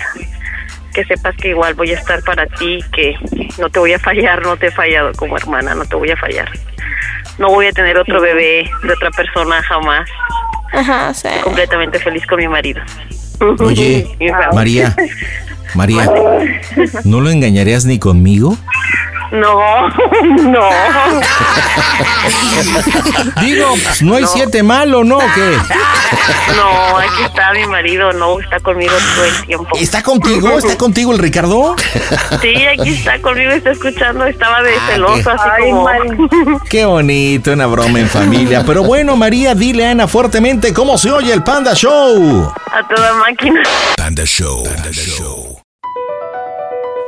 que 0.93 1.05
sepas 1.05 1.37
que 1.37 1.49
igual 1.49 1.75
voy 1.75 1.91
a 1.91 1.99
estar 1.99 2.23
para 2.23 2.47
ti, 2.47 2.81
que 2.93 3.15
no 3.59 3.71
te 3.71 3.79
voy 3.79 3.93
a 3.93 3.99
fallar, 3.99 4.43
no 4.43 4.57
te 4.57 4.67
he 4.67 4.71
fallado 4.71 5.13
como 5.13 5.37
hermana, 5.37 5.75
no 5.75 5.85
te 5.85 5.97
voy 5.97 6.11
a 6.11 6.17
fallar. 6.17 6.51
No 7.39 7.49
voy 7.49 7.67
a 7.67 7.73
tener 7.73 7.99
otro 7.99 8.21
bebé 8.21 8.71
de 8.83 8.93
otra 8.93 9.11
persona 9.11 9.63
jamás. 9.63 10.09
Ajá, 10.73 11.13
sí. 11.15 11.29
Completamente 11.43 11.99
feliz 11.99 12.27
con 12.27 12.39
mi 12.39 12.49
marido. 12.49 12.81
Oye. 13.59 14.07
María, 14.53 14.95
María, 15.75 16.11
¿no 17.05 17.21
lo 17.21 17.31
engañarías 17.31 17.85
ni 17.85 17.99
conmigo? 17.99 18.57
No, 19.33 19.89
no. 20.43 20.69
Digo, 23.41 23.75
pues 23.83 24.03
no 24.03 24.15
hay 24.17 24.27
siete 24.27 24.63
malo, 24.63 25.05
¿no? 25.05 25.17
¿O 25.17 25.21
qué? 25.35 25.57
No, 26.55 26.99
aquí 26.99 27.23
está 27.25 27.53
mi 27.53 27.67
marido, 27.67 28.13
no, 28.13 28.39
está 28.41 28.61
conmigo 28.61 28.93
todo 29.15 29.25
el 29.25 29.47
tiempo. 29.47 29.77
¿Está 29.79 30.03
contigo? 30.03 30.59
¿Está 30.59 30.77
contigo 30.77 31.13
el 31.13 31.19
Ricardo? 31.19 31.75
Sí, 32.43 32.67
aquí 32.67 32.91
está 32.91 33.21
conmigo, 33.23 33.53
está 33.53 33.71
escuchando, 33.71 34.27
estaba 34.27 34.63
de 34.63 34.75
Ah, 34.75 34.87
celoso, 34.91 35.31
así 35.31 35.49
Ay, 35.51 35.71
como... 35.71 36.61
Qué 36.69 36.85
bonito, 36.85 37.53
una 37.53 37.67
broma 37.67 38.01
en 38.01 38.09
familia. 38.09 38.65
Pero 38.67 38.83
bueno, 38.83 39.17
María, 39.17 39.55
dile 39.55 39.87
a 39.87 39.93
Ana 39.93 40.09
fuertemente 40.09 40.75
cómo 40.75 40.99
se 40.99 41.11
oye 41.11 41.33
el 41.33 41.43
Panda 41.43 41.75
Show. 41.75 42.53
A 42.71 42.87
toda 42.95 43.15
máquina. 43.15 43.63
Panda 43.97 44.25
Show. 44.27 44.65
Panda 44.65 44.93
Show. 44.93 45.62